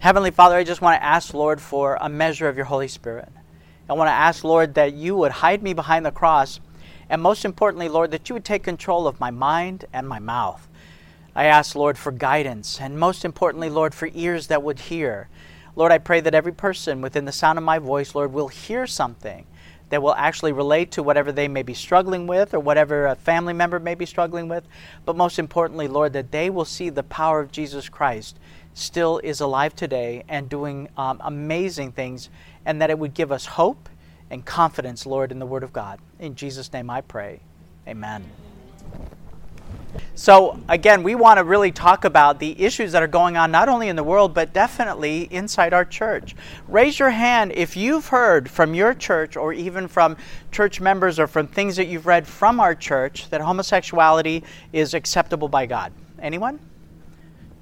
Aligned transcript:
Heavenly 0.00 0.30
Father, 0.30 0.56
I 0.56 0.64
just 0.64 0.80
want 0.80 0.98
to 0.98 1.04
ask, 1.04 1.34
Lord, 1.34 1.60
for 1.60 1.98
a 2.00 2.08
measure 2.08 2.48
of 2.48 2.56
your 2.56 2.64
Holy 2.64 2.88
Spirit. 2.88 3.28
I 3.86 3.92
want 3.92 4.08
to 4.08 4.12
ask, 4.12 4.44
Lord, 4.44 4.72
that 4.72 4.94
you 4.94 5.14
would 5.14 5.30
hide 5.30 5.62
me 5.62 5.74
behind 5.74 6.06
the 6.06 6.10
cross, 6.10 6.58
and 7.10 7.20
most 7.20 7.44
importantly, 7.44 7.90
Lord, 7.90 8.10
that 8.12 8.26
you 8.26 8.32
would 8.32 8.44
take 8.44 8.62
control 8.62 9.06
of 9.06 9.20
my 9.20 9.30
mind 9.30 9.84
and 9.92 10.08
my 10.08 10.18
mouth. 10.18 10.66
I 11.36 11.44
ask, 11.44 11.74
Lord, 11.76 11.98
for 11.98 12.12
guidance, 12.12 12.80
and 12.80 12.98
most 12.98 13.26
importantly, 13.26 13.68
Lord, 13.68 13.94
for 13.94 14.08
ears 14.14 14.46
that 14.46 14.62
would 14.62 14.80
hear. 14.80 15.28
Lord, 15.76 15.92
I 15.92 15.98
pray 15.98 16.20
that 16.20 16.34
every 16.34 16.52
person 16.52 17.02
within 17.02 17.26
the 17.26 17.30
sound 17.30 17.58
of 17.58 17.64
my 17.64 17.78
voice, 17.78 18.14
Lord, 18.14 18.32
will 18.32 18.48
hear 18.48 18.86
something 18.86 19.44
that 19.90 20.02
will 20.02 20.14
actually 20.14 20.52
relate 20.52 20.92
to 20.92 21.02
whatever 21.02 21.30
they 21.30 21.48
may 21.48 21.62
be 21.62 21.74
struggling 21.74 22.26
with 22.26 22.54
or 22.54 22.60
whatever 22.60 23.06
a 23.06 23.16
family 23.16 23.52
member 23.52 23.78
may 23.78 23.94
be 23.94 24.06
struggling 24.06 24.48
with. 24.48 24.64
But 25.04 25.16
most 25.16 25.38
importantly, 25.38 25.88
Lord, 25.88 26.14
that 26.14 26.30
they 26.30 26.48
will 26.48 26.64
see 26.64 26.88
the 26.88 27.02
power 27.02 27.40
of 27.40 27.52
Jesus 27.52 27.88
Christ 27.90 28.38
still 28.74 29.18
is 29.18 29.40
alive 29.40 29.74
today 29.74 30.24
and 30.28 30.48
doing 30.48 30.88
um, 30.96 31.20
amazing 31.24 31.92
things, 31.92 32.30
and 32.64 32.80
that 32.80 32.90
it 32.90 32.98
would 32.98 33.14
give 33.14 33.32
us 33.32 33.46
hope 33.46 33.88
and 34.30 34.44
confidence, 34.44 35.06
Lord, 35.06 35.32
in 35.32 35.38
the 35.38 35.46
Word 35.46 35.62
of 35.62 35.72
God. 35.72 35.98
In 36.18 36.34
Jesus' 36.34 36.72
name 36.72 36.88
I 36.88 37.00
pray. 37.00 37.40
Amen. 37.86 38.24
So, 40.14 40.60
again, 40.68 41.02
we 41.02 41.14
want 41.14 41.38
to 41.38 41.44
really 41.44 41.72
talk 41.72 42.04
about 42.04 42.38
the 42.38 42.60
issues 42.62 42.92
that 42.92 43.02
are 43.02 43.08
going 43.08 43.36
on 43.36 43.50
not 43.50 43.68
only 43.68 43.88
in 43.88 43.96
the 43.96 44.04
world, 44.04 44.34
but 44.34 44.52
definitely 44.52 45.22
inside 45.30 45.72
our 45.72 45.84
church. 45.84 46.36
Raise 46.68 46.98
your 46.98 47.10
hand 47.10 47.52
if 47.54 47.76
you've 47.76 48.06
heard 48.06 48.48
from 48.48 48.74
your 48.74 48.94
church 48.94 49.36
or 49.36 49.52
even 49.52 49.88
from 49.88 50.16
church 50.52 50.80
members 50.80 51.18
or 51.18 51.26
from 51.26 51.46
things 51.46 51.76
that 51.76 51.86
you've 51.86 52.06
read 52.06 52.26
from 52.26 52.60
our 52.60 52.74
church 52.74 53.30
that 53.30 53.40
homosexuality 53.40 54.44
is 54.72 54.94
acceptable 54.94 55.48
by 55.48 55.66
God. 55.66 55.92
Anyone? 56.20 56.60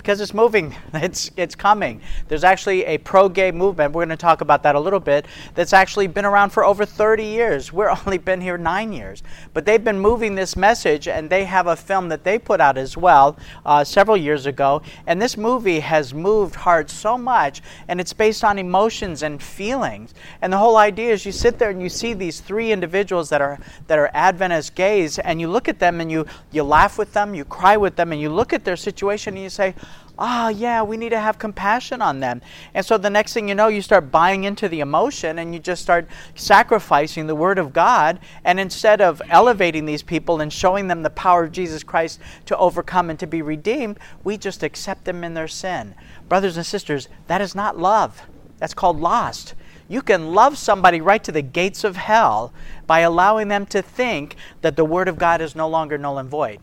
Because 0.09 0.23
it's 0.23 0.33
moving. 0.33 0.75
It's 0.95 1.31
it's 1.37 1.55
coming. 1.55 2.01
There's 2.29 2.43
actually 2.43 2.85
a 2.85 2.99
pro-gay 2.99 3.53
movement. 3.53 3.93
We're 3.93 4.07
going 4.07 4.17
to 4.19 4.21
talk 4.21 4.41
about 4.41 4.63
that 4.63 4.75
a 4.75 4.81
little 4.81 5.01
bit. 5.01 5.27
That's 5.55 5.73
actually 5.73 6.07
been 6.07 6.25
around 6.25 6.51
for 6.51 6.65
over 6.65 6.85
30 6.85 7.25
years. 7.25 7.73
We're 7.79 7.91
only 7.91 8.19
been 8.19 8.41
here 8.41 8.59
nine 8.59 8.93
years, 8.93 9.23
but 9.55 9.65
they've 9.65 9.83
been 9.85 10.01
moving 10.01 10.35
this 10.35 10.57
message, 10.57 11.09
and 11.09 11.31
they 11.31 11.45
have 11.45 11.67
a 11.67 11.77
film 11.77 12.09
that 12.09 12.25
they 12.25 12.39
put 12.39 12.61
out 12.61 12.77
as 12.79 12.97
well 12.97 13.37
uh, 13.65 13.85
several 13.85 14.17
years 14.17 14.47
ago. 14.47 14.83
And 15.07 15.21
this 15.21 15.37
movie 15.37 15.81
has 15.81 16.13
moved 16.15 16.55
hearts 16.55 16.93
so 16.93 17.17
much, 17.17 17.63
and 17.87 18.01
it's 18.01 18.13
based 18.13 18.43
on 18.45 18.59
emotions 18.59 19.23
and 19.23 19.43
feelings. 19.43 20.15
And 20.43 20.53
the 20.53 20.59
whole 20.59 20.79
idea 20.79 21.13
is 21.13 21.27
you 21.27 21.33
sit 21.33 21.59
there 21.59 21.71
and 21.71 21.83
you 21.83 21.91
see 21.91 22.15
these 22.15 22.41
three 22.41 22.73
individuals 22.73 23.29
that 23.29 23.41
are 23.41 23.59
that 23.87 23.99
are 23.99 24.11
Adventist 24.15 24.75
gays, 24.75 25.19
and 25.19 25.41
you 25.41 25.49
look 25.49 25.69
at 25.69 25.79
them 25.79 26.01
and 26.01 26.11
you 26.11 26.27
you 26.51 26.63
laugh 26.65 26.99
with 26.99 27.13
them, 27.13 27.35
you 27.35 27.45
cry 27.45 27.77
with 27.77 27.95
them, 27.97 28.11
and 28.13 28.21
you 28.21 28.31
look 28.31 28.53
at 28.53 28.65
their 28.65 28.77
situation 28.77 29.35
and 29.35 29.43
you 29.43 29.51
say 29.51 29.75
oh, 30.19 30.49
yeah, 30.49 30.83
we 30.83 30.97
need 30.97 31.11
to 31.11 31.21
have 31.21 31.39
compassion 31.39 32.03
on 32.03 32.21
them. 32.21 32.43
And 32.75 32.85
so 32.85 32.99
the 32.99 33.11
next 33.11 33.33
thing 33.33 33.49
you 33.49 33.55
know, 33.55 33.69
you 33.69 33.81
start 33.81 34.11
buying 34.11 34.45
into 34.45 34.69
the 34.69 34.81
emotion 34.81 35.39
and 35.39 35.55
you 35.55 35.61
just 35.61 35.83
start 35.83 36.09
sacrificing 36.35 37.27
the 37.27 37.35
Word 37.35 37.59
of 37.59 37.73
God. 37.73 38.19
And 38.45 38.59
instead 38.59 39.01
of 39.01 39.23
elevating 39.31 39.87
these 39.87 40.03
people 40.03 40.41
and 40.41 40.53
showing 40.53 40.89
them 40.89 41.03
the 41.03 41.11
power 41.11 41.45
of 41.45 41.53
Jesus 41.53 41.83
Christ 41.83 42.21
to 42.47 42.57
overcome 42.57 43.11
and 43.11 43.19
to 43.19 43.27
be 43.27 43.43
redeemed, 43.43 43.99
we 44.25 44.37
just 44.37 44.63
accept 44.63 45.05
them 45.05 45.23
in 45.23 45.35
their 45.35 45.49
sin. 45.49 45.95
Brothers 46.29 46.57
and 46.57 46.67
sisters, 46.67 47.09
that 47.29 47.41
is 47.41 47.55
not 47.55 47.79
love. 47.79 48.23
That's 48.59 48.75
called 48.75 49.01
lost. 49.01 49.55
You 49.89 50.03
can 50.03 50.35
love 50.35 50.59
somebody 50.59 51.01
right 51.01 51.23
to 51.25 51.33
the 51.33 51.43
gates 51.43 51.85
of 51.85 51.97
hell 51.97 52.53
by 52.87 53.01
allowing 53.01 53.49
them 53.49 53.65
to 53.67 53.81
think 53.81 54.37
that 54.61 54.77
the 54.77 54.85
Word 54.85 55.09
of 55.09 55.19
God 55.19 55.41
is 55.41 55.55
no 55.55 55.69
longer 55.69 55.97
null 55.97 56.19
and 56.19 56.29
void 56.29 56.61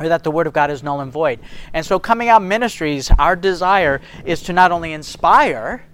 or 0.00 0.08
that 0.08 0.24
the 0.24 0.30
Word 0.30 0.46
of 0.46 0.52
God 0.52 0.70
is 0.70 0.82
null 0.82 1.00
and 1.00 1.12
void. 1.12 1.38
And 1.72 1.84
so, 1.84 1.98
coming 1.98 2.28
out 2.28 2.42
ministries, 2.42 3.10
our 3.18 3.36
desire 3.36 4.00
is 4.24 4.42
to 4.44 4.52
not 4.52 4.72
only 4.72 4.92
inspire, 4.92 5.84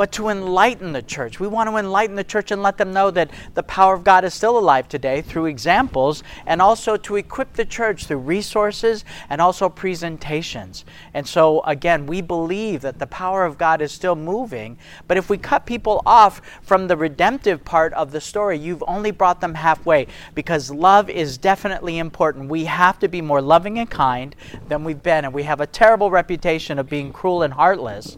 but 0.00 0.12
to 0.12 0.30
enlighten 0.30 0.94
the 0.94 1.02
church. 1.02 1.38
We 1.38 1.46
want 1.46 1.68
to 1.68 1.76
enlighten 1.76 2.16
the 2.16 2.24
church 2.24 2.50
and 2.50 2.62
let 2.62 2.78
them 2.78 2.90
know 2.90 3.10
that 3.10 3.30
the 3.52 3.62
power 3.62 3.92
of 3.92 4.02
God 4.02 4.24
is 4.24 4.32
still 4.32 4.58
alive 4.58 4.88
today 4.88 5.20
through 5.20 5.44
examples 5.44 6.22
and 6.46 6.62
also 6.62 6.96
to 6.96 7.16
equip 7.16 7.52
the 7.52 7.66
church 7.66 8.06
through 8.06 8.20
resources 8.20 9.04
and 9.28 9.42
also 9.42 9.68
presentations. 9.68 10.86
And 11.12 11.28
so, 11.28 11.60
again, 11.64 12.06
we 12.06 12.22
believe 12.22 12.80
that 12.80 12.98
the 12.98 13.06
power 13.06 13.44
of 13.44 13.58
God 13.58 13.82
is 13.82 13.92
still 13.92 14.16
moving, 14.16 14.78
but 15.06 15.18
if 15.18 15.28
we 15.28 15.36
cut 15.36 15.66
people 15.66 16.00
off 16.06 16.40
from 16.62 16.88
the 16.88 16.96
redemptive 16.96 17.62
part 17.62 17.92
of 17.92 18.10
the 18.10 18.22
story, 18.22 18.56
you've 18.56 18.82
only 18.88 19.10
brought 19.10 19.42
them 19.42 19.52
halfway 19.52 20.06
because 20.34 20.70
love 20.70 21.10
is 21.10 21.36
definitely 21.36 21.98
important. 21.98 22.48
We 22.48 22.64
have 22.64 22.98
to 23.00 23.08
be 23.08 23.20
more 23.20 23.42
loving 23.42 23.78
and 23.78 23.90
kind 23.90 24.34
than 24.66 24.82
we've 24.82 25.02
been, 25.02 25.26
and 25.26 25.34
we 25.34 25.42
have 25.42 25.60
a 25.60 25.66
terrible 25.66 26.10
reputation 26.10 26.78
of 26.78 26.88
being 26.88 27.12
cruel 27.12 27.42
and 27.42 27.52
heartless 27.52 28.16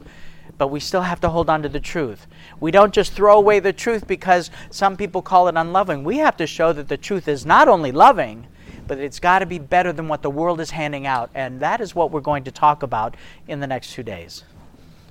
but 0.58 0.68
we 0.68 0.80
still 0.80 1.02
have 1.02 1.20
to 1.20 1.28
hold 1.28 1.50
on 1.50 1.62
to 1.62 1.68
the 1.68 1.80
truth. 1.80 2.26
We 2.60 2.70
don't 2.70 2.92
just 2.92 3.12
throw 3.12 3.36
away 3.36 3.60
the 3.60 3.72
truth 3.72 4.06
because 4.06 4.50
some 4.70 4.96
people 4.96 5.22
call 5.22 5.48
it 5.48 5.56
unloving. 5.56 6.04
We 6.04 6.18
have 6.18 6.36
to 6.36 6.46
show 6.46 6.72
that 6.72 6.88
the 6.88 6.96
truth 6.96 7.28
is 7.28 7.44
not 7.44 7.68
only 7.68 7.92
loving, 7.92 8.46
but 8.86 8.98
it's 8.98 9.18
got 9.18 9.40
to 9.40 9.46
be 9.46 9.58
better 9.58 9.92
than 9.92 10.08
what 10.08 10.22
the 10.22 10.30
world 10.30 10.60
is 10.60 10.70
handing 10.70 11.06
out. 11.06 11.30
And 11.34 11.60
that 11.60 11.80
is 11.80 11.94
what 11.94 12.10
we're 12.10 12.20
going 12.20 12.44
to 12.44 12.50
talk 12.50 12.82
about 12.82 13.16
in 13.48 13.60
the 13.60 13.66
next 13.66 13.92
two 13.92 14.02
days. 14.02 14.44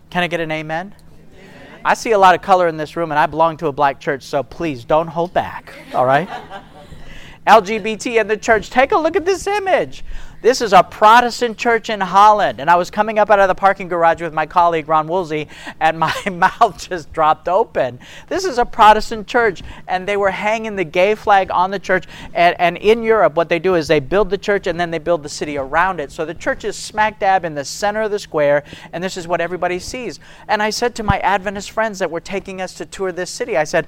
Can 0.10 0.24
I 0.24 0.28
get 0.28 0.40
an 0.40 0.52
amen? 0.52 0.94
amen. 1.34 1.82
I 1.84 1.94
see 1.94 2.12
a 2.12 2.18
lot 2.18 2.36
of 2.36 2.42
color 2.42 2.68
in 2.68 2.78
this 2.78 2.96
room, 2.96 3.12
and 3.12 3.20
I 3.20 3.26
belong 3.26 3.58
to 3.58 3.68
a 3.68 3.72
black 3.72 4.00
church, 4.00 4.24
so 4.24 4.44
please 4.44 4.84
don't 4.84 5.08
hold 5.08 5.34
back, 5.34 5.74
all 5.94 6.06
right? 6.06 6.30
LGBT 7.48 8.22
and 8.22 8.30
the 8.30 8.38
church, 8.38 8.70
take 8.70 8.92
a 8.92 8.98
look 8.98 9.16
at 9.16 9.26
this 9.26 9.48
image. 9.48 10.04
This 10.42 10.60
is 10.60 10.74
a 10.74 10.82
Protestant 10.82 11.58
church 11.58 11.92
in 11.92 12.02
Holland. 12.02 12.60
And 12.60 12.70
I 12.70 12.76
was 12.76 12.90
coming 12.90 13.20
up 13.20 13.30
out 13.30 13.40
of 13.40 13.48
the 13.48 13.56
parking 13.56 13.88
garage 13.88 14.22
with 14.22 14.34
my 14.34 14.48
colleague, 14.48 14.88
Ron 14.88 15.08
Woolsey, 15.08 15.48
and 15.80 16.00
my 16.00 16.14
mouth 16.32 16.90
just 16.90 17.14
dropped 17.14 17.48
open. 17.48 18.00
This 18.28 18.44
is 18.46 18.58
a 18.58 18.66
Protestant 18.66 19.28
church, 19.28 19.62
and 19.88 20.08
they 20.08 20.18
were 20.18 20.32
hanging 20.32 20.76
the 20.76 20.84
gay 20.84 21.14
flag 21.14 21.52
on 21.52 21.70
the 21.70 21.78
church. 21.78 22.06
And, 22.34 22.60
and 22.60 22.78
in 22.78 23.04
Europe, 23.04 23.36
what 23.36 23.50
they 23.50 23.60
do 23.60 23.76
is 23.76 23.88
they 23.88 24.00
build 24.00 24.32
the 24.32 24.38
church 24.38 24.66
and 24.66 24.80
then 24.80 24.90
they 24.90 25.00
build 25.00 25.22
the 25.22 25.30
city 25.30 25.58
around 25.58 26.00
it. 26.00 26.12
So 26.12 26.26
the 26.26 26.34
church 26.34 26.64
is 26.64 26.76
smack 26.76 27.20
dab 27.20 27.46
in 27.46 27.54
the 27.54 27.66
center 27.66 28.02
of 28.02 28.12
the 28.12 28.20
square, 28.20 28.64
and 28.94 29.04
this 29.04 29.18
is 29.18 29.28
what 29.28 29.42
everybody 29.42 29.78
sees. 29.78 30.20
And 30.48 30.64
I 30.64 30.72
said 30.72 30.96
to 30.96 31.04
my 31.04 31.20
Adventist 31.20 31.70
friends 31.70 32.00
that 32.00 32.10
were 32.10 32.20
taking 32.20 32.62
us 32.62 32.74
to 32.76 32.86
tour 32.86 33.12
this 33.12 33.30
city, 33.30 33.58
I 33.58 33.64
said, 33.64 33.88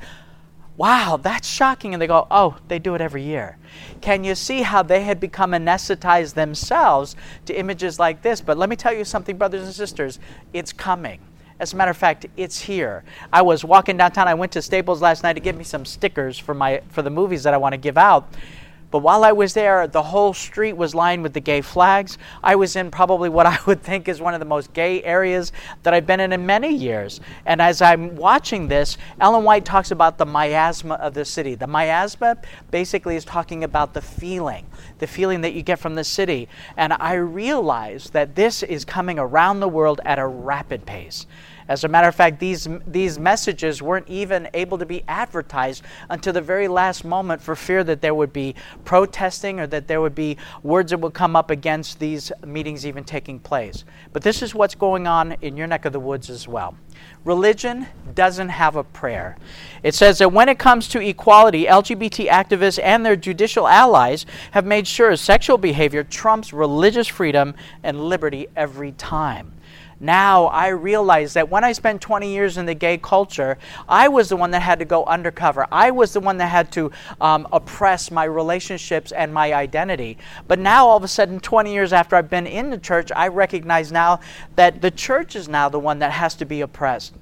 Wow, 0.76 1.20
that's 1.22 1.48
shocking. 1.48 1.94
And 1.94 2.02
they 2.02 2.08
go, 2.08 2.28
Oh, 2.32 2.58
they 2.68 2.80
do 2.80 2.96
it 2.96 3.02
every 3.02 3.24
year. 3.24 3.58
Can 4.02 4.24
you 4.24 4.36
see 4.36 4.64
how 4.64 4.82
they 4.84 5.04
had 5.04 5.20
become 5.20 5.52
anesthetized 5.52 6.34
themselves 6.34 7.16
to 7.46 7.58
images 7.58 8.00
like 8.00 8.22
this? 8.22 8.42
But 8.42 8.58
let 8.58 8.70
me 8.70 8.76
tell 8.76 8.94
you 8.94 9.06
something, 9.06 9.38
brothers 9.38 9.64
and 9.64 9.74
sisters, 9.74 10.20
it's 10.52 10.74
coming. 10.74 11.20
As 11.60 11.74
a 11.74 11.76
matter 11.76 11.92
of 11.92 11.98
fact, 11.98 12.26
it's 12.36 12.62
here. 12.62 13.04
I 13.32 13.44
was 13.44 13.64
walking 13.64 13.98
downtown. 13.98 14.28
I 14.28 14.34
went 14.34 14.52
to 14.54 14.62
Staples 14.62 15.02
last 15.02 15.24
night 15.24 15.34
to 15.34 15.40
get 15.40 15.56
me 15.56 15.64
some 15.64 15.86
stickers 15.86 16.38
for 16.40 16.54
my 16.54 16.82
for 16.90 17.02
the 17.02 17.12
movies 17.12 17.44
that 17.44 17.54
I 17.54 17.58
want 17.58 17.74
to 17.74 17.78
give 17.78 17.98
out. 17.98 18.34
But 18.94 19.00
while 19.00 19.24
I 19.24 19.32
was 19.32 19.56
there, 19.56 19.88
the 19.88 20.04
whole 20.04 20.36
street 20.36 20.74
was 20.74 20.94
lined 20.94 21.24
with 21.24 21.34
the 21.34 21.40
gay 21.40 21.62
flags. 21.62 22.20
I 22.44 22.56
was 22.56 22.76
in 22.76 22.92
probably 22.92 23.28
what 23.28 23.48
I 23.48 23.58
would 23.66 23.82
think 23.82 24.08
is 24.08 24.22
one 24.22 24.36
of 24.36 24.40
the 24.40 24.46
most 24.46 24.72
gay 24.72 25.02
areas 25.02 25.52
that 25.82 25.96
I've 25.96 26.06
been 26.06 26.20
in 26.20 26.32
in 26.32 26.46
many 26.46 26.72
years. 26.72 27.20
And 27.44 27.60
as 27.60 27.82
I'm 27.82 28.16
watching 28.16 28.68
this, 28.68 29.00
Ellen 29.20 29.46
White 29.46 29.66
talks 29.66 29.90
about 29.90 30.20
the 30.20 30.28
miasma 30.28 30.94
of 30.94 31.16
the 31.16 31.26
city. 31.26 31.56
The 31.56 31.66
miasma 31.66 32.38
basically 32.70 33.16
is 33.16 33.26
talking 33.26 33.64
about 33.64 33.96
the 33.96 34.02
feeling, 34.02 34.68
the 35.00 35.08
feeling 35.08 35.42
that 35.42 35.54
you 35.54 35.64
get 35.64 35.80
from 35.80 35.96
the 35.96 36.04
city. 36.04 36.48
And 36.78 36.94
I 36.94 37.16
realize 37.16 38.12
that 38.12 38.36
this 38.36 38.62
is 38.62 38.86
coming 38.86 39.18
around 39.18 39.60
the 39.60 39.68
world 39.68 40.02
at 40.06 40.20
a 40.20 40.28
rapid 40.28 40.86
pace. 40.86 41.26
As 41.68 41.84
a 41.84 41.88
matter 41.88 42.08
of 42.08 42.16
fact, 42.16 42.40
these, 42.40 42.68
these 42.86 43.18
messages 43.18 43.82
weren't 43.82 44.08
even 44.10 44.50
able 44.54 44.78
to 44.78 44.86
be 44.86 45.04
advertised 45.08 45.84
until 46.10 46.34
the 46.34 46.42
very 46.42 46.68
last 46.68 47.06
moment 47.06 47.42
for 47.42 47.56
fear 47.56 47.84
that 47.84 48.02
there 48.02 48.14
would 48.14 48.34
be 48.34 48.56
protesting 48.86 49.60
or 49.60 49.68
that 49.68 49.88
there 49.88 50.02
would 50.02 50.16
be 50.16 50.38
words 50.62 50.92
that 50.92 51.00
would 51.00 51.14
come 51.14 51.36
up 51.36 51.50
against 51.50 52.00
these 52.00 52.32
meetings 52.46 52.86
even 52.86 53.04
taking 53.04 53.40
place. 53.40 53.86
But 54.12 54.24
this 54.24 54.42
is 54.42 54.54
what's 54.54 54.76
going 54.76 55.08
on 55.08 55.34
in 55.42 55.58
your 55.58 55.68
neck 55.68 55.86
of 55.86 55.94
the 55.94 56.00
woods 56.00 56.30
as 56.30 56.48
well. 56.48 56.76
Religion 57.26 57.88
doesn't 58.14 58.50
have 58.50 58.76
a 58.76 58.84
prayer. 58.84 59.38
It 59.82 59.96
says 59.96 60.20
that 60.20 60.32
when 60.32 60.50
it 60.50 60.60
comes 60.60 60.88
to 60.90 61.00
equality, 61.00 61.66
LGBT 61.66 62.28
activists 62.30 62.80
and 62.84 63.06
their 63.06 63.16
judicial 63.16 63.68
allies 63.68 64.26
have 64.52 64.66
made 64.66 64.88
sure 64.88 65.16
sexual 65.16 65.58
behavior 65.58 66.04
trumps 66.04 66.54
religious 66.54 67.08
freedom 67.08 67.56
and 67.82 68.10
liberty 68.10 68.48
every 68.56 68.92
time 68.92 69.54
now 70.04 70.46
I 70.48 70.68
realize 70.68 71.34
that 71.34 71.50
when 71.50 71.64
I 71.64 71.72
spent 71.72 72.02
20 72.02 72.32
years 72.32 72.58
in 72.58 72.66
the 72.66 72.74
gay 72.74 72.98
culture, 72.98 73.58
I 73.88 74.10
was 74.10 74.30
the 74.30 74.36
one 74.36 74.52
that 74.52 74.62
had 74.62 74.80
to 74.80 74.86
go 74.86 75.06
undercover. 75.06 75.66
I 75.72 75.92
was 75.92 76.12
the 76.14 76.20
one 76.20 76.38
that 76.38 76.48
had 76.48 76.72
to 76.74 76.92
um, 77.22 77.48
oppress 77.54 78.12
my 78.12 78.26
relationships 78.26 79.14
and 79.14 79.34
my 79.34 79.54
identity. 79.54 80.18
But 80.48 80.60
now, 80.60 80.88
all 80.88 80.98
of 80.98 81.04
a 81.04 81.08
sudden, 81.08 81.40
20 81.40 81.74
years 81.74 81.94
after 81.94 82.16
I've 82.18 82.30
been 82.30 82.48
in 82.48 82.70
the 82.70 82.78
church, 82.78 83.12
I 83.16 83.30
recognize 83.30 83.92
now 83.92 84.20
that 84.58 84.82
the 84.82 84.92
church 84.92 85.36
is 85.36 85.48
now 85.48 85.70
the 85.70 85.80
one 85.80 86.00
that 86.00 86.12
has 86.12 86.36
to 86.36 86.46
be 86.46 86.62
oppressed. 86.62 87.14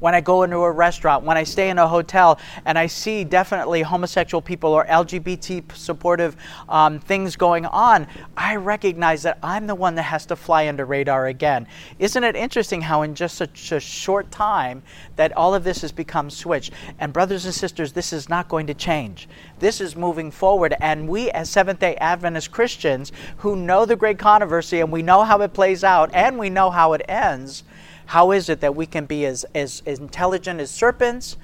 When 0.00 0.14
I 0.14 0.20
go 0.20 0.42
into 0.42 0.58
a 0.58 0.70
restaurant, 0.70 1.24
when 1.24 1.36
I 1.36 1.44
stay 1.44 1.70
in 1.70 1.78
a 1.78 1.86
hotel, 1.86 2.38
and 2.64 2.78
I 2.78 2.86
see 2.86 3.24
definitely 3.24 3.82
homosexual 3.82 4.40
people 4.42 4.72
or 4.72 4.84
LGBT 4.86 5.74
supportive 5.74 6.36
um, 6.68 6.98
things 6.98 7.36
going 7.36 7.66
on, 7.66 8.06
I 8.36 8.56
recognize 8.56 9.22
that 9.22 9.38
I'm 9.42 9.66
the 9.66 9.74
one 9.74 9.94
that 9.96 10.02
has 10.02 10.26
to 10.26 10.36
fly 10.36 10.68
under 10.68 10.84
radar 10.84 11.26
again. 11.26 11.66
Isn't 11.98 12.24
it 12.24 12.36
interesting 12.36 12.80
how 12.80 13.02
in 13.02 13.14
just 13.14 13.36
such 13.36 13.72
a 13.72 13.80
short 13.80 14.30
time 14.30 14.82
that 15.16 15.36
all 15.36 15.54
of 15.54 15.64
this 15.64 15.82
has 15.82 15.92
become 15.92 16.30
switched? 16.30 16.72
And 16.98 17.12
brothers 17.12 17.44
and 17.44 17.54
sisters, 17.54 17.92
this 17.92 18.12
is 18.12 18.28
not 18.28 18.48
going 18.48 18.66
to 18.68 18.74
change. 18.74 19.28
This 19.58 19.80
is 19.80 19.96
moving 19.96 20.30
forward, 20.30 20.74
and 20.80 21.08
we 21.08 21.30
as 21.30 21.50
Seventh 21.50 21.80
Day 21.80 21.96
Adventist 21.96 22.50
Christians 22.50 23.12
who 23.38 23.56
know 23.56 23.84
the 23.84 23.96
great 23.96 24.18
controversy 24.18 24.80
and 24.80 24.92
we 24.92 25.02
know 25.02 25.22
how 25.22 25.40
it 25.40 25.52
plays 25.52 25.84
out 25.84 26.10
and 26.12 26.38
we 26.38 26.50
know 26.50 26.70
how 26.70 26.92
it 26.92 27.02
ends 27.08 27.64
how 28.08 28.30
is 28.30 28.48
it 28.48 28.60
that 28.60 28.74
we 28.74 28.86
can 28.86 29.04
be 29.04 29.26
as, 29.26 29.44
as, 29.54 29.82
as 29.84 29.98
intelligent 29.98 30.60
as 30.60 30.70
serpents, 30.70 31.36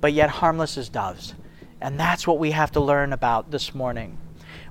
but 0.00 0.14
yet 0.14 0.30
harmless 0.30 0.78
as 0.78 0.88
doves? 0.88 1.34
And 1.82 2.00
that's 2.00 2.26
what 2.26 2.38
we 2.38 2.52
have 2.52 2.72
to 2.72 2.80
learn 2.80 3.12
about 3.12 3.50
this 3.50 3.74
morning. 3.74 4.16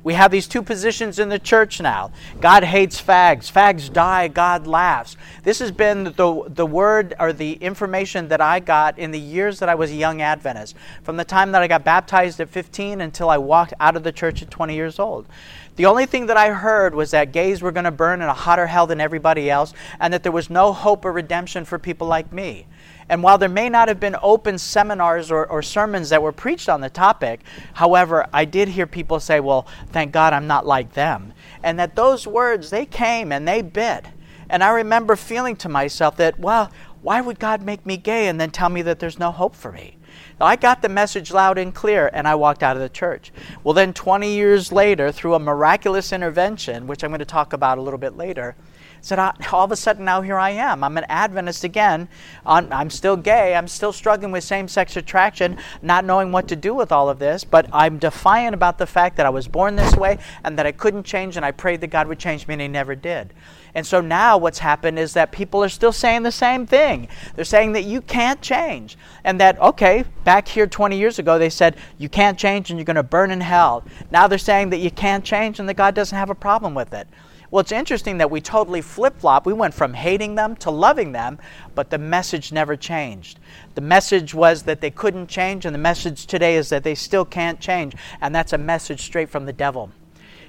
We 0.07 0.13
have 0.13 0.31
these 0.31 0.47
two 0.47 0.61
positions 0.61 1.19
in 1.19 1.27
the 1.27 1.37
church 1.37 1.81
now. 1.81 2.11
God 2.39 2.63
hates 2.63 3.01
fags. 3.01 3.51
Fags 3.51 3.91
die, 3.91 4.29
God 4.29 4.65
laughs. 4.65 5.17
This 5.43 5.59
has 5.59 5.69
been 5.69 6.05
the, 6.05 6.43
the 6.47 6.65
word 6.65 7.13
or 7.19 7.33
the 7.33 7.55
information 7.55 8.29
that 8.29 8.39
I 8.39 8.61
got 8.61 8.97
in 8.97 9.11
the 9.11 9.19
years 9.19 9.59
that 9.59 9.67
I 9.67 9.75
was 9.75 9.91
a 9.91 9.95
young 9.95 10.21
Adventist, 10.21 10.77
from 11.03 11.17
the 11.17 11.25
time 11.25 11.51
that 11.51 11.61
I 11.61 11.67
got 11.67 11.83
baptized 11.83 12.39
at 12.39 12.47
15 12.47 13.01
until 13.01 13.29
I 13.29 13.37
walked 13.37 13.73
out 13.81 13.97
of 13.97 14.03
the 14.03 14.13
church 14.13 14.41
at 14.41 14.49
20 14.49 14.75
years 14.75 14.97
old. 14.97 15.25
The 15.75 15.87
only 15.87 16.05
thing 16.05 16.27
that 16.27 16.37
I 16.37 16.51
heard 16.51 16.95
was 16.95 17.11
that 17.11 17.33
gays 17.33 17.61
were 17.61 17.73
going 17.73 17.83
to 17.83 17.91
burn 17.91 18.21
in 18.21 18.29
a 18.29 18.33
hotter 18.33 18.67
hell 18.67 18.87
than 18.87 19.01
everybody 19.01 19.49
else, 19.49 19.73
and 19.99 20.13
that 20.13 20.23
there 20.23 20.31
was 20.31 20.49
no 20.49 20.71
hope 20.71 21.03
or 21.03 21.11
redemption 21.11 21.65
for 21.65 21.77
people 21.77 22.07
like 22.07 22.31
me. 22.31 22.65
And 23.09 23.23
while 23.23 23.37
there 23.37 23.49
may 23.49 23.69
not 23.69 23.87
have 23.87 23.99
been 23.99 24.17
open 24.21 24.57
seminars 24.57 25.31
or, 25.31 25.45
or, 25.45 25.61
sermons 25.61 26.09
that 26.09 26.21
were 26.21 26.33
preached 26.33 26.67
on 26.67 26.81
the 26.81 26.89
topic, 26.89 27.41
however, 27.73 28.27
I 28.33 28.43
did 28.43 28.67
hear 28.67 28.85
people 28.85 29.19
say, 29.19 29.39
Well, 29.39 29.65
thank 29.91 30.11
God 30.11 30.33
I'm 30.33 30.47
not 30.47 30.65
like 30.65 30.93
them. 30.93 31.33
And 31.63 31.79
that 31.79 31.95
those 31.95 32.27
words, 32.27 32.69
they 32.69 32.85
came 32.85 33.31
and 33.31 33.47
they 33.47 33.61
bit. 33.61 34.05
And 34.49 34.63
I 34.63 34.69
remember 34.69 35.15
feeling 35.15 35.55
to 35.57 35.69
myself 35.69 36.17
that, 36.17 36.39
well, 36.39 36.71
why 37.01 37.21
would 37.21 37.39
God 37.39 37.61
make 37.61 37.85
me 37.85 37.97
gay 37.97 38.27
and 38.27 38.39
then 38.39 38.51
tell 38.51 38.69
me 38.69 38.81
that 38.83 38.99
there's 38.99 39.19
no 39.19 39.31
hope 39.31 39.55
for 39.55 39.71
me? 39.71 39.97
I 40.39 40.55
got 40.55 40.81
the 40.81 40.89
message 40.89 41.31
loud 41.31 41.57
and 41.57 41.73
clear, 41.73 42.09
and 42.13 42.27
I 42.27 42.35
walked 42.35 42.63
out 42.63 42.75
of 42.75 42.81
the 42.81 42.89
church. 42.89 43.31
Well, 43.63 43.73
then 43.73 43.93
20 43.93 44.33
years 44.33 44.71
later, 44.71 45.11
through 45.11 45.33
a 45.33 45.39
miraculous 45.39 46.13
intervention, 46.13 46.85
which 46.85 47.03
I'm 47.03 47.09
going 47.09 47.19
to 47.19 47.25
talk 47.25 47.53
about 47.53 47.77
a 47.77 47.81
little 47.81 47.97
bit 47.97 48.17
later, 48.17 48.55
said, 49.01 49.19
all 49.51 49.63
of 49.65 49.71
a 49.71 49.75
sudden 49.75 50.05
now 50.05 50.21
here 50.21 50.37
I 50.37 50.51
am. 50.51 50.83
I'm 50.83 50.97
an 50.97 51.05
Adventist 51.09 51.63
again. 51.63 52.07
I'm 52.45 52.89
still 52.89 53.17
gay. 53.17 53.55
I'm 53.55 53.67
still 53.67 53.93
struggling 53.93 54.31
with 54.31 54.43
same 54.43 54.67
sex 54.67 54.97
attraction, 54.97 55.57
not 55.81 56.05
knowing 56.05 56.31
what 56.31 56.47
to 56.49 56.55
do 56.55 56.73
with 56.73 56.91
all 56.91 57.09
of 57.09 57.19
this. 57.19 57.43
But 57.43 57.67
I'm 57.71 57.99
defiant 57.99 58.53
about 58.53 58.77
the 58.77 58.87
fact 58.87 59.17
that 59.17 59.25
I 59.25 59.29
was 59.29 59.47
born 59.47 59.75
this 59.75 59.95
way 59.95 60.17
and 60.43 60.57
that 60.57 60.65
I 60.65 60.71
couldn't 60.71 61.03
change, 61.03 61.37
and 61.37 61.45
I 61.45 61.51
prayed 61.51 61.81
that 61.81 61.87
God 61.87 62.07
would 62.07 62.19
change 62.19 62.47
me, 62.47 62.53
and 62.53 62.61
He 62.61 62.67
never 62.67 62.95
did. 62.95 63.33
And 63.75 63.85
so 63.85 64.01
now 64.01 64.39
what's 64.39 64.59
happened 64.59 64.97
is 64.97 65.13
that 65.13 65.31
people 65.31 65.63
are 65.63 65.69
still 65.69 65.91
saying 65.91 66.23
the 66.23 66.31
same 66.31 66.65
thing. 66.65 67.07
They're 67.35 67.45
saying 67.45 67.73
that 67.73 67.83
you 67.83 68.01
can't 68.01 68.41
change. 68.41 68.97
And 69.23 69.39
that, 69.39 69.59
okay, 69.59 70.03
back 70.23 70.47
here 70.47 70.65
20 70.65 70.97
years 70.97 71.19
ago, 71.19 71.37
they 71.37 71.51
said 71.51 71.75
you 71.99 72.09
can't 72.09 72.39
change 72.39 72.71
and 72.71 72.79
you're 72.79 72.85
going 72.85 72.95
to 72.95 73.03
burn 73.03 73.29
in 73.29 73.41
hell. 73.41 73.83
Now 74.09 74.27
they're 74.27 74.39
saying 74.39 74.71
that 74.71 74.77
you 74.77 74.89
can't 74.89 75.23
change 75.23 75.59
and 75.59 75.69
that 75.69 75.75
God 75.75 75.93
doesn't 75.93 76.17
have 76.17 76.31
a 76.31 76.35
problem 76.35 76.73
with 76.73 76.91
it. 76.93 77.07
Well, 77.49 77.61
it's 77.61 77.71
interesting 77.71 78.17
that 78.17 78.29
we 78.29 78.41
totally 78.41 78.81
flip 78.81 79.19
flop. 79.19 79.45
We 79.45 79.53
went 79.53 79.73
from 79.73 79.93
hating 79.93 80.35
them 80.35 80.55
to 80.57 80.69
loving 80.69 81.13
them, 81.13 81.39
but 81.75 81.89
the 81.89 81.97
message 81.97 82.51
never 82.51 82.75
changed. 82.75 83.39
The 83.75 83.81
message 83.81 84.33
was 84.33 84.63
that 84.63 84.81
they 84.81 84.91
couldn't 84.91 85.27
change, 85.27 85.65
and 85.65 85.73
the 85.73 85.79
message 85.79 86.25
today 86.25 86.57
is 86.57 86.69
that 86.69 86.83
they 86.83 86.95
still 86.95 87.23
can't 87.23 87.59
change. 87.59 87.95
And 88.19 88.35
that's 88.35 88.51
a 88.53 88.57
message 88.57 89.01
straight 89.01 89.29
from 89.29 89.45
the 89.45 89.53
devil. 89.53 89.91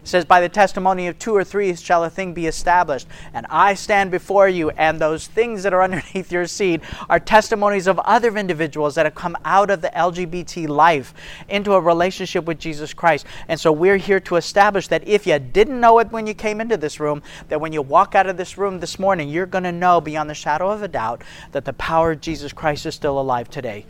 It 0.09 0.13
says, 0.13 0.25
By 0.25 0.41
the 0.41 0.49
testimony 0.49 1.07
of 1.07 1.19
two 1.19 1.37
or 1.37 1.45
three 1.45 1.77
shall 1.77 2.03
a 2.03 2.09
thing 2.09 2.33
be 2.33 2.47
established. 2.47 3.07
And 3.35 3.45
I 3.51 3.75
stand 3.75 4.11
before 4.11 4.49
you, 4.49 4.71
and 4.71 4.99
those 4.99 5.27
things 5.27 5.63
that 5.65 5.75
are 5.75 5.83
underneath 5.89 6.33
your 6.33 6.47
seat 6.47 6.81
are 7.11 7.21
testimonies 7.21 7.87
of 7.87 7.99
other 7.99 8.35
individuals 8.39 8.95
that 8.95 9.05
have 9.05 9.15
come 9.15 9.37
out 9.45 9.69
of 9.69 9.83
the 9.83 9.91
LGBT 9.91 10.67
life 10.67 11.13
into 11.51 11.75
a 11.75 11.81
relationship 11.81 12.47
with 12.47 12.59
Jesus 12.59 12.95
Christ. 12.95 13.27
And 13.49 13.61
so 13.61 13.71
we're 13.71 13.99
here 13.99 14.19
to 14.21 14.37
establish 14.37 14.89
that 14.89 15.07
if 15.07 15.27
you 15.27 15.39
didn't 15.39 15.79
know 15.79 15.99
it 15.99 16.11
when 16.11 16.27
you 16.27 16.33
came 16.33 16.63
into 16.63 16.79
this 16.79 16.99
room, 17.01 17.23
that 17.51 17.61
when 17.61 17.75
you 17.75 17.83
walk 17.83 18.15
out 18.15 18.27
of 18.27 18.39
this 18.39 18.57
room 18.57 18.81
this 18.81 18.99
morning, 18.99 19.29
you're 19.29 19.45
going 19.45 19.65
to 19.65 19.73
know 19.73 20.01
beyond 20.01 20.31
the 20.31 20.35
shadow 20.35 20.71
of 20.71 20.83
a 20.83 20.89
doubt 20.89 21.21
that 21.53 21.67
the 21.67 21.75
power 21.75 22.13
of 22.13 22.23
Jesus 22.23 22.55
Christ 22.55 22.87
is 22.87 22.95
still 22.95 23.21
alive 23.21 23.51
today. 23.51 23.85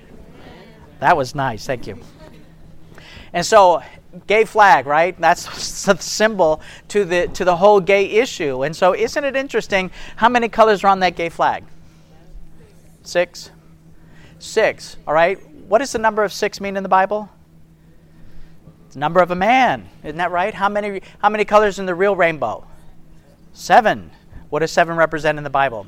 That 0.98 1.16
was 1.16 1.36
nice. 1.36 1.64
Thank 1.64 1.86
you. 1.86 2.00
And 3.32 3.46
so 3.46 3.82
gay 4.26 4.44
flag, 4.44 4.86
right? 4.86 5.18
That's 5.20 5.84
the 5.84 5.96
symbol 5.96 6.60
to 6.88 7.04
the 7.04 7.28
to 7.28 7.44
the 7.44 7.56
whole 7.56 7.80
gay 7.80 8.06
issue. 8.06 8.64
And 8.64 8.74
so 8.74 8.94
isn't 8.94 9.24
it 9.24 9.36
interesting 9.36 9.90
how 10.16 10.28
many 10.28 10.48
colors 10.48 10.84
are 10.84 10.88
on 10.88 11.00
that 11.00 11.16
gay 11.16 11.28
flag? 11.28 11.64
6. 13.02 13.50
6, 14.38 14.96
all 15.06 15.14
right? 15.14 15.38
What 15.66 15.78
does 15.78 15.92
the 15.92 15.98
number 15.98 16.22
of 16.22 16.32
6 16.32 16.60
mean 16.60 16.76
in 16.76 16.82
the 16.82 16.88
Bible? 16.88 17.28
The 18.92 18.98
number 18.98 19.20
of 19.20 19.30
a 19.30 19.34
man. 19.34 19.88
Isn't 20.02 20.16
that 20.16 20.30
right? 20.30 20.54
How 20.54 20.68
many 20.68 21.02
how 21.18 21.28
many 21.28 21.44
colors 21.44 21.78
in 21.78 21.86
the 21.86 21.94
real 21.94 22.16
rainbow? 22.16 22.66
7. 23.52 24.10
What 24.50 24.60
does 24.60 24.70
7 24.70 24.96
represent 24.96 25.36
in 25.36 25.44
the 25.44 25.50
Bible? 25.50 25.86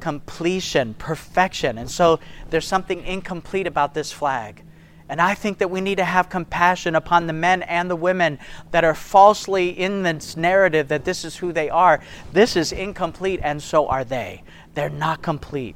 Completion, 0.00 0.94
perfection. 0.94 1.76
And 1.76 1.90
so 1.90 2.20
there's 2.48 2.66
something 2.66 3.04
incomplete 3.04 3.66
about 3.66 3.92
this 3.92 4.10
flag. 4.10 4.62
And 5.10 5.20
I 5.20 5.34
think 5.34 5.58
that 5.58 5.72
we 5.72 5.80
need 5.80 5.96
to 5.96 6.04
have 6.04 6.28
compassion 6.28 6.94
upon 6.94 7.26
the 7.26 7.32
men 7.32 7.62
and 7.62 7.90
the 7.90 7.96
women 7.96 8.38
that 8.70 8.84
are 8.84 8.94
falsely 8.94 9.70
in 9.70 10.04
this 10.04 10.36
narrative 10.36 10.86
that 10.86 11.04
this 11.04 11.24
is 11.24 11.36
who 11.36 11.52
they 11.52 11.68
are. 11.68 12.00
This 12.32 12.54
is 12.54 12.70
incomplete, 12.70 13.40
and 13.42 13.60
so 13.60 13.88
are 13.88 14.04
they. 14.04 14.44
They're 14.74 14.88
not 14.88 15.20
complete. 15.20 15.74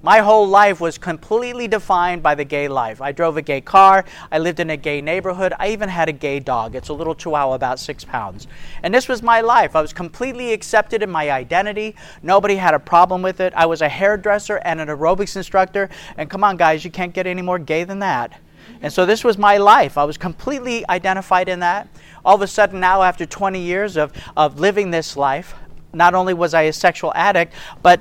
My 0.00 0.20
whole 0.20 0.46
life 0.46 0.80
was 0.80 0.96
completely 0.96 1.66
defined 1.66 2.22
by 2.22 2.36
the 2.36 2.44
gay 2.44 2.68
life. 2.68 3.02
I 3.02 3.10
drove 3.10 3.36
a 3.36 3.42
gay 3.42 3.60
car. 3.60 4.04
I 4.30 4.38
lived 4.38 4.60
in 4.60 4.70
a 4.70 4.76
gay 4.76 5.00
neighborhood. 5.00 5.52
I 5.58 5.70
even 5.70 5.88
had 5.88 6.08
a 6.08 6.12
gay 6.12 6.38
dog. 6.38 6.76
It's 6.76 6.88
a 6.88 6.92
little 6.92 7.16
chihuahua 7.16 7.54
about 7.54 7.80
six 7.80 8.04
pounds. 8.04 8.46
And 8.84 8.94
this 8.94 9.08
was 9.08 9.24
my 9.24 9.40
life. 9.40 9.74
I 9.74 9.80
was 9.80 9.92
completely 9.92 10.52
accepted 10.52 11.02
in 11.02 11.10
my 11.10 11.32
identity. 11.32 11.96
Nobody 12.22 12.54
had 12.54 12.74
a 12.74 12.78
problem 12.78 13.22
with 13.22 13.40
it. 13.40 13.52
I 13.56 13.66
was 13.66 13.82
a 13.82 13.88
hairdresser 13.88 14.58
and 14.58 14.80
an 14.80 14.86
aerobics 14.86 15.34
instructor. 15.34 15.90
And 16.16 16.30
come 16.30 16.44
on, 16.44 16.56
guys, 16.56 16.84
you 16.84 16.92
can't 16.92 17.12
get 17.12 17.26
any 17.26 17.42
more 17.42 17.58
gay 17.58 17.82
than 17.82 17.98
that. 17.98 18.40
And 18.80 18.92
so 18.92 19.04
this 19.04 19.24
was 19.24 19.36
my 19.36 19.56
life. 19.56 19.98
I 19.98 20.04
was 20.04 20.16
completely 20.16 20.88
identified 20.88 21.48
in 21.48 21.58
that. 21.58 21.88
All 22.24 22.36
of 22.36 22.42
a 22.42 22.46
sudden, 22.46 22.78
now, 22.78 23.02
after 23.02 23.26
20 23.26 23.60
years 23.60 23.96
of, 23.96 24.12
of 24.36 24.60
living 24.60 24.92
this 24.92 25.16
life, 25.16 25.56
not 25.92 26.14
only 26.14 26.34
was 26.34 26.54
I 26.54 26.62
a 26.62 26.72
sexual 26.72 27.12
addict, 27.16 27.52
but 27.82 28.00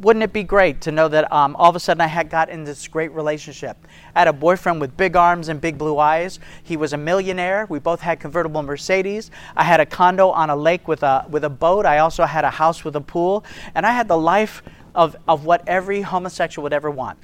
wouldn't 0.00 0.22
it 0.22 0.32
be 0.32 0.42
great 0.42 0.80
to 0.82 0.92
know 0.92 1.08
that 1.08 1.30
um, 1.32 1.56
all 1.56 1.70
of 1.70 1.76
a 1.76 1.80
sudden 1.80 2.00
I 2.00 2.06
had 2.06 2.30
got 2.30 2.48
in 2.48 2.64
this 2.64 2.88
great 2.88 3.12
relationship? 3.12 3.76
I 4.14 4.20
had 4.20 4.28
a 4.28 4.32
boyfriend 4.32 4.80
with 4.80 4.96
big 4.96 5.16
arms 5.16 5.48
and 5.48 5.60
big 5.60 5.78
blue 5.78 5.98
eyes. 5.98 6.38
He 6.62 6.76
was 6.76 6.92
a 6.92 6.96
millionaire. 6.96 7.66
We 7.68 7.78
both 7.78 8.00
had 8.00 8.20
convertible 8.20 8.62
Mercedes. 8.62 9.30
I 9.56 9.64
had 9.64 9.80
a 9.80 9.86
condo 9.86 10.30
on 10.30 10.50
a 10.50 10.56
lake 10.56 10.88
with 10.88 11.02
a, 11.02 11.26
with 11.28 11.44
a 11.44 11.50
boat. 11.50 11.86
I 11.86 11.98
also 11.98 12.24
had 12.24 12.44
a 12.44 12.50
house 12.50 12.84
with 12.84 12.96
a 12.96 13.00
pool. 13.00 13.44
And 13.74 13.86
I 13.86 13.92
had 13.92 14.08
the 14.08 14.18
life 14.18 14.62
of, 14.94 15.16
of 15.28 15.44
what 15.44 15.62
every 15.66 16.02
homosexual 16.02 16.62
would 16.64 16.72
ever 16.72 16.90
want. 16.90 17.18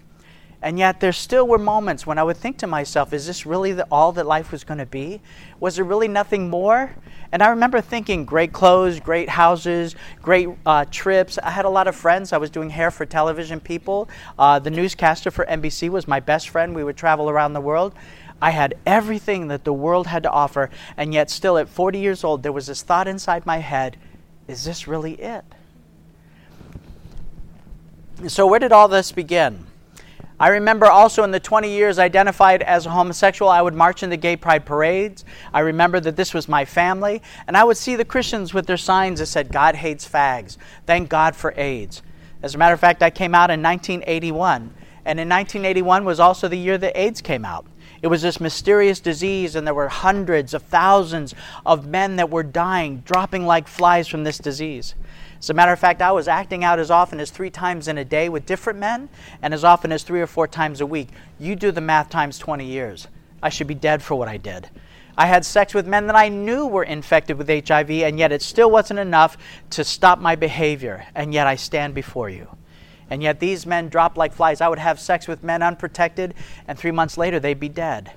And 0.62 0.79
yet, 0.79 1.00
there 1.00 1.12
still 1.12 1.49
were 1.49 1.59
moments 1.59 2.07
when 2.07 2.19
I 2.19 2.23
would 2.23 2.37
think 2.37 2.57
to 2.59 2.69
myself, 2.69 3.12
is 3.12 3.26
this 3.26 3.45
really 3.45 3.73
the, 3.73 3.85
all 3.91 4.12
that 4.12 4.26
life 4.26 4.52
was 4.52 4.62
going 4.62 4.79
to 4.79 4.87
be? 4.87 5.21
Was 5.59 5.75
there 5.75 5.85
really 5.85 6.07
nothing 6.07 6.49
more? 6.49 6.95
And 7.33 7.43
I 7.43 7.49
remember 7.49 7.81
thinking 7.81 8.27
great 8.27 8.53
clothes, 8.53 9.01
great 9.01 9.31
houses, 9.31 9.97
great 10.21 10.51
uh, 10.67 10.85
trips. 10.91 11.39
I 11.43 11.51
had 11.51 11.65
a 11.65 11.71
lot 11.71 11.89
of 11.89 11.97
friends. 11.97 12.35
I 12.35 12.37
was 12.37 12.51
doing 12.51 12.69
hair 12.69 12.91
for 12.91 13.07
television 13.07 13.59
people. 13.59 14.11
Uh, 14.39 14.59
the 14.59 14.71
newscaster 14.71 15.31
for 15.31 15.47
NBC 15.47 15.89
was 15.89 16.07
my 16.07 16.21
best 16.21 16.51
friend. 16.51 16.75
We 16.75 16.85
would 16.85 16.97
travel 16.97 17.31
around 17.31 17.55
the 17.55 17.61
world. 17.61 17.95
I 18.43 18.51
had 18.51 18.75
everything 18.85 19.49
that 19.49 19.65
the 19.65 19.73
world 19.73 20.09
had 20.09 20.25
to 20.25 20.31
offer. 20.31 20.69
And 20.99 21.15
yet, 21.15 21.31
still 21.31 21.57
at 21.57 21.71
40 21.71 21.99
years 21.99 22.23
old, 22.23 22.43
there 22.43 22.53
was 22.53 22.67
this 22.67 22.83
thought 22.83 23.09
inside 23.09 23.47
my 23.47 23.59
head 23.59 23.97
is 24.49 24.65
this 24.65 24.87
really 24.87 25.15
it? 25.15 25.45
So, 28.27 28.47
where 28.47 28.59
did 28.59 28.73
all 28.73 28.89
this 28.89 29.12
begin? 29.12 29.67
I 30.42 30.49
remember 30.49 30.87
also 30.87 31.22
in 31.22 31.30
the 31.30 31.38
20 31.38 31.70
years 31.70 32.00
identified 32.00 32.62
as 32.62 32.84
a 32.84 32.90
homosexual, 32.90 33.49
I 33.49 33.62
would 33.62 33.75
march 33.75 34.02
in 34.02 34.11
the 34.11 34.16
gay 34.16 34.34
pride 34.34 34.66
parades. 34.66 35.25
I 35.54 35.61
remember 35.61 36.00
that 36.00 36.16
this 36.16 36.34
was 36.34 36.49
my 36.49 36.64
family. 36.64 37.22
And 37.46 37.56
I 37.56 37.62
would 37.62 37.76
see 37.76 37.94
the 37.94 38.04
Christians 38.04 38.52
with 38.52 38.66
their 38.66 38.76
signs 38.76 39.20
that 39.20 39.26
said, 39.26 39.52
God 39.52 39.76
hates 39.76 40.04
fags. 40.06 40.56
Thank 40.84 41.08
God 41.08 41.37
for 41.37 41.54
AIDS. 41.56 42.02
As 42.42 42.56
a 42.56 42.58
matter 42.58 42.75
of 42.75 42.80
fact, 42.80 43.04
I 43.04 43.11
came 43.11 43.37
out 43.37 43.52
in 43.52 43.62
1981. 43.62 44.75
And 45.04 45.20
in 45.20 45.28
1981 45.28 46.04
was 46.04 46.18
also 46.18 46.49
the 46.49 46.56
year 46.56 46.76
that 46.76 46.99
AIDS 47.00 47.20
came 47.20 47.44
out. 47.44 47.64
It 48.02 48.08
was 48.08 48.22
this 48.22 48.40
mysterious 48.40 48.99
disease, 48.99 49.54
and 49.54 49.64
there 49.64 49.75
were 49.75 49.88
hundreds 49.88 50.54
of 50.54 50.64
thousands 50.64 51.37
of 51.64 51.87
men 51.87 52.16
that 52.16 52.30
were 52.30 52.42
dying, 52.42 53.04
dropping 53.06 53.46
like 53.46 53.68
flies 53.68 54.08
from 54.08 54.25
this 54.25 54.38
disease. 54.38 54.96
As 55.42 55.50
a 55.50 55.54
matter 55.54 55.72
of 55.72 55.80
fact, 55.80 56.00
I 56.00 56.12
was 56.12 56.28
acting 56.28 56.62
out 56.62 56.78
as 56.78 56.88
often 56.88 57.18
as 57.18 57.32
three 57.32 57.50
times 57.50 57.88
in 57.88 57.99
a 57.99 58.04
day 58.04 58.28
with 58.28 58.46
different 58.46 58.78
men, 58.78 59.08
and 59.42 59.52
as 59.52 59.64
often 59.64 59.90
as 59.90 60.04
three 60.04 60.20
or 60.20 60.28
four 60.28 60.46
times 60.46 60.80
a 60.80 60.87
week. 60.87 61.08
You 61.37 61.56
do 61.56 61.72
the 61.72 61.80
math 61.80 62.11
times 62.11 62.38
20 62.38 62.64
years. 62.64 63.08
I 63.42 63.49
should 63.49 63.66
be 63.66 63.75
dead 63.75 64.04
for 64.04 64.14
what 64.14 64.28
I 64.28 64.37
did. 64.37 64.70
I 65.18 65.26
had 65.26 65.44
sex 65.44 65.75
with 65.75 65.84
men 65.84 66.06
that 66.06 66.14
I 66.14 66.28
knew 66.28 66.68
were 66.68 66.84
infected 66.84 67.38
with 67.38 67.49
HIV, 67.49 67.90
and 67.90 68.20
yet 68.20 68.30
it 68.30 68.40
still 68.40 68.70
wasn't 68.70 69.00
enough 69.00 69.37
to 69.70 69.82
stop 69.82 70.20
my 70.20 70.37
behavior, 70.37 71.06
and 71.12 71.34
yet 71.34 71.49
I 71.49 71.56
stand 71.56 71.92
before 71.92 72.30
you. 72.30 72.46
And 73.11 73.20
yet 73.20 73.40
these 73.40 73.66
men 73.66 73.88
drop 73.88 74.16
like 74.16 74.32
flies. 74.32 74.61
I 74.61 74.68
would 74.68 74.78
have 74.78 75.00
sex 75.00 75.26
with 75.26 75.42
men 75.42 75.61
unprotected, 75.61 76.34
and 76.68 76.78
three 76.78 76.92
months 76.92 77.18
later 77.18 77.40
they'd 77.40 77.58
be 77.58 77.68
dead. 77.68 78.12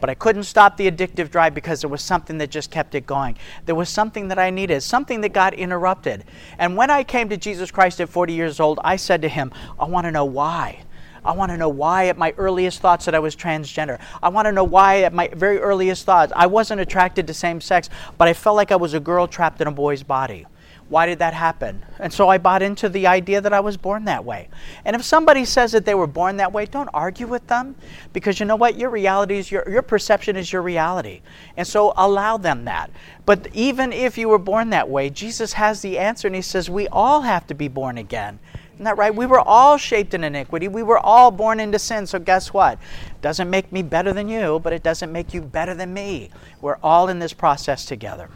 But 0.00 0.10
I 0.10 0.14
couldn't 0.14 0.44
stop 0.44 0.76
the 0.76 0.90
addictive 0.90 1.30
drive 1.30 1.54
because 1.54 1.80
there 1.80 1.90
was 1.90 2.02
something 2.02 2.38
that 2.38 2.50
just 2.50 2.70
kept 2.70 2.94
it 2.94 3.06
going. 3.06 3.36
There 3.66 3.74
was 3.74 3.88
something 3.88 4.28
that 4.28 4.38
I 4.38 4.50
needed, 4.50 4.82
something 4.82 5.20
that 5.22 5.32
got 5.32 5.54
interrupted. 5.54 6.24
And 6.58 6.76
when 6.76 6.90
I 6.90 7.04
came 7.04 7.28
to 7.30 7.36
Jesus 7.36 7.70
Christ 7.70 8.00
at 8.00 8.08
40 8.08 8.32
years 8.32 8.60
old, 8.60 8.78
I 8.84 8.96
said 8.96 9.22
to 9.22 9.28
him, 9.28 9.52
I 9.78 9.86
want 9.86 10.04
to 10.04 10.10
know 10.10 10.24
why. 10.24 10.84
I 11.24 11.32
want 11.32 11.50
to 11.50 11.56
know 11.56 11.68
why 11.68 12.06
at 12.06 12.16
my 12.16 12.32
earliest 12.38 12.80
thoughts 12.80 13.04
that 13.04 13.14
I 13.14 13.18
was 13.18 13.34
transgender. 13.34 14.00
I 14.22 14.28
want 14.28 14.46
to 14.46 14.52
know 14.52 14.64
why 14.64 15.02
at 15.02 15.12
my 15.12 15.28
very 15.28 15.58
earliest 15.58 16.06
thoughts 16.06 16.32
I 16.34 16.46
wasn't 16.46 16.80
attracted 16.80 17.26
to 17.26 17.34
same 17.34 17.60
sex, 17.60 17.90
but 18.16 18.28
I 18.28 18.32
felt 18.32 18.56
like 18.56 18.72
I 18.72 18.76
was 18.76 18.94
a 18.94 19.00
girl 19.00 19.26
trapped 19.26 19.60
in 19.60 19.66
a 19.66 19.72
boy's 19.72 20.02
body. 20.02 20.46
Why 20.88 21.04
did 21.04 21.18
that 21.18 21.34
happen? 21.34 21.84
And 21.98 22.10
so 22.10 22.30
I 22.30 22.38
bought 22.38 22.62
into 22.62 22.88
the 22.88 23.06
idea 23.06 23.42
that 23.42 23.52
I 23.52 23.60
was 23.60 23.76
born 23.76 24.06
that 24.06 24.24
way. 24.24 24.48
And 24.86 24.96
if 24.96 25.04
somebody 25.04 25.44
says 25.44 25.72
that 25.72 25.84
they 25.84 25.94
were 25.94 26.06
born 26.06 26.38
that 26.38 26.52
way, 26.52 26.64
don't 26.64 26.88
argue 26.94 27.26
with 27.26 27.46
them 27.46 27.74
because 28.14 28.40
you 28.40 28.46
know 28.46 28.56
what? 28.56 28.78
Your 28.78 28.88
reality 28.88 29.36
is 29.36 29.50
your, 29.50 29.68
your 29.68 29.82
perception 29.82 30.34
is 30.34 30.50
your 30.50 30.62
reality. 30.62 31.20
And 31.58 31.66
so 31.66 31.92
allow 31.96 32.38
them 32.38 32.64
that. 32.64 32.90
But 33.26 33.48
even 33.52 33.92
if 33.92 34.16
you 34.16 34.30
were 34.30 34.38
born 34.38 34.70
that 34.70 34.88
way, 34.88 35.10
Jesus 35.10 35.52
has 35.52 35.82
the 35.82 35.98
answer 35.98 36.26
and 36.26 36.34
he 36.34 36.42
says 36.42 36.70
we 36.70 36.88
all 36.88 37.20
have 37.20 37.46
to 37.48 37.54
be 37.54 37.68
born 37.68 37.98
again. 37.98 38.38
Isn't 38.78 38.84
that 38.84 38.96
right? 38.96 39.14
We 39.14 39.26
were 39.26 39.40
all 39.40 39.76
shaped 39.76 40.14
in 40.14 40.24
iniquity. 40.24 40.68
We 40.68 40.84
were 40.84 41.00
all 41.00 41.30
born 41.30 41.60
into 41.60 41.78
sin. 41.78 42.06
So 42.06 42.18
guess 42.18 42.54
what? 42.54 42.78
Doesn't 43.20 43.50
make 43.50 43.72
me 43.72 43.82
better 43.82 44.14
than 44.14 44.28
you, 44.28 44.60
but 44.60 44.72
it 44.72 44.82
doesn't 44.82 45.12
make 45.12 45.34
you 45.34 45.42
better 45.42 45.74
than 45.74 45.92
me. 45.92 46.30
We're 46.62 46.78
all 46.82 47.08
in 47.08 47.18
this 47.18 47.34
process 47.34 47.84
together. 47.84 48.30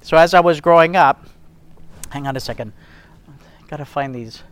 So 0.00 0.16
as 0.16 0.32
I 0.32 0.40
was 0.40 0.60
growing 0.60 0.96
up, 0.96 1.26
Hang 2.10 2.26
on 2.26 2.36
a 2.36 2.40
second. 2.40 2.72
Got 3.68 3.78
to 3.78 3.84
find 3.84 4.14
these. 4.14 4.42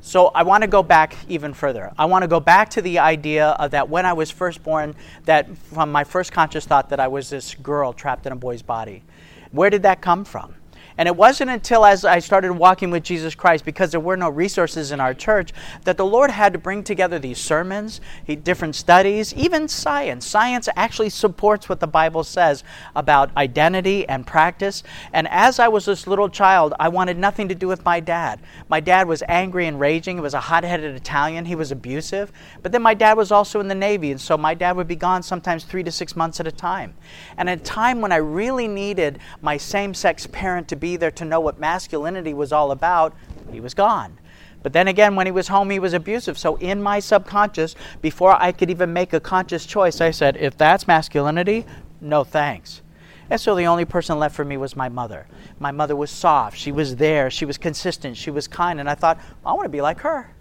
So 0.00 0.28
I 0.28 0.44
want 0.44 0.62
to 0.62 0.68
go 0.68 0.84
back 0.84 1.16
even 1.28 1.52
further. 1.52 1.92
I 1.98 2.04
want 2.04 2.22
to 2.22 2.28
go 2.28 2.38
back 2.38 2.70
to 2.70 2.82
the 2.82 3.00
idea 3.00 3.48
of 3.48 3.72
that 3.72 3.88
when 3.88 4.06
I 4.06 4.12
was 4.12 4.30
first 4.30 4.62
born, 4.62 4.94
that 5.24 5.58
from 5.58 5.90
my 5.90 6.04
first 6.04 6.30
conscious 6.30 6.64
thought 6.64 6.90
that 6.90 7.00
I 7.00 7.08
was 7.08 7.30
this 7.30 7.56
girl 7.56 7.92
trapped 7.92 8.24
in 8.24 8.32
a 8.32 8.36
boy's 8.36 8.62
body. 8.62 9.02
Where 9.50 9.68
did 9.68 9.82
that 9.82 10.00
come 10.00 10.24
from? 10.24 10.54
And 10.98 11.06
it 11.06 11.16
wasn't 11.16 11.50
until 11.50 11.84
as 11.84 12.04
I 12.04 12.20
started 12.20 12.52
walking 12.52 12.90
with 12.90 13.02
Jesus 13.02 13.34
Christ, 13.34 13.64
because 13.64 13.90
there 13.90 14.00
were 14.00 14.16
no 14.16 14.30
resources 14.30 14.92
in 14.92 15.00
our 15.00 15.12
church, 15.12 15.52
that 15.84 15.96
the 15.96 16.06
Lord 16.06 16.30
had 16.30 16.52
to 16.54 16.58
bring 16.58 16.82
together 16.82 17.18
these 17.18 17.38
sermons, 17.38 18.00
different 18.42 18.74
studies, 18.74 19.34
even 19.34 19.68
science. 19.68 20.26
Science 20.26 20.68
actually 20.74 21.10
supports 21.10 21.68
what 21.68 21.80
the 21.80 21.86
Bible 21.86 22.24
says 22.24 22.64
about 22.94 23.36
identity 23.36 24.08
and 24.08 24.26
practice. 24.26 24.82
And 25.12 25.28
as 25.28 25.58
I 25.58 25.68
was 25.68 25.84
this 25.84 26.06
little 26.06 26.28
child, 26.28 26.72
I 26.80 26.88
wanted 26.88 27.18
nothing 27.18 27.48
to 27.48 27.54
do 27.54 27.68
with 27.68 27.84
my 27.84 28.00
dad. 28.00 28.40
My 28.68 28.80
dad 28.80 29.06
was 29.06 29.22
angry 29.28 29.66
and 29.66 29.78
raging. 29.78 30.16
He 30.16 30.22
was 30.22 30.34
a 30.34 30.40
hot 30.40 30.64
headed 30.64 30.94
Italian. 30.94 31.44
He 31.44 31.54
was 31.54 31.72
abusive. 31.72 32.32
But 32.62 32.72
then 32.72 32.82
my 32.82 32.94
dad 32.94 33.18
was 33.18 33.30
also 33.30 33.60
in 33.60 33.68
the 33.68 33.74
Navy, 33.74 34.12
and 34.12 34.20
so 34.20 34.38
my 34.38 34.54
dad 34.54 34.76
would 34.76 34.88
be 34.88 34.96
gone 34.96 35.22
sometimes 35.22 35.64
three 35.64 35.82
to 35.82 35.92
six 35.92 36.16
months 36.16 36.40
at 36.40 36.46
a 36.46 36.52
time. 36.52 36.94
And 37.36 37.50
at 37.50 37.60
a 37.60 37.62
time 37.62 38.00
when 38.00 38.12
I 38.12 38.16
really 38.16 38.66
needed 38.66 39.18
my 39.42 39.58
same 39.58 39.92
sex 39.92 40.26
parent 40.26 40.68
to 40.68 40.76
be 40.76 40.85
be 40.86 40.96
there 40.96 41.10
to 41.10 41.24
know 41.24 41.40
what 41.40 41.58
masculinity 41.58 42.32
was 42.32 42.52
all 42.52 42.70
about, 42.70 43.12
he 43.50 43.58
was 43.58 43.74
gone. 43.74 44.20
But 44.62 44.72
then 44.72 44.86
again, 44.86 45.16
when 45.16 45.26
he 45.26 45.32
was 45.32 45.48
home, 45.48 45.68
he 45.70 45.80
was 45.80 45.94
abusive. 45.94 46.38
So 46.38 46.54
in 46.56 46.80
my 46.80 47.00
subconscious, 47.00 47.74
before 48.00 48.40
I 48.40 48.52
could 48.52 48.70
even 48.70 48.92
make 48.92 49.12
a 49.12 49.18
conscious 49.18 49.66
choice, 49.66 50.00
I 50.00 50.12
said, 50.12 50.36
if 50.36 50.56
that's 50.56 50.86
masculinity, 50.86 51.66
no 52.00 52.22
thanks. 52.22 52.82
And 53.28 53.40
so 53.40 53.56
the 53.56 53.66
only 53.66 53.84
person 53.84 54.20
left 54.20 54.36
for 54.36 54.44
me 54.44 54.56
was 54.56 54.76
my 54.76 54.88
mother. 54.88 55.26
My 55.58 55.72
mother 55.72 55.96
was 55.96 56.12
soft. 56.12 56.56
She 56.56 56.70
was 56.70 56.94
there. 56.94 57.30
She 57.30 57.44
was 57.44 57.58
consistent. 57.58 58.16
She 58.16 58.30
was 58.30 58.46
kind. 58.46 58.78
And 58.78 58.88
I 58.88 58.94
thought, 58.94 59.18
I 59.44 59.54
want 59.54 59.64
to 59.64 59.68
be 59.68 59.80
like 59.80 59.98
her. 60.02 60.35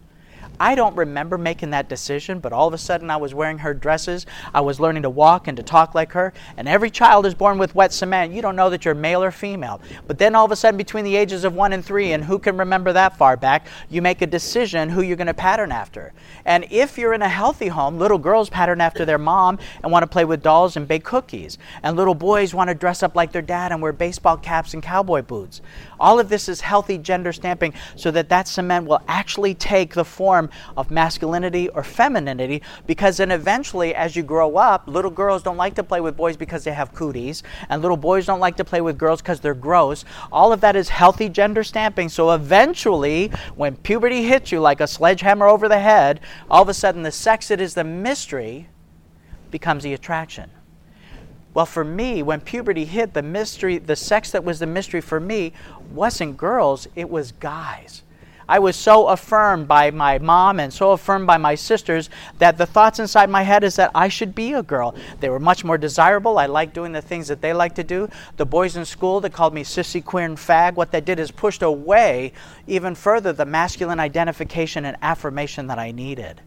I 0.59 0.75
don't 0.75 0.95
remember 0.95 1.37
making 1.37 1.71
that 1.71 1.89
decision, 1.89 2.39
but 2.39 2.53
all 2.53 2.67
of 2.67 2.73
a 2.73 2.77
sudden 2.77 3.09
I 3.09 3.17
was 3.17 3.33
wearing 3.33 3.59
her 3.59 3.73
dresses. 3.73 4.25
I 4.53 4.61
was 4.61 4.79
learning 4.79 5.03
to 5.03 5.09
walk 5.09 5.47
and 5.47 5.57
to 5.57 5.63
talk 5.63 5.95
like 5.95 6.11
her. 6.13 6.33
And 6.57 6.67
every 6.67 6.89
child 6.89 7.25
is 7.25 7.33
born 7.33 7.57
with 7.57 7.75
wet 7.75 7.93
cement. 7.93 8.33
You 8.33 8.41
don't 8.41 8.55
know 8.55 8.69
that 8.69 8.85
you're 8.85 8.95
male 8.95 9.23
or 9.23 9.31
female. 9.31 9.81
But 10.07 10.17
then 10.17 10.35
all 10.35 10.45
of 10.45 10.51
a 10.51 10.55
sudden, 10.55 10.77
between 10.77 11.03
the 11.03 11.15
ages 11.15 11.43
of 11.43 11.53
one 11.53 11.73
and 11.73 11.83
three, 11.83 12.13
and 12.13 12.23
who 12.23 12.39
can 12.39 12.57
remember 12.57 12.93
that 12.93 13.17
far 13.17 13.37
back, 13.37 13.67
you 13.89 14.01
make 14.01 14.21
a 14.21 14.27
decision 14.27 14.89
who 14.89 15.01
you're 15.01 15.17
going 15.17 15.27
to 15.27 15.33
pattern 15.33 15.71
after. 15.71 16.13
And 16.45 16.65
if 16.71 16.97
you're 16.97 17.13
in 17.13 17.21
a 17.21 17.29
healthy 17.29 17.67
home, 17.67 17.97
little 17.97 18.17
girls 18.17 18.49
pattern 18.49 18.81
after 18.81 19.05
their 19.05 19.17
mom 19.17 19.59
and 19.83 19.91
want 19.91 20.03
to 20.03 20.07
play 20.07 20.25
with 20.25 20.43
dolls 20.43 20.77
and 20.77 20.87
bake 20.87 21.03
cookies. 21.03 21.57
And 21.83 21.95
little 21.97 22.15
boys 22.15 22.53
want 22.53 22.69
to 22.69 22.75
dress 22.75 23.03
up 23.03 23.15
like 23.15 23.31
their 23.31 23.41
dad 23.41 23.71
and 23.71 23.81
wear 23.81 23.91
baseball 23.93 24.37
caps 24.37 24.73
and 24.73 24.81
cowboy 24.81 25.21
boots. 25.21 25.61
All 25.99 26.19
of 26.19 26.29
this 26.29 26.49
is 26.49 26.61
healthy 26.61 26.97
gender 26.97 27.33
stamping 27.33 27.73
so 27.95 28.11
that 28.11 28.29
that 28.29 28.47
cement 28.47 28.87
will 28.87 29.01
actually 29.07 29.53
take 29.53 29.93
the 29.93 30.05
form 30.05 30.49
of 30.77 30.91
masculinity 30.91 31.69
or 31.69 31.83
femininity 31.83 32.61
because 32.87 33.17
then 33.17 33.31
eventually 33.31 33.93
as 33.95 34.15
you 34.15 34.23
grow 34.23 34.57
up, 34.57 34.87
little 34.87 35.11
girls 35.11 35.43
don't 35.43 35.57
like 35.57 35.75
to 35.75 35.83
play 35.83 36.01
with 36.01 36.17
boys 36.17 36.37
because 36.37 36.63
they 36.63 36.73
have 36.73 36.93
cooties 36.93 37.43
and 37.69 37.81
little 37.81 37.97
boys 37.97 38.25
don't 38.25 38.39
like 38.39 38.57
to 38.57 38.63
play 38.65 38.81
with 38.81 38.97
girls 38.97 39.21
because 39.21 39.39
they're 39.39 39.53
gross. 39.53 40.05
All 40.31 40.51
of 40.51 40.61
that 40.61 40.75
is 40.75 40.89
healthy 40.89 41.29
gender 41.29 41.63
stamping. 41.63 42.09
So 42.09 42.31
eventually 42.31 43.31
when 43.55 43.75
puberty 43.77 44.23
hits 44.23 44.51
you 44.51 44.59
like 44.59 44.81
a 44.81 44.87
sledgehammer 44.87 45.47
over 45.47 45.67
the 45.67 45.79
head, 45.79 46.19
all 46.49 46.61
of 46.61 46.69
a 46.69 46.73
sudden 46.73 47.03
the 47.03 47.11
sex 47.11 47.47
that 47.49 47.61
is 47.61 47.73
the 47.73 47.83
mystery 47.83 48.69
becomes 49.51 49.83
the 49.83 49.93
attraction. 49.93 50.49
Well, 51.55 51.65
for 51.65 51.85
me, 51.85 52.21
when 52.21 52.41
puberty 52.41 52.83
hit, 52.83 53.13
the 53.13 53.23
mystery, 53.23 53.77
the 53.77 53.95
sex 53.95 54.29
that 54.31 54.43
was 54.43 54.59
the 54.59 54.67
mystery 54.67 54.99
for 54.99 55.21
me 55.21 55.53
wasn't 55.89 56.35
girls, 56.35 56.85
it 56.95 57.09
was 57.09 57.31
guys. 57.31 58.03
I 58.47 58.59
was 58.59 58.75
so 58.75 59.07
affirmed 59.07 59.67
by 59.67 59.89
my 59.89 60.19
mom 60.19 60.59
and 60.59 60.71
so 60.71 60.91
affirmed 60.91 61.25
by 61.25 61.37
my 61.37 61.55
sisters 61.55 62.09
that 62.39 62.57
the 62.57 62.65
thoughts 62.65 62.99
inside 62.99 63.29
my 63.29 63.41
head 63.41 63.63
is 63.63 63.77
that 63.77 63.89
I 63.95 64.09
should 64.09 64.35
be 64.35 64.51
a 64.53 64.61
girl. 64.61 64.95
They 65.21 65.29
were 65.29 65.39
much 65.39 65.63
more 65.63 65.77
desirable. 65.77 66.37
I 66.37 66.45
liked 66.45 66.73
doing 66.73 66.91
the 66.91 67.01
things 67.01 67.29
that 67.29 67.41
they 67.41 67.53
liked 67.53 67.77
to 67.77 67.83
do. 67.83 68.09
The 68.35 68.45
boys 68.45 68.75
in 68.75 68.83
school 68.83 69.21
that 69.21 69.33
called 69.33 69.53
me 69.53 69.63
sissy, 69.63 70.03
queer, 70.03 70.25
and 70.25 70.37
fag, 70.37 70.73
what 70.73 70.91
they 70.91 71.01
did 71.01 71.19
is 71.19 71.31
pushed 71.31 71.63
away 71.63 72.33
even 72.67 72.95
further 72.95 73.31
the 73.31 73.45
masculine 73.45 74.01
identification 74.01 74.83
and 74.83 74.97
affirmation 75.01 75.67
that 75.67 75.79
I 75.79 75.91
needed. 75.91 76.41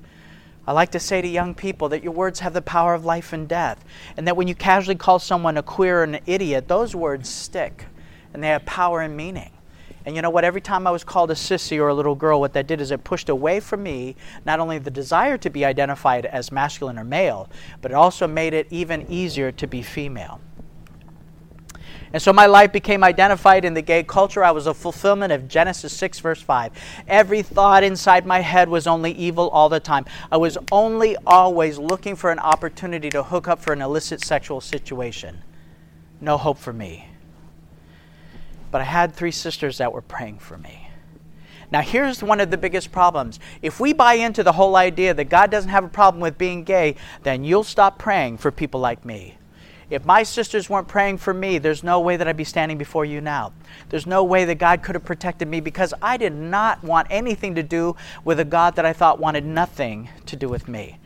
I 0.69 0.73
like 0.73 0.91
to 0.91 1.01
say 1.01 1.23
to 1.23 1.27
young 1.27 1.55
people 1.55 1.89
that 1.89 2.05
your 2.05 2.13
words 2.13 2.41
have 2.41 2.53
the 2.53 2.61
power 2.61 2.93
of 2.93 3.07
life 3.07 3.33
and 3.33 3.49
death, 3.49 3.83
and 4.19 4.27
that 4.27 4.37
when 4.37 4.49
you 4.49 4.55
casually 4.55 4.97
call 4.97 5.19
someone 5.19 5.57
a 5.57 5.63
queer 5.63 6.03
and 6.03 6.17
an 6.17 6.23
idiot, 6.27 6.69
those 6.69 6.95
words 6.95 7.27
stick, 7.27 7.87
and 8.35 8.45
they 8.45 8.49
have 8.49 8.67
power 8.67 9.01
and 9.01 9.17
meaning. 9.17 9.51
And 10.05 10.15
you 10.15 10.21
know 10.21 10.29
what? 10.29 10.45
Every 10.45 10.61
time 10.61 10.87
I 10.87 10.91
was 10.91 11.05
called 11.05 11.31
a 11.31 11.35
sissy 11.35 11.79
or 11.79 11.89
a 11.89 11.95
little 11.95 12.15
girl, 12.15 12.39
what 12.39 12.53
that 12.53 12.67
did 12.67 12.83
is 12.83 12.91
it 12.91 13.03
pushed 13.03 13.31
away 13.31 13.61
from 13.61 13.83
me 13.83 14.15
not 14.45 14.61
only 14.61 14.77
the 14.77 14.91
desire 14.91 15.39
to 15.39 15.49
be 15.49 15.65
identified 15.65 16.27
as 16.27 16.53
masculine 16.53 16.99
or 16.99 17.05
male, 17.05 17.49
but 17.81 17.91
it 17.91 17.95
also 17.95 18.27
made 18.27 18.53
it 18.53 18.67
even 18.69 19.11
easier 19.11 19.51
to 19.51 19.67
be 19.67 19.81
female. 19.81 20.39
And 22.13 22.23
so 22.23 22.33
my 22.33 22.47
life 22.47 22.73
became 22.73 23.05
identified 23.05 23.65
in 23.65 23.75
the 23.75 23.83
gay 23.83 24.03
culture. 24.03 24.43
I 24.43 24.51
was 24.51 24.67
a 24.67 24.75
fulfillment 24.75 25.33
of 25.33 25.47
Genesis 25.47 25.93
6, 25.97 26.21
verse 26.21 26.41
5. 26.41 26.73
Every 27.07 27.43
thought 27.43 27.85
inside 27.85 28.25
my 28.25 28.41
head 28.41 28.69
was 28.69 28.87
only 28.87 29.13
evil 29.13 29.51
all 29.51 29.69
the 29.69 29.81
time. 29.81 30.07
I 30.33 30.39
was 30.39 30.57
only 30.73 31.17
always 31.27 31.79
looking 31.79 32.17
for 32.17 32.31
an 32.31 32.39
opportunity 32.39 33.11
to 33.11 33.23
hook 33.23 33.47
up 33.47 33.61
for 33.61 33.73
an 33.73 33.83
illicit 33.83 34.23
sexual 34.23 34.61
situation. 34.61 35.43
No 36.21 36.39
hope 36.39 36.59
for 36.59 36.73
me. 36.73 37.09
But 38.71 38.81
I 38.81 38.85
had 38.85 39.15
three 39.15 39.31
sisters 39.31 39.79
that 39.79 39.93
were 39.93 40.03
praying 40.03 40.39
for 40.39 40.59
me. 40.59 40.89
Now, 41.71 41.83
here's 41.83 42.23
one 42.23 42.41
of 42.41 42.51
the 42.51 42.57
biggest 42.57 42.93
problems. 42.93 43.39
If 43.61 43.79
we 43.79 43.93
buy 43.93 44.15
into 44.15 44.43
the 44.43 44.53
whole 44.53 44.77
idea 44.77 45.13
that 45.13 45.25
God 45.25 45.51
doesn't 45.51 45.71
have 45.71 45.85
a 45.85 45.89
problem 45.89 46.23
with 46.23 46.39
being 46.39 46.65
gay, 46.65 46.97
then 47.23 47.45
you'll 47.45 47.65
stop 47.65 47.99
praying 47.99 48.39
for 48.39 48.51
people 48.51 48.81
like 48.81 49.05
me. 49.05 49.38
If 49.91 50.05
my 50.05 50.23
sisters 50.23 50.69
weren't 50.69 50.87
praying 50.87 51.19
for 51.19 51.33
me, 51.33 51.57
there's 51.57 51.83
no 51.83 52.01
way 52.01 52.17
that 52.19 52.29
I'd 52.29 52.37
be 52.37 52.45
standing 52.45 52.77
before 52.77 53.07
you 53.07 53.23
now. 53.23 53.55
There's 53.89 54.07
no 54.07 54.23
way 54.23 54.45
that 54.45 54.57
God 54.57 54.83
could 54.83 54.95
have 54.95 55.05
protected 55.05 55.49
me 55.49 55.61
because 55.61 55.95
I 56.03 56.19
did 56.19 56.35
not 56.35 56.85
want 56.85 57.07
anything 57.11 57.55
to 57.55 57.63
do 57.63 57.97
with 58.23 58.39
a 58.39 58.45
God 58.45 58.77
that 58.77 58.85
I 58.85 58.93
thought 58.93 59.19
wanted 59.19 59.47
nothing 59.47 60.11
to 60.27 60.37
do 60.37 60.49
with 60.49 60.69
me. 60.69 60.99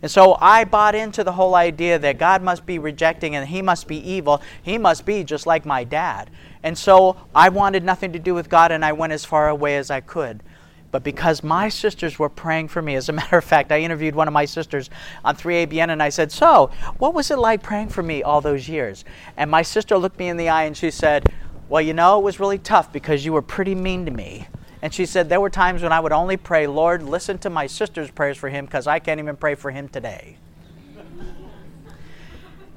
And 0.00 0.10
so 0.10 0.36
I 0.40 0.62
bought 0.62 0.94
into 0.94 1.24
the 1.24 1.32
whole 1.32 1.56
idea 1.56 1.98
that 1.98 2.18
God 2.18 2.40
must 2.42 2.64
be 2.64 2.78
rejecting 2.78 3.34
and 3.34 3.48
he 3.48 3.60
must 3.60 3.88
be 3.88 3.96
evil. 4.08 4.40
He 4.62 4.78
must 4.78 5.04
be 5.04 5.24
just 5.24 5.44
like 5.44 5.66
my 5.66 5.82
dad. 5.82 6.30
And 6.62 6.78
so 6.78 7.16
I 7.34 7.48
wanted 7.48 7.82
nothing 7.82 8.12
to 8.12 8.20
do 8.20 8.34
with 8.34 8.48
God 8.48 8.70
and 8.70 8.84
I 8.84 8.92
went 8.92 9.12
as 9.12 9.24
far 9.24 9.48
away 9.48 9.76
as 9.76 9.90
I 9.90 10.00
could. 10.00 10.44
But 10.90 11.02
because 11.02 11.42
my 11.42 11.68
sisters 11.68 12.18
were 12.18 12.30
praying 12.30 12.68
for 12.68 12.80
me, 12.80 12.94
as 12.94 13.08
a 13.08 13.12
matter 13.12 13.36
of 13.36 13.44
fact, 13.44 13.70
I 13.72 13.80
interviewed 13.80 14.14
one 14.14 14.28
of 14.28 14.34
my 14.34 14.44
sisters 14.44 14.88
on 15.24 15.36
3ABN 15.36 15.90
and 15.90 16.02
I 16.02 16.08
said, 16.08 16.32
So, 16.32 16.70
what 16.98 17.14
was 17.14 17.30
it 17.30 17.38
like 17.38 17.62
praying 17.62 17.90
for 17.90 18.02
me 18.02 18.22
all 18.22 18.40
those 18.40 18.68
years? 18.68 19.04
And 19.36 19.50
my 19.50 19.62
sister 19.62 19.98
looked 19.98 20.18
me 20.18 20.28
in 20.28 20.36
the 20.36 20.48
eye 20.48 20.64
and 20.64 20.76
she 20.76 20.90
said, 20.90 21.32
Well, 21.68 21.82
you 21.82 21.92
know, 21.92 22.18
it 22.18 22.22
was 22.22 22.40
really 22.40 22.58
tough 22.58 22.92
because 22.92 23.24
you 23.24 23.32
were 23.32 23.42
pretty 23.42 23.74
mean 23.74 24.06
to 24.06 24.10
me. 24.10 24.48
And 24.80 24.94
she 24.94 25.06
said, 25.06 25.28
There 25.28 25.40
were 25.40 25.50
times 25.50 25.82
when 25.82 25.92
I 25.92 26.00
would 26.00 26.12
only 26.12 26.36
pray, 26.36 26.66
Lord, 26.66 27.02
listen 27.02 27.38
to 27.38 27.50
my 27.50 27.66
sister's 27.66 28.10
prayers 28.10 28.38
for 28.38 28.48
him 28.48 28.64
because 28.64 28.86
I 28.86 28.98
can't 28.98 29.20
even 29.20 29.36
pray 29.36 29.54
for 29.56 29.70
him 29.70 29.88
today. 29.88 30.38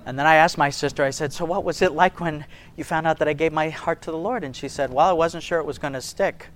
And 0.04 0.18
then 0.18 0.26
I 0.26 0.36
asked 0.36 0.58
my 0.58 0.72
sister, 0.72 1.04
I 1.04 1.12
said, 1.12 1.32
So 1.32 1.46
what 1.46 1.64
was 1.64 1.82
it 1.82 1.94
like 1.94 2.20
when 2.20 2.46
you 2.76 2.84
found 2.84 3.08
out 3.08 3.20
that 3.20 3.28
I 3.28 3.34
gave 3.34 3.54
my 3.54 3.70
heart 3.70 4.02
to 4.02 4.12
the 4.12 4.18
Lord? 4.18 4.44
And 4.44 4.56
she 4.56 4.68
said, 4.68 4.92
Well, 4.92 5.08
I 5.08 5.14
wasn't 5.14 5.44
sure 5.44 5.60
it 5.60 5.66
was 5.66 5.78
going 5.78 5.94
to 5.94 6.02
stick. 6.02 6.48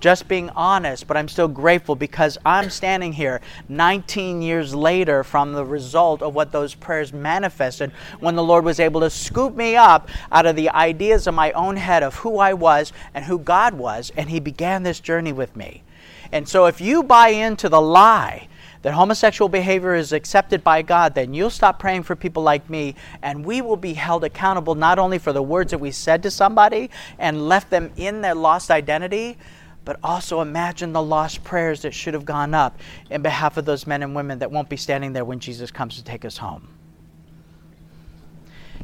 Just 0.00 0.28
being 0.28 0.50
honest, 0.50 1.06
but 1.06 1.16
I'm 1.16 1.28
still 1.28 1.48
grateful 1.48 1.94
because 1.94 2.38
I'm 2.44 2.70
standing 2.70 3.12
here 3.12 3.40
19 3.68 4.42
years 4.42 4.74
later 4.74 5.24
from 5.24 5.52
the 5.52 5.64
result 5.64 6.22
of 6.22 6.34
what 6.34 6.52
those 6.52 6.74
prayers 6.74 7.12
manifested 7.12 7.92
when 8.20 8.36
the 8.36 8.42
Lord 8.42 8.64
was 8.64 8.78
able 8.78 9.00
to 9.00 9.10
scoop 9.10 9.56
me 9.56 9.76
up 9.76 10.08
out 10.30 10.46
of 10.46 10.56
the 10.56 10.70
ideas 10.70 11.26
of 11.26 11.34
my 11.34 11.52
own 11.52 11.76
head 11.76 12.02
of 12.02 12.16
who 12.16 12.38
I 12.38 12.52
was 12.54 12.92
and 13.14 13.24
who 13.24 13.38
God 13.38 13.74
was, 13.74 14.12
and 14.16 14.30
He 14.30 14.40
began 14.40 14.82
this 14.82 15.00
journey 15.00 15.32
with 15.32 15.56
me. 15.56 15.82
And 16.32 16.48
so 16.48 16.66
if 16.66 16.80
you 16.80 17.02
buy 17.02 17.28
into 17.28 17.68
the 17.68 17.80
lie, 17.80 18.48
that 18.82 18.94
homosexual 18.94 19.48
behavior 19.48 19.96
is 19.96 20.12
accepted 20.12 20.62
by 20.62 20.80
God, 20.82 21.14
then 21.16 21.34
you'll 21.34 21.50
stop 21.50 21.78
praying 21.78 22.04
for 22.04 22.14
people 22.14 22.44
like 22.44 22.70
me, 22.70 22.94
and 23.20 23.44
we 23.44 23.60
will 23.60 23.76
be 23.76 23.94
held 23.94 24.22
accountable 24.22 24.76
not 24.76 24.98
only 24.98 25.18
for 25.18 25.32
the 25.32 25.42
words 25.42 25.72
that 25.72 25.78
we 25.78 25.90
said 25.90 26.22
to 26.22 26.30
somebody 26.30 26.90
and 27.18 27.48
left 27.48 27.70
them 27.70 27.90
in 27.96 28.20
their 28.20 28.36
lost 28.36 28.70
identity, 28.70 29.38
but 29.86 29.98
also 30.02 30.42
imagine 30.42 30.92
the 30.92 31.00
lost 31.00 31.42
prayers 31.44 31.80
that 31.82 31.94
should 31.94 32.12
have 32.12 32.26
gone 32.26 32.52
up 32.52 32.78
in 33.08 33.22
behalf 33.22 33.56
of 33.56 33.64
those 33.64 33.86
men 33.86 34.02
and 34.02 34.14
women 34.14 34.40
that 34.40 34.50
won't 34.50 34.68
be 34.68 34.76
standing 34.76 35.14
there 35.14 35.24
when 35.24 35.38
Jesus 35.38 35.70
comes 35.70 35.96
to 35.96 36.04
take 36.04 36.26
us 36.26 36.36
home. 36.36 36.75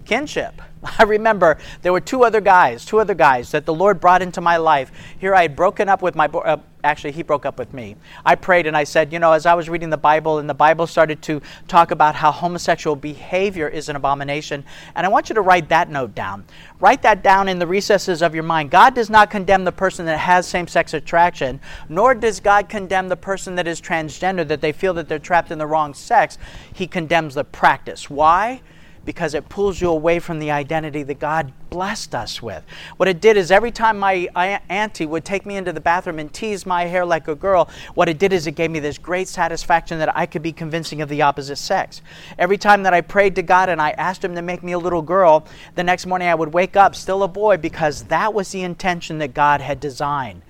Kinship. 0.05 0.61
I 0.99 1.05
remember 1.05 1.59
there 1.83 1.93
were 1.93 2.01
two 2.01 2.25
other 2.25 2.41
guys, 2.41 2.85
two 2.85 2.99
other 2.99 3.15
guys 3.15 3.53
that 3.53 3.67
the 3.67 3.75
Lord 3.75 4.01
brought 4.01 4.23
into 4.23 4.41
my 4.41 4.57
life. 4.57 4.91
Here 5.19 5.35
I 5.35 5.43
had 5.43 5.55
broken 5.55 5.89
up 5.89 6.03
with 6.03 6.17
my, 6.17 6.27
uh, 6.27 6.59
actually, 6.83 7.13
he 7.13 7.23
broke 7.23 7.47
up 7.47 7.59
with 7.59 7.73
me. 7.73 7.97
I 8.25 8.35
prayed 8.35 8.67
and 8.67 8.77
I 8.77 8.85
said, 8.85 9.13
you 9.13 9.19
know, 9.19 9.33
as 9.33 9.47
I 9.47 9.55
was 9.55 9.69
reading 9.69 9.91
the 9.91 9.97
Bible 9.97 10.39
and 10.39 10.51
the 10.51 10.55
Bible 10.55 10.87
started 10.87 11.23
to 11.23 11.41
talk 11.69 11.93
about 11.93 12.17
how 12.17 12.33
homosexual 12.33 12.97
behavior 12.97 13.69
is 13.69 13.89
an 13.89 13.97
abomination, 13.97 14.65
and 14.97 15.07
I 15.07 15.09
want 15.09 15.29
you 15.29 15.35
to 15.35 15.41
write 15.41 15.69
that 15.69 15.89
note 15.89 16.15
down. 16.15 16.45
Write 16.81 17.03
that 17.03 17.23
down 17.23 17.49
in 17.49 17.61
the 17.61 17.67
recesses 17.67 18.23
of 18.23 18.35
your 18.35 18.45
mind. 18.45 18.71
God 18.71 18.95
does 18.95 19.09
not 19.09 19.31
condemn 19.31 19.65
the 19.65 19.73
person 19.73 20.07
that 20.07 20.19
has 20.19 20.49
same 20.49 20.67
sex 20.67 20.95
attraction, 20.95 21.61
nor 21.89 22.15
does 22.15 22.41
God 22.41 22.69
condemn 22.69 23.09
the 23.09 23.17
person 23.17 23.55
that 23.55 23.69
is 23.69 23.81
transgender, 23.81 24.47
that 24.49 24.61
they 24.61 24.73
feel 24.73 24.95
that 24.95 25.09
they're 25.09 25.21
trapped 25.21 25.53
in 25.53 25.59
the 25.59 25.67
wrong 25.67 25.95
sex. 25.95 26.39
He 26.73 26.89
condemns 26.89 27.35
the 27.35 27.45
practice. 27.45 28.11
Why? 28.11 28.63
Because 29.05 29.35
it 29.35 29.49
pulls 29.49 29.81
you 29.81 29.89
away 29.89 30.19
from 30.19 30.39
the 30.39 30.51
identity 30.51 31.03
that 31.03 31.19
God 31.19 31.53
blessed 31.71 32.15
us 32.15 32.41
with. 32.43 32.65
What 32.97 33.09
it 33.09 33.21
did 33.21 33.37
is 33.37 33.51
every 33.51 33.71
time 33.71 33.99
my 33.99 34.29
auntie 34.69 35.07
would 35.07 35.25
take 35.25 35.45
me 35.45 35.57
into 35.57 35.73
the 35.73 35.81
bathroom 35.81 36.19
and 36.19 36.33
tease 36.33 36.65
my 36.67 36.85
hair 36.85 37.05
like 37.05 37.29
a 37.29 37.35
girl, 37.35 37.69
what 37.95 38.09
it 38.09 38.19
did 38.19 38.33
is 38.33 38.47
it 38.47 38.53
gave 38.53 38.71
me 38.71 38.81
this 38.81 38.99
great 38.99 39.29
satisfaction 39.29 39.99
that 39.99 40.17
I 40.17 40.27
could 40.27 40.43
be 40.43 40.53
convincing 40.53 41.01
of 41.01 41.09
the 41.09 41.23
opposite 41.23 41.57
sex. 41.57 42.03
Every 42.39 42.59
time 42.59 42.83
that 42.85 42.95
I 42.95 43.01
prayed 43.01 43.35
to 43.37 43.43
God 43.43 43.69
and 43.69 43.81
I 43.81 43.91
asked 43.91 44.25
Him 44.25 44.35
to 44.35 44.43
make 44.43 44.63
me 44.63 44.73
a 44.73 44.79
little 44.79 45.03
girl, 45.03 45.47
the 45.75 45.85
next 45.85 46.07
morning 46.07 46.29
I 46.29 46.35
would 46.35 46.53
wake 46.53 46.77
up 46.77 46.95
still 46.95 47.23
a 47.23 47.29
boy 47.29 47.57
because 47.57 48.05
that 48.05 48.33
was 48.33 48.53
the 48.53 48.63
intention 48.63 49.19
that 49.19 49.35
God 49.35 49.61
had 49.61 49.81
designed. 49.81 50.43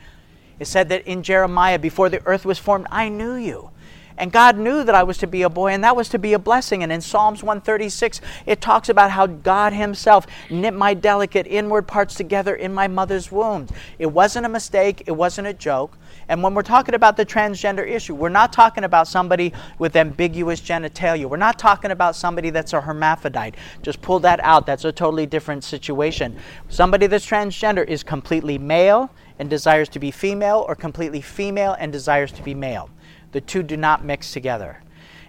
It 0.62 0.66
said 0.66 0.90
that 0.90 1.04
in 1.08 1.24
Jeremiah, 1.24 1.76
before 1.76 2.08
the 2.08 2.24
earth 2.24 2.44
was 2.44 2.56
formed, 2.56 2.86
I 2.88 3.08
knew 3.08 3.34
you. 3.34 3.71
And 4.18 4.32
God 4.32 4.58
knew 4.58 4.84
that 4.84 4.94
I 4.94 5.02
was 5.02 5.18
to 5.18 5.26
be 5.26 5.42
a 5.42 5.50
boy, 5.50 5.72
and 5.72 5.82
that 5.84 5.96
was 5.96 6.08
to 6.10 6.18
be 6.18 6.32
a 6.32 6.38
blessing. 6.38 6.82
And 6.82 6.92
in 6.92 7.00
Psalms 7.00 7.42
136, 7.42 8.20
it 8.46 8.60
talks 8.60 8.88
about 8.88 9.10
how 9.10 9.26
God 9.26 9.72
Himself 9.72 10.26
knit 10.50 10.74
my 10.74 10.94
delicate 10.94 11.46
inward 11.46 11.86
parts 11.86 12.14
together 12.14 12.54
in 12.54 12.72
my 12.72 12.88
mother's 12.88 13.32
womb. 13.32 13.68
It 13.98 14.06
wasn't 14.06 14.46
a 14.46 14.48
mistake, 14.48 15.04
it 15.06 15.12
wasn't 15.12 15.48
a 15.48 15.54
joke. 15.54 15.96
And 16.28 16.42
when 16.42 16.54
we're 16.54 16.62
talking 16.62 16.94
about 16.94 17.16
the 17.16 17.26
transgender 17.26 17.86
issue, 17.86 18.14
we're 18.14 18.28
not 18.28 18.52
talking 18.52 18.84
about 18.84 19.08
somebody 19.08 19.52
with 19.78 19.96
ambiguous 19.96 20.60
genitalia. 20.60 21.26
We're 21.26 21.36
not 21.36 21.58
talking 21.58 21.90
about 21.90 22.16
somebody 22.16 22.50
that's 22.50 22.72
a 22.72 22.80
hermaphrodite. 22.80 23.56
Just 23.82 24.00
pull 24.02 24.20
that 24.20 24.40
out. 24.40 24.66
That's 24.66 24.84
a 24.84 24.92
totally 24.92 25.26
different 25.26 25.64
situation. 25.64 26.38
Somebody 26.68 27.06
that's 27.06 27.26
transgender 27.26 27.86
is 27.86 28.02
completely 28.02 28.58
male 28.58 29.10
and 29.38 29.50
desires 29.50 29.88
to 29.88 29.98
be 29.98 30.10
female, 30.10 30.64
or 30.68 30.74
completely 30.74 31.20
female 31.20 31.74
and 31.78 31.90
desires 31.90 32.30
to 32.32 32.42
be 32.42 32.54
male. 32.54 32.88
The 33.32 33.40
two 33.40 33.62
do 33.62 33.76
not 33.76 34.04
mix 34.04 34.32
together. 34.32 34.82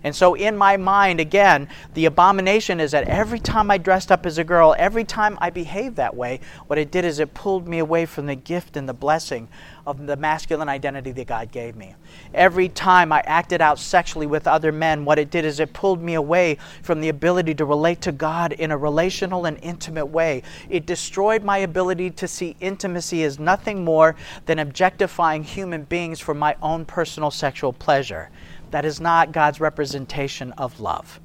And 0.04 0.14
so, 0.14 0.34
in 0.34 0.58
my 0.58 0.76
mind, 0.76 1.22
again, 1.22 1.70
the 1.94 2.06
abomination 2.06 2.82
is 2.82 2.92
that 2.92 3.08
every 3.08 3.40
time 3.40 3.72
I 3.72 3.78
dressed 3.78 4.12
up 4.12 4.26
as 4.26 4.38
a 4.38 4.44
girl, 4.44 4.76
every 4.78 5.06
time 5.06 5.38
I 5.40 5.50
behaved 5.50 5.96
that 5.96 6.16
way, 6.16 6.42
what 6.68 6.78
it 6.78 6.92
did 6.92 7.06
is 7.06 7.20
it 7.20 7.34
pulled 7.34 7.70
me 7.70 7.80
away 7.80 8.06
from 8.06 8.26
the 8.26 8.36
gift 8.36 8.76
and 8.76 8.88
the 8.88 8.94
blessing 8.94 9.48
of 9.86 10.06
the 10.06 10.16
masculine 10.16 10.70
identity 10.70 11.12
that 11.12 11.28
God 11.28 11.52
gave 11.52 11.76
me. 11.76 11.94
Every 12.34 12.70
time 12.70 13.12
I 13.12 13.22
acted 13.26 13.62
out 13.62 13.80
sexually 13.80 14.26
with 14.26 14.48
other 14.48 14.72
men, 14.72 15.04
what 15.04 15.20
it 15.20 15.30
did 15.30 15.44
is 15.44 15.60
it 15.60 15.74
pulled 15.74 16.02
me 16.02 16.14
away 16.14 16.58
from 16.82 17.02
the 17.02 17.10
ability 17.10 17.54
to 17.56 17.66
relate 17.66 18.02
to 18.02 18.12
God 18.12 18.54
in 18.54 18.72
a 18.72 18.78
relational 18.78 19.46
and 19.46 19.58
intimate 19.62 20.06
way. 20.06 20.44
It 20.70 20.86
destroyed 20.86 21.44
my 21.44 21.58
ability 21.60 22.12
to 22.12 22.28
see 22.28 22.56
intimacy 22.62 23.24
as 23.24 23.40
nothing 23.40 23.84
more 23.84 24.16
than 24.46 24.60
objectifying 24.60 25.44
human 25.44 25.84
beings 25.84 26.20
for 26.20 26.34
my 26.34 26.56
own 26.62 26.86
personal 26.86 27.32
sexual 27.32 27.74
pleasure. 27.74 28.30
That 28.72 28.86
is 28.86 29.02
not 29.02 29.32
God's 29.32 29.60
representation 29.60 30.54
of 30.54 30.80
love. 30.80 31.20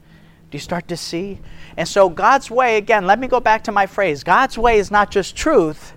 Do 0.51 0.57
you 0.57 0.61
start 0.61 0.89
to 0.89 0.97
see? 0.97 1.41
And 1.77 1.87
so, 1.87 2.09
God's 2.09 2.51
way, 2.51 2.79
again, 2.79 3.07
let 3.07 3.19
me 3.19 3.29
go 3.29 3.39
back 3.39 3.65
to 3.65 3.73
my 3.73 3.87
phrase 3.87 4.25
God's 4.25 4.57
way 4.57 4.79
is 4.79 4.91
not 4.91 5.11
just 5.11 5.37
truth, 5.37 5.93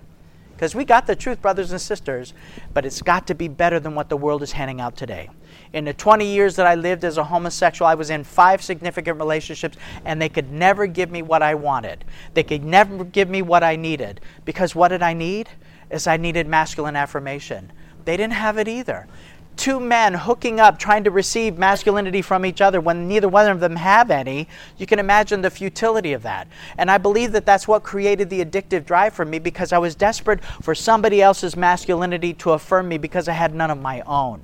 because 0.62 0.76
we 0.76 0.84
got 0.84 1.08
the 1.08 1.16
truth, 1.16 1.42
brothers 1.42 1.72
and 1.72 1.80
sisters, 1.80 2.34
but 2.72 2.86
it's 2.86 3.02
got 3.02 3.26
to 3.26 3.34
be 3.34 3.48
better 3.48 3.80
than 3.80 3.96
what 3.96 4.08
the 4.08 4.16
world 4.16 4.44
is 4.44 4.52
handing 4.52 4.80
out 4.80 4.96
today. 4.96 5.28
In 5.72 5.84
the 5.84 5.92
20 5.92 6.24
years 6.24 6.54
that 6.54 6.68
I 6.68 6.76
lived 6.76 7.02
as 7.02 7.18
a 7.18 7.24
homosexual, 7.24 7.88
I 7.88 7.96
was 7.96 8.10
in 8.10 8.22
five 8.22 8.62
significant 8.62 9.18
relationships, 9.18 9.76
and 10.04 10.22
they 10.22 10.28
could 10.28 10.52
never 10.52 10.86
give 10.86 11.10
me 11.10 11.20
what 11.20 11.42
I 11.42 11.56
wanted. 11.56 12.04
They 12.34 12.44
could 12.44 12.62
never 12.62 13.02
give 13.02 13.28
me 13.28 13.42
what 13.42 13.64
I 13.64 13.74
needed. 13.74 14.20
Because 14.44 14.72
what 14.72 14.90
did 14.90 15.02
I 15.02 15.14
need? 15.14 15.48
Is 15.90 16.06
I 16.06 16.16
needed 16.16 16.46
masculine 16.46 16.94
affirmation. 16.94 17.72
They 18.04 18.16
didn't 18.16 18.34
have 18.34 18.56
it 18.56 18.68
either 18.68 19.08
two 19.56 19.78
men 19.78 20.14
hooking 20.14 20.60
up 20.60 20.78
trying 20.78 21.04
to 21.04 21.10
receive 21.10 21.58
masculinity 21.58 22.22
from 22.22 22.44
each 22.44 22.60
other 22.60 22.80
when 22.80 23.08
neither 23.08 23.28
one 23.28 23.48
of 23.48 23.60
them 23.60 23.76
have 23.76 24.10
any. 24.10 24.48
You 24.78 24.86
can 24.86 24.98
imagine 24.98 25.42
the 25.42 25.50
futility 25.50 26.12
of 26.12 26.22
that. 26.22 26.48
And 26.78 26.90
i 26.90 26.98
believe 26.98 27.32
that 27.32 27.46
that's 27.46 27.68
what 27.68 27.82
created 27.82 28.30
the 28.30 28.44
addictive 28.44 28.84
drive 28.84 29.14
for 29.14 29.24
me 29.24 29.38
because 29.38 29.72
i 29.72 29.78
was 29.78 29.94
desperate 29.94 30.42
for 30.44 30.74
somebody 30.74 31.22
else's 31.22 31.56
masculinity 31.56 32.32
to 32.34 32.52
affirm 32.52 32.88
me 32.88 32.98
because 32.98 33.28
i 33.28 33.32
had 33.32 33.54
none 33.54 33.70
of 33.70 33.80
my 33.80 34.00
own. 34.02 34.40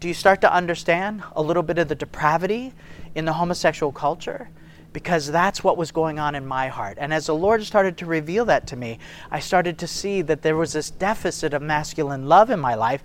Do 0.00 0.06
you 0.06 0.14
start 0.14 0.40
to 0.42 0.52
understand 0.52 1.22
a 1.34 1.42
little 1.42 1.62
bit 1.62 1.78
of 1.78 1.88
the 1.88 1.94
depravity 1.94 2.72
in 3.14 3.24
the 3.24 3.32
homosexual 3.32 3.90
culture? 3.90 4.48
Because 4.92 5.30
that's 5.30 5.62
what 5.64 5.76
was 5.76 5.90
going 5.90 6.18
on 6.18 6.34
in 6.34 6.46
my 6.46 6.68
heart. 6.68 6.98
And 7.00 7.12
as 7.12 7.26
the 7.26 7.34
Lord 7.34 7.64
started 7.64 7.96
to 7.98 8.06
reveal 8.06 8.44
that 8.46 8.66
to 8.68 8.76
me, 8.76 8.98
I 9.30 9.40
started 9.40 9.76
to 9.78 9.86
see 9.86 10.22
that 10.22 10.42
there 10.42 10.56
was 10.56 10.72
this 10.72 10.90
deficit 10.90 11.52
of 11.52 11.62
masculine 11.62 12.28
love 12.28 12.50
in 12.50 12.60
my 12.60 12.74
life 12.74 13.02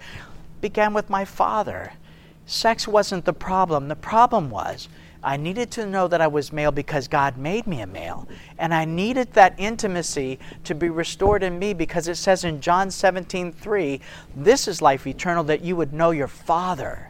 began 0.64 0.94
with 0.94 1.10
my 1.10 1.26
father. 1.26 1.92
Sex 2.46 2.88
wasn't 2.88 3.26
the 3.26 3.34
problem. 3.34 3.90
The 3.90 3.98
problem 3.98 4.50
was 4.50 4.88
I 5.22 5.36
needed 5.36 5.72
to 5.72 5.86
know 5.86 6.08
that 6.08 6.22
I 6.22 6.28
was 6.28 6.54
male 6.54 6.72
because 6.72 7.10
God 7.10 7.38
made 7.38 7.68
me 7.68 7.82
a 7.82 7.86
male. 7.88 8.30
And 8.58 8.74
I 8.74 8.86
needed 8.86 9.34
that 9.34 9.56
intimacy 9.58 10.40
to 10.64 10.74
be 10.74 10.90
restored 10.90 11.44
in 11.44 11.60
me 11.60 11.74
because 11.74 12.08
it 12.08 12.16
says 12.16 12.46
in 12.46 12.62
John 12.62 12.90
17 12.92 13.52
3, 13.52 14.00
this 14.38 14.70
is 14.70 14.82
life 14.82 15.06
eternal, 15.06 15.44
that 15.44 15.66
you 15.66 15.76
would 15.76 15.92
know 15.92 16.12
your 16.12 16.30
Father 16.30 17.10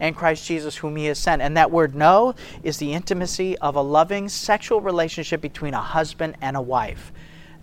and 0.00 0.16
Christ 0.16 0.44
Jesus, 0.44 0.76
whom 0.76 0.96
He 0.96 1.04
has 1.04 1.20
sent. 1.20 1.40
And 1.40 1.56
that 1.56 1.70
word 1.70 1.94
know 1.94 2.34
is 2.64 2.78
the 2.78 2.92
intimacy 2.92 3.56
of 3.58 3.76
a 3.76 3.80
loving 3.80 4.28
sexual 4.28 4.80
relationship 4.80 5.40
between 5.40 5.74
a 5.74 5.80
husband 5.80 6.36
and 6.40 6.56
a 6.56 6.60
wife. 6.60 7.12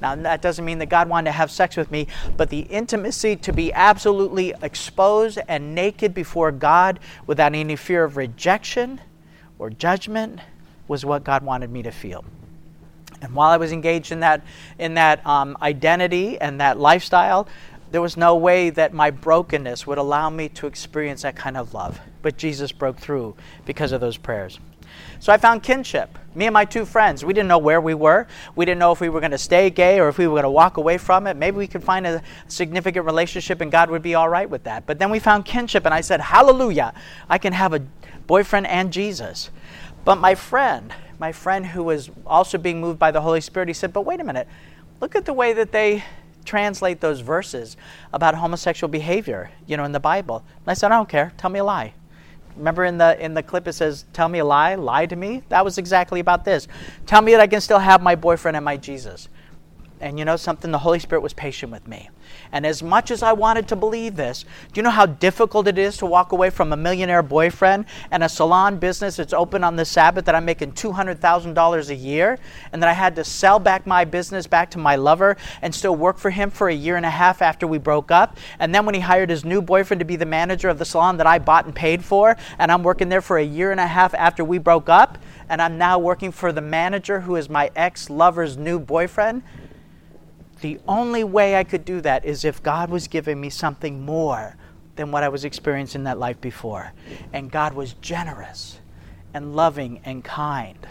Now, 0.01 0.15
that 0.15 0.41
doesn't 0.41 0.65
mean 0.65 0.79
that 0.79 0.89
God 0.89 1.07
wanted 1.07 1.29
to 1.29 1.31
have 1.31 1.49
sex 1.49 1.77
with 1.77 1.89
me, 1.89 2.07
but 2.35 2.49
the 2.49 2.59
intimacy 2.59 3.35
to 3.37 3.53
be 3.53 3.71
absolutely 3.73 4.53
exposed 4.61 5.39
and 5.47 5.73
naked 5.73 6.13
before 6.13 6.51
God 6.51 6.99
without 7.25 7.55
any 7.55 7.75
fear 7.75 8.03
of 8.03 8.17
rejection 8.17 8.99
or 9.57 9.69
judgment 9.69 10.39
was 10.87 11.05
what 11.05 11.23
God 11.23 11.43
wanted 11.43 11.71
me 11.71 11.81
to 11.83 11.91
feel. 11.91 12.25
And 13.21 13.33
while 13.33 13.49
I 13.49 13.57
was 13.57 13.71
engaged 13.71 14.11
in 14.11 14.19
that, 14.19 14.43
in 14.77 14.95
that 14.95 15.25
um, 15.25 15.57
identity 15.61 16.39
and 16.39 16.59
that 16.59 16.77
lifestyle, 16.77 17.47
there 17.91 18.01
was 18.01 18.17
no 18.17 18.35
way 18.35 18.69
that 18.71 18.93
my 18.93 19.09
brokenness 19.09 19.87
would 19.87 19.97
allow 19.97 20.29
me 20.29 20.49
to 20.49 20.67
experience 20.67 21.21
that 21.21 21.35
kind 21.35 21.55
of 21.55 21.73
love. 21.73 21.99
But 22.21 22.37
Jesus 22.37 22.71
broke 22.71 22.97
through 22.97 23.35
because 23.65 23.93
of 23.93 24.01
those 24.01 24.17
prayers. 24.17 24.59
So 25.19 25.33
I 25.33 25.37
found 25.37 25.63
kinship. 25.63 26.17
Me 26.35 26.45
and 26.45 26.53
my 26.53 26.65
two 26.65 26.85
friends, 26.85 27.23
we 27.23 27.33
didn't 27.33 27.47
know 27.47 27.57
where 27.57 27.79
we 27.79 27.93
were. 27.93 28.27
We 28.55 28.65
didn't 28.65 28.79
know 28.79 28.91
if 28.91 28.99
we 28.99 29.07
were 29.07 29.21
going 29.21 29.31
to 29.31 29.37
stay 29.37 29.69
gay 29.69 29.99
or 29.99 30.09
if 30.09 30.17
we 30.17 30.27
were 30.27 30.33
going 30.33 30.43
to 30.43 30.49
walk 30.49 30.77
away 30.77 30.97
from 30.97 31.27
it. 31.27 31.37
Maybe 31.37 31.57
we 31.57 31.67
could 31.67 31.83
find 31.83 32.05
a 32.05 32.21
significant 32.47 33.05
relationship 33.05 33.61
and 33.61 33.71
God 33.71 33.89
would 33.89 34.01
be 34.01 34.15
all 34.15 34.27
right 34.27 34.49
with 34.49 34.63
that. 34.65 34.85
But 34.85 34.99
then 34.99 35.09
we 35.09 35.19
found 35.19 35.45
kinship, 35.45 35.85
and 35.85 35.93
I 35.93 36.01
said, 36.01 36.19
Hallelujah, 36.19 36.93
I 37.29 37.37
can 37.37 37.53
have 37.53 37.73
a 37.73 37.81
boyfriend 38.27 38.67
and 38.67 38.91
Jesus. 38.91 39.49
But 40.03 40.15
my 40.15 40.35
friend, 40.35 40.93
my 41.19 41.31
friend 41.31 41.65
who 41.65 41.83
was 41.83 42.11
also 42.27 42.57
being 42.57 42.81
moved 42.81 42.99
by 42.99 43.11
the 43.11 43.21
Holy 43.21 43.41
Spirit, 43.41 43.69
he 43.69 43.73
said, 43.73 43.93
But 43.93 44.01
wait 44.01 44.19
a 44.19 44.23
minute, 44.23 44.47
look 44.99 45.15
at 45.15 45.25
the 45.25 45.33
way 45.33 45.53
that 45.53 45.71
they 45.71 46.03
translate 46.43 47.01
those 47.01 47.21
verses 47.21 47.75
about 48.13 48.35
homosexual 48.35 48.89
behavior, 48.89 49.51
you 49.65 49.77
know, 49.77 49.83
in 49.83 49.91
the 49.91 49.99
Bible. 49.99 50.43
And 50.59 50.67
I 50.67 50.73
said, 50.73 50.91
I 50.91 50.97
don't 50.97 51.09
care. 51.09 51.33
Tell 51.37 51.49
me 51.49 51.59
a 51.59 51.63
lie. 51.63 51.93
Remember 52.57 52.85
in 52.85 52.97
the 52.97 53.23
in 53.23 53.33
the 53.33 53.43
clip 53.43 53.67
it 53.67 53.73
says, 53.73 54.05
"Tell 54.13 54.29
me 54.29 54.39
a 54.39 54.45
lie, 54.45 54.75
lie 54.75 55.05
to 55.05 55.15
me." 55.15 55.43
That 55.49 55.65
was 55.65 55.77
exactly 55.77 56.19
about 56.19 56.45
this. 56.45 56.67
Tell 57.05 57.21
me 57.21 57.33
that 57.33 57.41
I 57.41 57.47
can 57.47 57.61
still 57.61 57.79
have 57.79 58.01
my 58.01 58.15
boyfriend 58.15 58.55
and 58.55 58.63
my 58.63 58.77
Jesus. 58.77 59.29
And 59.99 60.19
you 60.19 60.25
know 60.25 60.35
something? 60.35 60.71
The 60.71 60.79
Holy 60.79 60.99
Spirit 60.99 61.21
was 61.21 61.33
patient 61.33 61.71
with 61.71 61.87
me. 61.87 62.09
And 62.55 62.65
as 62.65 62.81
much 62.81 63.11
as 63.11 63.21
I 63.21 63.33
wanted 63.33 63.67
to 63.67 63.75
believe 63.75 64.15
this, 64.15 64.45
do 64.71 64.79
you 64.79 64.83
know 64.83 64.89
how 64.89 65.07
difficult 65.07 65.67
it 65.67 65.77
is 65.77 65.97
to 65.97 66.05
walk 66.05 66.31
away 66.31 66.49
from 66.49 66.71
a 66.71 66.77
millionaire 66.77 67.21
boyfriend 67.21 67.83
and 68.11 68.23
a 68.23 68.29
salon 68.29 68.77
business 68.77 69.17
that's 69.17 69.33
open 69.33 69.61
on 69.61 69.75
the 69.75 69.83
Sabbath 69.83 70.23
that 70.23 70.35
I'm 70.35 70.45
making 70.45 70.71
$200,000 70.71 71.89
a 71.89 71.95
year? 71.95 72.39
And 72.71 72.81
that 72.81 72.87
I 72.87 72.93
had 72.93 73.13
to 73.17 73.25
sell 73.25 73.59
back 73.59 73.85
my 73.85 74.05
business 74.05 74.47
back 74.47 74.71
to 74.71 74.77
my 74.77 74.95
lover 74.95 75.35
and 75.61 75.75
still 75.75 75.97
work 75.97 76.17
for 76.17 76.29
him 76.29 76.49
for 76.49 76.69
a 76.69 76.73
year 76.73 76.95
and 76.95 77.05
a 77.05 77.09
half 77.09 77.41
after 77.41 77.67
we 77.67 77.77
broke 77.77 78.09
up. 78.09 78.37
And 78.57 78.73
then 78.73 78.85
when 78.85 78.95
he 78.95 79.01
hired 79.01 79.31
his 79.31 79.43
new 79.43 79.61
boyfriend 79.61 79.99
to 79.99 80.05
be 80.05 80.15
the 80.15 80.25
manager 80.25 80.69
of 80.69 80.79
the 80.79 80.85
salon 80.85 81.17
that 81.17 81.27
I 81.27 81.39
bought 81.39 81.65
and 81.65 81.75
paid 81.75 82.05
for, 82.05 82.37
and 82.57 82.71
I'm 82.71 82.83
working 82.83 83.09
there 83.09 83.19
for 83.19 83.37
a 83.37 83.43
year 83.43 83.71
and 83.71 83.81
a 83.81 83.87
half 83.87 84.13
after 84.13 84.45
we 84.45 84.59
broke 84.59 84.87
up, 84.87 85.17
and 85.49 85.61
I'm 85.61 85.77
now 85.77 85.99
working 85.99 86.31
for 86.31 86.53
the 86.53 86.61
manager 86.61 87.19
who 87.19 87.35
is 87.35 87.49
my 87.49 87.69
ex 87.75 88.09
lover's 88.09 88.55
new 88.55 88.79
boyfriend 88.79 89.43
the 90.65 90.79
only 90.87 91.23
way 91.23 91.55
I 91.55 91.63
could 91.63 91.85
do 91.85 92.01
that 92.01 92.25
is 92.25 92.43
if 92.43 92.63
God 92.63 92.89
was 92.89 93.07
giving 93.07 93.39
me 93.39 93.51
something 93.51 94.03
more 94.03 94.57
than 94.95 95.11
what 95.11 95.21
I 95.21 95.29
was 95.29 95.45
experiencing 95.45 96.01
in 96.01 96.05
that 96.05 96.17
life 96.17 96.41
before. 96.41 96.91
And 97.33 97.51
God 97.51 97.75
was 97.75 97.93
generous 97.93 98.79
and 99.35 99.55
loving 99.55 100.01
and 100.05 100.23
kind. 100.23 100.87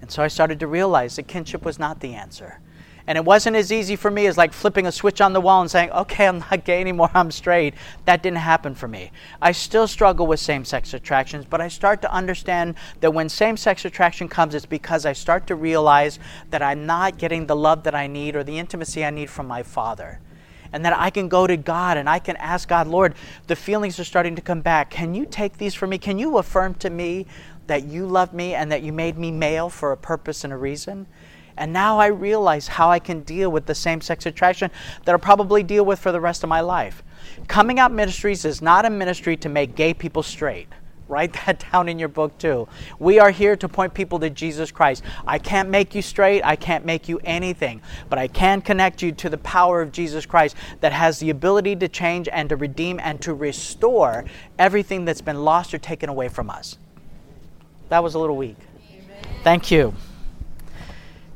And 0.00 0.08
so 0.12 0.22
I 0.22 0.28
started 0.28 0.60
to 0.60 0.68
realize 0.68 1.16
that 1.16 1.26
kinship 1.26 1.64
was 1.64 1.80
not 1.80 1.98
the 1.98 2.14
answer. 2.14 2.60
And 3.06 3.18
it 3.18 3.24
wasn't 3.24 3.56
as 3.56 3.72
easy 3.72 3.96
for 3.96 4.10
me 4.10 4.26
as 4.26 4.38
like 4.38 4.52
flipping 4.52 4.86
a 4.86 4.92
switch 4.92 5.20
on 5.20 5.32
the 5.32 5.40
wall 5.40 5.60
and 5.60 5.70
saying, 5.70 5.90
okay, 5.90 6.26
I'm 6.26 6.38
not 6.38 6.64
gay 6.64 6.80
anymore, 6.80 7.10
I'm 7.14 7.30
straight. 7.30 7.74
That 8.04 8.22
didn't 8.22 8.38
happen 8.38 8.74
for 8.74 8.86
me. 8.88 9.10
I 9.40 9.52
still 9.52 9.88
struggle 9.88 10.26
with 10.26 10.40
same 10.40 10.64
sex 10.64 10.94
attractions, 10.94 11.44
but 11.44 11.60
I 11.60 11.68
start 11.68 12.00
to 12.02 12.12
understand 12.12 12.76
that 13.00 13.12
when 13.12 13.28
same 13.28 13.56
sex 13.56 13.84
attraction 13.84 14.28
comes, 14.28 14.54
it's 14.54 14.66
because 14.66 15.04
I 15.04 15.12
start 15.12 15.46
to 15.48 15.56
realize 15.56 16.18
that 16.50 16.62
I'm 16.62 16.86
not 16.86 17.18
getting 17.18 17.46
the 17.46 17.56
love 17.56 17.82
that 17.84 17.94
I 17.94 18.06
need 18.06 18.36
or 18.36 18.44
the 18.44 18.58
intimacy 18.58 19.04
I 19.04 19.10
need 19.10 19.30
from 19.30 19.46
my 19.46 19.62
father. 19.62 20.20
And 20.74 20.84
that 20.86 20.98
I 20.98 21.10
can 21.10 21.28
go 21.28 21.46
to 21.46 21.56
God 21.58 21.98
and 21.98 22.08
I 22.08 22.18
can 22.18 22.36
ask 22.36 22.66
God, 22.66 22.86
Lord, 22.86 23.14
the 23.46 23.56
feelings 23.56 23.98
are 23.98 24.04
starting 24.04 24.36
to 24.36 24.42
come 24.42 24.62
back. 24.62 24.88
Can 24.88 25.14
you 25.14 25.26
take 25.26 25.58
these 25.58 25.74
from 25.74 25.90
me? 25.90 25.98
Can 25.98 26.18
you 26.18 26.38
affirm 26.38 26.74
to 26.76 26.88
me 26.88 27.26
that 27.66 27.84
you 27.84 28.06
love 28.06 28.32
me 28.32 28.54
and 28.54 28.72
that 28.72 28.82
you 28.82 28.90
made 28.90 29.18
me 29.18 29.30
male 29.30 29.68
for 29.68 29.92
a 29.92 29.96
purpose 29.98 30.44
and 30.44 30.52
a 30.52 30.56
reason? 30.56 31.06
And 31.56 31.72
now 31.72 31.98
I 31.98 32.06
realize 32.06 32.68
how 32.68 32.90
I 32.90 32.98
can 32.98 33.22
deal 33.22 33.50
with 33.50 33.66
the 33.66 33.74
same 33.74 34.00
sex 34.00 34.26
attraction 34.26 34.70
that 35.04 35.12
I'll 35.12 35.18
probably 35.18 35.62
deal 35.62 35.84
with 35.84 35.98
for 35.98 36.12
the 36.12 36.20
rest 36.20 36.42
of 36.42 36.48
my 36.48 36.60
life. 36.60 37.02
Coming 37.48 37.78
Out 37.78 37.92
Ministries 37.92 38.44
is 38.44 38.62
not 38.62 38.84
a 38.84 38.90
ministry 38.90 39.36
to 39.38 39.48
make 39.48 39.74
gay 39.74 39.94
people 39.94 40.22
straight. 40.22 40.68
Write 41.08 41.32
that 41.46 41.64
down 41.70 41.88
in 41.88 41.98
your 41.98 42.08
book 42.08 42.36
too. 42.38 42.66
We 42.98 43.18
are 43.18 43.30
here 43.30 43.54
to 43.56 43.68
point 43.68 43.92
people 43.92 44.18
to 44.20 44.30
Jesus 44.30 44.70
Christ. 44.70 45.02
I 45.26 45.38
can't 45.38 45.68
make 45.68 45.94
you 45.94 46.02
straight, 46.02 46.42
I 46.42 46.56
can't 46.56 46.84
make 46.86 47.08
you 47.08 47.20
anything, 47.24 47.82
but 48.08 48.18
I 48.18 48.28
can 48.28 48.62
connect 48.62 49.02
you 49.02 49.12
to 49.12 49.28
the 49.28 49.38
power 49.38 49.82
of 49.82 49.92
Jesus 49.92 50.24
Christ 50.24 50.56
that 50.80 50.92
has 50.92 51.18
the 51.18 51.30
ability 51.30 51.76
to 51.76 51.88
change 51.88 52.28
and 52.32 52.48
to 52.48 52.56
redeem 52.56 52.98
and 53.00 53.20
to 53.22 53.34
restore 53.34 54.24
everything 54.58 55.04
that's 55.04 55.20
been 55.20 55.44
lost 55.44 55.74
or 55.74 55.78
taken 55.78 56.08
away 56.08 56.28
from 56.28 56.48
us. 56.48 56.78
That 57.90 58.02
was 58.02 58.14
a 58.14 58.18
little 58.18 58.36
weak. 58.36 58.56
Amen. 58.90 59.42
Thank 59.42 59.70
you. 59.70 59.94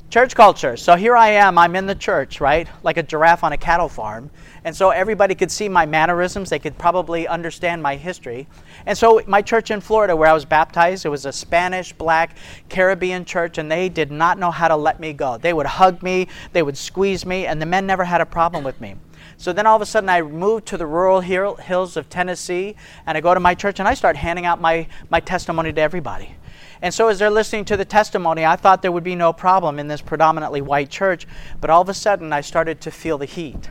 Church 0.09 0.37
culture. 0.37 0.77
So 0.77 0.95
here 0.95 1.17
I 1.17 1.31
am, 1.31 1.59
I'm 1.59 1.75
in 1.75 1.87
the 1.87 1.95
church, 1.95 2.41
right? 2.41 2.69
Like 2.85 2.97
a 2.97 3.03
giraffe 3.03 3.43
on 3.43 3.53
a 3.53 3.57
cattle 3.57 3.89
farm. 3.89 4.31
And 4.63 4.75
so 4.75 4.91
everybody 4.91 5.35
could 5.35 5.51
see 5.51 5.69
my 5.69 5.85
mannerisms, 5.85 6.49
they 6.49 6.61
could 6.61 6.79
probably 6.79 7.27
understand 7.27 7.83
my 7.83 7.97
history. 7.97 8.47
And 8.87 8.97
so 8.97 9.21
my 9.27 9.43
church 9.43 9.73
in 9.73 9.81
Florida, 9.81 10.15
where 10.15 10.29
I 10.29 10.33
was 10.33 10.45
baptized, 10.45 11.05
it 11.07 11.09
was 11.09 11.27
a 11.27 11.33
Spanish, 11.33 11.93
black, 11.93 12.37
Caribbean 12.69 13.25
church, 13.25 13.59
and 13.59 13.71
they 13.71 13.89
did 13.89 14.13
not 14.13 14.39
know 14.39 14.53
how 14.53 14.69
to 14.69 14.77
let 14.77 15.01
me 15.01 15.13
go. 15.13 15.39
They 15.39 15.53
would 15.53 15.67
hug 15.67 16.05
me, 16.05 16.29
they 16.53 16.63
would 16.63 16.77
squeeze 16.77 17.27
me, 17.27 17.47
and 17.47 17.61
the 17.61 17.67
men 17.67 17.85
never 17.85 18.05
had 18.05 18.21
a 18.21 18.27
problem 18.27 18.63
with 18.63 18.81
me. 18.81 18.95
So 19.39 19.53
then 19.53 19.67
all 19.67 19.75
of 19.75 19.83
a 19.83 19.87
sudden 19.87 20.09
I 20.09 20.23
moved 20.23 20.67
to 20.67 20.77
the 20.77 20.87
rural 20.87 21.21
hills 21.21 21.97
of 21.97 22.09
Tennessee, 22.09 22.77
and 23.07 23.19
I 23.19 23.21
go 23.21 23.35
to 23.35 23.41
my 23.41 23.57
church 23.57 23.81
and 23.81 23.89
I 23.89 23.95
start 23.95 24.17
handing 24.17 24.47
out 24.47 24.61
my, 24.61 24.87
my 25.11 25.19
testimony 25.19 25.73
to 25.73 25.81
everybody. 25.81 26.37
And 26.83 26.93
so, 26.93 27.09
as 27.09 27.19
they're 27.19 27.31
listening 27.31 27.65
to 27.67 27.77
the 27.77 27.85
testimony, 27.85 28.45
I 28.45 28.57
thought 28.57 28.83
there 28.83 28.93
would 28.93 29.05
be 29.05 29.15
no 29.15 29.33
problem 29.33 29.79
in 29.79 29.89
this 29.89 30.03
predominantly 30.03 30.61
white 30.61 30.91
church, 30.91 31.27
but 31.61 31.71
all 31.71 31.83
of 31.83 31.89
a 31.89 31.95
sudden 31.95 32.33
I 32.33 32.41
started 32.41 32.81
to 32.83 32.91
feel 32.91 33.19
the 33.19 33.27
heat. 33.27 33.71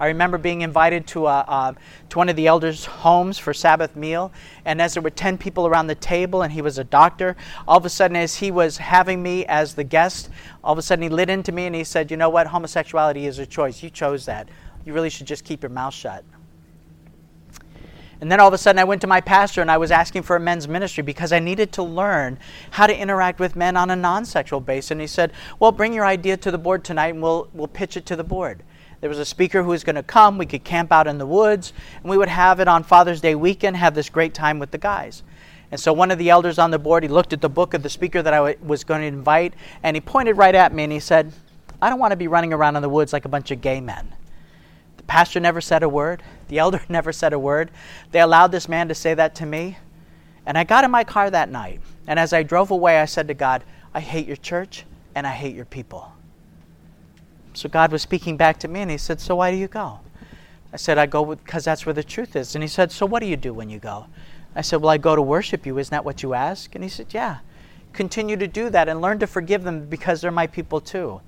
I 0.00 0.06
remember 0.06 0.38
being 0.38 0.62
invited 0.62 1.06
to, 1.08 1.26
a, 1.26 1.40
uh, 1.40 1.74
to 2.08 2.18
one 2.18 2.30
of 2.30 2.36
the 2.36 2.46
elders' 2.46 2.86
homes 2.86 3.38
for 3.38 3.52
Sabbath 3.52 3.96
meal, 3.96 4.32
and 4.64 4.80
as 4.80 4.94
there 4.94 5.02
were 5.02 5.10
10 5.10 5.36
people 5.36 5.66
around 5.66 5.88
the 5.88 5.94
table, 5.94 6.40
and 6.40 6.50
he 6.50 6.62
was 6.62 6.78
a 6.78 6.84
doctor, 6.84 7.36
all 7.68 7.76
of 7.76 7.84
a 7.84 7.90
sudden, 7.90 8.16
as 8.16 8.36
he 8.36 8.50
was 8.50 8.78
having 8.78 9.22
me 9.22 9.44
as 9.44 9.74
the 9.74 9.84
guest, 9.84 10.30
all 10.64 10.72
of 10.72 10.78
a 10.78 10.82
sudden 10.82 11.02
he 11.02 11.10
lit 11.10 11.28
into 11.28 11.52
me 11.52 11.66
and 11.66 11.74
he 11.74 11.84
said, 11.84 12.10
You 12.10 12.16
know 12.16 12.30
what? 12.30 12.46
Homosexuality 12.46 13.26
is 13.26 13.38
a 13.38 13.46
choice. 13.46 13.82
You 13.82 13.90
chose 13.90 14.24
that. 14.24 14.48
You 14.86 14.94
really 14.94 15.10
should 15.10 15.26
just 15.26 15.44
keep 15.44 15.62
your 15.62 15.70
mouth 15.70 15.92
shut. 15.92 16.24
And 18.20 18.30
then 18.30 18.38
all 18.38 18.48
of 18.48 18.54
a 18.54 18.58
sudden, 18.58 18.78
I 18.78 18.84
went 18.84 19.00
to 19.00 19.06
my 19.06 19.20
pastor 19.20 19.62
and 19.62 19.70
I 19.70 19.78
was 19.78 19.90
asking 19.90 20.22
for 20.22 20.36
a 20.36 20.40
men's 20.40 20.68
ministry 20.68 21.02
because 21.02 21.32
I 21.32 21.38
needed 21.38 21.72
to 21.72 21.82
learn 21.82 22.38
how 22.70 22.86
to 22.86 22.96
interact 22.96 23.40
with 23.40 23.56
men 23.56 23.76
on 23.76 23.90
a 23.90 23.96
non 23.96 24.26
sexual 24.26 24.60
basis. 24.60 24.90
And 24.90 25.00
he 25.00 25.06
said, 25.06 25.32
Well, 25.58 25.72
bring 25.72 25.94
your 25.94 26.04
idea 26.04 26.36
to 26.36 26.50
the 26.50 26.58
board 26.58 26.84
tonight 26.84 27.14
and 27.14 27.22
we'll, 27.22 27.48
we'll 27.54 27.68
pitch 27.68 27.96
it 27.96 28.04
to 28.06 28.16
the 28.16 28.24
board. 28.24 28.62
There 29.00 29.08
was 29.08 29.18
a 29.18 29.24
speaker 29.24 29.62
who 29.62 29.70
was 29.70 29.84
going 29.84 29.96
to 29.96 30.02
come. 30.02 30.36
We 30.36 30.44
could 30.44 30.64
camp 30.64 30.92
out 30.92 31.06
in 31.06 31.16
the 31.16 31.26
woods 31.26 31.72
and 32.02 32.10
we 32.10 32.18
would 32.18 32.28
have 32.28 32.60
it 32.60 32.68
on 32.68 32.82
Father's 32.82 33.22
Day 33.22 33.34
weekend, 33.34 33.76
have 33.78 33.94
this 33.94 34.10
great 34.10 34.34
time 34.34 34.58
with 34.58 34.70
the 34.70 34.78
guys. 34.78 35.22
And 35.70 35.80
so 35.80 35.92
one 35.92 36.10
of 36.10 36.18
the 36.18 36.28
elders 36.28 36.58
on 36.58 36.70
the 36.70 36.78
board, 36.78 37.02
he 37.02 37.08
looked 37.08 37.32
at 37.32 37.40
the 37.40 37.48
book 37.48 37.72
of 37.72 37.82
the 37.82 37.88
speaker 37.88 38.20
that 38.22 38.34
I 38.34 38.38
w- 38.38 38.56
was 38.62 38.84
going 38.84 39.00
to 39.00 39.06
invite 39.06 39.54
and 39.82 39.96
he 39.96 40.00
pointed 40.00 40.36
right 40.36 40.54
at 40.54 40.74
me 40.74 40.82
and 40.82 40.92
he 40.92 41.00
said, 41.00 41.32
I 41.80 41.88
don't 41.88 41.98
want 41.98 42.10
to 42.10 42.16
be 42.16 42.28
running 42.28 42.52
around 42.52 42.76
in 42.76 42.82
the 42.82 42.88
woods 42.88 43.14
like 43.14 43.24
a 43.24 43.28
bunch 43.28 43.50
of 43.50 43.62
gay 43.62 43.80
men. 43.80 44.12
Pastor 45.10 45.40
never 45.40 45.60
said 45.60 45.82
a 45.82 45.88
word. 45.88 46.22
The 46.46 46.60
elder 46.60 46.80
never 46.88 47.12
said 47.12 47.32
a 47.32 47.38
word. 47.38 47.72
They 48.12 48.20
allowed 48.20 48.52
this 48.52 48.68
man 48.68 48.86
to 48.86 48.94
say 48.94 49.12
that 49.12 49.34
to 49.34 49.44
me. 49.44 49.76
And 50.46 50.56
I 50.56 50.62
got 50.62 50.84
in 50.84 50.90
my 50.92 51.02
car 51.02 51.28
that 51.28 51.50
night. 51.50 51.80
And 52.06 52.16
as 52.16 52.32
I 52.32 52.44
drove 52.44 52.70
away, 52.70 53.00
I 53.00 53.06
said 53.06 53.26
to 53.26 53.34
God, 53.34 53.64
I 53.92 53.98
hate 53.98 54.28
your 54.28 54.36
church 54.36 54.84
and 55.16 55.26
I 55.26 55.32
hate 55.32 55.56
your 55.56 55.64
people. 55.64 56.12
So 57.54 57.68
God 57.68 57.90
was 57.90 58.02
speaking 58.02 58.36
back 58.36 58.60
to 58.60 58.68
me 58.68 58.82
and 58.82 58.90
He 58.90 58.98
said, 58.98 59.20
So 59.20 59.34
why 59.34 59.50
do 59.50 59.56
you 59.56 59.66
go? 59.66 59.98
I 60.72 60.76
said, 60.76 60.96
I 60.96 61.06
go 61.06 61.24
because 61.24 61.64
that's 61.64 61.84
where 61.84 61.92
the 61.92 62.04
truth 62.04 62.36
is. 62.36 62.54
And 62.54 62.62
He 62.62 62.68
said, 62.68 62.92
So 62.92 63.04
what 63.04 63.18
do 63.18 63.26
you 63.26 63.36
do 63.36 63.52
when 63.52 63.68
you 63.68 63.80
go? 63.80 64.06
I 64.54 64.60
said, 64.60 64.80
Well, 64.80 64.90
I 64.90 64.98
go 64.98 65.16
to 65.16 65.22
worship 65.22 65.66
you. 65.66 65.76
Isn't 65.78 65.90
that 65.90 66.04
what 66.04 66.22
you 66.22 66.34
ask? 66.34 66.72
And 66.76 66.84
He 66.84 66.90
said, 66.90 67.08
Yeah. 67.12 67.38
Continue 67.92 68.36
to 68.36 68.46
do 68.46 68.70
that 68.70 68.88
and 68.88 69.00
learn 69.00 69.18
to 69.18 69.26
forgive 69.26 69.64
them 69.64 69.86
because 69.86 70.20
they're 70.20 70.30
my 70.30 70.46
people 70.46 70.80
too. 70.80 71.20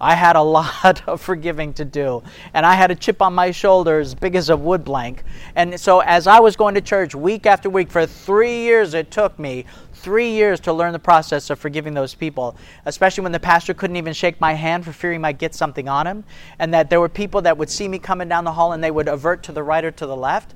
I 0.00 0.14
had 0.14 0.36
a 0.36 0.42
lot 0.58 1.02
of 1.08 1.20
forgiving 1.20 1.72
to 1.74 1.84
do. 1.84 2.22
And 2.54 2.64
I 2.64 2.74
had 2.74 2.90
a 2.90 2.94
chip 2.94 3.20
on 3.22 3.34
my 3.34 3.50
shoulder 3.50 3.98
as 3.98 4.14
big 4.14 4.34
as 4.34 4.50
a 4.50 4.56
wood 4.56 4.84
blank. 4.84 5.24
And 5.56 5.78
so, 5.80 6.00
as 6.00 6.26
I 6.26 6.40
was 6.40 6.56
going 6.56 6.74
to 6.74 6.80
church 6.80 7.14
week 7.14 7.46
after 7.46 7.68
week, 7.70 7.90
for 7.90 8.06
three 8.06 8.62
years 8.62 8.94
it 8.94 9.10
took 9.10 9.38
me, 9.38 9.64
three 9.92 10.30
years 10.30 10.60
to 10.60 10.72
learn 10.72 10.92
the 10.92 10.98
process 10.98 11.50
of 11.50 11.58
forgiving 11.58 11.94
those 11.94 12.14
people, 12.14 12.56
especially 12.86 13.22
when 13.22 13.32
the 13.32 13.40
pastor 13.40 13.74
couldn't 13.74 13.96
even 13.96 14.12
shake 14.12 14.40
my 14.40 14.54
hand 14.54 14.84
for 14.84 14.92
fear 14.92 15.12
he 15.12 15.18
might 15.18 15.38
get 15.38 15.54
something 15.54 15.88
on 15.88 16.06
him. 16.06 16.24
And 16.58 16.72
that 16.74 16.90
there 16.90 17.00
were 17.00 17.08
people 17.08 17.42
that 17.42 17.58
would 17.58 17.70
see 17.70 17.88
me 17.88 17.98
coming 17.98 18.28
down 18.28 18.44
the 18.44 18.52
hall 18.52 18.72
and 18.72 18.82
they 18.82 18.90
would 18.90 19.08
avert 19.08 19.42
to 19.44 19.52
the 19.52 19.62
right 19.62 19.84
or 19.84 19.90
to 19.90 20.06
the 20.06 20.16
left. 20.16 20.54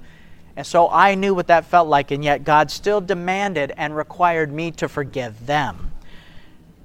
And 0.55 0.66
so 0.66 0.88
I 0.90 1.14
knew 1.14 1.35
what 1.35 1.46
that 1.46 1.64
felt 1.64 1.88
like, 1.88 2.11
and 2.11 2.22
yet 2.22 2.44
God 2.44 2.70
still 2.70 3.00
demanded 3.00 3.72
and 3.76 3.96
required 3.96 4.52
me 4.52 4.70
to 4.72 4.88
forgive 4.88 5.46
them. 5.46 5.91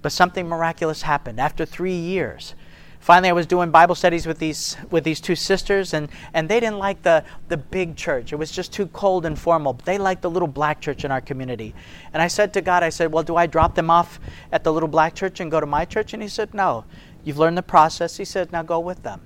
But 0.08 0.14
something 0.14 0.48
miraculous 0.48 1.02
happened 1.02 1.38
after 1.38 1.66
three 1.66 1.98
years. 1.98 2.56
Finally, 3.02 3.28
I 3.28 3.34
was 3.34 3.46
doing 3.46 3.72
Bible 3.72 3.94
studies 3.94 4.26
with 4.26 4.40
these 4.40 4.78
with 4.90 5.04
these 5.04 5.20
two 5.20 5.36
sisters, 5.36 5.94
and, 5.94 6.08
and 6.34 6.48
they 6.48 6.62
didn't 6.62 6.78
like 6.78 7.02
the, 7.02 7.26
the 7.50 7.58
big 7.58 7.98
church. 7.98 8.32
It 8.32 8.38
was 8.38 8.50
just 8.50 8.72
too 8.72 8.88
cold 8.88 9.26
and 9.26 9.38
formal. 9.38 9.74
They 9.84 9.98
liked 9.98 10.22
the 10.22 10.30
little 10.30 10.48
black 10.48 10.80
church 10.80 11.04
in 11.04 11.12
our 11.12 11.20
community. 11.20 11.76
And 12.14 12.22
I 12.22 12.30
said 12.30 12.54
to 12.54 12.62
God, 12.62 12.84
I 12.84 12.90
said, 12.90 13.12
Well, 13.12 13.24
do 13.24 13.36
I 13.36 13.48
drop 13.48 13.76
them 13.76 13.90
off 13.90 14.22
at 14.50 14.64
the 14.64 14.72
little 14.72 14.88
black 14.88 15.14
church 15.14 15.42
and 15.42 15.52
go 15.52 15.60
to 15.60 15.66
my 15.66 15.84
church? 15.84 16.14
And 16.14 16.24
He 16.24 16.30
said, 16.30 16.54
No. 16.54 16.86
You've 17.26 17.38
learned 17.38 17.58
the 17.58 17.62
process. 17.62 18.16
He 18.16 18.24
said, 18.24 18.54
Now 18.54 18.64
go 18.64 18.80
with 18.80 19.04
them. 19.04 19.20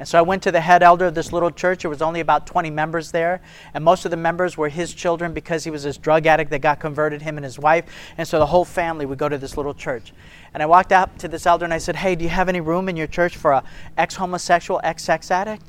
And 0.00 0.08
so 0.08 0.18
I 0.18 0.22
went 0.22 0.42
to 0.44 0.50
the 0.50 0.62
head 0.62 0.82
elder 0.82 1.04
of 1.04 1.14
this 1.14 1.30
little 1.30 1.50
church. 1.50 1.82
There 1.82 1.90
was 1.90 2.00
only 2.00 2.20
about 2.20 2.46
20 2.46 2.70
members 2.70 3.12
there, 3.12 3.42
and 3.74 3.84
most 3.84 4.06
of 4.06 4.10
the 4.10 4.16
members 4.16 4.56
were 4.56 4.70
his 4.70 4.94
children 4.94 5.34
because 5.34 5.62
he 5.62 5.70
was 5.70 5.82
this 5.82 5.98
drug 5.98 6.26
addict 6.26 6.50
that 6.52 6.60
got 6.60 6.80
converted, 6.80 7.20
him 7.20 7.36
and 7.36 7.44
his 7.44 7.58
wife. 7.58 7.84
And 8.16 8.26
so 8.26 8.38
the 8.38 8.46
whole 8.46 8.64
family 8.64 9.04
would 9.04 9.18
go 9.18 9.28
to 9.28 9.36
this 9.36 9.58
little 9.58 9.74
church. 9.74 10.14
And 10.54 10.62
I 10.62 10.66
walked 10.66 10.90
up 10.90 11.18
to 11.18 11.28
this 11.28 11.44
elder 11.44 11.66
and 11.66 11.74
I 11.74 11.76
said, 11.76 11.96
Hey, 11.96 12.16
do 12.16 12.24
you 12.24 12.30
have 12.30 12.48
any 12.48 12.62
room 12.62 12.88
in 12.88 12.96
your 12.96 13.08
church 13.08 13.36
for 13.36 13.52
a 13.52 13.62
ex 13.98 14.14
homosexual, 14.14 14.80
ex 14.82 15.04
sex 15.04 15.30
addict? 15.30 15.64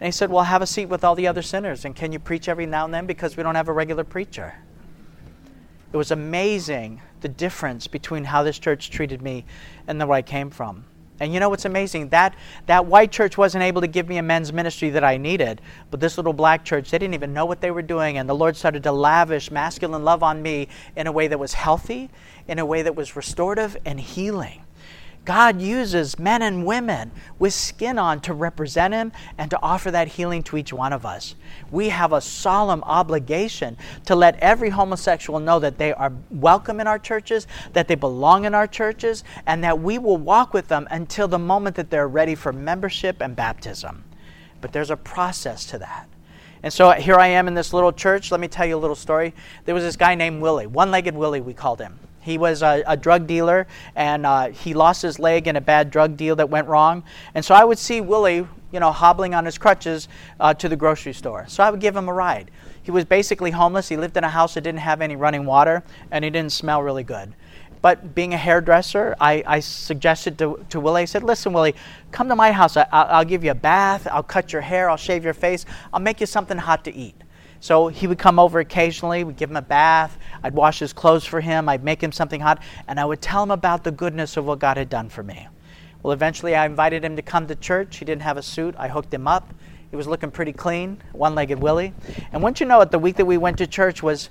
And 0.00 0.06
he 0.06 0.12
said, 0.12 0.30
Well, 0.30 0.44
have 0.44 0.62
a 0.62 0.66
seat 0.66 0.86
with 0.86 1.04
all 1.04 1.14
the 1.14 1.26
other 1.26 1.42
sinners. 1.42 1.84
And 1.84 1.94
can 1.94 2.10
you 2.10 2.18
preach 2.18 2.48
every 2.48 2.64
now 2.64 2.86
and 2.86 2.94
then? 2.94 3.04
Because 3.04 3.36
we 3.36 3.42
don't 3.42 3.54
have 3.54 3.68
a 3.68 3.72
regular 3.74 4.02
preacher. 4.02 4.54
It 5.92 5.96
was 5.98 6.10
amazing 6.10 7.02
the 7.20 7.28
difference 7.28 7.86
between 7.86 8.24
how 8.24 8.44
this 8.44 8.58
church 8.58 8.88
treated 8.88 9.20
me 9.20 9.44
and 9.86 9.98
where 9.98 10.16
I 10.16 10.22
came 10.22 10.48
from. 10.48 10.86
And 11.20 11.32
you 11.32 11.38
know 11.38 11.48
what's 11.48 11.64
amazing? 11.64 12.08
That, 12.08 12.34
that 12.66 12.86
white 12.86 13.12
church 13.12 13.38
wasn't 13.38 13.62
able 13.62 13.80
to 13.80 13.86
give 13.86 14.08
me 14.08 14.16
a 14.18 14.22
men's 14.22 14.52
ministry 14.52 14.90
that 14.90 15.04
I 15.04 15.16
needed. 15.16 15.60
But 15.90 16.00
this 16.00 16.16
little 16.16 16.32
black 16.32 16.64
church, 16.64 16.90
they 16.90 16.98
didn't 16.98 17.14
even 17.14 17.32
know 17.32 17.46
what 17.46 17.60
they 17.60 17.70
were 17.70 17.82
doing. 17.82 18.18
And 18.18 18.28
the 18.28 18.34
Lord 18.34 18.56
started 18.56 18.82
to 18.82 18.92
lavish 18.92 19.50
masculine 19.50 20.04
love 20.04 20.22
on 20.22 20.42
me 20.42 20.68
in 20.96 21.06
a 21.06 21.12
way 21.12 21.28
that 21.28 21.38
was 21.38 21.54
healthy, 21.54 22.10
in 22.48 22.58
a 22.58 22.66
way 22.66 22.82
that 22.82 22.96
was 22.96 23.14
restorative 23.14 23.76
and 23.84 24.00
healing. 24.00 24.63
God 25.24 25.60
uses 25.60 26.18
men 26.18 26.42
and 26.42 26.66
women 26.66 27.10
with 27.38 27.54
skin 27.54 27.98
on 27.98 28.20
to 28.20 28.34
represent 28.34 28.92
Him 28.92 29.12
and 29.38 29.50
to 29.50 29.58
offer 29.62 29.90
that 29.90 30.08
healing 30.08 30.42
to 30.44 30.56
each 30.56 30.72
one 30.72 30.92
of 30.92 31.06
us. 31.06 31.34
We 31.70 31.88
have 31.88 32.12
a 32.12 32.20
solemn 32.20 32.82
obligation 32.82 33.78
to 34.04 34.14
let 34.14 34.38
every 34.40 34.70
homosexual 34.70 35.40
know 35.40 35.58
that 35.60 35.78
they 35.78 35.94
are 35.94 36.12
welcome 36.30 36.78
in 36.78 36.86
our 36.86 36.98
churches, 36.98 37.46
that 37.72 37.88
they 37.88 37.94
belong 37.94 38.44
in 38.44 38.54
our 38.54 38.66
churches, 38.66 39.24
and 39.46 39.64
that 39.64 39.80
we 39.80 39.98
will 39.98 40.18
walk 40.18 40.52
with 40.52 40.68
them 40.68 40.86
until 40.90 41.26
the 41.26 41.38
moment 41.38 41.76
that 41.76 41.88
they're 41.90 42.08
ready 42.08 42.34
for 42.34 42.52
membership 42.52 43.22
and 43.22 43.34
baptism. 43.34 44.04
But 44.60 44.72
there's 44.72 44.90
a 44.90 44.96
process 44.96 45.64
to 45.66 45.78
that. 45.78 46.08
And 46.62 46.72
so 46.72 46.90
here 46.92 47.16
I 47.16 47.28
am 47.28 47.46
in 47.46 47.54
this 47.54 47.74
little 47.74 47.92
church. 47.92 48.30
Let 48.30 48.40
me 48.40 48.48
tell 48.48 48.64
you 48.64 48.76
a 48.76 48.78
little 48.78 48.96
story. 48.96 49.34
There 49.66 49.74
was 49.74 49.84
this 49.84 49.96
guy 49.96 50.14
named 50.14 50.40
Willie, 50.40 50.66
one 50.66 50.90
legged 50.90 51.14
Willie, 51.14 51.42
we 51.42 51.52
called 51.52 51.80
him. 51.80 51.98
He 52.24 52.38
was 52.38 52.62
a, 52.62 52.82
a 52.86 52.96
drug 52.96 53.26
dealer, 53.26 53.66
and 53.94 54.24
uh, 54.24 54.48
he 54.48 54.72
lost 54.72 55.02
his 55.02 55.18
leg 55.18 55.46
in 55.46 55.56
a 55.56 55.60
bad 55.60 55.90
drug 55.90 56.16
deal 56.16 56.36
that 56.36 56.48
went 56.48 56.66
wrong. 56.68 57.04
And 57.34 57.44
so 57.44 57.54
I 57.54 57.64
would 57.64 57.78
see 57.78 58.00
Willie, 58.00 58.46
you 58.72 58.80
know, 58.80 58.90
hobbling 58.92 59.34
on 59.34 59.44
his 59.44 59.58
crutches 59.58 60.08
uh, 60.40 60.54
to 60.54 60.68
the 60.70 60.76
grocery 60.76 61.12
store. 61.12 61.44
So 61.48 61.62
I 61.62 61.70
would 61.70 61.80
give 61.80 61.94
him 61.94 62.08
a 62.08 62.14
ride. 62.14 62.50
He 62.82 62.90
was 62.90 63.04
basically 63.04 63.50
homeless. 63.50 63.90
He 63.90 63.98
lived 63.98 64.16
in 64.16 64.24
a 64.24 64.28
house 64.30 64.54
that 64.54 64.62
didn't 64.62 64.80
have 64.80 65.02
any 65.02 65.16
running 65.16 65.44
water, 65.44 65.84
and 66.10 66.24
he 66.24 66.30
didn't 66.30 66.52
smell 66.52 66.82
really 66.82 67.04
good. 67.04 67.34
But 67.82 68.14
being 68.14 68.32
a 68.32 68.38
hairdresser, 68.38 69.14
I, 69.20 69.44
I 69.46 69.60
suggested 69.60 70.38
to, 70.38 70.64
to 70.70 70.80
Willie, 70.80 71.02
I 71.02 71.04
said, 71.04 71.22
Listen, 71.22 71.52
Willie, 71.52 71.74
come 72.10 72.30
to 72.30 72.36
my 72.36 72.52
house. 72.52 72.78
I, 72.78 72.86
I'll 72.90 73.26
give 73.26 73.44
you 73.44 73.50
a 73.50 73.54
bath. 73.54 74.08
I'll 74.10 74.22
cut 74.22 74.54
your 74.54 74.62
hair. 74.62 74.88
I'll 74.88 74.96
shave 74.96 75.22
your 75.22 75.34
face. 75.34 75.66
I'll 75.92 76.00
make 76.00 76.20
you 76.20 76.26
something 76.26 76.56
hot 76.56 76.84
to 76.84 76.94
eat. 76.94 77.14
So 77.64 77.88
he 77.88 78.06
would 78.06 78.18
come 78.18 78.38
over 78.38 78.60
occasionally, 78.60 79.24
we'd 79.24 79.38
give 79.38 79.48
him 79.48 79.56
a 79.56 79.62
bath, 79.62 80.18
I'd 80.42 80.52
wash 80.52 80.80
his 80.80 80.92
clothes 80.92 81.24
for 81.24 81.40
him, 81.40 81.66
I'd 81.66 81.82
make 81.82 82.02
him 82.02 82.12
something 82.12 82.38
hot, 82.42 82.62
and 82.88 83.00
I 83.00 83.06
would 83.06 83.22
tell 83.22 83.42
him 83.42 83.50
about 83.50 83.84
the 83.84 83.90
goodness 83.90 84.36
of 84.36 84.44
what 84.44 84.58
God 84.58 84.76
had 84.76 84.90
done 84.90 85.08
for 85.08 85.22
me. 85.22 85.48
Well, 86.02 86.12
eventually 86.12 86.54
I 86.54 86.66
invited 86.66 87.02
him 87.02 87.16
to 87.16 87.22
come 87.22 87.46
to 87.46 87.54
church. 87.54 87.96
He 87.96 88.04
didn't 88.04 88.20
have 88.20 88.36
a 88.36 88.42
suit. 88.42 88.74
I 88.76 88.88
hooked 88.88 89.14
him 89.14 89.26
up. 89.26 89.54
He 89.90 89.96
was 89.96 90.06
looking 90.06 90.30
pretty 90.30 90.52
clean, 90.52 91.00
one 91.12 91.34
legged 91.34 91.58
Willie. 91.58 91.94
And 92.32 92.42
once 92.42 92.60
you 92.60 92.66
know 92.66 92.82
it, 92.82 92.90
the 92.90 92.98
week 92.98 93.16
that 93.16 93.24
we 93.24 93.38
went 93.38 93.56
to 93.56 93.66
church 93.66 94.02
was 94.02 94.28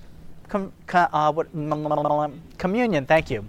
com- 0.47 0.71
uh, 0.87 1.33
what, 1.33 1.47
communion. 2.59 3.07
Thank 3.07 3.31
you. 3.31 3.45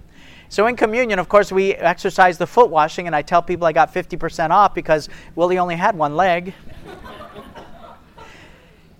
So 0.48 0.66
in 0.66 0.76
communion, 0.76 1.18
of 1.18 1.28
course, 1.28 1.52
we 1.52 1.74
exercise 1.74 2.38
the 2.38 2.46
foot 2.46 2.70
washing, 2.70 3.06
and 3.06 3.14
I 3.14 3.20
tell 3.20 3.42
people 3.42 3.66
I 3.66 3.72
got 3.72 3.92
50% 3.92 4.48
off 4.48 4.72
because 4.72 5.10
Willie 5.34 5.58
only 5.58 5.76
had 5.76 5.94
one 5.94 6.16
leg. 6.16 6.54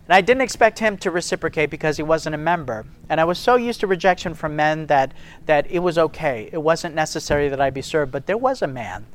And 0.07 0.14
I 0.14 0.21
didn't 0.21 0.43
expect 0.43 0.79
him 0.79 0.99
to 0.99 1.11
reciprocate 1.11 1.71
because 1.71 1.97
he 1.97 2.03
wasn't 2.03 2.35
a 2.35 2.38
member. 2.38 2.85
And 3.09 3.21
I 3.21 3.25
was 3.25 3.38
so 3.38 3.57
used 3.57 3.81
to 3.81 3.87
rejection 3.87 4.35
from 4.35 4.55
men 4.55 4.87
that, 4.87 5.12
that 5.47 5.71
it 5.71 5.79
was 5.79 5.97
okay. 5.97 6.51
It 6.53 6.62
wasn't 6.62 6.95
necessary 6.95 7.49
that 7.49 7.61
I 7.61 7.71
be 7.71 7.81
served. 7.81 8.12
But 8.12 8.27
there 8.27 8.37
was 8.37 8.61
a 8.61 8.67
man 8.67 9.07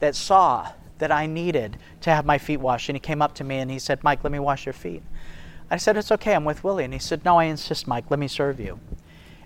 that 0.00 0.14
saw 0.14 0.72
that 0.98 1.12
I 1.12 1.26
needed 1.26 1.76
to 2.00 2.10
have 2.10 2.24
my 2.24 2.38
feet 2.38 2.58
washed. 2.60 2.88
And 2.88 2.96
he 2.96 3.00
came 3.00 3.20
up 3.20 3.34
to 3.34 3.44
me 3.44 3.58
and 3.58 3.70
he 3.70 3.78
said, 3.78 4.02
Mike, 4.02 4.24
let 4.24 4.32
me 4.32 4.38
wash 4.38 4.64
your 4.64 4.72
feet. 4.72 5.02
I 5.70 5.76
said, 5.76 5.96
It's 5.96 6.10
okay, 6.12 6.34
I'm 6.34 6.44
with 6.44 6.64
Willie. 6.64 6.84
And 6.84 6.92
he 6.92 6.98
said, 6.98 7.24
No, 7.24 7.38
I 7.38 7.44
insist, 7.44 7.86
Mike, 7.86 8.10
let 8.10 8.18
me 8.18 8.28
serve 8.28 8.58
you. 8.58 8.80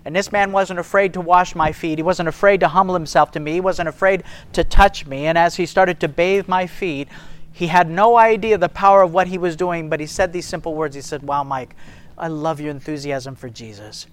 And 0.05 0.15
this 0.15 0.31
man 0.31 0.51
wasn't 0.51 0.79
afraid 0.79 1.13
to 1.13 1.21
wash 1.21 1.55
my 1.55 1.71
feet. 1.71 1.97
He 1.97 2.03
wasn't 2.03 2.27
afraid 2.27 2.59
to 2.59 2.67
humble 2.67 2.93
himself 2.93 3.31
to 3.31 3.39
me. 3.39 3.53
He 3.53 3.61
wasn't 3.61 3.87
afraid 3.87 4.23
to 4.51 4.63
touch 4.63 5.05
me. 5.05 5.27
And 5.27 5.37
as 5.37 5.55
he 5.55 5.65
started 5.65 5.99
to 6.01 6.07
bathe 6.09 6.47
my 6.47 6.67
feet, 6.67 7.07
he 7.53 7.67
had 7.67 7.89
no 7.89 8.17
idea 8.17 8.57
the 8.57 8.67
power 8.67 9.03
of 9.03 9.13
what 9.13 9.27
he 9.27 9.37
was 9.37 9.55
doing, 9.55 9.87
but 9.87 9.99
he 9.99 10.07
said 10.07 10.33
these 10.33 10.47
simple 10.47 10.73
words. 10.73 10.95
He 10.95 11.01
said, 11.01 11.21
Wow, 11.21 11.43
Mike, 11.43 11.75
I 12.17 12.27
love 12.27 12.59
your 12.59 12.71
enthusiasm 12.71 13.35
for 13.35 13.47
Jesus. 13.47 14.07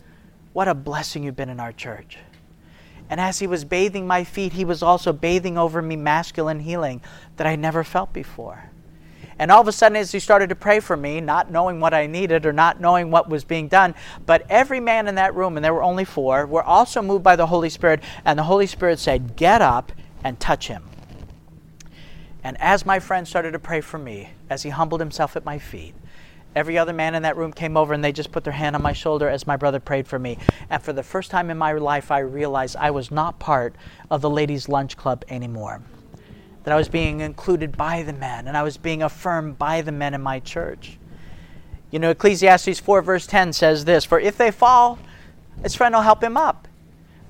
What 0.52 0.68
a 0.68 0.74
blessing 0.74 1.24
you've 1.24 1.36
been 1.36 1.48
in 1.48 1.58
our 1.58 1.72
church. 1.72 2.18
And 3.08 3.18
as 3.18 3.38
he 3.38 3.46
was 3.46 3.64
bathing 3.64 4.06
my 4.06 4.24
feet, 4.24 4.52
he 4.52 4.64
was 4.64 4.82
also 4.82 5.12
bathing 5.12 5.56
over 5.56 5.80
me 5.80 5.96
masculine 5.96 6.60
healing 6.60 7.00
that 7.38 7.46
I 7.46 7.56
never 7.56 7.82
felt 7.82 8.12
before. 8.12 8.70
And 9.38 9.50
all 9.50 9.62
of 9.62 9.68
a 9.68 9.72
sudden, 9.72 9.96
as 9.96 10.12
he 10.12 10.20
started 10.20 10.50
to 10.50 10.54
pray 10.54 10.80
for 10.80 10.98
me, 10.98 11.18
not 11.22 11.50
knowing 11.50 11.80
what 11.80 11.94
I 11.94 12.06
needed 12.06 12.44
or 12.44 12.52
not 12.52 12.78
knowing 12.78 13.10
what 13.10 13.30
was 13.30 13.42
being 13.42 13.68
done, 13.68 13.94
but 14.26 14.44
every 14.50 14.80
man 14.80 15.08
in 15.08 15.14
that 15.14 15.34
room, 15.34 15.56
and 15.56 15.64
there 15.64 15.72
were 15.72 15.82
only 15.82 16.04
four, 16.04 16.44
were 16.44 16.62
also 16.62 17.00
moved 17.00 17.24
by 17.24 17.36
the 17.36 17.46
Holy 17.46 17.70
Spirit. 17.70 18.02
And 18.26 18.38
the 18.38 18.42
Holy 18.42 18.66
Spirit 18.66 18.98
said, 18.98 19.36
Get 19.36 19.62
up 19.62 19.92
and 20.22 20.38
touch 20.38 20.68
him. 20.68 20.89
And 22.42 22.60
as 22.60 22.86
my 22.86 22.98
friend 22.98 23.28
started 23.28 23.52
to 23.52 23.58
pray 23.58 23.80
for 23.80 23.98
me, 23.98 24.30
as 24.48 24.62
he 24.62 24.70
humbled 24.70 25.00
himself 25.00 25.36
at 25.36 25.44
my 25.44 25.58
feet, 25.58 25.94
every 26.54 26.78
other 26.78 26.92
man 26.92 27.14
in 27.14 27.22
that 27.22 27.36
room 27.36 27.52
came 27.52 27.76
over 27.76 27.92
and 27.92 28.02
they 28.02 28.12
just 28.12 28.32
put 28.32 28.44
their 28.44 28.52
hand 28.52 28.74
on 28.74 28.82
my 28.82 28.92
shoulder 28.92 29.28
as 29.28 29.46
my 29.46 29.56
brother 29.56 29.80
prayed 29.80 30.08
for 30.08 30.18
me. 30.18 30.38
And 30.70 30.82
for 30.82 30.92
the 30.92 31.02
first 31.02 31.30
time 31.30 31.50
in 31.50 31.58
my 31.58 31.72
life, 31.72 32.10
I 32.10 32.20
realized 32.20 32.76
I 32.76 32.90
was 32.90 33.10
not 33.10 33.38
part 33.38 33.74
of 34.10 34.22
the 34.22 34.30
ladies' 34.30 34.68
lunch 34.68 34.96
club 34.96 35.24
anymore. 35.28 35.82
That 36.64 36.72
I 36.72 36.76
was 36.76 36.88
being 36.88 37.20
included 37.20 37.76
by 37.76 38.02
the 38.02 38.12
men 38.12 38.48
and 38.48 38.56
I 38.56 38.62
was 38.62 38.76
being 38.76 39.02
affirmed 39.02 39.58
by 39.58 39.82
the 39.82 39.92
men 39.92 40.14
in 40.14 40.20
my 40.22 40.40
church. 40.40 40.98
You 41.90 41.98
know, 41.98 42.10
Ecclesiastes 42.10 42.80
4, 42.80 43.02
verse 43.02 43.26
10 43.26 43.52
says 43.52 43.84
this 43.84 44.04
For 44.04 44.20
if 44.20 44.36
they 44.36 44.50
fall, 44.50 44.98
his 45.62 45.74
friend 45.74 45.94
will 45.94 46.02
help 46.02 46.22
him 46.22 46.36
up. 46.36 46.68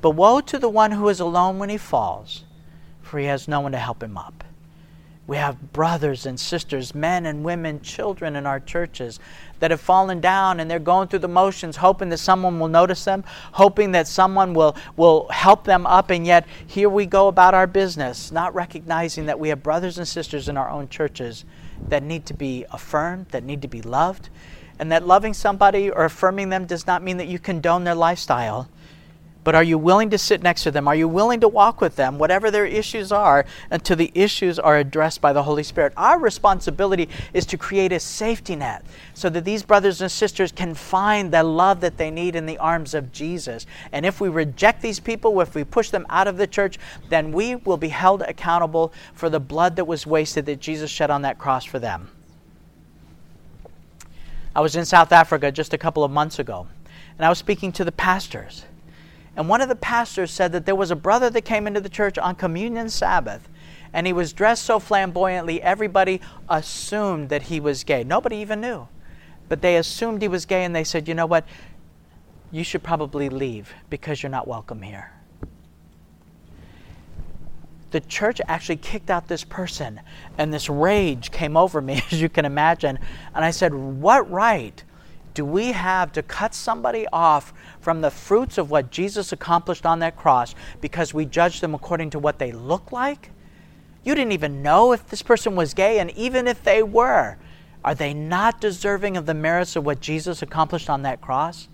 But 0.01 0.11
woe 0.11 0.41
to 0.41 0.59
the 0.59 0.69
one 0.69 0.93
who 0.93 1.09
is 1.09 1.21
alone 1.21 1.59
when 1.59 1.69
he 1.69 1.77
falls, 1.77 2.45
for 3.03 3.19
he 3.19 3.27
has 3.27 3.49
no 3.49 3.61
one 3.61 3.73
to 3.73 3.79
help 3.79 4.03
him 4.03 4.17
up. 4.17 4.45
We 5.31 5.37
have 5.37 5.73
brothers 5.73 6.27
and 6.27 6.41
sisters, 6.41 6.93
men 6.93 7.25
and 7.25 7.45
women, 7.45 7.83
children 7.83 8.35
in 8.35 8.47
our 8.47 8.59
churches 8.59 9.21
that 9.61 9.71
have 9.71 9.81
fallen 9.81 10.21
down 10.21 10.59
and 10.59 10.69
they're 10.69 10.81
going 10.81 11.07
through 11.07 11.21
the 11.21 11.29
motions, 11.29 11.77
hoping 11.77 12.09
that 12.09 12.19
someone 12.19 12.59
will 12.59 12.67
notice 12.67 13.05
them, 13.05 13.23
hoping 13.53 13.93
that 13.93 14.09
someone 14.09 14.55
will, 14.55 14.75
will 14.97 15.29
help 15.29 15.63
them 15.63 15.87
up, 15.87 16.11
and 16.11 16.27
yet 16.27 16.49
here 16.67 16.89
we 16.89 17.07
go 17.07 17.29
about 17.29 17.55
our 17.55 17.69
business, 17.69 18.33
not 18.33 18.53
recognizing 18.57 19.27
that 19.27 19.39
we 19.39 19.51
have 19.51 19.63
brothers 19.63 19.99
and 19.99 20.09
sisters 20.09 20.49
in 20.49 20.57
our 20.57 20.69
own 20.69 20.89
churches 20.89 21.45
that 21.87 22.03
need 22.03 22.27
to 22.27 22.35
be 22.35 22.67
affirmed, 22.73 23.27
that 23.29 23.45
need 23.45 23.63
to 23.63 23.69
be 23.69 23.83
loved, 23.83 24.31
and 24.81 24.91
that 24.91 25.07
loving 25.07 25.33
somebody 25.33 25.93
or 25.93 26.07
affirming 26.07 26.49
them 26.49 26.67
does 26.67 26.89
not 26.89 27.05
mean 27.05 27.19
that 27.19 27.29
you 27.29 27.39
condone 27.39 27.85
their 27.85 27.95
lifestyle. 27.95 28.69
But 29.43 29.55
are 29.55 29.63
you 29.63 29.79
willing 29.79 30.11
to 30.11 30.19
sit 30.19 30.43
next 30.43 30.65
to 30.65 30.71
them? 30.71 30.87
Are 30.87 30.95
you 30.95 31.09
willing 31.09 31.41
to 31.41 31.49
walk 31.49 31.81
with 31.81 31.97
them, 31.97 32.19
whatever 32.19 32.51
their 32.51 32.67
issues 32.67 33.11
are, 33.11 33.47
until 33.71 33.97
the 33.97 34.13
issues 34.15 34.59
are 34.59 34.77
addressed 34.77 35.23
by 35.23 35.33
the 35.33 35.45
Holy 35.45 35.63
Spirit? 35.63 35.95
Our 35.97 36.19
responsibility 36.19 37.09
is 37.33 37.47
to 37.47 37.57
create 37.57 37.91
a 37.91 38.01
safety 38.01 38.55
net 38.55 38.85
so 39.15 39.31
that 39.31 39.47
these 39.47 39.63
brothers 39.63 40.03
and 40.03 40.13
sisters 40.13 40.53
can 40.53 40.75
find 40.75 41.33
the 41.33 41.43
love 41.43 41.81
that 41.81 41.97
they 41.97 42.11
need 42.11 42.37
in 42.37 42.45
the 42.45 42.59
arms 42.59 42.93
of 42.93 43.13
Jesus. 43.13 43.65
And 43.93 44.05
if 44.05 44.21
we 44.21 44.29
reject 44.29 44.83
these 44.83 45.01
people, 45.01 45.41
if 45.41 45.55
we 45.55 45.65
push 45.65 45.89
them 45.89 46.05
out 46.11 46.29
of 46.29 46.37
the 46.37 46.47
church, 46.47 46.79
then 47.09 47.33
we 47.33 47.57
will 47.57 47.79
be 47.79 47.89
held 47.89 48.21
accountable 48.23 48.93
for 49.15 49.31
the 49.31 49.41
blood 49.41 49.77
that 49.77 49.87
was 49.87 50.07
wasted 50.07 50.45
that 50.47 50.61
Jesus 50.61 50.91
shed 50.91 51.11
on 51.11 51.23
that 51.23 51.39
cross 51.39 51.65
for 51.65 51.79
them. 51.79 52.11
I 54.55 54.61
was 54.61 54.77
in 54.77 54.85
South 54.85 55.13
Africa 55.13 55.51
just 55.51 55.73
a 55.73 55.79
couple 55.79 56.05
of 56.05 56.11
months 56.11 56.39
ago, 56.39 56.67
and 57.17 57.25
I 57.25 57.31
was 57.31 57.39
speaking 57.39 57.73
to 57.73 57.85
the 57.85 57.93
pastors. 57.93 58.67
And 59.41 59.49
one 59.49 59.63
of 59.63 59.71
the 59.71 59.75
pastors 59.75 60.31
said 60.31 60.53
that 60.53 60.67
there 60.67 60.77
was 60.77 60.91
a 60.91 60.95
brother 60.95 61.31
that 61.31 61.47
came 61.47 61.67
into 61.67 61.81
the 61.81 61.89
church 61.89 62.19
on 62.19 62.35
Communion 62.35 62.91
Sabbath, 62.91 63.49
and 63.91 64.07
he 64.07 64.13
was 64.13 64.35
dressed 64.35 64.67
so 64.67 64.79
flamboyantly, 64.79 65.63
everybody 65.63 66.21
assumed 66.51 67.31
that 67.31 67.45
he 67.45 67.59
was 67.59 67.83
gay. 67.83 68.05
Nobody 68.05 68.37
even 68.37 68.61
knew. 68.61 68.87
But 69.49 69.63
they 69.63 69.77
assumed 69.77 70.21
he 70.21 70.29
was 70.29 70.45
gay, 70.45 70.63
and 70.63 70.77
they 70.77 70.85
said, 70.85 71.09
you 71.09 71.15
know 71.15 71.25
what? 71.25 71.47
You 72.53 72.63
should 72.63 72.83
probably 72.83 73.31
leave 73.31 73.73
because 73.89 74.23
you're 74.23 74.29
not 74.29 74.47
welcome 74.47 74.83
here. 74.83 75.11
The 77.93 78.01
church 78.01 78.43
actually 78.47 78.77
kicked 78.77 79.09
out 79.09 79.27
this 79.27 79.43
person, 79.43 80.03
and 80.37 80.53
this 80.53 80.69
rage 80.69 81.31
came 81.31 81.57
over 81.57 81.81
me, 81.81 82.03
as 82.11 82.21
you 82.21 82.29
can 82.29 82.45
imagine. 82.45 82.99
And 83.35 83.43
I 83.43 83.53
said, 83.53 83.73
What 83.73 84.31
right 84.31 84.85
do 85.35 85.45
we 85.45 85.73
have 85.73 86.13
to 86.13 86.23
cut 86.23 86.55
somebody 86.55 87.07
off 87.13 87.53
from 87.81 88.01
the 88.01 88.11
fruits 88.11 88.59
of 88.59 88.71
what 88.71 88.91
Jesus 88.91 89.33
accomplished 89.33 89.87
on 89.87 90.01
that 90.01 90.17
cross 90.17 90.55
because 90.81 91.15
we 91.15 91.25
judge 91.25 91.61
them 91.61 91.75
according 91.75 92.11
to 92.11 92.19
what 92.19 92.39
they 92.39 92.53
look 92.53 92.93
like? 92.93 93.31
You 94.05 94.15
didn't 94.15 94.33
even 94.33 94.63
know 94.63 94.93
if 94.93 95.09
this 95.09 95.23
person 95.23 95.55
was 95.55 95.75
gay, 95.75 95.99
and 95.99 96.11
even 96.13 96.47
if 96.47 96.63
they 96.63 96.83
were, 96.83 97.37
are 97.85 97.95
they 97.95 98.15
not 98.15 98.61
deserving 98.61 99.17
of 99.17 99.27
the 99.27 99.35
merits 99.35 99.77
of 99.77 99.85
what 99.85 100.01
Jesus 100.01 100.43
accomplished 100.43 100.89
on 100.89 101.03
that 101.03 101.21
cross? 101.21 101.69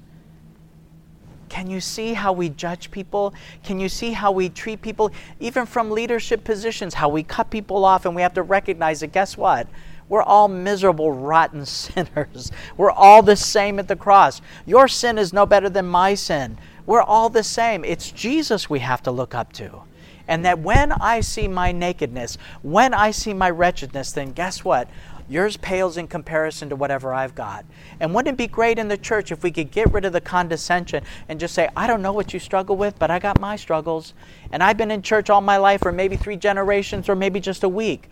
Can 1.49 1.71
you 1.71 1.81
see 1.81 2.15
how 2.15 2.33
we 2.33 2.49
judge 2.49 2.91
people? 2.91 3.33
Can 3.63 3.79
you 3.79 3.89
see 3.89 4.13
how 4.13 4.33
we 4.33 4.49
treat 4.49 4.83
people, 4.83 5.13
even 5.39 5.65
from 5.65 5.91
leadership 5.91 6.43
positions, 6.43 6.95
how 6.95 7.09
we 7.09 7.23
cut 7.23 7.51
people 7.51 7.85
off 7.85 8.05
and 8.05 8.17
we 8.17 8.23
have 8.23 8.35
to 8.35 8.43
recognize 8.43 9.01
that 9.01 9.13
guess 9.13 9.37
what? 9.37 9.69
We're 10.09 10.23
all 10.23 10.49
miserable, 10.49 11.13
rotten 11.13 11.67
sinners. 11.67 12.53
We're 12.77 12.91
all 12.91 13.23
the 13.23 13.37
same 13.37 13.79
at 13.79 13.89
the 13.89 13.97
cross. 13.97 14.41
Your 14.65 14.89
sin 14.89 15.19
is 15.19 15.33
no 15.33 15.47
better 15.47 15.69
than 15.69 15.87
my 15.87 16.15
sin. 16.15 16.59
We're 16.87 17.03
all 17.03 17.29
the 17.29 17.43
same. 17.43 17.85
It's 17.85 18.11
Jesus 18.11 18.71
we 18.71 18.79
have 18.79 19.03
to 19.03 19.11
look 19.11 19.35
up 19.35 19.53
to. 19.55 19.83
And 20.29 20.45
that 20.45 20.59
when 20.59 20.93
I 20.93 21.21
see 21.21 21.49
my 21.49 21.73
nakedness, 21.73 22.39
when 22.63 22.95
I 22.95 23.11
see 23.11 23.33
my 23.33 23.51
wretchedness, 23.51 24.13
then 24.13 24.33
guess 24.33 24.65
what? 24.65 24.89
Yours 25.29 25.57
pales 25.57 25.97
in 25.97 26.07
comparison 26.07 26.69
to 26.69 26.77
whatever 26.77 27.13
I've 27.13 27.35
got. 27.35 27.65
And 27.99 28.15
wouldn't 28.15 28.35
it 28.35 28.37
be 28.37 28.47
great 28.47 28.79
in 28.79 28.87
the 28.87 28.97
church 28.97 29.33
if 29.33 29.43
we 29.43 29.51
could 29.51 29.73
get 29.73 29.93
rid 29.93 30.05
of 30.05 30.13
the 30.13 30.21
condescension 30.21 31.03
and 31.29 31.41
just 31.41 31.55
say, 31.55 31.69
I 31.77 31.89
don't 31.89 32.03
know 32.03 32.13
what 32.13 32.33
you 32.33 32.39
struggle 32.39 32.77
with, 32.77 32.97
but 32.99 33.11
I 33.11 33.19
got 33.19 33.41
my 33.41 33.57
struggles. 33.57 34.15
And 34.53 34.63
I've 34.63 34.77
been 34.77 34.93
in 34.93 35.03
church 35.03 35.29
all 35.29 35.41
my 35.41 35.57
life, 35.57 35.85
or 35.85 35.91
maybe 35.91 36.17
three 36.17 36.37
generations, 36.37 37.09
or 37.09 37.17
maybe 37.17 37.41
just 37.41 37.65
a 37.65 37.69
week. 37.69 38.09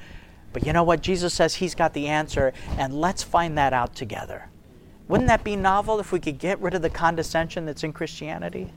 But 0.55 0.65
you 0.65 0.73
know 0.73 0.85
what? 0.85 1.03
Jesus 1.03 1.35
says 1.35 1.57
He's 1.57 1.75
got 1.75 1.93
the 1.93 2.07
answer, 2.07 2.55
and 2.79 2.99
let's 2.99 3.23
find 3.23 3.59
that 3.59 3.75
out 3.75 3.95
together. 3.95 4.49
Wouldn't 5.09 5.29
that 5.29 5.45
be 5.45 5.57
novel 5.57 6.01
if 6.01 6.13
we 6.13 6.21
could 6.21 6.39
get 6.39 6.59
rid 6.61 6.73
of 6.73 6.81
the 6.81 6.89
condescension 6.89 7.67
that's 7.67 7.85
in 7.85 7.93
Christianity? 7.93 8.73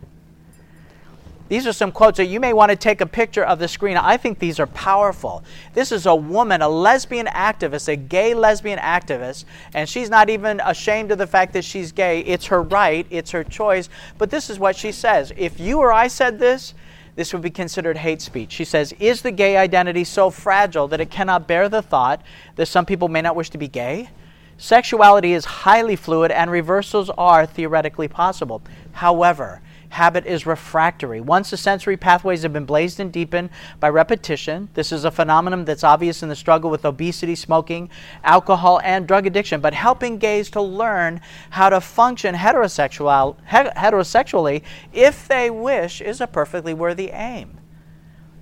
These 1.49 1.65
are 1.65 1.71
some 1.71 1.93
quotes 1.93 2.17
that 2.17 2.25
you 2.25 2.41
may 2.41 2.51
want 2.51 2.71
to 2.71 2.75
take 2.75 2.99
a 2.99 3.05
picture 3.05 3.43
of 3.43 3.59
the 3.59 3.69
screen. 3.69 3.95
I 3.95 4.17
think 4.17 4.39
these 4.39 4.59
are 4.59 4.67
powerful. 4.67 5.45
This 5.73 5.93
is 5.93 6.05
a 6.05 6.15
woman, 6.15 6.61
a 6.61 6.67
lesbian 6.67 7.27
activist, 7.27 7.87
a 7.87 7.95
gay 7.95 8.33
lesbian 8.33 8.79
activist, 8.79 9.45
and 9.73 9.87
she's 9.87 10.09
not 10.09 10.29
even 10.29 10.59
ashamed 10.65 11.11
of 11.11 11.19
the 11.19 11.27
fact 11.27 11.53
that 11.53 11.63
she's 11.63 11.93
gay. 11.93 12.19
It's 12.21 12.47
her 12.47 12.61
right, 12.61 13.07
it's 13.09 13.31
her 13.31 13.45
choice. 13.45 13.87
But 14.17 14.29
this 14.29 14.49
is 14.49 14.59
what 14.59 14.75
she 14.75 14.91
says 14.91 15.31
If 15.37 15.59
you 15.59 15.79
or 15.79 15.93
I 15.93 16.07
said 16.07 16.39
this, 16.39 16.73
this 17.17 17.34
would 17.34 17.41
be 17.41 17.49
considered 17.49 17.97
hate 17.97 18.21
speech. 18.21 18.51
She 18.51 18.63
says, 18.63 18.93
Is 18.99 19.23
the 19.23 19.32
gay 19.32 19.58
identity 19.58 20.03
so 20.03 20.30
fragile 20.30 20.88
that 20.89 21.01
it 21.01 21.10
cannot 21.10 21.47
bear 21.47 21.67
the 21.67 21.82
thought 21.82 22.21
that 22.56 22.67
some 22.67 22.86
people 22.86 23.10
may 23.10 23.23
not 23.23 23.36
wish 23.36 23.49
to 23.49 23.58
be 23.58 23.67
gay? 23.67 24.12
Sexuality 24.60 25.34
is 25.34 25.43
highly 25.43 25.95
fluid 25.95 26.30
and 26.30 26.51
reversals 26.51 27.10
are 27.17 27.47
theoretically 27.47 28.08
possible. 28.08 28.62
However, 28.91 29.62
habit 29.89 30.26
is 30.26 30.45
refractory. 30.45 31.21
Once 31.21 31.50
the 31.50 31.58
sensory 31.58 31.97
pathways 31.97 32.43
have 32.43 32.54
been 32.54 32.65
blazed 32.65 33.00
and 33.00 33.12
deepened 33.12 33.50
by 33.80 33.89
repetition, 33.89 34.69
this 34.73 34.91
is 34.91 35.06
a 35.06 35.12
phenomenon 35.12 35.65
that's 35.65 35.84
obvious 35.84 36.23
in 36.23 36.30
the 36.30 36.36
struggle 36.36 36.69
with 36.69 36.86
obesity, 36.86 37.36
smoking, 37.36 37.89
alcohol, 38.23 38.80
and 38.84 39.08
drug 39.08 39.26
addiction. 39.26 39.62
But 39.62 39.73
helping 39.73 40.17
gays 40.17 40.50
to 40.52 40.62
learn 40.62 41.21
how 41.52 41.69
to 41.69 41.82
function 41.82 42.36
heterosexual, 42.36 43.38
heterosexually 43.47 44.63
if 44.93 45.28
they 45.28 45.50
wish 45.50 46.02
is 46.02 46.21
a 46.21 46.28
perfectly 46.28 46.73
worthy 46.73 47.10
aim. 47.10 47.60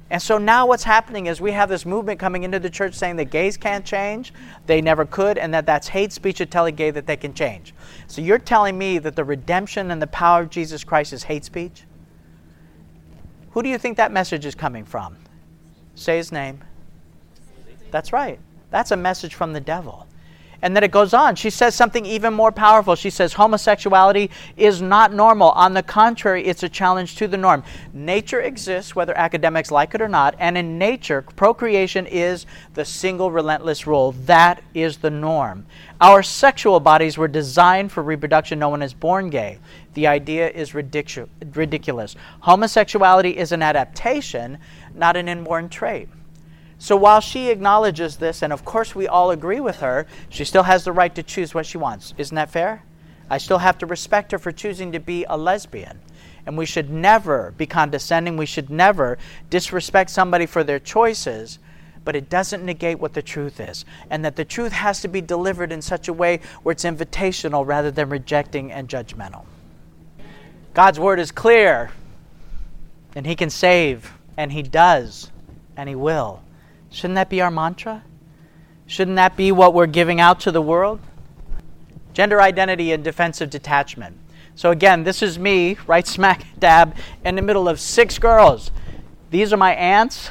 And 0.10 0.22
so 0.22 0.38
now 0.38 0.68
what's 0.68 0.84
happening 0.84 1.26
is 1.26 1.42
we 1.42 1.52
have 1.54 1.68
this 1.68 1.86
movement 1.86 2.20
coming 2.20 2.44
into 2.44 2.60
the 2.60 2.70
church 2.70 2.94
saying 2.94 3.16
that 3.16 3.26
gays 3.26 3.58
can't 3.58 3.84
change, 3.84 4.34
they 4.68 4.80
never 4.80 5.04
could, 5.04 5.38
and 5.38 5.54
that 5.54 5.66
that's 5.66 5.88
hate 5.88 6.12
speech 6.12 6.38
to 6.38 6.46
tell 6.46 6.66
a 6.66 6.72
gay 6.72 6.92
that 6.92 7.08
they 7.08 7.18
can 7.18 7.34
change. 7.34 7.74
So 8.08 8.22
you're 8.22 8.38
telling 8.38 8.78
me 8.78 9.00
that 9.00 9.16
the 9.16 9.24
redemption 9.24 9.90
and 9.90 10.00
the 10.02 10.08
power 10.08 10.44
of 10.44 10.52
Jesus 10.52 10.84
Christ 10.84 11.12
is 11.12 11.24
hate 11.24 11.44
speech? 11.44 11.86
Who 13.52 13.64
do 13.64 13.70
you 13.70 13.78
think 13.80 13.98
that 13.98 14.12
message 14.12 14.46
is 14.46 14.54
coming 14.54 14.86
from? 14.86 15.18
Say 15.96 16.18
his 16.18 16.32
name. 16.32 16.64
That's 17.90 18.14
right. 18.14 18.40
That's 18.70 18.92
a 18.92 18.98
message 18.98 19.34
from 19.34 19.54
the 19.54 19.62
devil. 19.62 20.06
And 20.66 20.76
then 20.76 20.84
it 20.84 20.90
goes 20.90 21.14
on. 21.14 21.36
She 21.36 21.52
says 21.52 21.76
something 21.76 22.08
even 22.08 22.34
more 22.34 22.52
powerful. 22.52 22.96
She 22.96 23.12
says 23.12 23.34
homosexuality 23.34 24.32
is 24.58 24.82
not 24.82 25.14
normal. 25.14 25.52
On 25.52 25.76
the 25.76 25.84
contrary, 25.84 26.44
it's 26.44 26.64
a 26.64 26.70
challenge 26.70 27.18
to 27.18 27.28
the 27.28 27.38
norm. 27.38 27.64
Nature 27.94 28.42
exists, 28.42 28.96
whether 28.96 29.16
academics 29.16 29.70
like 29.70 29.94
it 29.94 30.02
or 30.02 30.08
not, 30.08 30.34
and 30.40 30.58
in 30.58 30.80
nature, 30.80 31.22
procreation 31.22 32.08
is 32.08 32.48
the 32.74 32.84
single 32.84 33.30
relentless 33.30 33.86
rule. 33.86 34.14
That 34.26 34.64
is 34.74 34.98
the 34.98 35.12
norm. 35.12 35.68
Our 36.02 36.24
sexual 36.24 36.80
bodies 36.80 37.16
were 37.16 37.28
designed 37.28 37.92
for 37.92 38.02
reproduction. 38.02 38.58
No 38.58 38.70
one 38.70 38.82
is 38.82 38.92
born 38.92 39.30
gay. 39.30 39.60
The 39.94 40.08
idea 40.08 40.50
is 40.50 40.72
ridicu- 40.72 41.30
ridiculous. 41.54 42.16
Homosexuality 42.40 43.38
is 43.38 43.52
an 43.52 43.62
adaptation, 43.62 44.58
not 44.96 45.16
an 45.16 45.28
inborn 45.30 45.70
trait. 45.70 46.10
So 46.78 46.96
while 46.96 47.22
she 47.22 47.50
acknowledges 47.50 48.18
this, 48.18 48.42
and 48.42 48.52
of 48.52 48.66
course 48.66 48.94
we 48.94 49.08
all 49.08 49.32
agree 49.32 49.60
with 49.60 49.78
her, 49.78 50.06
she 50.30 50.44
still 50.46 50.64
has 50.64 50.84
the 50.84 50.92
right 50.92 51.14
to 51.16 51.24
choose 51.24 51.54
what 51.54 51.66
she 51.66 51.78
wants. 51.78 52.14
Isn't 52.18 52.36
that 52.36 52.52
fair? 52.52 52.84
I 53.30 53.38
still 53.38 53.58
have 53.58 53.78
to 53.80 53.86
respect 53.86 54.32
her 54.32 54.40
for 54.40 54.52
choosing 54.52 54.92
to 54.92 55.00
be 55.00 55.26
a 55.28 55.38
lesbian. 55.38 56.00
And 56.46 56.58
we 56.58 56.66
should 56.66 56.92
never 56.92 57.54
be 57.58 57.66
condescending. 57.66 58.38
We 58.38 58.46
should 58.46 58.70
never 58.70 59.18
disrespect 59.50 60.12
somebody 60.12 60.46
for 60.46 60.64
their 60.64 60.80
choices. 60.80 61.58
But 62.04 62.16
it 62.16 62.30
doesn't 62.30 62.64
negate 62.64 63.00
what 63.00 63.14
the 63.14 63.24
truth 63.24 63.60
is. 63.60 63.84
And 64.12 64.24
that 64.26 64.36
the 64.36 64.46
truth 64.46 64.72
has 64.72 65.02
to 65.02 65.08
be 65.08 65.22
delivered 65.22 65.72
in 65.72 65.82
such 65.82 66.08
a 66.08 66.14
way 66.14 66.40
where 66.62 66.74
it's 66.74 66.84
invitational 66.84 67.66
rather 67.66 67.90
than 67.90 68.10
rejecting 68.10 68.72
and 68.72 68.88
judgmental. 68.88 69.46
God's 70.76 71.00
word 71.00 71.20
is 71.20 71.32
clear. 71.32 71.90
And 73.16 73.26
He 73.26 73.36
can 73.36 73.50
save. 73.50 74.14
And 74.38 74.52
He 74.52 74.62
does. 74.62 75.32
And 75.76 75.90
He 75.90 75.96
will. 75.96 76.44
Shouldn't 76.96 77.16
that 77.16 77.30
be 77.30 77.42
our 77.42 77.52
mantra? 77.52 78.06
Shouldn't 78.88 79.18
that 79.18 79.36
be 79.36 79.52
what 79.52 79.74
we're 79.74 79.86
giving 79.86 80.22
out 80.22 80.40
to 80.42 80.52
the 80.52 80.62
world? 80.62 81.02
Gender 82.14 82.42
identity 82.42 82.94
and 82.94 83.04
defensive 83.04 83.50
detachment. 83.50 84.18
So, 84.56 84.72
again, 84.72 85.04
this 85.04 85.22
is 85.22 85.38
me, 85.38 85.76
right 85.88 86.08
smack 86.08 86.46
dab, 86.60 86.96
in 87.26 87.36
the 87.36 87.42
middle 87.42 87.68
of 87.68 87.82
six 87.82 88.18
girls. 88.18 88.72
These 89.30 89.52
are 89.52 89.58
my 89.58 89.76
aunts, 89.76 90.30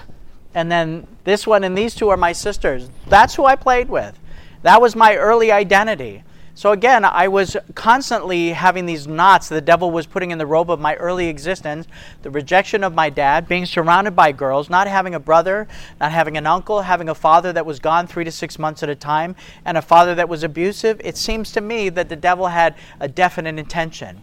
and 0.54 0.72
then 0.72 1.06
this 1.24 1.46
one 1.46 1.64
and 1.64 1.76
these 1.76 1.94
two 1.94 2.08
are 2.08 2.16
my 2.16 2.32
sisters. 2.32 2.88
That's 3.08 3.34
who 3.34 3.44
I 3.44 3.56
played 3.56 3.90
with. 3.90 4.18
That 4.62 4.80
was 4.80 4.96
my 4.96 5.16
early 5.16 5.52
identity. 5.52 6.24
So 6.56 6.70
again, 6.70 7.04
I 7.04 7.26
was 7.26 7.56
constantly 7.74 8.50
having 8.50 8.86
these 8.86 9.08
knots 9.08 9.48
the 9.48 9.60
devil 9.60 9.90
was 9.90 10.06
putting 10.06 10.30
in 10.30 10.38
the 10.38 10.46
robe 10.46 10.70
of 10.70 10.78
my 10.78 10.94
early 10.96 11.26
existence 11.26 11.88
the 12.22 12.30
rejection 12.30 12.84
of 12.84 12.94
my 12.94 13.10
dad, 13.10 13.48
being 13.48 13.66
surrounded 13.66 14.14
by 14.14 14.30
girls, 14.30 14.70
not 14.70 14.86
having 14.86 15.16
a 15.16 15.20
brother, 15.20 15.66
not 16.00 16.12
having 16.12 16.36
an 16.36 16.46
uncle, 16.46 16.82
having 16.82 17.08
a 17.08 17.14
father 17.14 17.52
that 17.52 17.66
was 17.66 17.80
gone 17.80 18.06
three 18.06 18.22
to 18.22 18.30
six 18.30 18.56
months 18.56 18.84
at 18.84 18.88
a 18.88 18.94
time, 18.94 19.34
and 19.64 19.76
a 19.76 19.82
father 19.82 20.14
that 20.14 20.28
was 20.28 20.44
abusive. 20.44 21.00
It 21.02 21.16
seems 21.16 21.50
to 21.52 21.60
me 21.60 21.88
that 21.88 22.08
the 22.08 22.16
devil 22.16 22.46
had 22.46 22.76
a 23.00 23.08
definite 23.08 23.58
intention. 23.58 24.20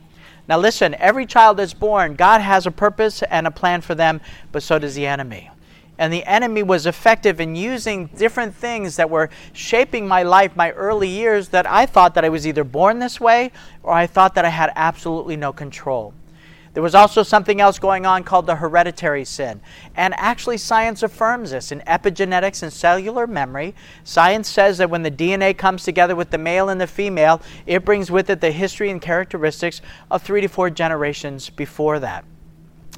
Now, 0.47 0.57
listen, 0.57 0.95
every 0.95 1.25
child 1.25 1.57
that's 1.57 1.73
born, 1.73 2.15
God 2.15 2.39
has 2.39 2.65
a 2.65 2.71
purpose 2.71 3.23
and 3.23 3.45
a 3.45 3.51
plan 3.51 3.81
for 3.81 3.93
them, 3.93 4.21
but 4.53 4.63
so 4.63 4.79
does 4.79 4.95
the 4.95 5.05
enemy 5.05 5.50
and 6.01 6.11
the 6.11 6.25
enemy 6.25 6.63
was 6.63 6.87
effective 6.87 7.39
in 7.39 7.55
using 7.55 8.07
different 8.17 8.55
things 8.55 8.95
that 8.95 9.07
were 9.07 9.29
shaping 9.53 10.07
my 10.07 10.23
life 10.23 10.55
my 10.55 10.71
early 10.71 11.07
years 11.07 11.49
that 11.49 11.67
i 11.67 11.85
thought 11.85 12.15
that 12.15 12.25
i 12.25 12.29
was 12.29 12.47
either 12.47 12.63
born 12.63 12.97
this 12.97 13.21
way 13.21 13.51
or 13.83 13.93
i 13.93 14.07
thought 14.07 14.33
that 14.33 14.43
i 14.43 14.49
had 14.49 14.73
absolutely 14.75 15.37
no 15.37 15.53
control 15.53 16.11
there 16.73 16.81
was 16.81 16.95
also 16.95 17.21
something 17.21 17.59
else 17.59 17.77
going 17.77 18.05
on 18.05 18.23
called 18.23 18.45
the 18.45 18.55
hereditary 18.55 19.25
sin. 19.25 19.59
And 19.93 20.13
actually, 20.15 20.57
science 20.57 21.03
affirms 21.03 21.51
this. 21.51 21.69
In 21.69 21.81
epigenetics 21.81 22.63
and 22.63 22.71
cellular 22.71 23.27
memory, 23.27 23.75
science 24.05 24.47
says 24.47 24.77
that 24.77 24.89
when 24.89 25.03
the 25.03 25.11
DNA 25.11 25.57
comes 25.57 25.83
together 25.83 26.15
with 26.15 26.29
the 26.29 26.37
male 26.37 26.69
and 26.69 26.79
the 26.79 26.87
female, 26.87 27.41
it 27.65 27.83
brings 27.83 28.09
with 28.09 28.29
it 28.29 28.39
the 28.39 28.51
history 28.51 28.89
and 28.89 29.01
characteristics 29.01 29.81
of 30.09 30.21
three 30.21 30.39
to 30.39 30.47
four 30.47 30.69
generations 30.69 31.49
before 31.49 31.99
that. 31.99 32.23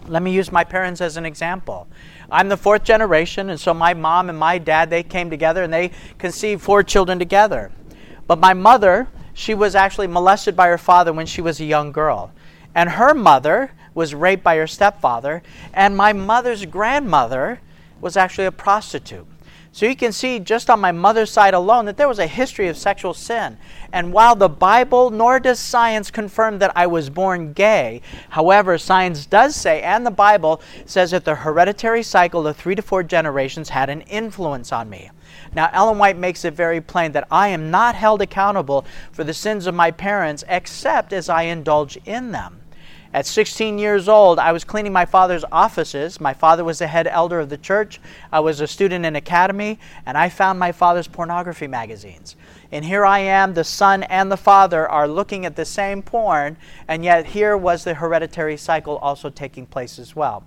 Let 0.08 0.22
me 0.22 0.32
use 0.32 0.52
my 0.52 0.64
parents 0.64 1.02
as 1.02 1.18
an 1.18 1.26
example. 1.26 1.88
I'm 2.32 2.50
the 2.50 2.58
fourth 2.58 2.84
generation, 2.84 3.50
and 3.50 3.60
so 3.60 3.74
my 3.74 3.94
mom 3.94 4.30
and 4.30 4.38
my 4.38 4.58
dad, 4.58 4.90
they 4.90 5.04
came 5.04 5.30
together 5.30 5.64
and 5.64 5.74
they 5.74 5.92
conceived 6.18 6.62
four 6.62 6.84
children 6.84 7.20
together. 7.20 7.72
But 8.28 8.40
my 8.40 8.54
mother, 8.54 9.08
she 9.34 9.54
was 9.54 9.76
actually 9.76 10.08
molested 10.08 10.56
by 10.56 10.68
her 10.68 10.78
father 10.78 11.14
when 11.14 11.26
she 11.26 11.42
was 11.42 11.60
a 11.60 11.66
young 11.66 11.92
girl. 11.92 12.32
And 12.76 12.90
her 12.92 13.14
mother 13.14 13.72
was 13.94 14.16
raped 14.16 14.44
by 14.44 14.58
her 14.58 14.68
stepfather, 14.68 15.44
and 15.74 15.96
my 15.96 16.14
mother's 16.14 16.66
grandmother 16.66 17.60
was 18.02 18.18
actually 18.18 18.46
a 18.46 18.52
prostitute. 18.52 19.28
So 19.74 19.88
you 19.88 19.96
can 19.96 20.12
see 20.12 20.40
just 20.40 20.70
on 20.70 20.80
my 20.80 20.92
mother's 20.92 21.32
side 21.32 21.56
alone 21.56 21.86
that 21.86 21.98
there 21.98 22.08
was 22.08 22.20
a 22.20 22.28
history 22.28 22.68
of 22.68 22.78
sexual 22.78 23.16
sin. 23.16 23.58
And 23.92 24.14
while 24.14 24.36
the 24.36 24.48
Bible 24.48 25.10
nor 25.10 25.40
does 25.40 25.60
science 25.60 26.12
confirm 26.12 26.60
that 26.60 26.72
I 26.76 26.86
was 26.86 27.10
born 27.10 27.54
gay, 27.54 28.04
however, 28.30 28.78
science 28.78 29.26
does 29.26 29.56
say, 29.56 29.82
and 29.82 30.06
the 30.06 30.12
Bible 30.12 30.62
says 30.86 31.10
that 31.10 31.26
the 31.26 31.34
hereditary 31.34 32.04
cycle 32.04 32.46
of 32.46 32.56
three 32.56 32.76
to 32.76 32.84
four 32.84 33.02
generations 33.02 33.70
had 33.70 33.90
an 33.90 34.02
influence 34.02 34.72
on 34.72 34.92
me. 34.92 35.10
Now, 35.56 35.72
Ellen 35.74 35.98
White 35.98 36.18
makes 36.18 36.46
it 36.46 36.54
very 36.54 36.80
plain 36.80 37.12
that 37.14 37.28
I 37.32 37.48
am 37.48 37.72
not 37.72 37.96
held 37.96 38.22
accountable 38.22 38.86
for 39.12 39.24
the 39.24 39.34
sins 39.34 39.66
of 39.66 39.74
my 39.74 39.90
parents 39.90 40.44
except 40.48 41.12
as 41.14 41.30
I 41.30 41.44
indulge 41.44 41.98
in 42.06 42.32
them. 42.32 42.60
At 43.14 43.28
16 43.28 43.78
years 43.78 44.10
old, 44.10 44.40
I 44.40 44.52
was 44.52 44.64
cleaning 44.64 44.92
my 44.92 45.06
father's 45.06 45.46
offices. 45.52 46.20
My 46.20 46.34
father 46.34 46.64
was 46.64 46.80
the 46.80 46.88
head 46.88 47.06
elder 47.06 47.40
of 47.40 47.50
the 47.50 47.60
church. 47.60 48.02
I 48.32 48.40
was 48.40 48.60
a 48.60 48.66
student 48.66 49.06
in 49.06 49.16
academy, 49.16 49.78
and 50.04 50.18
I 50.18 50.30
found 50.30 50.58
my 50.58 50.72
father's 50.72 51.08
pornography 51.08 51.68
magazines. 51.68 52.36
And 52.72 52.84
here 52.84 53.06
I 53.06 53.20
am, 53.20 53.54
the 53.54 53.64
son 53.64 54.02
and 54.02 54.32
the 54.32 54.38
father 54.38 54.90
are 54.90 55.08
looking 55.08 55.46
at 55.46 55.56
the 55.56 55.66
same 55.66 56.02
porn, 56.02 56.58
and 56.88 57.04
yet 57.04 57.28
here 57.28 57.56
was 57.56 57.84
the 57.84 57.94
hereditary 57.94 58.58
cycle 58.58 58.98
also 58.98 59.30
taking 59.30 59.68
place 59.68 60.00
as 60.00 60.16
well. 60.16 60.44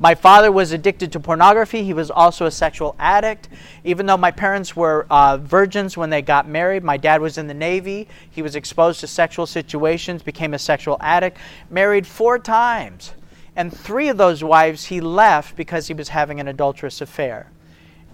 My 0.00 0.14
father 0.14 0.50
was 0.50 0.72
addicted 0.72 1.12
to 1.12 1.20
pornography. 1.20 1.84
He 1.84 1.94
was 1.94 2.10
also 2.10 2.46
a 2.46 2.50
sexual 2.50 2.96
addict. 2.98 3.48
Even 3.84 4.06
though 4.06 4.16
my 4.16 4.30
parents 4.30 4.74
were 4.74 5.06
uh, 5.08 5.36
virgins 5.38 5.96
when 5.96 6.10
they 6.10 6.20
got 6.20 6.48
married, 6.48 6.82
my 6.82 6.96
dad 6.96 7.20
was 7.20 7.38
in 7.38 7.46
the 7.46 7.54
Navy. 7.54 8.08
He 8.28 8.42
was 8.42 8.56
exposed 8.56 9.00
to 9.00 9.06
sexual 9.06 9.46
situations, 9.46 10.22
became 10.22 10.52
a 10.52 10.58
sexual 10.58 10.96
addict, 11.00 11.38
married 11.70 12.06
four 12.06 12.38
times. 12.38 13.12
And 13.56 13.72
three 13.72 14.08
of 14.08 14.16
those 14.16 14.42
wives 14.42 14.86
he 14.86 15.00
left 15.00 15.54
because 15.54 15.86
he 15.86 15.94
was 15.94 16.08
having 16.08 16.40
an 16.40 16.48
adulterous 16.48 17.00
affair. 17.00 17.50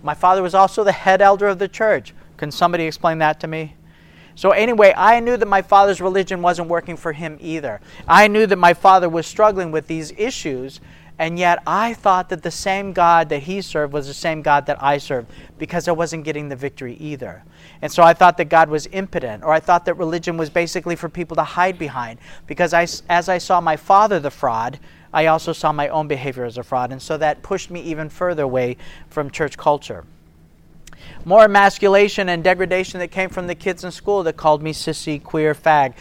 My 0.02 0.14
father 0.14 0.42
was 0.42 0.54
also 0.54 0.84
the 0.84 0.92
head 0.92 1.22
elder 1.22 1.48
of 1.48 1.58
the 1.58 1.68
church. 1.68 2.14
Can 2.36 2.50
somebody 2.50 2.84
explain 2.84 3.18
that 3.18 3.40
to 3.40 3.46
me? 3.46 3.74
So, 4.34 4.52
anyway, 4.52 4.94
I 4.96 5.20
knew 5.20 5.36
that 5.36 5.48
my 5.48 5.60
father's 5.60 6.00
religion 6.00 6.40
wasn't 6.40 6.68
working 6.68 6.96
for 6.96 7.12
him 7.12 7.36
either. 7.40 7.80
I 8.06 8.28
knew 8.28 8.46
that 8.46 8.56
my 8.56 8.72
father 8.72 9.08
was 9.08 9.26
struggling 9.26 9.70
with 9.70 9.86
these 9.86 10.12
issues 10.12 10.80
and 11.20 11.38
yet 11.38 11.62
I 11.66 11.92
thought 11.92 12.30
that 12.30 12.42
the 12.42 12.50
same 12.50 12.94
God 12.94 13.28
that 13.28 13.42
he 13.42 13.60
served 13.60 13.92
was 13.92 14.06
the 14.06 14.14
same 14.14 14.40
God 14.40 14.64
that 14.64 14.82
I 14.82 14.96
served 14.96 15.30
because 15.58 15.86
I 15.86 15.92
wasn't 15.92 16.24
getting 16.24 16.48
the 16.48 16.56
victory 16.56 16.94
either. 16.94 17.44
And 17.82 17.92
so 17.92 18.02
I 18.02 18.14
thought 18.14 18.38
that 18.38 18.46
God 18.46 18.70
was 18.70 18.86
impotent, 18.86 19.44
or 19.44 19.52
I 19.52 19.60
thought 19.60 19.84
that 19.84 19.98
religion 19.98 20.38
was 20.38 20.48
basically 20.48 20.96
for 20.96 21.10
people 21.10 21.36
to 21.36 21.42
hide 21.42 21.78
behind. 21.78 22.20
Because 22.46 22.72
I, 22.72 22.86
as 23.10 23.28
I 23.28 23.36
saw 23.36 23.60
my 23.60 23.76
father 23.76 24.18
the 24.18 24.30
fraud, 24.30 24.80
I 25.12 25.26
also 25.26 25.52
saw 25.52 25.72
my 25.72 25.88
own 25.88 26.08
behavior 26.08 26.46
as 26.46 26.56
a 26.56 26.62
fraud. 26.62 26.90
And 26.90 27.02
so 27.02 27.18
that 27.18 27.42
pushed 27.42 27.70
me 27.70 27.82
even 27.82 28.08
further 28.08 28.44
away 28.44 28.78
from 29.10 29.30
church 29.30 29.58
culture. 29.58 30.06
More 31.26 31.44
emasculation 31.44 32.30
and 32.30 32.42
degradation 32.42 32.98
that 33.00 33.08
came 33.08 33.28
from 33.28 33.46
the 33.46 33.54
kids 33.54 33.84
in 33.84 33.90
school 33.90 34.22
that 34.22 34.38
called 34.38 34.62
me 34.62 34.72
sissy, 34.72 35.22
queer, 35.22 35.54
fag. 35.54 35.92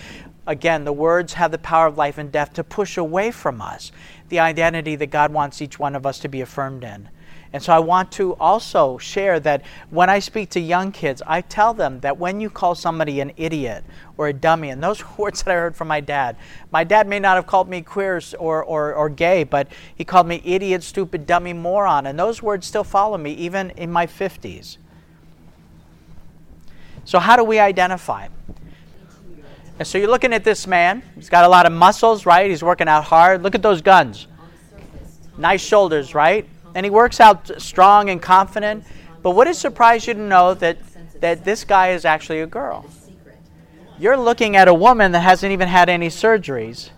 Again, 0.47 0.85
the 0.85 0.93
words 0.93 1.33
have 1.33 1.51
the 1.51 1.57
power 1.57 1.87
of 1.87 1.97
life 1.97 2.17
and 2.17 2.31
death 2.31 2.53
to 2.53 2.63
push 2.63 2.97
away 2.97 3.31
from 3.31 3.61
us 3.61 3.91
the 4.29 4.39
identity 4.39 4.95
that 4.95 5.07
God 5.07 5.33
wants 5.33 5.61
each 5.61 5.79
one 5.79 5.95
of 5.95 6.05
us 6.05 6.19
to 6.19 6.27
be 6.27 6.41
affirmed 6.41 6.83
in. 6.83 7.09
And 7.51 7.63
so 7.63 7.73
I 7.73 7.79
want 7.79 8.11
to 8.13 8.35
also 8.35 8.99
share 8.99 9.39
that 9.39 9.63
when 9.89 10.07
I 10.09 10.19
speak 10.19 10.51
to 10.51 10.59
young 10.59 10.91
kids, 10.91 11.23
I 11.25 11.41
tell 11.41 11.73
them 11.73 11.99
that 12.01 12.19
when 12.19 12.39
you 12.39 12.49
call 12.49 12.75
somebody 12.75 13.21
an 13.21 13.31
idiot 13.37 13.83
or 14.17 14.27
a 14.27 14.33
dummy, 14.33 14.69
and 14.69 14.83
those 14.83 15.03
words 15.17 15.41
that 15.43 15.51
I 15.51 15.55
heard 15.55 15.75
from 15.75 15.87
my 15.87 15.99
dad, 15.99 16.35
my 16.71 16.83
dad 16.83 17.07
may 17.07 17.19
not 17.19 17.37
have 17.37 17.47
called 17.47 17.67
me 17.67 17.81
queer 17.81 18.21
or, 18.37 18.63
or, 18.63 18.93
or 18.93 19.09
gay, 19.09 19.43
but 19.43 19.67
he 19.95 20.03
called 20.03 20.27
me 20.27 20.41
idiot, 20.45 20.83
stupid, 20.83 21.25
dummy, 21.25 21.53
moron. 21.53 22.05
And 22.05 22.19
those 22.19 22.43
words 22.43 22.67
still 22.67 22.83
follow 22.83 23.17
me 23.17 23.31
even 23.33 23.71
in 23.71 23.91
my 23.91 24.05
50s. 24.05 24.77
So, 27.05 27.17
how 27.17 27.35
do 27.35 27.43
we 27.43 27.57
identify? 27.57 28.27
And 29.79 29.87
so 29.87 29.97
you're 29.97 30.09
looking 30.09 30.33
at 30.33 30.43
this 30.43 30.67
man. 30.67 31.01
He's 31.15 31.29
got 31.29 31.45
a 31.45 31.47
lot 31.47 31.65
of 31.65 31.71
muscles, 31.71 32.25
right? 32.25 32.49
He's 32.49 32.61
working 32.61 32.89
out 32.89 33.05
hard. 33.05 33.41
Look 33.43 33.55
at 33.55 33.61
those 33.61 33.81
guns. 33.81 34.27
Nice 35.37 35.61
shoulders, 35.61 36.13
right? 36.13 36.47
And 36.75 36.85
he 36.85 36.89
works 36.89 37.21
out 37.21 37.49
strong 37.61 38.09
and 38.09 38.21
confident. 38.21 38.83
But 39.23 39.31
would 39.31 39.47
it 39.47 39.55
surprise 39.55 40.05
you 40.05 40.13
to 40.13 40.19
know 40.19 40.53
that, 40.55 40.79
that 41.21 41.45
this 41.45 41.63
guy 41.63 41.91
is 41.91 42.03
actually 42.03 42.41
a 42.41 42.45
girl? 42.45 42.85
You're 43.97 44.17
looking 44.17 44.57
at 44.57 44.67
a 44.67 44.73
woman 44.73 45.13
that 45.13 45.21
hasn't 45.21 45.53
even 45.53 45.69
had 45.69 45.87
any 45.87 46.09
surgeries. 46.09 46.89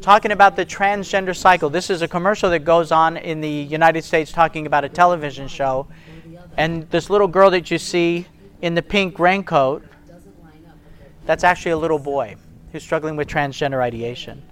Talking 0.00 0.32
about 0.32 0.56
the 0.56 0.66
transgender 0.66 1.36
cycle. 1.36 1.70
This 1.70 1.90
is 1.90 2.02
a 2.02 2.08
commercial 2.08 2.50
that 2.50 2.64
goes 2.64 2.90
on 2.90 3.16
in 3.16 3.40
the 3.40 3.48
United 3.48 4.02
States 4.02 4.32
talking 4.32 4.66
about 4.66 4.84
a 4.84 4.88
television 4.88 5.46
show. 5.46 5.86
And 6.56 6.90
this 6.90 7.08
little 7.08 7.28
girl 7.28 7.50
that 7.50 7.70
you 7.70 7.78
see 7.78 8.26
in 8.62 8.74
the 8.74 8.82
pink 8.82 9.18
raincoat, 9.18 9.84
that's 11.26 11.44
actually 11.44 11.72
a 11.72 11.76
little 11.76 11.98
boy 11.98 12.36
who's 12.72 12.82
struggling 12.82 13.16
with 13.16 13.28
transgender 13.28 13.80
ideation. 13.80 14.42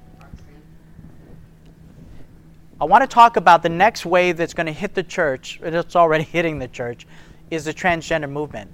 I 2.81 2.85
want 2.85 3.03
to 3.03 3.09
talk 3.09 3.37
about 3.37 3.63
the 3.63 3.69
next 3.69 4.07
wave 4.07 4.37
that's 4.37 4.55
going 4.55 4.67
to 4.67 4.73
hit 4.73 4.95
the 4.95 5.03
church, 5.03 5.61
and 5.63 5.75
it's 5.75 5.97
already 5.97 6.25
hitting 6.25 6.59
the 6.59 6.69
church, 6.69 7.07
is 7.51 7.65
the 7.65 7.75
transgender 7.75 8.31
movement. 8.31 8.71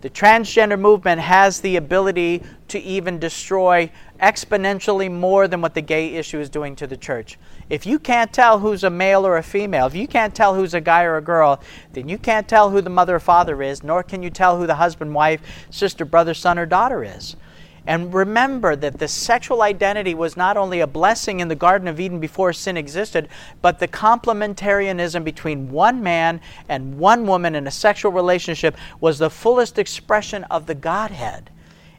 The 0.00 0.10
transgender 0.10 0.78
movement 0.78 1.20
has 1.20 1.60
the 1.60 1.76
ability 1.76 2.42
to 2.68 2.78
even 2.78 3.18
destroy 3.18 3.90
exponentially 4.20 5.10
more 5.10 5.48
than 5.48 5.60
what 5.60 5.74
the 5.74 5.80
gay 5.80 6.14
issue 6.14 6.38
is 6.38 6.48
doing 6.48 6.76
to 6.76 6.86
the 6.86 6.96
church. 6.96 7.38
If 7.70 7.84
you 7.84 7.98
can't 7.98 8.32
tell 8.32 8.60
who's 8.60 8.82
a 8.82 8.90
male 8.90 9.26
or 9.26 9.36
a 9.36 9.42
female, 9.42 9.86
if 9.86 9.94
you 9.94 10.08
can't 10.08 10.34
tell 10.34 10.54
who's 10.54 10.72
a 10.72 10.80
guy 10.80 11.02
or 11.04 11.16
a 11.16 11.22
girl, 11.22 11.60
then 11.92 12.08
you 12.08 12.16
can't 12.16 12.48
tell 12.48 12.70
who 12.70 12.80
the 12.80 12.88
mother 12.88 13.16
or 13.16 13.20
father 13.20 13.62
is, 13.62 13.82
nor 13.82 14.02
can 14.02 14.22
you 14.22 14.30
tell 14.30 14.56
who 14.58 14.66
the 14.66 14.76
husband, 14.76 15.14
wife, 15.14 15.42
sister, 15.70 16.06
brother, 16.06 16.32
son, 16.32 16.58
or 16.58 16.64
daughter 16.64 17.04
is. 17.04 17.36
And 17.86 18.12
remember 18.12 18.74
that 18.76 18.98
the 18.98 19.08
sexual 19.08 19.62
identity 19.62 20.14
was 20.14 20.36
not 20.36 20.56
only 20.56 20.80
a 20.80 20.86
blessing 20.86 21.40
in 21.40 21.48
the 21.48 21.54
Garden 21.54 21.88
of 21.88 22.00
Eden 22.00 22.20
before 22.20 22.52
sin 22.52 22.76
existed, 22.76 23.28
but 23.62 23.78
the 23.78 23.88
complementarianism 23.88 25.22
between 25.24 25.70
one 25.70 26.02
man 26.02 26.40
and 26.68 26.98
one 26.98 27.26
woman 27.26 27.54
in 27.54 27.66
a 27.66 27.70
sexual 27.70 28.12
relationship 28.12 28.76
was 29.00 29.18
the 29.18 29.30
fullest 29.30 29.78
expression 29.78 30.44
of 30.44 30.66
the 30.66 30.74
Godhead. 30.74 31.50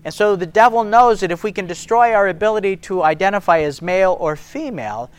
And 0.03 0.13
so 0.13 0.35
the 0.35 0.45
devil 0.45 0.83
knows 0.83 1.19
that 1.19 1.31
if 1.31 1.43
we 1.43 1.51
can 1.51 1.67
destroy 1.67 2.13
our 2.13 2.27
ability 2.27 2.77
to 2.77 3.03
identify 3.03 3.59
as 3.61 3.81
male 3.81 4.15
or 4.19 4.35
female, 4.35 5.09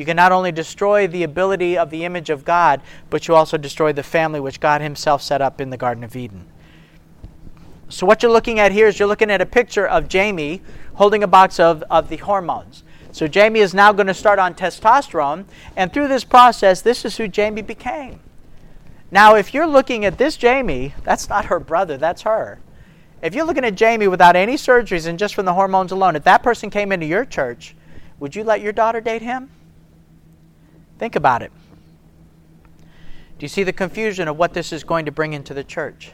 you 0.00 0.06
can 0.06 0.16
not 0.16 0.32
only 0.32 0.50
destroy 0.50 1.06
the 1.06 1.24
ability 1.24 1.76
of 1.76 1.90
the 1.90 2.06
image 2.06 2.30
of 2.30 2.42
God, 2.42 2.80
but 3.10 3.28
you 3.28 3.34
also 3.34 3.58
destroy 3.58 3.92
the 3.92 4.02
family 4.02 4.40
which 4.40 4.58
God 4.58 4.80
Himself 4.80 5.20
set 5.20 5.42
up 5.42 5.60
in 5.60 5.68
the 5.68 5.76
Garden 5.76 6.02
of 6.02 6.16
Eden. 6.16 6.46
So, 7.90 8.06
what 8.06 8.22
you're 8.22 8.32
looking 8.32 8.58
at 8.58 8.72
here 8.72 8.86
is 8.86 8.98
you're 8.98 9.06
looking 9.06 9.30
at 9.30 9.42
a 9.42 9.46
picture 9.46 9.86
of 9.86 10.08
Jamie 10.08 10.62
holding 10.94 11.22
a 11.22 11.26
box 11.26 11.60
of, 11.60 11.84
of 11.90 12.08
the 12.08 12.16
hormones. 12.16 12.82
So, 13.12 13.28
Jamie 13.28 13.60
is 13.60 13.74
now 13.74 13.92
going 13.92 14.06
to 14.06 14.14
start 14.14 14.38
on 14.38 14.54
testosterone, 14.54 15.44
and 15.76 15.92
through 15.92 16.08
this 16.08 16.24
process, 16.24 16.80
this 16.80 17.04
is 17.04 17.18
who 17.18 17.28
Jamie 17.28 17.60
became. 17.60 18.20
Now, 19.10 19.34
if 19.34 19.52
you're 19.52 19.66
looking 19.66 20.06
at 20.06 20.16
this 20.16 20.38
Jamie, 20.38 20.94
that's 21.04 21.28
not 21.28 21.44
her 21.44 21.60
brother, 21.60 21.98
that's 21.98 22.22
her. 22.22 22.58
If 23.20 23.34
you're 23.34 23.44
looking 23.44 23.66
at 23.66 23.74
Jamie 23.74 24.08
without 24.08 24.34
any 24.34 24.54
surgeries 24.54 25.06
and 25.06 25.18
just 25.18 25.34
from 25.34 25.44
the 25.44 25.52
hormones 25.52 25.92
alone, 25.92 26.16
if 26.16 26.24
that 26.24 26.42
person 26.42 26.70
came 26.70 26.90
into 26.90 27.04
your 27.04 27.26
church, 27.26 27.76
would 28.18 28.34
you 28.34 28.44
let 28.44 28.62
your 28.62 28.72
daughter 28.72 29.02
date 29.02 29.20
him? 29.20 29.50
Think 31.00 31.16
about 31.16 31.40
it. 31.40 31.50
Do 32.76 33.44
you 33.44 33.48
see 33.48 33.62
the 33.62 33.72
confusion 33.72 34.28
of 34.28 34.36
what 34.36 34.52
this 34.52 34.70
is 34.70 34.84
going 34.84 35.06
to 35.06 35.10
bring 35.10 35.32
into 35.32 35.54
the 35.54 35.64
church? 35.64 36.12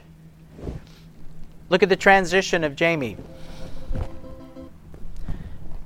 Look 1.69 1.83
at 1.83 1.89
the 1.89 1.97
transition 1.97 2.63
of 2.63 2.73
Jamie. 2.77 3.17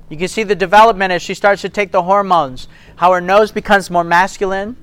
You 0.08 0.16
can 0.16 0.28
see 0.28 0.44
the 0.44 0.54
development 0.54 1.10
as 1.10 1.20
she 1.20 1.34
starts 1.34 1.62
to 1.62 1.68
take 1.68 1.90
the 1.90 2.04
hormones, 2.04 2.68
how 2.94 3.10
her 3.10 3.20
nose 3.20 3.50
becomes 3.50 3.90
more 3.90 4.04
masculine. 4.04 4.76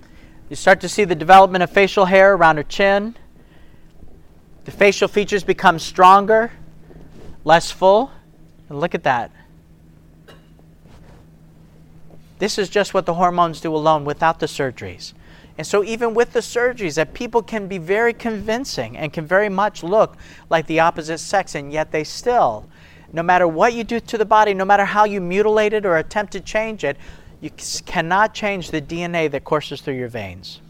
You 0.50 0.58
start 0.58 0.82
to 0.82 0.90
see 0.90 1.06
the 1.06 1.16
development 1.16 1.64
of 1.64 1.70
facial 1.70 2.04
hair 2.04 2.34
around 2.34 2.58
her 2.58 2.64
chin. 2.64 3.16
The 4.66 4.72
facial 4.72 5.08
features 5.08 5.46
become 5.46 5.80
stronger, 5.80 6.52
less 7.46 7.72
full. 7.72 8.12
And 8.68 8.82
look 8.82 8.94
at 8.94 9.04
that. 9.04 9.32
This 12.40 12.58
is 12.58 12.70
just 12.70 12.94
what 12.94 13.06
the 13.06 13.14
hormones 13.14 13.62
do 13.62 13.76
alone 13.76 14.06
without 14.06 14.40
the 14.40 14.46
surgeries. 14.46 15.14
And 15.58 15.68
so, 15.68 15.84
even 15.84 16.14
with 16.14 16.32
the 16.32 16.40
surgeries, 16.40 16.96
that 16.96 17.14
people 17.14 17.42
can 17.44 17.68
be 17.68 17.78
very 17.78 18.14
convincing 18.14 18.98
and 18.98 19.12
can 19.12 19.26
very 19.26 19.50
much 19.50 19.84
look 19.84 20.16
like 20.50 20.66
the 20.68 20.80
opposite 20.80 21.18
sex, 21.18 21.54
and 21.54 21.72
yet 21.72 21.92
they 21.92 22.06
still, 22.06 22.66
no 23.12 23.22
matter 23.22 23.46
what 23.46 23.74
you 23.74 23.84
do 23.84 24.00
to 24.00 24.18
the 24.18 24.26
body, 24.26 24.54
no 24.54 24.64
matter 24.64 24.86
how 24.86 25.04
you 25.04 25.20
mutilate 25.20 25.74
it 25.74 25.86
or 25.86 25.98
attempt 25.98 26.32
to 26.32 26.40
change 26.40 26.86
it, 26.86 26.96
you 27.42 27.52
cannot 27.86 28.34
change 28.34 28.72
the 28.72 28.82
DNA 28.82 29.30
that 29.32 29.44
courses 29.44 29.82
through 29.82 29.96
your 29.96 30.08
veins. 30.08 30.62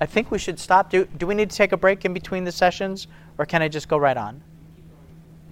I 0.00 0.06
think 0.06 0.32
we 0.32 0.38
should 0.38 0.58
stop. 0.58 0.90
Do, 0.90 1.04
do 1.16 1.28
we 1.28 1.36
need 1.36 1.50
to 1.50 1.56
take 1.56 1.70
a 1.70 1.76
break 1.76 2.04
in 2.04 2.12
between 2.12 2.42
the 2.42 2.52
sessions, 2.52 3.06
or 3.38 3.46
can 3.46 3.62
I 3.62 3.68
just 3.68 3.88
go 3.88 3.98
right 3.98 4.16
on? 4.16 4.42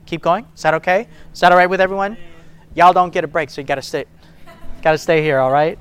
Keep 0.07 0.23
going? 0.23 0.45
Is 0.57 0.63
that 0.63 0.75
okay? 0.75 1.07
Is 1.33 1.39
that 1.39 1.53
all 1.53 1.59
right 1.59 1.71
with 1.71 1.81
everyone? 1.81 2.17
Y'all 2.75 2.93
don't 2.93 3.13
get 3.13 3.25
a 3.25 3.29
break, 3.29 3.51
so 3.51 3.61
you 3.61 3.67
got 3.67 3.77
to 3.77 3.83
stay. 3.83 4.05
Got 4.83 4.93
to 4.93 4.99
stay 4.99 5.23
here, 5.23 5.39
all 5.39 5.51
right? 5.51 5.79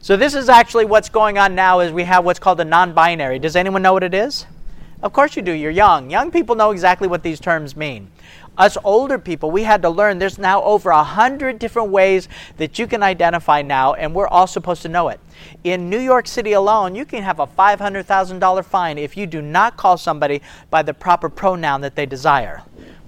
So 0.00 0.16
this 0.16 0.34
is 0.34 0.48
actually 0.48 0.84
what's 0.84 1.08
going 1.08 1.38
on 1.38 1.54
now 1.54 1.80
is 1.80 1.92
we 1.92 2.04
have 2.04 2.24
what's 2.24 2.38
called 2.38 2.60
a 2.60 2.64
non-binary. 2.64 3.38
Does 3.38 3.56
anyone 3.56 3.82
know 3.82 3.92
what 3.92 4.04
it 4.04 4.14
is? 4.14 4.46
Of 5.02 5.12
course 5.12 5.36
you 5.36 5.42
do. 5.42 5.52
You're 5.52 5.72
young. 5.72 6.10
Young 6.10 6.30
people 6.30 6.54
know 6.54 6.70
exactly 6.70 7.08
what 7.08 7.22
these 7.22 7.40
terms 7.40 7.76
mean. 7.76 8.10
Us 8.56 8.78
older 8.84 9.18
people, 9.18 9.50
we 9.50 9.64
had 9.64 9.82
to 9.82 9.90
learn 9.90 10.18
there's 10.18 10.38
now 10.38 10.62
over 10.62 10.90
a 10.90 11.02
hundred 11.04 11.58
different 11.58 11.90
ways 11.90 12.28
that 12.56 12.78
you 12.78 12.86
can 12.86 13.02
identify 13.02 13.60
now, 13.60 13.92
and 13.92 14.14
we're 14.14 14.28
all 14.28 14.46
supposed 14.46 14.80
to 14.82 14.88
know 14.88 15.08
it. 15.10 15.20
In 15.64 15.90
New 15.90 15.98
York 15.98 16.26
City 16.26 16.52
alone, 16.52 16.94
you 16.94 17.04
can 17.04 17.22
have 17.22 17.38
a 17.38 17.46
$500,000 17.46 18.64
fine 18.64 18.96
if 18.96 19.14
you 19.14 19.26
do 19.26 19.42
not 19.42 19.76
call 19.76 19.98
somebody 19.98 20.40
by 20.70 20.82
the 20.82 20.94
proper 20.94 21.28
pronoun 21.28 21.82
that 21.82 21.96
they 21.96 22.06
desire. 22.06 22.62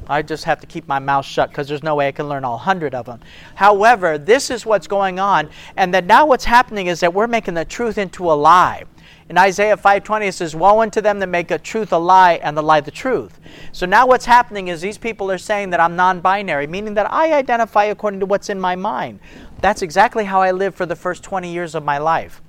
I 0.09 0.23
just 0.23 0.45
have 0.45 0.61
to 0.61 0.67
keep 0.67 0.89
my 0.89 0.99
mouth 0.99 1.25
shut 1.25 1.51
because 1.51 1.69
there's 1.69 1.83
no 1.83 1.95
way 1.95 2.09
I 2.09 2.13
can 2.13 2.29
learn 2.29 2.45
all 2.45 2.57
100 2.57 2.95
of 2.95 3.07
them. 3.07 3.21
However, 3.55 4.19
this 4.19 4.51
is 4.51 4.65
what's 4.65 4.87
going 4.87 5.19
on, 5.19 5.51
and 5.77 5.93
that 5.93 6.07
now 6.07 6.25
what's 6.27 6.47
happening 6.47 6.87
is 6.87 7.01
that 7.01 7.13
we're 7.13 7.27
making 7.27 7.55
the 7.55 7.65
truth 7.65 7.99
into 7.99 8.31
a 8.31 8.35
lie. 8.35 8.85
In 9.29 9.37
Isaiah 9.37 9.77
5:20 9.77 10.27
it 10.27 10.33
says, 10.33 10.57
"Woe 10.57 10.81
unto 10.81 11.03
them 11.03 11.19
that 11.19 11.27
make 11.27 11.51
a 11.51 11.59
truth 11.59 11.93
a 11.93 11.99
lie 11.99 12.41
and 12.43 12.57
the 12.57 12.63
lie 12.63 12.81
the 12.81 12.91
truth." 12.91 13.39
So 13.73 13.85
now 13.85 14.07
what's 14.07 14.25
happening 14.25 14.69
is 14.69 14.81
these 14.81 14.97
people 14.97 15.31
are 15.31 15.39
saying 15.39 15.69
that 15.71 15.81
I'm 15.81 15.97
non-binary, 15.97 16.67
meaning 16.67 16.95
that 16.95 17.13
I 17.13 17.35
identify 17.35 17.85
according 17.85 18.21
to 18.21 18.27
what's 18.27 18.49
in 18.49 18.59
my 18.59 18.75
mind. 18.75 19.21
That's 19.61 19.83
exactly 19.83 20.25
how 20.25 20.41
I 20.41 20.53
lived 20.53 20.77
for 20.77 20.87
the 20.87 20.97
first 20.97 21.23
20 21.23 21.53
years 21.53 21.75
of 21.75 21.85
my 21.85 21.99
life. 21.99 22.41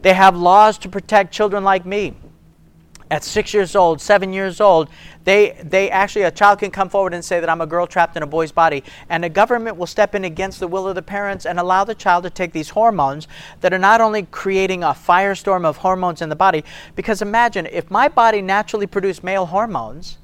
They 0.00 0.14
have 0.14 0.36
laws 0.36 0.78
to 0.78 0.88
protect 0.88 1.34
children 1.34 1.64
like 1.64 1.84
me 1.84 2.14
at 3.10 3.22
six 3.22 3.54
years 3.54 3.76
old, 3.76 4.00
seven 4.00 4.32
years 4.32 4.60
old, 4.60 4.88
they, 5.24 5.60
they 5.62 5.90
actually, 5.90 6.22
a 6.22 6.30
child 6.30 6.58
can 6.58 6.70
come 6.70 6.88
forward 6.88 7.14
and 7.14 7.24
say 7.24 7.40
that 7.40 7.48
I'm 7.48 7.60
a 7.60 7.66
girl 7.66 7.86
trapped 7.86 8.16
in 8.16 8.22
a 8.22 8.26
boy's 8.26 8.52
body. 8.52 8.82
And 9.08 9.22
the 9.22 9.28
government 9.28 9.76
will 9.76 9.86
step 9.86 10.14
in 10.14 10.24
against 10.24 10.60
the 10.60 10.68
will 10.68 10.88
of 10.88 10.94
the 10.94 11.02
parents 11.02 11.46
and 11.46 11.58
allow 11.58 11.84
the 11.84 11.94
child 11.94 12.24
to 12.24 12.30
take 12.30 12.52
these 12.52 12.70
hormones 12.70 13.28
that 13.60 13.72
are 13.72 13.78
not 13.78 14.00
only 14.00 14.24
creating 14.24 14.82
a 14.82 14.88
firestorm 14.88 15.64
of 15.64 15.78
hormones 15.78 16.20
in 16.20 16.28
the 16.28 16.36
body, 16.36 16.64
because 16.94 17.22
imagine 17.22 17.66
if 17.66 17.90
my 17.90 18.08
body 18.08 18.42
naturally 18.42 18.86
produced 18.86 19.22
male 19.22 19.46
hormones, 19.46 20.18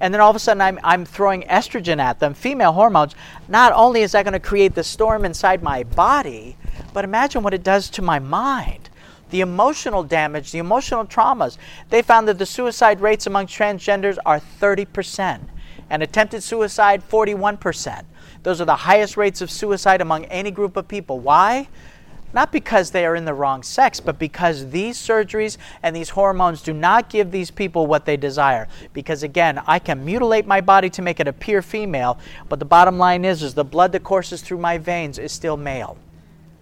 and 0.00 0.14
then 0.14 0.20
all 0.20 0.30
of 0.30 0.36
a 0.36 0.38
sudden 0.38 0.60
I'm, 0.60 0.78
I'm 0.84 1.04
throwing 1.04 1.42
estrogen 1.42 1.98
at 1.98 2.20
them, 2.20 2.34
female 2.34 2.72
hormones, 2.72 3.16
not 3.48 3.72
only 3.72 4.02
is 4.02 4.12
that 4.12 4.24
going 4.24 4.32
to 4.32 4.40
create 4.40 4.76
the 4.76 4.84
storm 4.84 5.24
inside 5.24 5.60
my 5.60 5.82
body, 5.82 6.56
but 6.92 7.04
imagine 7.04 7.42
what 7.42 7.54
it 7.54 7.64
does 7.64 7.90
to 7.90 8.02
my 8.02 8.20
mind 8.20 8.87
the 9.30 9.40
emotional 9.40 10.02
damage, 10.02 10.52
the 10.52 10.58
emotional 10.58 11.04
traumas. 11.04 11.56
They 11.90 12.02
found 12.02 12.28
that 12.28 12.38
the 12.38 12.46
suicide 12.46 13.00
rates 13.00 13.26
among 13.26 13.46
transgenders 13.46 14.18
are 14.24 14.40
30%, 14.60 15.40
and 15.90 16.02
attempted 16.02 16.42
suicide 16.42 17.02
41%. 17.08 18.04
Those 18.42 18.60
are 18.60 18.66
the 18.66 18.76
highest 18.76 19.16
rates 19.16 19.40
of 19.40 19.50
suicide 19.50 20.00
among 20.00 20.24
any 20.26 20.50
group 20.50 20.76
of 20.76 20.88
people. 20.88 21.18
Why? 21.18 21.68
Not 22.34 22.52
because 22.52 22.90
they 22.90 23.06
are 23.06 23.16
in 23.16 23.24
the 23.24 23.32
wrong 23.32 23.62
sex, 23.62 24.00
but 24.00 24.18
because 24.18 24.68
these 24.70 24.98
surgeries 24.98 25.56
and 25.82 25.96
these 25.96 26.10
hormones 26.10 26.60
do 26.60 26.74
not 26.74 27.08
give 27.08 27.30
these 27.30 27.50
people 27.50 27.86
what 27.86 28.04
they 28.04 28.18
desire. 28.18 28.68
Because 28.92 29.22
again, 29.22 29.62
I 29.66 29.78
can 29.78 30.04
mutilate 30.04 30.46
my 30.46 30.60
body 30.60 30.90
to 30.90 31.02
make 31.02 31.20
it 31.20 31.28
appear 31.28 31.62
female, 31.62 32.18
but 32.48 32.58
the 32.58 32.66
bottom 32.66 32.98
line 32.98 33.24
is, 33.24 33.42
is 33.42 33.54
the 33.54 33.64
blood 33.64 33.92
that 33.92 34.04
courses 34.04 34.42
through 34.42 34.58
my 34.58 34.76
veins 34.76 35.18
is 35.18 35.32
still 35.32 35.56
male. 35.56 35.96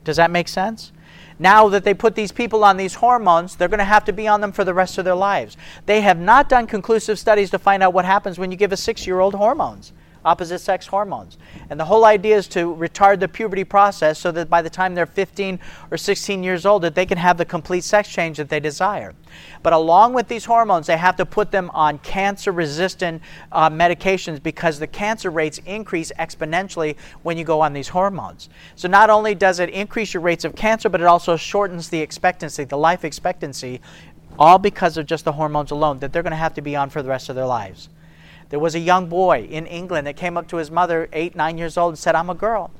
Does 0.04 0.18
that 0.18 0.30
make 0.30 0.46
sense? 0.46 0.92
Now 1.38 1.68
that 1.68 1.84
they 1.84 1.94
put 1.94 2.14
these 2.14 2.32
people 2.32 2.64
on 2.64 2.76
these 2.76 2.94
hormones, 2.94 3.56
they're 3.56 3.68
going 3.68 3.78
to 3.78 3.84
have 3.84 4.04
to 4.06 4.12
be 4.12 4.26
on 4.26 4.40
them 4.40 4.52
for 4.52 4.64
the 4.64 4.74
rest 4.74 4.98
of 4.98 5.04
their 5.04 5.14
lives. 5.14 5.56
They 5.84 6.00
have 6.00 6.18
not 6.18 6.48
done 6.48 6.66
conclusive 6.66 7.18
studies 7.18 7.50
to 7.50 7.58
find 7.58 7.82
out 7.82 7.92
what 7.92 8.04
happens 8.04 8.38
when 8.38 8.50
you 8.50 8.56
give 8.56 8.72
a 8.72 8.76
six 8.76 9.06
year 9.06 9.20
old 9.20 9.34
hormones 9.34 9.92
opposite 10.26 10.58
sex 10.58 10.86
hormones. 10.86 11.38
And 11.70 11.78
the 11.78 11.84
whole 11.84 12.04
idea 12.04 12.36
is 12.36 12.48
to 12.48 12.74
retard 12.74 13.20
the 13.20 13.28
puberty 13.28 13.64
process 13.64 14.18
so 14.18 14.30
that 14.32 14.50
by 14.50 14.60
the 14.60 14.68
time 14.68 14.94
they're 14.94 15.06
15 15.06 15.58
or 15.90 15.96
16 15.96 16.42
years 16.42 16.66
old 16.66 16.82
that 16.82 16.94
they 16.94 17.06
can 17.06 17.16
have 17.16 17.38
the 17.38 17.44
complete 17.44 17.84
sex 17.84 18.08
change 18.08 18.36
that 18.36 18.48
they 18.48 18.60
desire. 18.60 19.14
But 19.62 19.72
along 19.72 20.12
with 20.12 20.28
these 20.28 20.44
hormones, 20.44 20.86
they 20.86 20.96
have 20.96 21.16
to 21.16 21.26
put 21.26 21.50
them 21.50 21.70
on 21.72 21.98
cancer 21.98 22.52
resistant 22.52 23.22
uh, 23.52 23.70
medications 23.70 24.42
because 24.42 24.78
the 24.78 24.86
cancer 24.86 25.30
rates 25.30 25.58
increase 25.64 26.12
exponentially 26.18 26.96
when 27.22 27.38
you 27.38 27.44
go 27.44 27.60
on 27.60 27.72
these 27.72 27.88
hormones. 27.88 28.48
So 28.74 28.88
not 28.88 29.10
only 29.10 29.34
does 29.34 29.60
it 29.60 29.70
increase 29.70 30.12
your 30.12 30.22
rates 30.22 30.44
of 30.44 30.56
cancer, 30.56 30.88
but 30.88 31.00
it 31.00 31.06
also 31.06 31.36
shortens 31.36 31.88
the 31.88 32.00
expectancy, 32.00 32.64
the 32.64 32.76
life 32.76 33.04
expectancy, 33.04 33.80
all 34.38 34.58
because 34.58 34.96
of 34.96 35.06
just 35.06 35.24
the 35.24 35.32
hormones 35.32 35.70
alone 35.70 35.98
that 36.00 36.12
they're 36.12 36.22
going 36.22 36.32
to 36.32 36.36
have 36.36 36.54
to 36.54 36.62
be 36.62 36.76
on 36.76 36.90
for 36.90 37.02
the 37.02 37.08
rest 37.08 37.28
of 37.28 37.36
their 37.36 37.46
lives. 37.46 37.88
There 38.48 38.58
was 38.58 38.74
a 38.74 38.80
young 38.80 39.08
boy 39.08 39.46
in 39.50 39.66
England 39.66 40.06
that 40.06 40.16
came 40.16 40.36
up 40.36 40.48
to 40.48 40.56
his 40.56 40.70
mother, 40.70 41.08
eight, 41.12 41.34
nine 41.34 41.58
years 41.58 41.76
old, 41.76 41.92
and 41.92 41.98
said, 41.98 42.14
I'm 42.14 42.30
a 42.30 42.34
girl. 42.34 42.70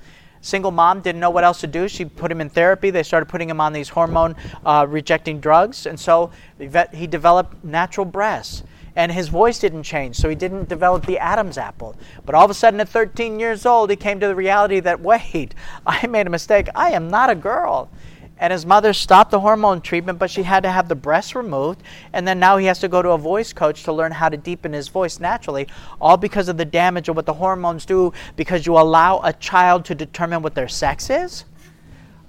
Single 0.40 0.70
mom 0.70 1.00
didn't 1.00 1.20
know 1.20 1.30
what 1.30 1.42
else 1.42 1.60
to 1.62 1.66
do. 1.66 1.88
She 1.88 2.04
put 2.04 2.30
him 2.30 2.40
in 2.40 2.48
therapy. 2.48 2.90
They 2.90 3.02
started 3.02 3.26
putting 3.26 3.50
him 3.50 3.60
on 3.60 3.72
these 3.72 3.88
hormone 3.88 4.36
uh, 4.64 4.86
rejecting 4.88 5.40
drugs. 5.40 5.86
And 5.86 5.98
so 5.98 6.30
he 6.58 7.06
developed 7.08 7.64
natural 7.64 8.04
breasts. 8.04 8.62
And 8.94 9.12
his 9.12 9.28
voice 9.28 9.58
didn't 9.58 9.82
change, 9.82 10.16
so 10.16 10.28
he 10.28 10.34
didn't 10.34 10.70
develop 10.70 11.04
the 11.04 11.18
Adam's 11.18 11.58
apple. 11.58 11.96
But 12.24 12.34
all 12.34 12.44
of 12.46 12.50
a 12.50 12.54
sudden, 12.54 12.80
at 12.80 12.88
13 12.88 13.38
years 13.38 13.66
old, 13.66 13.90
he 13.90 13.96
came 13.96 14.20
to 14.20 14.26
the 14.26 14.34
reality 14.34 14.80
that, 14.80 15.00
wait, 15.00 15.54
I 15.86 16.06
made 16.06 16.26
a 16.26 16.30
mistake. 16.30 16.68
I 16.74 16.92
am 16.92 17.08
not 17.08 17.28
a 17.28 17.34
girl 17.34 17.90
and 18.38 18.52
his 18.52 18.66
mother 18.66 18.92
stopped 18.92 19.30
the 19.30 19.40
hormone 19.40 19.80
treatment, 19.80 20.18
but 20.18 20.30
she 20.30 20.42
had 20.42 20.62
to 20.64 20.70
have 20.70 20.88
the 20.88 20.94
breast 20.94 21.34
removed. 21.34 21.82
And 22.12 22.28
then 22.28 22.38
now 22.38 22.58
he 22.58 22.66
has 22.66 22.78
to 22.80 22.88
go 22.88 23.00
to 23.00 23.10
a 23.10 23.18
voice 23.18 23.52
coach 23.52 23.84
to 23.84 23.92
learn 23.92 24.12
how 24.12 24.28
to 24.28 24.36
deepen 24.36 24.74
his 24.74 24.88
voice 24.88 25.18
naturally, 25.18 25.68
all 26.00 26.18
because 26.18 26.48
of 26.48 26.58
the 26.58 26.64
damage 26.64 27.08
of 27.08 27.16
what 27.16 27.24
the 27.24 27.32
hormones 27.32 27.86
do 27.86 28.12
because 28.36 28.66
you 28.66 28.74
allow 28.74 29.20
a 29.24 29.32
child 29.32 29.86
to 29.86 29.94
determine 29.94 30.42
what 30.42 30.54
their 30.54 30.68
sex 30.68 31.08
is. 31.08 31.44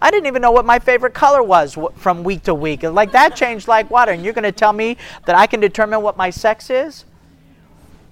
I 0.02 0.12
didn't 0.12 0.28
even 0.28 0.42
know 0.42 0.52
what 0.52 0.66
my 0.66 0.80
favorite 0.80 1.14
color 1.14 1.44
was 1.44 1.78
from 1.96 2.24
week 2.24 2.44
to 2.44 2.54
week. 2.54 2.84
Like 2.84 3.12
that 3.12 3.36
changed 3.36 3.68
like 3.68 3.90
water. 3.90 4.12
And 4.12 4.24
you're 4.24 4.34
going 4.34 4.44
to 4.44 4.52
tell 4.52 4.74
me 4.74 4.96
that 5.26 5.36
I 5.36 5.48
can 5.48 5.60
determine 5.60 6.02
what 6.02 6.16
my 6.16 6.30
sex 6.30 6.70
is? 6.70 7.04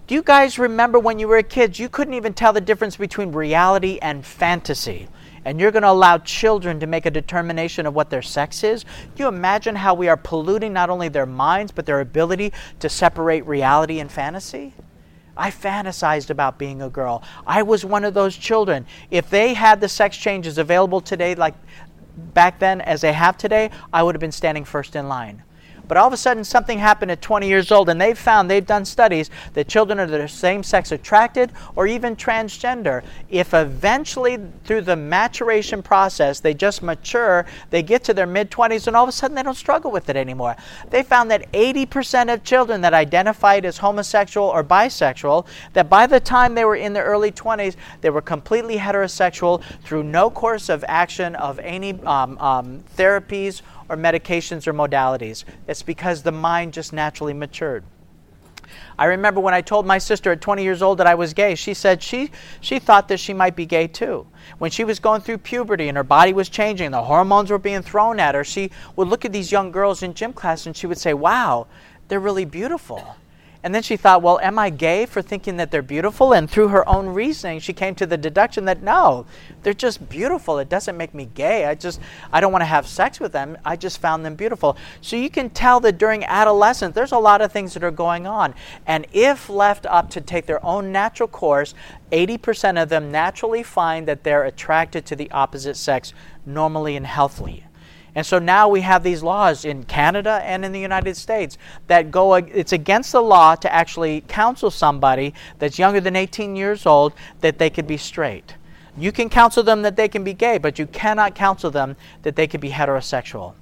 Do 0.08 0.16
you 0.16 0.22
guys 0.22 0.60
remember 0.60 1.00
when 1.00 1.18
you 1.18 1.28
were 1.28 1.42
kids, 1.42 1.80
you 1.80 1.90
couldn't 1.90 2.14
even 2.14 2.34
tell 2.34 2.54
the 2.54 2.62
difference 2.62 2.98
between 2.98 3.32
reality 3.32 4.00
and 4.02 4.26
fantasy? 4.26 5.08
And 5.46 5.60
you're 5.60 5.72
going 5.72 5.84
to 5.84 5.92
allow 5.92 6.18
children 6.18 6.80
to 6.80 6.88
make 6.88 7.06
a 7.06 7.12
determination 7.12 7.86
of 7.86 7.94
what 7.94 8.10
their 8.10 8.24
sex 8.24 8.64
is, 8.64 8.84
you 9.16 9.28
imagine 9.28 9.76
how 9.76 9.94
we 9.94 10.10
are 10.10 10.18
polluting 10.18 10.74
not 10.74 10.90
only 10.90 11.08
their 11.08 11.28
minds, 11.28 11.72
but 11.72 11.86
their 11.86 12.02
ability 12.02 12.52
to 12.80 12.90
separate 12.90 13.46
reality 13.46 14.00
and 14.00 14.12
fantasy? 14.12 14.74
I 15.38 15.52
fantasized 15.52 16.30
about 16.30 16.58
being 16.58 16.82
a 16.82 16.90
girl. 16.90 17.22
I 17.46 17.62
was 17.62 17.86
one 17.86 18.06
of 18.06 18.14
those 18.14 18.36
children. 18.36 18.86
If 19.12 19.30
they 19.30 19.54
had 19.54 19.82
the 19.82 19.90
sex 19.90 20.18
changes 20.18 20.58
available 20.58 21.02
today, 21.02 21.36
like 21.36 21.56
back 22.34 22.60
then 22.60 22.82
as 22.82 23.02
they 23.02 23.14
have 23.14 23.38
today, 23.38 23.70
I 23.94 24.02
would 24.04 24.16
have 24.16 24.22
been 24.22 24.32
standing 24.32 24.66
first 24.66 24.96
in 24.96 25.08
line. 25.08 25.44
But 25.88 25.98
all 25.98 26.08
of 26.08 26.14
a 26.14 26.18
sudden, 26.18 26.44
something 26.44 26.80
happened 26.80 27.12
at 27.12 27.22
20 27.22 27.48
years 27.48 27.72
old, 27.72 27.90
and 27.90 28.00
they've 28.00 28.18
found, 28.18 28.50
they've 28.50 28.66
done 28.66 28.86
studies, 28.86 29.30
that 29.54 29.68
children 29.68 30.00
are 30.00 30.08
the 30.08 30.28
same 30.28 30.64
sex 30.64 30.92
attracted 30.92 31.52
or 31.76 31.88
even 31.88 32.16
transgender. 32.16 33.04
If 33.30 33.54
eventually, 33.54 34.40
through 34.64 34.82
the 34.82 34.96
maturation 34.96 35.82
process, 35.84 36.40
they 36.40 36.54
just 36.54 36.82
mature, 36.82 37.46
they 37.70 37.84
get 37.84 38.04
to 38.06 38.14
their 38.14 38.26
mid 38.26 38.52
20s, 38.52 38.88
and 38.88 38.96
all 38.96 39.04
of 39.04 39.10
a 39.10 39.12
sudden 39.12 39.36
they 39.36 39.44
don't 39.44 39.56
struggle 39.56 39.92
with 39.92 40.10
it 40.10 40.16
anymore. 40.16 40.56
They 40.90 41.04
found 41.04 41.32
that 41.32 41.52
80% 41.52 42.34
of 42.34 42.44
children 42.44 42.82
that 42.82 42.94
identified 42.94 43.66
as 43.66 43.78
homosexual 43.78 44.48
or 44.48 44.64
bisexual, 44.64 45.46
that 45.74 45.90
by 45.90 46.08
the 46.08 46.20
time 46.20 46.56
they 46.56 46.66
were 46.66 46.76
in 46.76 46.94
their 46.94 47.06
early 47.06 47.32
20s, 47.32 47.76
they 48.02 48.10
were 48.10 48.22
completely 48.22 48.78
heterosexual 48.78 49.64
through 49.84 50.04
no 50.04 50.30
course 50.30 50.70
of 50.70 50.84
action 50.88 51.36
of 51.36 51.60
any 51.60 51.94
um, 52.04 52.38
um, 52.40 52.84
therapies 52.98 53.62
or 53.90 53.98
medications 53.98 54.68
or 54.68 54.74
modalities. 54.74 55.44
It's 55.68 55.84
because 55.84 56.24
the 56.24 56.32
mind 56.32 56.74
just 56.74 56.94
naturally 56.94 57.34
matured. 57.34 57.84
I 58.98 59.06
remember 59.06 59.42
when 59.42 59.54
I 59.54 59.62
told 59.62 59.86
my 59.86 59.98
sister 59.98 60.32
at 60.32 60.42
20 60.42 60.64
years 60.64 60.82
old 60.82 60.98
that 61.00 61.08
I 61.08 61.16
was 61.16 61.34
gay, 61.34 61.56
she 61.56 61.74
said 61.74 62.02
she, 62.02 62.32
she 62.62 62.80
thought 62.80 63.08
that 63.10 63.20
she 63.20 63.34
might 63.34 63.56
be 63.56 63.66
gay 63.66 63.88
too. 63.88 64.26
When 64.58 64.72
she 64.72 64.84
was 64.84 65.00
going 65.00 65.22
through 65.22 65.40
puberty 65.40 65.88
and 65.88 65.98
her 65.98 66.04
body 66.04 66.34
was 66.34 66.50
changing, 66.50 66.92
the 66.92 67.04
hormones 67.04 67.52
were 67.52 67.60
being 67.60 67.82
thrown 67.82 68.20
at 68.20 68.36
her, 68.36 68.44
she 68.44 68.72
would 68.96 69.08
look 69.08 69.26
at 69.26 69.34
these 69.34 69.52
young 69.52 69.72
girls 69.72 70.02
in 70.02 70.14
gym 70.14 70.34
class 70.34 70.66
and 70.66 70.76
she 70.76 70.88
would 70.88 70.98
say, 70.98 71.14
Wow, 71.14 71.68
they're 72.08 72.20
really 72.20 72.46
beautiful. 72.46 73.18
And 73.66 73.74
then 73.74 73.82
she 73.82 73.98
thought, 73.98 74.22
well, 74.22 74.40
am 74.42 74.60
I 74.60 74.70
gay 74.70 75.08
for 75.08 75.24
thinking 75.24 75.58
that 75.58 75.72
they're 75.72 75.82
beautiful? 75.82 76.34
And 76.34 76.48
through 76.48 76.68
her 76.68 76.88
own 76.88 77.08
reasoning, 77.08 77.60
she 77.60 77.74
came 77.74 77.96
to 77.96 78.06
the 78.06 78.16
deduction 78.16 78.66
that 78.66 78.84
no, 78.84 79.26
they're 79.64 79.74
just 79.74 80.08
beautiful. 80.08 80.60
It 80.60 80.70
doesn't 80.70 80.96
make 80.96 81.16
me 81.16 81.28
gay. 81.34 81.66
I 81.66 81.74
just, 81.74 82.00
I 82.32 82.42
don't 82.42 82.52
want 82.52 82.62
to 82.62 82.68
have 82.68 82.86
sex 82.86 83.20
with 83.20 83.32
them. 83.32 83.58
I 83.66 83.76
just 83.76 84.00
found 84.00 84.24
them 84.24 84.36
beautiful. 84.36 84.78
So 85.02 85.16
you 85.16 85.32
can 85.32 85.50
tell 85.50 85.80
that 85.80 85.98
during 85.98 86.24
adolescence, 86.26 86.94
there's 86.94 87.12
a 87.12 87.18
lot 87.18 87.42
of 87.42 87.52
things 87.52 87.74
that 87.74 87.84
are 87.84 87.90
going 87.90 88.28
on. 88.28 88.54
And 88.86 89.08
if 89.12 89.50
left 89.50 89.88
up 89.88 90.12
to 90.12 90.22
take 90.22 90.46
their 90.46 90.64
own 90.64 90.92
natural 90.92 91.28
course, 91.28 91.74
80% 92.12 92.80
of 92.80 92.90
them 92.90 93.12
naturally 93.12 93.64
find 93.64 94.08
that 94.08 94.24
they're 94.24 94.44
attracted 94.44 95.08
to 95.08 95.16
the 95.16 95.32
opposite 95.32 95.76
sex 95.76 96.14
normally 96.46 96.96
and 96.96 97.08
healthily. 97.08 97.66
And 98.16 98.26
so 98.26 98.40
now 98.40 98.70
we 98.70 98.82
have 98.82 99.04
these 99.04 99.22
laws 99.22 99.66
in 99.66 99.84
Canada 99.84 100.42
and 100.44 100.64
in 100.64 100.72
the 100.72 100.80
United 100.80 101.18
States 101.18 101.58
that 101.88 102.12
go, 102.12 102.36
it's 102.36 102.72
against 102.72 103.12
the 103.12 103.22
law 103.22 103.56
to 103.56 103.72
actually 103.72 104.22
counsel 104.30 104.72
somebody 104.72 105.34
that's 105.60 105.78
younger 105.78 106.00
than 106.00 106.16
18 106.16 106.56
years 106.56 106.86
old 106.86 107.14
that 107.42 107.60
they 107.60 107.70
could 107.70 107.88
be 107.88 107.98
straight. 107.98 108.56
You 108.98 109.12
can 109.12 109.30
counsel 109.30 109.64
them 109.64 109.82
that 109.82 109.98
they 109.98 110.08
can 110.08 110.24
be 110.24 110.34
gay, 110.34 110.58
but 110.58 110.80
you 110.80 110.88
cannot 110.88 111.36
counsel 111.36 111.70
them 111.70 111.98
that 112.22 112.38
they 112.38 112.48
could 112.48 112.62
be 112.62 112.70
heterosexual. 112.70 113.54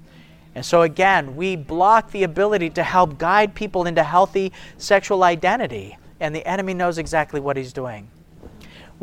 And 0.54 0.64
so, 0.64 0.84
again, 0.84 1.36
we 1.36 1.56
block 1.56 2.12
the 2.12 2.22
ability 2.22 2.70
to 2.72 2.84
help 2.84 3.18
guide 3.18 3.56
people 3.56 3.88
into 3.88 4.04
healthy 4.04 4.54
sexual 4.78 5.24
identity, 5.24 5.98
and 6.20 6.36
the 6.36 6.46
enemy 6.48 6.76
knows 6.76 7.00
exactly 7.00 7.40
what 7.40 7.58
he's 7.58 7.74
doing. 7.74 8.08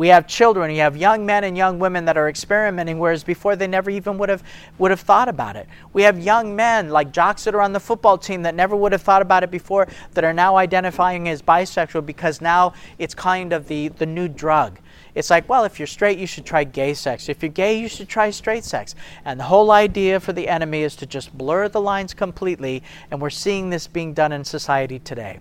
We 0.00 0.08
have 0.08 0.26
children, 0.26 0.70
you 0.70 0.80
have 0.80 0.96
young 0.96 1.26
men 1.26 1.44
and 1.44 1.58
young 1.58 1.78
women 1.78 2.06
that 2.06 2.16
are 2.16 2.30
experimenting, 2.30 2.98
whereas 2.98 3.22
before 3.22 3.54
they 3.54 3.66
never 3.66 3.90
even 3.90 4.16
would 4.16 4.30
have 4.30 4.42
would 4.78 4.90
have 4.90 5.00
thought 5.00 5.28
about 5.28 5.56
it. 5.56 5.68
We 5.92 6.04
have 6.04 6.18
young 6.18 6.56
men 6.56 6.88
like 6.88 7.12
jocks 7.12 7.44
that 7.44 7.54
are 7.54 7.60
on 7.60 7.74
the 7.74 7.80
football 7.80 8.16
team 8.16 8.40
that 8.44 8.54
never 8.54 8.74
would 8.74 8.92
have 8.92 9.02
thought 9.02 9.20
about 9.20 9.42
it 9.42 9.50
before 9.50 9.88
that 10.12 10.24
are 10.24 10.32
now 10.32 10.56
identifying 10.56 11.28
as 11.28 11.42
bisexual 11.42 12.06
because 12.06 12.40
now 12.40 12.72
it's 12.98 13.14
kind 13.14 13.52
of 13.52 13.68
the, 13.68 13.88
the 13.88 14.06
new 14.06 14.26
drug. 14.26 14.78
It's 15.14 15.28
like, 15.28 15.46
well, 15.50 15.64
if 15.64 15.78
you're 15.78 15.86
straight, 15.86 16.18
you 16.18 16.26
should 16.26 16.46
try 16.46 16.64
gay 16.64 16.94
sex. 16.94 17.28
If 17.28 17.42
you're 17.42 17.50
gay, 17.52 17.78
you 17.78 17.86
should 17.86 18.08
try 18.08 18.30
straight 18.30 18.64
sex. 18.64 18.94
And 19.26 19.38
the 19.38 19.44
whole 19.44 19.70
idea 19.70 20.18
for 20.18 20.32
the 20.32 20.48
enemy 20.48 20.82
is 20.82 20.96
to 20.96 21.04
just 21.04 21.36
blur 21.36 21.68
the 21.68 21.80
lines 21.82 22.14
completely, 22.14 22.82
and 23.10 23.20
we're 23.20 23.28
seeing 23.28 23.68
this 23.68 23.86
being 23.86 24.14
done 24.14 24.32
in 24.32 24.46
society 24.46 24.98
today. 24.98 25.40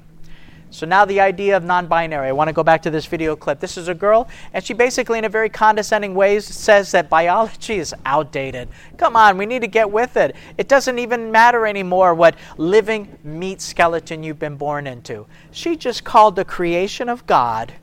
So 0.72 0.86
now 0.86 1.03
the 1.05 1.20
idea 1.20 1.57
of 1.57 1.63
non-binary. 1.63 2.28
I 2.28 2.32
want 2.32 2.47
to 2.47 2.53
go 2.53 2.63
back 2.63 2.84
to 2.84 2.91
this 2.91 3.05
video 3.05 3.36
clip. 3.36 3.59
This 3.59 3.78
is 3.78 3.88
a 3.88 3.95
girl, 3.95 4.28
and 4.53 4.63
she 4.63 4.74
basically, 4.74 5.17
in 5.17 5.26
a 5.26 5.30
very 5.30 5.49
condescending 5.49 6.13
way, 6.13 6.39
says 6.39 6.91
that 6.91 7.09
biology 7.09 7.80
is 7.80 7.93
outdated. 8.05 8.70
Come 8.97 9.15
on, 9.15 9.38
we 9.38 9.45
need 9.45 9.61
to 9.61 9.67
get 9.67 9.89
with 9.89 10.15
it. 10.15 10.36
It 10.57 10.67
doesn't 10.67 10.99
even 10.99 11.32
matter 11.32 11.65
anymore 11.65 12.13
what 12.13 12.36
living 12.57 13.17
meat 13.24 13.61
skeleton 13.61 14.22
you've 14.24 14.39
been 14.39 14.57
born 14.57 14.86
into. 14.86 15.26
She 15.51 15.76
just 15.76 16.03
called 16.03 16.36
the 16.36 16.45
creation 16.45 17.09
of 17.09 17.26
God 17.26 17.74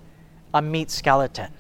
a 0.55 0.62
meat 0.62 0.91
skeleton. 0.91 1.53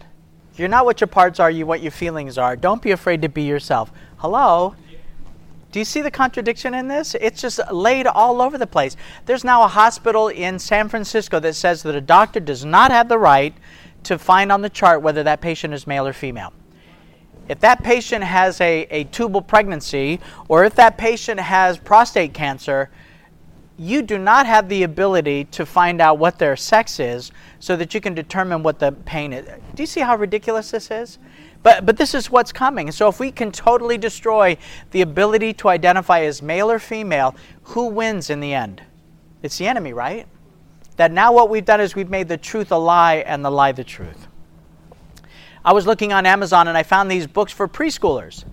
You're 0.54 0.68
not 0.68 0.86
what 0.86 1.00
your 1.00 1.08
parts 1.08 1.38
are, 1.38 1.50
you 1.50 1.66
what 1.66 1.82
your 1.82 1.92
feelings 1.92 2.38
are. 2.38 2.56
Don't 2.56 2.80
be 2.80 2.92
afraid 2.92 3.20
to 3.22 3.28
be 3.28 3.42
yourself. 3.42 3.92
Hello? 4.18 4.74
Do 5.72 5.78
you 5.78 5.84
see 5.84 6.00
the 6.00 6.10
contradiction 6.10 6.74
in 6.74 6.88
this? 6.88 7.14
It's 7.14 7.40
just 7.40 7.60
laid 7.70 8.06
all 8.06 8.40
over 8.40 8.56
the 8.56 8.66
place. 8.66 8.96
There's 9.26 9.44
now 9.44 9.62
a 9.62 9.68
hospital 9.68 10.28
in 10.28 10.58
San 10.58 10.88
Francisco 10.88 11.40
that 11.40 11.54
says 11.54 11.82
that 11.82 11.94
a 11.94 12.00
doctor 12.00 12.40
does 12.40 12.64
not 12.64 12.90
have 12.90 13.08
the 13.08 13.18
right 13.18 13.54
to 14.04 14.18
find 14.18 14.52
on 14.52 14.62
the 14.62 14.70
chart 14.70 15.02
whether 15.02 15.22
that 15.24 15.40
patient 15.40 15.74
is 15.74 15.86
male 15.86 16.06
or 16.06 16.12
female. 16.12 16.52
If 17.48 17.60
that 17.60 17.82
patient 17.82 18.24
has 18.24 18.60
a, 18.60 18.86
a 18.90 19.04
tubal 19.04 19.42
pregnancy 19.42 20.20
or 20.48 20.64
if 20.64 20.74
that 20.76 20.98
patient 20.98 21.40
has 21.40 21.78
prostate 21.78 22.32
cancer, 22.32 22.90
you 23.78 24.02
do 24.02 24.18
not 24.18 24.46
have 24.46 24.68
the 24.68 24.82
ability 24.84 25.44
to 25.44 25.66
find 25.66 26.00
out 26.00 26.18
what 26.18 26.38
their 26.38 26.56
sex 26.56 26.98
is 26.98 27.30
so 27.58 27.76
that 27.76 27.94
you 27.94 28.00
can 28.00 28.14
determine 28.14 28.62
what 28.62 28.78
the 28.78 28.92
pain 28.92 29.32
is. 29.32 29.46
Do 29.74 29.82
you 29.82 29.86
see 29.86 30.00
how 30.00 30.16
ridiculous 30.16 30.70
this 30.70 30.90
is? 30.90 31.18
But, 31.62 31.84
but 31.84 31.96
this 31.96 32.14
is 32.14 32.30
what's 32.30 32.52
coming. 32.52 32.90
So 32.92 33.08
if 33.08 33.20
we 33.20 33.30
can 33.30 33.52
totally 33.52 33.98
destroy 33.98 34.56
the 34.92 35.02
ability 35.02 35.52
to 35.54 35.68
identify 35.68 36.20
as 36.20 36.40
male 36.40 36.70
or 36.70 36.78
female, 36.78 37.34
who 37.64 37.88
wins 37.88 38.30
in 38.30 38.40
the 38.40 38.54
end? 38.54 38.82
It's 39.42 39.58
the 39.58 39.66
enemy, 39.66 39.92
right? 39.92 40.26
That 40.96 41.12
now 41.12 41.32
what 41.32 41.50
we've 41.50 41.64
done 41.64 41.80
is 41.80 41.94
we've 41.94 42.08
made 42.08 42.28
the 42.28 42.38
truth 42.38 42.72
a 42.72 42.76
lie 42.76 43.16
and 43.16 43.44
the 43.44 43.50
lie 43.50 43.72
the 43.72 43.84
truth. 43.84 44.28
I 45.64 45.72
was 45.72 45.86
looking 45.86 46.12
on 46.12 46.24
Amazon 46.24 46.68
and 46.68 46.78
I 46.78 46.82
found 46.82 47.10
these 47.10 47.26
books 47.26 47.52
for 47.52 47.68
preschoolers. 47.68 48.44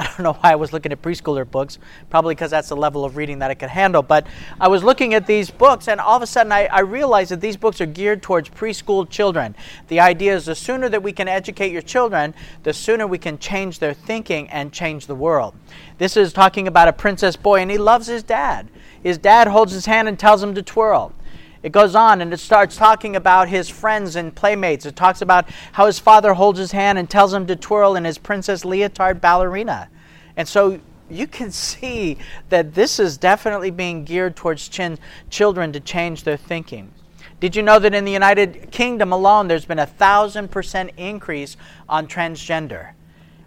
I 0.00 0.04
don't 0.04 0.20
know 0.20 0.32
why 0.32 0.52
I 0.52 0.56
was 0.56 0.72
looking 0.72 0.92
at 0.92 1.02
preschooler 1.02 1.48
books, 1.48 1.78
probably 2.08 2.34
because 2.34 2.50
that's 2.50 2.70
the 2.70 2.76
level 2.76 3.04
of 3.04 3.18
reading 3.18 3.40
that 3.40 3.50
I 3.50 3.54
could 3.54 3.68
handle. 3.68 4.02
But 4.02 4.26
I 4.58 4.66
was 4.66 4.82
looking 4.82 5.12
at 5.12 5.26
these 5.26 5.50
books, 5.50 5.88
and 5.88 6.00
all 6.00 6.16
of 6.16 6.22
a 6.22 6.26
sudden 6.26 6.52
I, 6.52 6.66
I, 6.68 6.80
realized 6.80 7.30
that 7.32 7.42
these 7.42 7.58
books 7.58 7.82
are 7.82 7.86
geared 7.86 8.22
towards 8.22 8.48
preschool 8.48 9.08
children. 9.10 9.54
The 9.88 10.00
idea 10.00 10.34
is 10.34 10.46
the 10.46 10.54
sooner 10.54 10.88
that 10.88 11.02
we 11.02 11.12
can 11.12 11.28
educate 11.28 11.70
your 11.70 11.82
children, 11.82 12.32
the 12.62 12.72
sooner 12.72 13.06
we 13.06 13.18
can 13.18 13.38
change 13.38 13.78
their 13.78 13.92
thinking 13.92 14.48
and 14.48 14.72
change 14.72 15.06
the 15.06 15.14
world. 15.14 15.54
This 15.98 16.16
is 16.16 16.32
talking 16.32 16.66
about 16.66 16.88
a 16.88 16.94
princess 16.94 17.36
boy, 17.36 17.60
and 17.60 17.70
he 17.70 17.76
loves 17.76 18.06
his 18.06 18.22
dad. 18.22 18.68
His 19.02 19.18
dad 19.18 19.48
holds 19.48 19.72
his 19.72 19.84
hand 19.84 20.08
and 20.08 20.18
tells 20.18 20.42
him 20.42 20.54
to 20.54 20.62
twirl. 20.62 21.12
It 21.62 21.72
goes 21.72 21.94
on 21.94 22.22
and 22.22 22.32
it 22.32 22.40
starts 22.40 22.76
talking 22.76 23.16
about 23.16 23.48
his 23.48 23.68
friends 23.68 24.16
and 24.16 24.34
playmates. 24.34 24.86
It 24.86 24.96
talks 24.96 25.20
about 25.20 25.50
how 25.72 25.86
his 25.86 25.98
father 25.98 26.34
holds 26.34 26.58
his 26.58 26.72
hand 26.72 26.98
and 26.98 27.08
tells 27.08 27.34
him 27.34 27.46
to 27.46 27.56
twirl 27.56 27.96
in 27.96 28.04
his 28.04 28.16
princess 28.16 28.64
leotard 28.64 29.20
ballerina. 29.20 29.88
And 30.36 30.48
so 30.48 30.80
you 31.10 31.26
can 31.26 31.50
see 31.52 32.16
that 32.48 32.74
this 32.74 32.98
is 32.98 33.18
definitely 33.18 33.70
being 33.70 34.04
geared 34.04 34.36
towards 34.36 34.68
chin- 34.68 34.98
children 35.28 35.72
to 35.72 35.80
change 35.80 36.24
their 36.24 36.36
thinking. 36.36 36.92
Did 37.40 37.56
you 37.56 37.62
know 37.62 37.78
that 37.78 37.94
in 37.94 38.04
the 38.04 38.12
United 38.12 38.70
Kingdom 38.70 39.12
alone, 39.12 39.48
there's 39.48 39.64
been 39.64 39.78
a 39.78 39.86
thousand 39.86 40.50
percent 40.50 40.90
increase 40.98 41.56
on 41.88 42.06
transgender? 42.06 42.92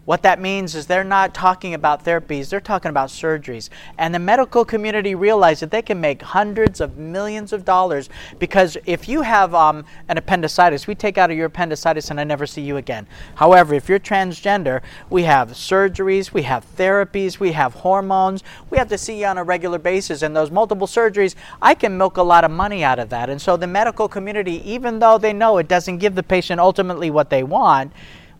What 0.05 0.21
that 0.23 0.41
means 0.41 0.75
is 0.75 0.85
they're 0.85 1.05
not 1.05 1.33
talking 1.33 1.73
about 1.73 2.03
therapies, 2.03 2.49
they're 2.49 2.59
talking 2.59 2.89
about 2.89 3.07
surgeries. 3.07 3.69
And 3.97 4.13
the 4.13 4.19
medical 4.19 4.65
community 4.65 5.15
realized 5.15 5.61
that 5.61 5.71
they 5.71 5.81
can 5.81 6.01
make 6.01 6.21
hundreds 6.21 6.81
of 6.81 6.97
millions 6.97 7.53
of 7.53 7.63
dollars 7.63 8.09
because 8.37 8.75
if 8.85 9.07
you 9.07 9.21
have 9.21 9.55
um, 9.55 9.85
an 10.09 10.17
appendicitis, 10.17 10.87
we 10.87 10.95
take 10.95 11.17
out 11.17 11.31
of 11.31 11.37
your 11.37 11.45
appendicitis 11.45 12.11
and 12.11 12.19
I 12.19 12.25
never 12.25 12.45
see 12.45 12.61
you 12.61 12.75
again. 12.75 13.07
However, 13.35 13.75
if 13.75 13.87
you're 13.87 13.99
transgender, 13.99 14.81
we 15.09 15.23
have 15.23 15.51
surgeries, 15.51 16.33
we 16.33 16.41
have 16.41 16.65
therapies, 16.75 17.39
we 17.39 17.53
have 17.53 17.73
hormones, 17.73 18.43
we 18.69 18.77
have 18.77 18.89
to 18.89 18.97
see 18.97 19.21
you 19.21 19.27
on 19.27 19.37
a 19.37 19.43
regular 19.43 19.79
basis. 19.79 20.21
And 20.21 20.35
those 20.35 20.51
multiple 20.51 20.87
surgeries, 20.87 21.35
I 21.61 21.75
can 21.75 21.97
milk 21.97 22.17
a 22.17 22.23
lot 22.23 22.43
of 22.43 22.51
money 22.51 22.83
out 22.83 22.99
of 22.99 23.07
that. 23.11 23.29
And 23.29 23.41
so 23.41 23.55
the 23.55 23.67
medical 23.67 24.09
community, 24.09 24.69
even 24.69 24.99
though 24.99 25.17
they 25.17 25.31
know 25.31 25.59
it 25.59 25.69
doesn't 25.69 25.99
give 25.99 26.15
the 26.15 26.23
patient 26.23 26.59
ultimately 26.59 27.09
what 27.09 27.29
they 27.29 27.43
want, 27.43 27.93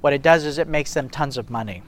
what 0.03 0.11
it 0.11 0.21
does 0.21 0.43
is 0.43 0.57
it 0.57 0.67
makes 0.67 0.93
them 0.93 1.09
tons 1.09 1.37
of 1.37 1.49
money. 1.49 1.81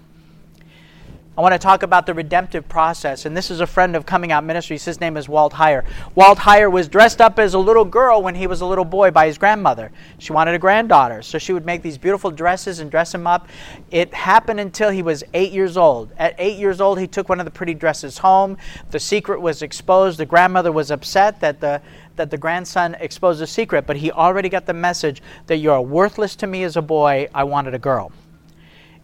I 1.37 1.41
want 1.41 1.51
to 1.51 1.59
talk 1.59 1.83
about 1.83 2.05
the 2.05 2.13
redemptive 2.13 2.69
process, 2.69 3.25
and 3.25 3.35
this 3.35 3.51
is 3.51 3.59
a 3.59 3.67
friend 3.67 3.93
of 3.93 4.05
Coming 4.05 4.31
Out 4.31 4.45
Ministries. 4.45 4.85
His 4.85 5.01
name 5.01 5.17
is 5.17 5.27
Walt 5.27 5.51
Heyer. 5.51 5.83
Walt 6.15 6.37
Heyer 6.37 6.71
was 6.71 6.87
dressed 6.87 7.19
up 7.19 7.39
as 7.39 7.53
a 7.53 7.59
little 7.59 7.83
girl 7.83 8.23
when 8.23 8.35
he 8.35 8.47
was 8.47 8.61
a 8.61 8.65
little 8.65 8.85
boy 8.85 9.11
by 9.11 9.27
his 9.27 9.37
grandmother. 9.37 9.91
She 10.17 10.31
wanted 10.31 10.55
a 10.55 10.59
granddaughter, 10.59 11.21
so 11.21 11.37
she 11.37 11.51
would 11.51 11.65
make 11.65 11.81
these 11.81 11.97
beautiful 11.97 12.31
dresses 12.31 12.79
and 12.79 12.89
dress 12.89 13.13
him 13.13 13.27
up. 13.27 13.49
It 13.91 14.13
happened 14.13 14.61
until 14.61 14.91
he 14.91 15.01
was 15.01 15.25
eight 15.33 15.51
years 15.51 15.75
old. 15.75 16.13
At 16.17 16.35
eight 16.37 16.57
years 16.57 16.79
old, 16.79 17.01
he 17.01 17.07
took 17.07 17.27
one 17.27 17.41
of 17.41 17.45
the 17.45 17.51
pretty 17.51 17.73
dresses 17.73 18.19
home. 18.19 18.57
The 18.91 18.99
secret 19.01 19.41
was 19.41 19.61
exposed. 19.61 20.17
The 20.19 20.25
grandmother 20.25 20.71
was 20.71 20.89
upset 20.89 21.41
that 21.41 21.59
the 21.59 21.81
that 22.15 22.31
the 22.31 22.37
grandson 22.37 22.95
exposed 22.99 23.41
a 23.41 23.47
secret, 23.47 23.85
but 23.85 23.97
he 23.97 24.11
already 24.11 24.49
got 24.49 24.65
the 24.65 24.73
message 24.73 25.21
that 25.47 25.57
you're 25.57 25.81
worthless 25.81 26.35
to 26.37 26.47
me 26.47 26.63
as 26.63 26.77
a 26.77 26.81
boy. 26.81 27.27
I 27.33 27.43
wanted 27.43 27.73
a 27.73 27.79
girl. 27.79 28.11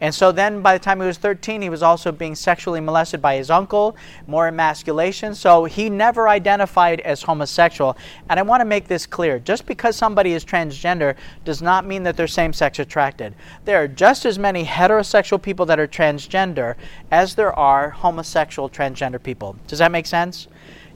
And 0.01 0.14
so 0.16 0.32
then 0.32 0.64
by 0.64 0.76
the 0.76 0.84
time 0.84 0.99
he 0.99 1.05
was 1.05 1.20
13, 1.20 1.62
he 1.62 1.70
was 1.70 1.84
also 1.84 2.12
being 2.12 2.34
sexually 2.34 2.80
molested 2.80 3.22
by 3.22 3.36
his 3.36 3.51
uncle, 3.51 3.95
more 4.26 4.47
emasculation. 4.47 5.36
So 5.36 5.66
he 5.66 5.91
never 5.91 6.28
identified 6.28 7.01
as 7.01 7.22
homosexual. 7.22 7.95
And 8.28 8.39
I 8.39 8.43
want 8.43 8.62
to 8.62 8.66
make 8.66 8.88
this 8.88 9.05
clear. 9.05 9.38
Just 9.38 9.68
because 9.68 9.95
somebody 9.95 10.34
is 10.34 10.43
transgender 10.43 11.16
does 11.45 11.62
not 11.62 11.86
mean 11.86 12.01
that 12.03 12.18
they're 12.18 12.26
same 12.26 12.51
sex 12.51 12.80
attracted. 12.80 13.36
There 13.66 13.82
are 13.82 13.88
just 13.88 14.26
as 14.26 14.39
many 14.39 14.66
heterosexual 14.66 15.39
people 15.39 15.68
that 15.68 15.80
are 15.80 15.88
transgender 15.88 16.76
as 17.12 17.36
there 17.36 17.53
are 17.53 17.91
homosexual 17.91 18.70
transgender 18.70 19.22
people. 19.22 19.55
Does 19.68 19.80
that 19.80 19.91
make 19.91 20.07
sense? 20.07 20.47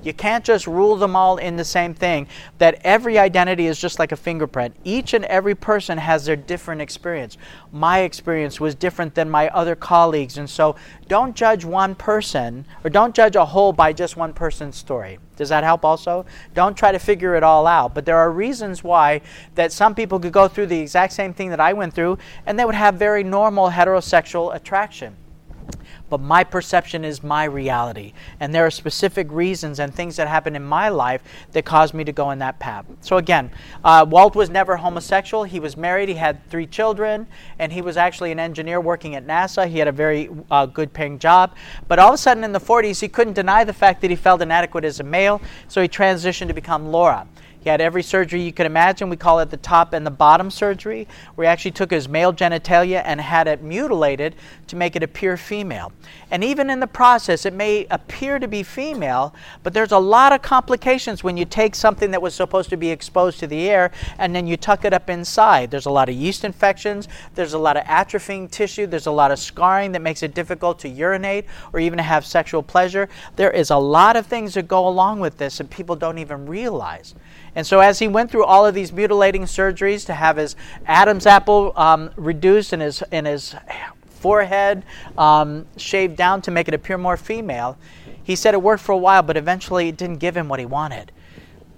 You 0.06 0.14
can't 0.14 0.46
just 0.46 0.68
rule 0.68 0.96
them 0.96 1.16
all 1.16 1.38
in 1.38 1.56
the 1.56 1.66
same 1.66 1.96
thing. 1.96 2.28
That 2.60 2.80
every 2.84 3.18
identity 3.18 3.66
is 3.66 3.80
just 3.80 3.98
like 3.98 4.12
a 4.12 4.16
fingerprint. 4.16 4.76
Each 4.84 5.16
and 5.16 5.26
every 5.26 5.56
person 5.56 5.98
has 5.98 6.26
their 6.26 6.36
different 6.36 6.80
experience. 6.80 7.38
My 7.72 8.02
experience 8.02 8.60
was 8.60 8.76
different 8.76 9.16
than 9.16 9.32
my 9.32 9.50
other 9.50 9.76
colleagues. 9.76 10.38
And 10.38 10.48
so 10.48 10.76
don't 11.08 11.36
judge 11.36 11.66
one 11.66 11.96
person 11.96 12.68
or 12.84 12.92
don't 12.92 13.16
judge 13.16 13.36
a 13.36 13.46
whole 13.46 13.74
by 13.74 13.94
just 13.94 14.16
one 14.16 14.32
person's 14.32 14.78
story. 14.78 15.18
Does 15.38 15.50
that 15.50 15.64
help 15.64 15.84
also? 15.84 16.26
Don't 16.54 16.78
try 16.78 16.92
to 16.92 17.00
figure 17.00 17.36
it 17.36 17.42
all 17.42 17.66
out. 17.66 17.96
But 17.96 18.06
there 18.06 18.18
are 18.18 18.32
reasons 18.32 18.84
why 18.84 19.22
that 19.56 19.72
some 19.72 19.96
people 19.96 20.20
could 20.20 20.32
go 20.32 20.48
through 20.48 20.68
the 20.68 20.80
exact 20.80 21.14
same 21.14 21.34
thing 21.34 21.50
that 21.50 21.60
I 21.60 21.74
went 21.74 21.96
through 21.96 22.20
and 22.46 22.60
they 22.60 22.66
would 22.66 22.76
have 22.76 22.96
very 22.96 23.24
normal 23.24 23.72
heterosexual 23.72 24.56
attraction 24.56 25.18
but 26.10 26.20
my 26.20 26.44
perception 26.44 27.04
is 27.04 27.24
my 27.24 27.46
reality. 27.46 28.14
And 28.40 28.54
there 28.54 28.66
are 28.66 28.72
specific 28.72 29.32
reasons 29.32 29.80
and 29.80 29.94
things 29.94 30.16
that 30.18 30.28
happen 30.28 30.56
in 30.56 30.64
my 30.64 30.90
life 30.90 31.24
that 31.52 31.66
caused 31.66 31.94
me 31.94 32.04
to 32.04 32.12
go 32.12 32.32
in 32.32 32.40
that 32.40 32.60
path. 32.60 32.86
So, 33.02 33.18
again, 33.18 33.52
uh, 33.84 34.06
Walt 34.08 34.36
was 34.36 34.50
never 34.50 34.78
homosexual. 34.78 35.44
He 35.44 35.60
was 35.60 35.76
married, 35.76 36.10
he 36.10 36.16
had 36.16 36.48
three 36.50 36.68
children, 36.68 37.28
and 37.60 37.72
he 37.72 37.82
was 37.82 37.98
actually 37.98 38.32
an 38.32 38.40
engineer 38.40 38.80
working 38.80 39.16
at 39.16 39.26
NASA. 39.26 39.68
He 39.68 39.80
had 39.80 39.88
a 39.88 39.92
very 39.92 40.30
uh, 40.52 40.66
good 40.66 40.94
paying 40.94 41.20
job. 41.20 41.56
But 41.88 42.00
all 42.00 42.10
of 42.10 42.16
a 42.16 42.18
sudden 42.18 42.44
in 42.44 42.52
the 42.52 42.60
40s, 42.60 43.02
he 43.02 43.08
couldn't 43.08 43.34
deny 43.34 43.64
the 43.64 43.74
fact 43.74 44.02
that 44.02 44.10
he 44.10 44.16
felt 44.16 44.42
inadequate 44.42 44.86
as 44.86 45.00
a 45.00 45.04
male, 45.04 45.42
so 45.68 45.82
he 45.82 45.88
transitioned 45.88 46.48
to 46.48 46.54
become 46.54 46.92
Laura. 46.92 47.28
He 47.66 47.72
had 47.72 47.82
every 47.82 48.04
surgery 48.04 48.44
you 48.44 48.54
could 48.54 48.68
imagine. 48.68 49.10
We 49.10 49.18
call 49.18 49.40
it 49.40 49.50
the 49.50 49.58
top 49.58 49.94
and 49.94 50.06
the 50.06 50.12
bottom 50.12 50.52
surgery, 50.52 51.08
he 51.36 51.46
actually 51.46 51.72
took 51.72 51.90
his 51.90 52.08
male 52.08 52.32
genitalia 52.32 53.02
and 53.04 53.20
had 53.20 53.48
it 53.48 53.64
mutilated 53.64 54.36
to 54.68 54.76
make 54.76 54.96
it 54.96 55.02
appear 55.02 55.36
female. 55.36 55.92
And 56.30 56.44
even 56.44 56.70
in 56.70 56.80
the 56.80 56.86
process, 56.86 57.44
it 57.44 57.54
may 57.54 57.88
appear 57.90 58.38
to 58.38 58.48
be 58.48 58.62
female, 58.62 59.34
but 59.64 59.74
there's 59.74 59.92
a 59.92 59.98
lot 59.98 60.32
of 60.32 60.44
complications 60.44 61.24
when 61.24 61.38
you 61.38 61.46
take 61.46 61.74
something 61.74 62.12
that 62.12 62.22
was 62.22 62.36
supposed 62.36 62.70
to 62.70 62.78
be 62.78 62.92
exposed 62.92 63.40
to 63.40 63.48
the 63.48 63.68
air 63.68 63.92
and 64.20 64.36
then 64.36 64.46
you 64.46 64.58
tuck 64.58 64.86
it 64.86 64.94
up 64.94 65.10
inside. 65.10 65.72
There's 65.72 65.88
a 65.88 65.92
lot 65.92 66.08
of 66.08 66.14
yeast 66.14 66.44
infections, 66.44 67.08
there's 67.34 67.54
a 67.54 67.60
lot 67.60 67.78
of 67.78 67.84
atrophying 67.86 68.52
tissue, 68.52 68.86
there's 68.86 69.08
a 69.08 69.12
lot 69.12 69.32
of 69.32 69.40
scarring 69.40 69.92
that 69.94 70.04
makes 70.04 70.22
it 70.22 70.36
difficult 70.36 70.78
to 70.80 70.88
urinate 70.88 71.46
or 71.74 71.80
even 71.80 71.98
to 71.98 72.04
have 72.04 72.28
sexual 72.28 72.62
pleasure. 72.62 73.10
There 73.38 73.50
is 73.50 73.72
a 73.72 73.78
lot 73.78 74.16
of 74.16 74.28
things 74.28 74.54
that 74.54 74.68
go 74.68 74.88
along 74.88 75.20
with 75.20 75.40
this 75.40 75.60
and 75.60 75.68
people 75.68 75.96
don't 75.96 76.20
even 76.20 76.46
realize. 76.46 77.16
And 77.56 77.66
so, 77.66 77.80
as 77.80 78.00
he 78.00 78.08
went 78.08 78.30
through 78.30 78.44
all 78.44 78.66
of 78.66 78.76
these 78.76 78.92
mutilating 78.92 79.44
surgeries 79.44 80.06
to 80.08 80.14
have 80.14 80.38
his 80.38 80.56
Adam's 80.86 81.26
apple 81.26 81.72
um, 81.76 82.12
reduced 82.18 82.74
in 82.74 82.82
his, 82.82 83.02
in 83.12 83.26
his 83.26 83.56
forehead 84.10 84.84
um, 85.18 85.66
shaved 85.78 86.18
down 86.18 86.42
to 86.42 86.52
make 86.52 86.68
it 86.68 86.74
appear 86.74 86.98
more 86.98 87.16
female, 87.16 87.78
he 88.24 88.36
said 88.36 88.54
it 88.54 88.62
worked 88.62 88.82
for 88.84 88.92
a 88.92 88.98
while, 88.98 89.22
but 89.22 89.38
eventually 89.38 89.88
it 89.88 89.98
didn't 89.98 90.18
give 90.18 90.36
him 90.36 90.50
what 90.50 90.60
he 90.60 90.66
wanted. 90.66 91.12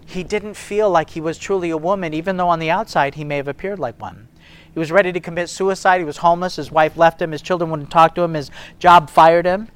He 0.05 0.23
didn't 0.23 0.53
feel 0.53 0.89
like 0.89 1.09
he 1.09 1.19
was 1.19 1.37
truly 1.37 1.69
a 1.69 1.77
woman, 1.77 2.13
even 2.13 2.37
though 2.37 2.47
on 2.47 2.59
the 2.59 2.71
outside 2.71 3.15
he 3.15 3.25
may 3.25 3.35
have 3.35 3.49
appeared 3.49 3.79
like 3.79 3.99
one. 3.99 4.29
He 4.73 4.79
was 4.79 4.91
ready 4.91 5.11
to 5.11 5.19
commit 5.19 5.49
suicide. 5.49 5.97
He 5.97 6.05
was 6.05 6.17
homeless. 6.17 6.55
His 6.55 6.71
wife 6.71 6.95
left 6.95 7.21
him. 7.21 7.33
His 7.33 7.41
children 7.41 7.69
wouldn't 7.69 7.91
talk 7.91 8.15
to 8.15 8.21
him. 8.21 8.35
His 8.35 8.49
job 8.79 9.09
fired 9.09 9.45
him. 9.45 9.69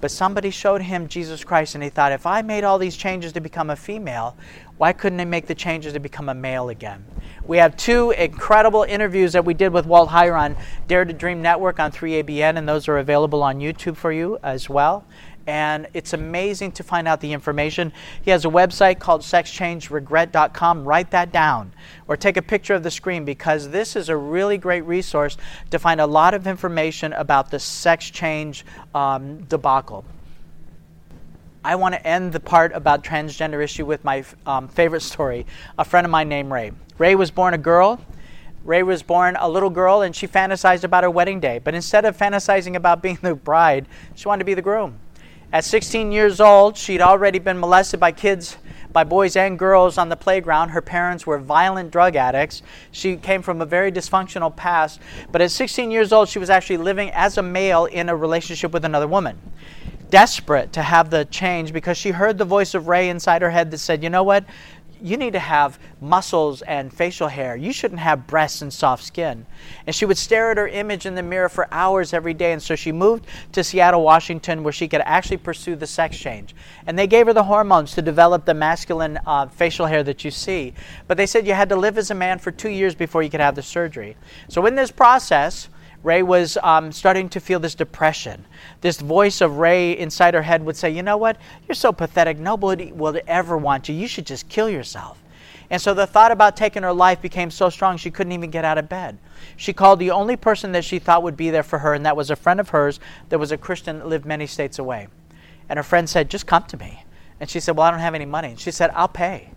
But 0.00 0.10
somebody 0.10 0.50
showed 0.50 0.82
him 0.82 1.08
Jesus 1.08 1.44
Christ, 1.44 1.74
and 1.74 1.84
he 1.84 1.90
thought, 1.90 2.10
if 2.10 2.26
I 2.26 2.42
made 2.42 2.64
all 2.64 2.78
these 2.78 2.96
changes 2.96 3.32
to 3.32 3.40
become 3.40 3.70
a 3.70 3.76
female, 3.76 4.36
why 4.78 4.92
couldn't 4.92 5.18
they 5.18 5.24
make 5.24 5.46
the 5.46 5.54
changes 5.54 5.92
to 5.94 6.00
become 6.00 6.28
a 6.28 6.34
male 6.34 6.68
again? 6.68 7.04
We 7.46 7.58
have 7.58 7.76
two 7.76 8.10
incredible 8.10 8.82
interviews 8.82 9.32
that 9.32 9.44
we 9.44 9.54
did 9.54 9.72
with 9.72 9.86
Walt 9.86 10.10
Heyer 10.10 10.38
on 10.38 10.56
Dare 10.88 11.04
to 11.04 11.12
Dream 11.12 11.42
Network 11.42 11.78
on 11.78 11.92
3ABN, 11.92 12.58
and 12.58 12.68
those 12.68 12.88
are 12.88 12.98
available 12.98 13.42
on 13.42 13.60
YouTube 13.60 13.96
for 13.96 14.12
you 14.12 14.38
as 14.42 14.68
well 14.68 15.04
and 15.46 15.86
it's 15.94 16.12
amazing 16.12 16.72
to 16.72 16.82
find 16.82 17.06
out 17.06 17.20
the 17.20 17.32
information. 17.32 17.92
He 18.22 18.30
has 18.30 18.44
a 18.44 18.48
website 18.48 18.98
called 18.98 19.22
sexchangeregret.com. 19.22 20.84
Write 20.84 21.10
that 21.12 21.32
down 21.32 21.72
or 22.08 22.16
take 22.16 22.36
a 22.36 22.42
picture 22.42 22.74
of 22.74 22.82
the 22.82 22.90
screen 22.90 23.24
because 23.24 23.68
this 23.70 23.96
is 23.96 24.08
a 24.08 24.16
really 24.16 24.58
great 24.58 24.82
resource 24.82 25.36
to 25.70 25.78
find 25.78 26.00
a 26.00 26.06
lot 26.06 26.34
of 26.34 26.46
information 26.46 27.12
about 27.12 27.50
the 27.50 27.58
sex 27.58 28.10
change 28.10 28.64
um, 28.94 29.42
debacle. 29.44 30.04
I 31.66 31.74
want 31.74 31.96
to 31.96 32.06
end 32.06 32.32
the 32.32 32.38
part 32.38 32.70
about 32.74 33.02
transgender 33.02 33.60
issue 33.60 33.84
with 33.84 34.04
my 34.04 34.22
um, 34.46 34.68
favorite 34.68 35.00
story. 35.00 35.46
A 35.76 35.84
friend 35.84 36.04
of 36.04 36.12
mine 36.12 36.28
named 36.28 36.52
Ray. 36.52 36.70
Ray 36.96 37.16
was 37.16 37.32
born 37.32 37.54
a 37.54 37.58
girl. 37.58 38.00
Ray 38.62 38.84
was 38.84 39.02
born 39.02 39.36
a 39.40 39.48
little 39.48 39.68
girl 39.68 40.02
and 40.02 40.14
she 40.14 40.28
fantasized 40.28 40.84
about 40.84 41.02
her 41.02 41.10
wedding 41.10 41.40
day. 41.40 41.58
But 41.58 41.74
instead 41.74 42.04
of 42.04 42.16
fantasizing 42.16 42.76
about 42.76 43.02
being 43.02 43.18
the 43.20 43.34
bride, 43.34 43.88
she 44.14 44.28
wanted 44.28 44.42
to 44.42 44.44
be 44.44 44.54
the 44.54 44.62
groom. 44.62 45.00
At 45.52 45.64
16 45.64 46.12
years 46.12 46.40
old, 46.40 46.76
she'd 46.76 47.00
already 47.00 47.40
been 47.40 47.58
molested 47.58 47.98
by 47.98 48.12
kids, 48.12 48.58
by 48.92 49.02
boys 49.02 49.34
and 49.34 49.58
girls 49.58 49.98
on 49.98 50.08
the 50.08 50.16
playground. 50.16 50.68
Her 50.68 50.80
parents 50.80 51.26
were 51.26 51.36
violent 51.36 51.90
drug 51.90 52.14
addicts. 52.14 52.62
She 52.92 53.16
came 53.16 53.42
from 53.42 53.60
a 53.60 53.66
very 53.66 53.90
dysfunctional 53.90 54.54
past. 54.54 55.00
But 55.32 55.42
at 55.42 55.50
16 55.50 55.90
years 55.90 56.12
old, 56.12 56.28
she 56.28 56.38
was 56.38 56.48
actually 56.48 56.76
living 56.76 57.10
as 57.10 57.38
a 57.38 57.42
male 57.42 57.86
in 57.86 58.08
a 58.08 58.14
relationship 58.14 58.70
with 58.70 58.84
another 58.84 59.08
woman. 59.08 59.40
Desperate 60.10 60.72
to 60.74 60.82
have 60.82 61.10
the 61.10 61.24
change 61.24 61.72
because 61.72 61.96
she 61.96 62.10
heard 62.10 62.38
the 62.38 62.44
voice 62.44 62.74
of 62.74 62.88
Ray 62.88 63.08
inside 63.08 63.42
her 63.42 63.50
head 63.50 63.70
that 63.70 63.78
said, 63.78 64.02
You 64.02 64.10
know 64.10 64.22
what? 64.22 64.44
you 65.02 65.16
need 65.16 65.34
to 65.34 65.38
have 65.38 65.78
muscles 66.00 66.62
and 66.62 66.92
facial 66.92 67.28
hair. 67.28 67.56
You 67.56 67.72
shouldn't 67.72 68.00
have 68.00 68.26
breasts 68.26 68.62
and 68.62 68.72
soft 68.72 69.04
skin. 69.04 69.46
And 69.86 69.94
she 69.94 70.06
would 70.06 70.16
stare 70.16 70.50
at 70.50 70.56
her 70.56 70.68
image 70.68 71.06
in 71.06 71.14
the 71.14 71.22
mirror 71.22 71.48
for 71.48 71.68
hours 71.70 72.12
every 72.12 72.34
day. 72.34 72.52
And 72.52 72.62
so 72.62 72.74
she 72.76 72.92
moved 72.92 73.26
to 73.52 73.62
Seattle, 73.62 74.02
Washington, 74.02 74.62
where 74.62 74.72
she 74.72 74.88
could 74.88 75.02
actually 75.04 75.36
pursue 75.36 75.76
the 75.76 75.86
sex 75.86 76.18
change. 76.18 76.54
And 76.86 76.98
they 76.98 77.06
gave 77.06 77.26
her 77.26 77.32
the 77.32 77.44
hormones 77.44 77.94
to 77.94 78.02
develop 78.02 78.44
the 78.44 78.54
masculine 78.54 79.18
uh, 79.26 79.46
facial 79.48 79.86
hair 79.86 80.02
that 80.02 80.24
you 80.24 80.30
see. 80.30 80.72
But 81.06 81.16
they 81.16 81.26
said 81.26 81.46
you 81.46 81.54
had 81.54 81.68
to 81.68 81.76
live 81.76 81.98
as 81.98 82.10
a 82.10 82.14
man 82.14 82.38
for 82.38 82.50
two 82.50 82.70
years 82.70 82.94
before 82.94 83.22
you 83.22 83.30
could 83.30 83.40
have 83.40 83.54
the 83.54 83.62
surgery. 83.62 84.16
So 84.48 84.64
in 84.66 84.74
this 84.74 84.90
process, 84.90 85.68
Ray 86.06 86.22
was 86.22 86.56
um, 86.62 86.92
starting 86.92 87.28
to 87.30 87.40
feel 87.40 87.58
this 87.58 87.74
depression. 87.74 88.44
This 88.80 89.00
voice 89.00 89.40
of 89.40 89.58
Ray 89.58 89.98
inside 89.98 90.34
her 90.34 90.42
head 90.42 90.64
would 90.64 90.76
say, 90.76 90.88
You 90.88 91.02
know 91.02 91.16
what? 91.16 91.36
You're 91.66 91.74
so 91.74 91.92
pathetic. 91.92 92.38
Nobody 92.38 92.92
will 92.92 93.18
ever 93.26 93.58
want 93.58 93.88
you. 93.88 93.94
You 93.96 94.06
should 94.06 94.24
just 94.24 94.48
kill 94.48 94.70
yourself. 94.70 95.20
And 95.68 95.82
so 95.82 95.94
the 95.94 96.06
thought 96.06 96.30
about 96.30 96.56
taking 96.56 96.84
her 96.84 96.92
life 96.92 97.20
became 97.20 97.50
so 97.50 97.70
strong 97.70 97.96
she 97.96 98.12
couldn't 98.12 98.32
even 98.32 98.52
get 98.52 98.64
out 98.64 98.78
of 98.78 98.88
bed. 98.88 99.18
She 99.56 99.72
called 99.72 99.98
the 99.98 100.12
only 100.12 100.36
person 100.36 100.70
that 100.72 100.84
she 100.84 101.00
thought 101.00 101.24
would 101.24 101.36
be 101.36 101.50
there 101.50 101.64
for 101.64 101.80
her, 101.80 101.92
and 101.92 102.06
that 102.06 102.16
was 102.16 102.30
a 102.30 102.36
friend 102.36 102.60
of 102.60 102.68
hers 102.68 103.00
that 103.30 103.40
was 103.40 103.50
a 103.50 103.58
Christian 103.58 103.98
that 103.98 104.06
lived 104.06 104.24
many 104.24 104.46
states 104.46 104.78
away. 104.78 105.08
And 105.68 105.76
her 105.76 105.82
friend 105.82 106.08
said, 106.08 106.30
Just 106.30 106.46
come 106.46 106.62
to 106.66 106.76
me. 106.76 107.02
And 107.40 107.50
she 107.50 107.58
said, 107.58 107.76
Well, 107.76 107.88
I 107.88 107.90
don't 107.90 107.98
have 107.98 108.14
any 108.14 108.26
money. 108.26 108.50
And 108.50 108.60
she 108.60 108.70
said, 108.70 108.92
I'll 108.94 109.08
pay. 109.08 109.50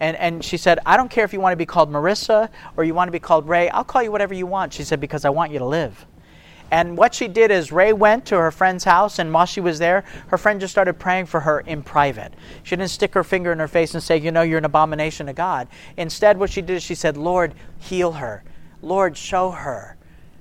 And, 0.00 0.16
and 0.16 0.44
she 0.44 0.56
said, 0.56 0.78
I 0.84 0.96
don't 0.96 1.10
care 1.10 1.24
if 1.24 1.32
you 1.32 1.40
want 1.40 1.52
to 1.52 1.56
be 1.56 1.66
called 1.66 1.90
Marissa 1.90 2.50
or 2.76 2.84
you 2.84 2.94
want 2.94 3.08
to 3.08 3.12
be 3.12 3.18
called 3.18 3.48
Ray. 3.48 3.68
I'll 3.70 3.84
call 3.84 4.02
you 4.02 4.12
whatever 4.12 4.34
you 4.34 4.46
want. 4.46 4.72
She 4.72 4.84
said, 4.84 5.00
because 5.00 5.24
I 5.24 5.30
want 5.30 5.52
you 5.52 5.58
to 5.58 5.64
live. 5.64 6.06
And 6.70 6.98
what 6.98 7.14
she 7.14 7.28
did 7.28 7.50
is 7.50 7.70
Ray 7.70 7.92
went 7.92 8.26
to 8.26 8.36
her 8.36 8.50
friend's 8.50 8.82
house, 8.82 9.20
and 9.20 9.32
while 9.32 9.46
she 9.46 9.60
was 9.60 9.78
there, 9.78 10.04
her 10.28 10.38
friend 10.38 10.60
just 10.60 10.72
started 10.72 10.94
praying 10.94 11.26
for 11.26 11.40
her 11.40 11.60
in 11.60 11.82
private. 11.82 12.34
She 12.64 12.74
didn't 12.74 12.90
stick 12.90 13.14
her 13.14 13.22
finger 13.22 13.52
in 13.52 13.60
her 13.60 13.68
face 13.68 13.94
and 13.94 14.02
say, 14.02 14.16
You 14.16 14.32
know, 14.32 14.42
you're 14.42 14.58
an 14.58 14.64
abomination 14.64 15.26
to 15.26 15.32
God. 15.32 15.68
Instead, 15.96 16.38
what 16.38 16.50
she 16.50 16.62
did 16.62 16.76
is 16.76 16.82
she 16.82 16.96
said, 16.96 17.16
Lord, 17.16 17.54
heal 17.78 18.12
her. 18.12 18.42
Lord, 18.82 19.16
show 19.16 19.52
her 19.52 19.96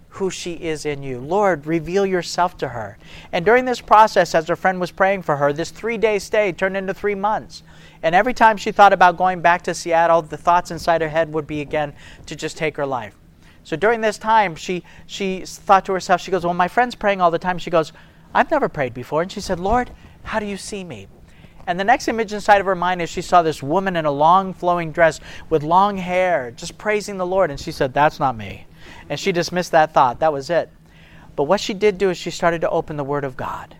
who 0.10 0.30
she 0.30 0.53
is 0.53 0.86
in 0.86 1.03
you. 1.03 1.20
Lord, 1.20 1.68
reveal 1.68 2.06
yourself 2.06 2.58
to 2.58 2.70
her. 2.70 2.97
And 3.32 3.45
during 3.45 3.66
this 3.66 3.82
process, 3.82 4.34
as 4.34 4.47
her 4.47 4.56
friend 4.56 4.80
was 4.80 4.89
praying 4.89 5.24
for 5.24 5.36
her, 5.36 5.51
this 5.51 5.72
three 5.72 5.97
day 5.97 6.20
stay 6.20 6.51
turned 6.53 6.78
into 6.78 6.93
three 6.93 7.16
months. 7.16 7.64
And 8.06 8.14
every 8.14 8.36
time 8.36 8.56
she 8.56 8.72
thought 8.72 8.93
about 8.93 9.18
going 9.18 9.41
back 9.41 9.64
to 9.64 9.74
Seattle, 9.74 10.22
the 10.22 10.38
thoughts 10.38 10.70
inside 10.70 11.01
her 11.01 11.10
head 11.10 11.34
would 11.34 11.47
be 11.47 11.62
again 11.62 11.91
to 12.28 12.36
just 12.36 12.56
take 12.56 12.78
her 12.78 12.86
life. 12.86 13.16
So 13.64 13.76
during 13.76 13.99
this 13.99 14.20
time, 14.20 14.56
she, 14.56 14.84
she 15.08 15.43
thought 15.43 15.86
to 15.86 15.93
herself, 15.93 16.22
she 16.22 16.30
goes, 16.30 16.45
Well, 16.45 16.53
my 16.53 16.68
friend's 16.68 16.93
praying 16.93 17.20
all 17.20 17.32
the 17.32 17.39
time. 17.39 17.58
She 17.58 17.72
goes, 17.72 17.93
I've 18.32 18.51
never 18.51 18.70
prayed 18.70 18.93
before. 18.93 19.24
And 19.24 19.32
she 19.32 19.41
said, 19.41 19.60
Lord, 19.60 19.89
how 20.22 20.39
do 20.39 20.45
you 20.45 20.56
see 20.56 20.84
me? 20.84 21.08
And 21.66 21.80
the 21.80 21.84
next 21.84 22.08
image 22.08 22.32
inside 22.32 22.60
of 22.60 22.68
her 22.68 22.76
mind 22.76 23.01
is 23.01 23.10
she 23.10 23.24
saw 23.24 23.41
this 23.41 23.64
woman 23.64 23.95
in 23.95 24.06
a 24.06 24.12
long 24.12 24.53
flowing 24.53 24.91
dress 24.91 25.20
with 25.49 25.64
long 25.64 25.97
hair, 25.97 26.51
just 26.51 26.78
praising 26.78 27.18
the 27.18 27.26
Lord. 27.26 27.49
And 27.49 27.60
she 27.60 27.72
said, 27.72 27.91
That's 27.91 28.20
not 28.20 28.38
me. 28.38 28.68
And 29.10 29.20
she 29.20 29.32
dismissed 29.32 29.72
that 29.72 29.95
thought. 29.95 30.20
That 30.20 30.32
was 30.32 30.51
it. 30.51 30.70
But 31.36 31.45
what 31.45 31.60
she 31.60 31.74
did 31.74 31.97
do 31.97 32.12
is 32.12 32.20
she 32.20 32.30
started 32.30 32.62
to 32.62 32.70
open 32.70 32.97
the 32.97 33.03
Word 33.03 33.24
of 33.24 33.36
God. 33.36 33.76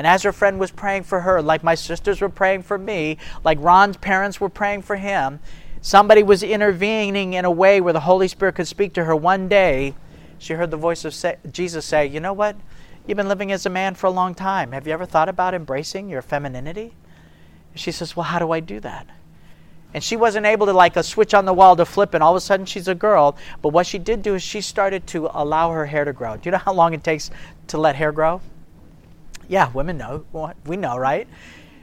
And 0.00 0.06
as 0.06 0.22
her 0.22 0.32
friend 0.32 0.58
was 0.58 0.70
praying 0.70 1.02
for 1.02 1.20
her, 1.20 1.42
like 1.42 1.62
my 1.62 1.74
sisters 1.74 2.22
were 2.22 2.30
praying 2.30 2.62
for 2.62 2.78
me, 2.78 3.18
like 3.44 3.58
Ron's 3.60 3.98
parents 3.98 4.40
were 4.40 4.48
praying 4.48 4.80
for 4.80 4.96
him, 4.96 5.40
somebody 5.82 6.22
was 6.22 6.42
intervening 6.42 7.34
in 7.34 7.44
a 7.44 7.50
way 7.50 7.82
where 7.82 7.92
the 7.92 8.00
Holy 8.00 8.26
Spirit 8.26 8.54
could 8.54 8.66
speak 8.66 8.94
to 8.94 9.04
her 9.04 9.14
one 9.14 9.46
day. 9.46 9.94
She 10.38 10.54
heard 10.54 10.70
the 10.70 10.78
voice 10.78 11.04
of 11.04 11.14
Jesus 11.52 11.84
say, 11.84 12.06
You 12.06 12.18
know 12.18 12.32
what? 12.32 12.56
You've 13.06 13.18
been 13.18 13.28
living 13.28 13.52
as 13.52 13.66
a 13.66 13.68
man 13.68 13.94
for 13.94 14.06
a 14.06 14.10
long 14.10 14.34
time. 14.34 14.72
Have 14.72 14.86
you 14.86 14.94
ever 14.94 15.04
thought 15.04 15.28
about 15.28 15.52
embracing 15.52 16.08
your 16.08 16.22
femininity? 16.22 16.94
She 17.74 17.92
says, 17.92 18.16
Well, 18.16 18.24
how 18.24 18.38
do 18.38 18.52
I 18.52 18.60
do 18.60 18.80
that? 18.80 19.06
And 19.92 20.02
she 20.02 20.16
wasn't 20.16 20.46
able 20.46 20.64
to, 20.64 20.72
like 20.72 20.96
a 20.96 21.02
switch 21.02 21.34
on 21.34 21.44
the 21.44 21.52
wall, 21.52 21.76
to 21.76 21.84
flip, 21.84 22.14
and 22.14 22.22
all 22.22 22.32
of 22.32 22.38
a 22.38 22.40
sudden 22.40 22.64
she's 22.64 22.88
a 22.88 22.94
girl. 22.94 23.36
But 23.60 23.74
what 23.74 23.86
she 23.86 23.98
did 23.98 24.22
do 24.22 24.34
is 24.34 24.42
she 24.42 24.62
started 24.62 25.06
to 25.08 25.28
allow 25.38 25.72
her 25.72 25.84
hair 25.84 26.06
to 26.06 26.14
grow. 26.14 26.38
Do 26.38 26.46
you 26.46 26.52
know 26.52 26.56
how 26.56 26.72
long 26.72 26.94
it 26.94 27.04
takes 27.04 27.30
to 27.66 27.76
let 27.76 27.96
hair 27.96 28.12
grow? 28.12 28.40
Yeah, 29.50 29.68
women 29.72 29.98
know. 29.98 30.54
We 30.64 30.76
know, 30.76 30.96
right? 30.96 31.26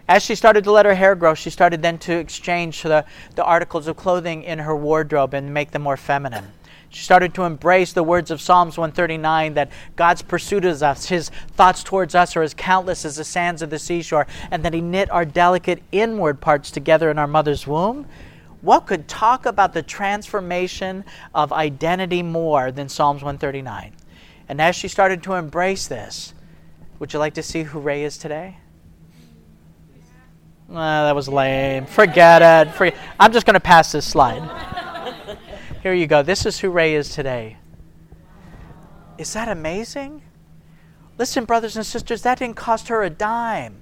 As 0.07 0.23
she 0.23 0.35
started 0.35 0.63
to 0.63 0.71
let 0.71 0.85
her 0.85 0.95
hair 0.95 1.15
grow, 1.15 1.33
she 1.33 1.49
started 1.49 1.81
then 1.81 1.97
to 1.99 2.13
exchange 2.13 2.81
the, 2.81 3.03
the 3.35 3.43
articles 3.43 3.87
of 3.87 3.97
clothing 3.97 4.43
in 4.43 4.59
her 4.59 4.73
wardrobe 4.73 5.33
and 5.33 5.53
make 5.53 5.71
them 5.71 5.81
more 5.81 5.97
feminine. 5.97 6.45
She 6.87 7.03
started 7.03 7.33
to 7.33 7.43
embrace 7.43 7.91
the 7.91 8.03
words 8.03 8.31
of 8.31 8.39
Psalms 8.39 8.77
139 8.77 9.55
that 9.55 9.69
God's 9.97 10.21
pursuit 10.21 10.63
of 10.63 10.81
us, 10.81 11.07
His 11.07 11.27
thoughts 11.57 11.83
towards 11.83 12.15
us 12.15 12.37
are 12.37 12.41
as 12.41 12.53
countless 12.53 13.03
as 13.03 13.17
the 13.17 13.25
sands 13.25 13.61
of 13.61 13.69
the 13.69 13.79
seashore, 13.79 14.27
and 14.49 14.63
that 14.63 14.73
He 14.73 14.79
knit 14.79 15.11
our 15.11 15.25
delicate 15.25 15.83
inward 15.91 16.39
parts 16.39 16.71
together 16.71 17.11
in 17.11 17.19
our 17.19 17.27
mother's 17.27 17.67
womb. 17.67 18.05
What 18.61 18.87
could 18.87 19.09
talk 19.09 19.45
about 19.45 19.73
the 19.73 19.83
transformation 19.83 21.03
of 21.35 21.51
identity 21.51 22.23
more 22.23 22.71
than 22.71 22.87
Psalms 22.87 23.23
139? 23.23 23.91
And 24.47 24.61
as 24.61 24.73
she 24.73 24.87
started 24.87 25.21
to 25.23 25.33
embrace 25.33 25.87
this, 25.87 26.33
would 26.99 27.13
you 27.13 27.19
like 27.19 27.35
to 27.35 27.43
see 27.43 27.63
who 27.63 27.79
Ray 27.79 28.03
is 28.03 28.17
today? 28.17 28.57
Uh, 30.69 31.05
that 31.05 31.15
was 31.15 31.29
lame. 31.29 31.85
Forget 31.85 32.41
it. 32.41 32.73
Forget. 32.73 32.97
I'm 33.19 33.31
just 33.31 33.45
going 33.45 33.53
to 33.53 33.59
pass 33.59 33.91
this 33.91 34.05
slide. 34.05 35.37
Here 35.83 35.93
you 35.93 36.07
go. 36.07 36.23
This 36.23 36.45
is 36.45 36.59
who 36.59 36.69
Ray 36.69 36.95
is 36.95 37.09
today. 37.09 37.57
Is 39.17 39.31
that 39.33 39.47
amazing? 39.47 40.23
Listen, 41.17 41.45
brothers 41.45 41.77
and 41.77 41.85
sisters, 41.85 42.21
that 42.23 42.39
didn't 42.39 42.57
cost 42.57 42.89
her 42.89 43.01
a 43.03 43.09
dime. 43.09 43.81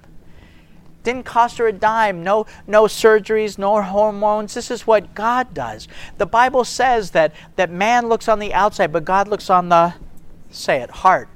Didn't 1.02 1.24
cost 1.24 1.58
her 1.58 1.66
a 1.66 1.72
dime. 1.72 2.22
No, 2.22 2.46
no 2.66 2.84
surgeries, 2.84 3.58
no 3.58 3.82
hormones. 3.82 4.54
This 4.54 4.70
is 4.70 4.86
what 4.86 5.14
God 5.14 5.54
does. 5.54 5.88
The 6.18 6.26
Bible 6.26 6.64
says 6.64 7.10
that, 7.12 7.34
that 7.56 7.70
man 7.70 8.08
looks 8.08 8.28
on 8.28 8.38
the 8.38 8.54
outside, 8.54 8.92
but 8.92 9.04
God 9.04 9.28
looks 9.28 9.50
on 9.50 9.68
the, 9.68 9.94
say 10.50 10.80
it, 10.82 10.90
heart. 10.90 11.28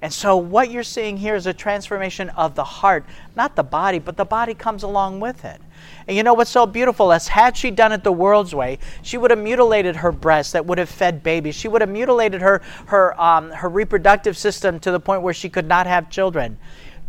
And 0.00 0.12
so, 0.12 0.36
what 0.36 0.70
you're 0.70 0.84
seeing 0.84 1.16
here 1.16 1.34
is 1.34 1.46
a 1.46 1.52
transformation 1.52 2.28
of 2.30 2.54
the 2.54 2.62
heart, 2.62 3.04
not 3.34 3.56
the 3.56 3.64
body, 3.64 3.98
but 3.98 4.16
the 4.16 4.24
body 4.24 4.54
comes 4.54 4.84
along 4.84 5.18
with 5.18 5.44
it. 5.44 5.60
And 6.06 6.16
you 6.16 6.22
know 6.22 6.34
what's 6.34 6.50
so 6.50 6.66
beautiful? 6.66 7.10
is 7.10 7.28
had 7.28 7.56
she 7.56 7.72
done 7.72 7.90
it 7.90 8.04
the 8.04 8.12
world's 8.12 8.54
way, 8.54 8.78
she 9.02 9.18
would 9.18 9.32
have 9.32 9.40
mutilated 9.40 9.96
her 9.96 10.12
breasts 10.12 10.52
that 10.52 10.66
would 10.66 10.78
have 10.78 10.88
fed 10.88 11.24
babies. 11.24 11.56
She 11.56 11.66
would 11.66 11.80
have 11.80 11.90
mutilated 11.90 12.40
her, 12.42 12.62
her, 12.86 13.20
um, 13.20 13.50
her 13.50 13.68
reproductive 13.68 14.36
system 14.36 14.78
to 14.80 14.92
the 14.92 15.00
point 15.00 15.22
where 15.22 15.34
she 15.34 15.48
could 15.48 15.66
not 15.66 15.88
have 15.88 16.10
children. 16.10 16.58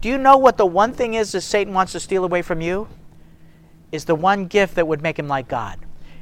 Do 0.02 0.10
you 0.10 0.18
know 0.18 0.38
what 0.38 0.58
the 0.58 0.66
one 0.66 0.94
thing 0.94 1.14
is 1.14 1.32
that 1.34 1.42
Satan 1.42 1.74
wants 1.74 1.92
to 1.92 2.00
steal 2.00 2.24
away 2.24 2.42
from 2.42 2.60
you? 2.60 2.88
Is 3.92 4.06
the 4.06 4.16
one 4.16 4.48
gift 4.48 4.76
that 4.76 4.88
would 4.88 5.02
make 5.02 5.20
him 5.20 5.28
like 5.28 5.48
God. 5.48 5.80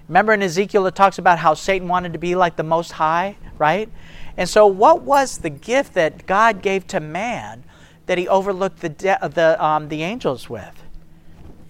Remember 0.07 0.33
in 0.33 0.41
Ezekiel, 0.41 0.85
it 0.87 0.95
talks 0.95 1.17
about 1.17 1.37
how 1.37 1.53
Satan 1.53 1.87
wanted 1.87 2.13
to 2.13 2.19
be 2.19 2.35
like 2.35 2.55
the 2.55 2.63
Most 2.63 2.93
High, 2.93 3.37
right? 3.57 3.89
And 4.37 4.47
so, 4.47 4.67
what 4.67 5.01
was 5.01 5.39
the 5.39 5.49
gift 5.49 5.95
that 5.95 6.27
God 6.27 6.61
gave 6.61 6.85
to 6.87 6.99
man 6.99 7.63
that 8.05 8.17
he 8.17 8.27
overlooked 8.27 8.79
the, 8.81 8.89
de- 8.89 9.29
the, 9.33 9.63
um, 9.63 9.89
the 9.89 10.03
angels 10.03 10.49
with? 10.49 10.83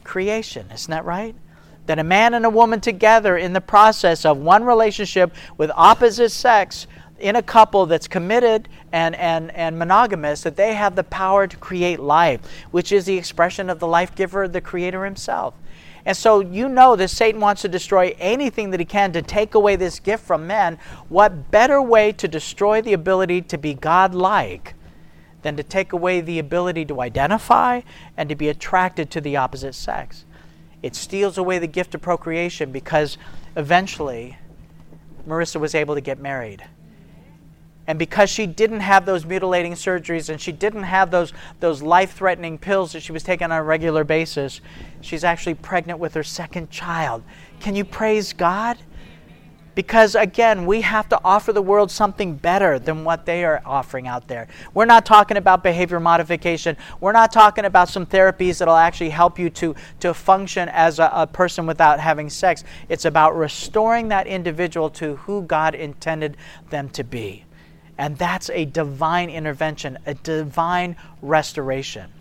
Creation, 0.04 0.68
isn't 0.74 0.92
that 0.92 1.06
right? 1.06 1.36
That 1.86 1.98
a 1.98 2.04
man 2.04 2.34
and 2.34 2.46
a 2.46 2.50
woman 2.50 2.82
together 2.82 3.38
in 3.38 3.54
the 3.54 3.62
process 3.62 4.26
of 4.26 4.38
one 4.38 4.66
relationship 4.66 5.34
with 5.58 5.72
opposite 5.76 6.32
sex 6.32 6.88
in 7.20 7.36
a 7.36 7.42
couple 7.42 7.86
that's 7.86 8.08
committed 8.08 8.68
and, 8.92 9.16
and, 9.16 9.52
and 9.56 9.80
monogamous, 9.80 10.42
that 10.42 10.56
they 10.56 10.74
have 10.74 10.96
the 10.96 11.04
power 11.04 11.48
to 11.48 11.58
create 11.58 12.00
life, 12.00 12.42
which 12.72 12.92
is 12.92 13.06
the 13.06 13.18
expression 13.18 13.70
of 13.70 13.80
the 13.80 13.88
life 13.88 14.14
giver, 14.14 14.48
the 14.48 14.62
Creator 14.62 15.06
Himself. 15.06 15.54
And 16.08 16.16
so 16.16 16.40
you 16.40 16.70
know 16.70 16.96
that 16.96 17.10
Satan 17.10 17.42
wants 17.42 17.64
to 17.64 17.68
destroy 17.68 18.16
anything 18.18 18.70
that 18.70 18.80
he 18.80 18.86
can 18.86 19.12
to 19.12 19.22
take 19.22 19.56
away 19.56 19.76
this 19.76 20.00
gift 20.00 20.24
from 20.24 20.48
men. 20.48 20.80
What 21.10 21.52
better 21.52 21.82
way 21.82 22.14
to 22.14 22.30
destroy 22.30 22.82
the 22.82 22.94
ability 22.94 23.42
to 23.42 23.58
be 23.58 23.74
God 23.74 24.16
like 24.16 24.74
than 25.42 25.58
to 25.58 25.64
take 25.64 25.92
away 25.92 26.22
the 26.22 26.40
ability 26.40 26.86
to 26.86 27.02
identify 27.02 27.82
and 28.16 28.30
to 28.30 28.36
be 28.36 28.48
attracted 28.48 29.12
to 29.12 29.22
the 29.22 29.36
opposite 29.36 29.76
sex? 29.76 30.24
It 30.82 30.96
steals 30.96 31.38
away 31.38 31.60
the 31.60 31.68
gift 31.68 31.94
of 31.94 32.02
procreation 32.02 32.72
because 32.72 33.18
eventually 33.58 34.38
Marissa 35.28 35.60
was 35.60 35.76
able 35.76 35.96
to 35.96 36.02
get 36.02 36.20
married. 36.20 36.64
And 37.88 37.98
because 37.98 38.30
she 38.30 38.46
didn't 38.46 38.82
have 38.82 39.06
those 39.06 39.26
mutilating 39.26 39.74
surgeries 39.74 40.30
and 40.30 40.40
she 40.40 40.52
didn't 40.52 40.84
have 40.84 41.10
those, 41.10 41.32
those 41.62 41.82
life 41.82 42.14
threatening 42.14 42.58
pills 42.58 42.92
that 42.92 43.02
she 43.02 43.14
was 43.14 43.24
taking 43.24 43.46
on 43.46 43.58
a 43.58 43.64
regular 43.64 44.04
basis, 44.04 44.60
she's 45.00 45.24
actually 45.24 45.56
pregnant 45.56 45.98
with 45.98 46.14
her 46.14 46.24
second 46.24 46.70
child. 46.70 47.24
Can 47.62 47.76
you 47.76 47.86
praise 47.86 48.34
God? 48.34 48.78
Because 49.74 50.16
again, 50.16 50.66
we 50.66 50.82
have 50.82 51.08
to 51.10 51.22
offer 51.24 51.54
the 51.54 51.62
world 51.62 51.92
something 51.92 52.34
better 52.34 52.80
than 52.80 53.04
what 53.04 53.28
they 53.28 53.46
are 53.46 53.62
offering 53.64 54.08
out 54.08 54.28
there. 54.28 54.48
We're 54.74 54.86
not 54.86 55.06
talking 55.06 55.38
about 55.38 55.62
behavior 55.62 56.00
modification. 56.00 56.76
We're 57.00 57.12
not 57.12 57.32
talking 57.32 57.64
about 57.64 57.88
some 57.88 58.06
therapies 58.06 58.58
that'll 58.58 58.76
actually 58.76 59.12
help 59.12 59.38
you 59.38 59.52
to, 59.52 59.76
to 60.00 60.16
function 60.16 60.68
as 60.70 60.98
a, 60.98 61.12
a 61.14 61.28
person 61.28 61.68
without 61.68 62.00
having 62.00 62.28
sex. 62.28 62.64
It's 62.90 63.06
about 63.06 63.38
restoring 63.38 64.08
that 64.08 64.26
individual 64.26 64.90
to 64.90 65.18
who 65.18 65.44
God 65.44 65.76
intended 65.76 66.38
them 66.72 66.90
to 66.90 67.04
be. 67.04 67.46
And 67.98 68.18
that's 68.18 68.50
a 68.52 68.66
divine 68.66 69.30
intervention, 69.30 69.98
a 70.06 70.14
divine 70.14 70.96
restoration. 71.22 72.12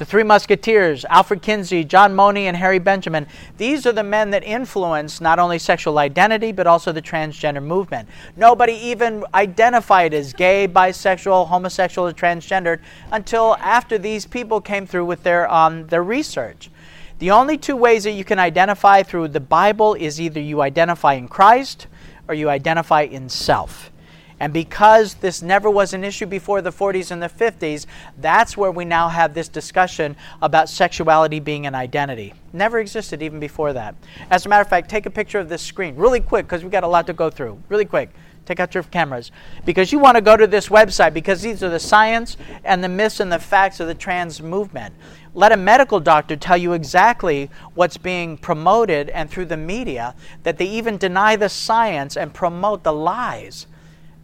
The 0.00 0.06
Three 0.06 0.22
Musketeers, 0.22 1.04
Alfred 1.10 1.42
Kinsey, 1.42 1.84
John 1.84 2.14
Money, 2.14 2.46
and 2.46 2.56
Harry 2.56 2.78
Benjamin, 2.78 3.26
these 3.58 3.84
are 3.84 3.92
the 3.92 4.02
men 4.02 4.30
that 4.30 4.42
influenced 4.42 5.20
not 5.20 5.38
only 5.38 5.58
sexual 5.58 5.98
identity, 5.98 6.52
but 6.52 6.66
also 6.66 6.90
the 6.90 7.02
transgender 7.02 7.62
movement. 7.62 8.08
Nobody 8.34 8.72
even 8.72 9.26
identified 9.34 10.14
as 10.14 10.32
gay, 10.32 10.66
bisexual, 10.66 11.48
homosexual, 11.48 12.08
or 12.08 12.14
transgendered 12.14 12.80
until 13.12 13.56
after 13.60 13.98
these 13.98 14.24
people 14.24 14.62
came 14.62 14.86
through 14.86 15.04
with 15.04 15.22
their, 15.22 15.52
um, 15.52 15.86
their 15.88 16.02
research. 16.02 16.70
The 17.18 17.30
only 17.32 17.58
two 17.58 17.76
ways 17.76 18.04
that 18.04 18.12
you 18.12 18.24
can 18.24 18.38
identify 18.38 19.02
through 19.02 19.28
the 19.28 19.40
Bible 19.40 19.92
is 19.92 20.18
either 20.18 20.40
you 20.40 20.62
identify 20.62 21.12
in 21.12 21.28
Christ 21.28 21.88
or 22.30 22.34
you 22.34 22.48
identify 22.48 23.02
in 23.02 23.28
self. 23.28 23.90
And 24.38 24.52
because 24.52 25.14
this 25.14 25.42
never 25.42 25.68
was 25.68 25.92
an 25.94 26.04
issue 26.04 26.26
before 26.26 26.62
the 26.62 26.70
40s 26.70 27.10
and 27.10 27.20
the 27.20 27.28
50s, 27.28 27.86
that's 28.18 28.56
where 28.56 28.70
we 28.70 28.84
now 28.84 29.08
have 29.08 29.34
this 29.34 29.48
discussion 29.48 30.14
about 30.40 30.68
sexuality 30.68 31.40
being 31.40 31.66
an 31.66 31.74
identity. 31.74 32.32
Never 32.52 32.78
existed 32.78 33.20
even 33.20 33.40
before 33.40 33.72
that. 33.72 33.96
As 34.30 34.46
a 34.46 34.48
matter 34.48 34.62
of 34.62 34.68
fact, 34.68 34.88
take 34.88 35.06
a 35.06 35.10
picture 35.10 35.40
of 35.40 35.48
this 35.48 35.60
screen 35.60 35.96
really 35.96 36.20
quick 36.20 36.46
because 36.46 36.62
we've 36.62 36.70
got 36.70 36.84
a 36.84 36.88
lot 36.88 37.08
to 37.08 37.12
go 37.12 37.30
through. 37.30 37.60
Really 37.68 37.84
quick. 37.84 38.10
Take 38.46 38.60
out 38.60 38.74
your 38.74 38.84
cameras. 38.84 39.32
Because 39.64 39.92
you 39.92 39.98
want 39.98 40.16
to 40.16 40.22
go 40.22 40.36
to 40.36 40.46
this 40.46 40.68
website 40.68 41.12
because 41.12 41.42
these 41.42 41.62
are 41.64 41.68
the 41.68 41.80
science 41.80 42.36
and 42.64 42.82
the 42.82 42.88
myths 42.88 43.20
and 43.20 43.30
the 43.30 43.38
facts 43.40 43.80
of 43.80 43.88
the 43.88 43.94
trans 43.94 44.40
movement. 44.40 44.94
Let 45.32 45.52
a 45.52 45.56
medical 45.56 46.00
doctor 46.00 46.36
tell 46.36 46.56
you 46.56 46.72
exactly 46.72 47.50
what's 47.74 47.96
being 47.96 48.36
promoted 48.36 49.10
and 49.10 49.30
through 49.30 49.46
the 49.46 49.56
media, 49.56 50.14
that 50.42 50.58
they 50.58 50.66
even 50.66 50.96
deny 50.96 51.36
the 51.36 51.48
science 51.48 52.16
and 52.16 52.34
promote 52.34 52.82
the 52.82 52.92
lies 52.92 53.66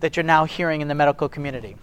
that 0.01 0.17
you're 0.17 0.25
now 0.25 0.45
hearing 0.45 0.81
in 0.81 0.89
the 0.89 0.95
medical 0.95 1.29
community. 1.29 1.77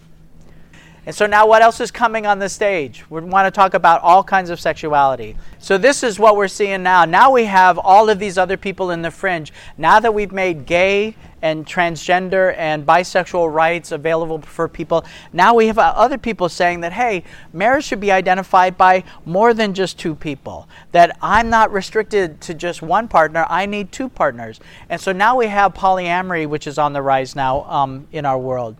And 1.06 1.14
so 1.14 1.26
now 1.26 1.46
what 1.46 1.60
else 1.60 1.80
is 1.80 1.90
coming 1.90 2.26
on 2.26 2.38
the 2.38 2.48
stage? 2.48 3.04
We 3.10 3.20
want 3.20 3.46
to 3.46 3.50
talk 3.50 3.74
about 3.74 4.00
all 4.00 4.24
kinds 4.24 4.48
of 4.48 4.58
sexuality. 4.58 5.36
So 5.58 5.76
this 5.76 6.02
is 6.02 6.18
what 6.18 6.36
we're 6.36 6.48
seeing 6.48 6.82
now. 6.82 7.04
Now 7.04 7.30
we 7.30 7.44
have 7.44 7.78
all 7.78 8.08
of 8.08 8.18
these 8.18 8.38
other 8.38 8.56
people 8.56 8.90
in 8.90 9.02
the 9.02 9.10
fringe. 9.10 9.52
Now 9.76 10.00
that 10.00 10.14
we've 10.14 10.32
made 10.32 10.64
gay 10.64 11.14
and 11.44 11.66
transgender 11.66 12.56
and 12.56 12.86
bisexual 12.86 13.52
rights 13.52 13.92
available 13.92 14.40
for 14.40 14.66
people, 14.66 15.04
now 15.30 15.52
we 15.54 15.66
have 15.66 15.78
other 15.78 16.16
people 16.16 16.48
saying 16.48 16.80
that, 16.80 16.94
hey, 16.94 17.22
marriage 17.52 17.84
should 17.84 18.00
be 18.00 18.10
identified 18.10 18.78
by 18.78 19.04
more 19.26 19.52
than 19.52 19.74
just 19.74 19.98
two 19.98 20.14
people. 20.14 20.66
That 20.92 21.18
I'm 21.20 21.50
not 21.50 21.70
restricted 21.70 22.40
to 22.40 22.54
just 22.54 22.80
one 22.80 23.08
partner, 23.08 23.44
I 23.50 23.66
need 23.66 23.92
two 23.92 24.08
partners. 24.08 24.58
And 24.88 24.98
so 24.98 25.12
now 25.12 25.36
we 25.36 25.48
have 25.48 25.74
polyamory, 25.74 26.48
which 26.48 26.66
is 26.66 26.78
on 26.78 26.94
the 26.94 27.02
rise 27.02 27.36
now 27.36 27.64
um, 27.64 28.08
in 28.10 28.24
our 28.24 28.38
world. 28.38 28.76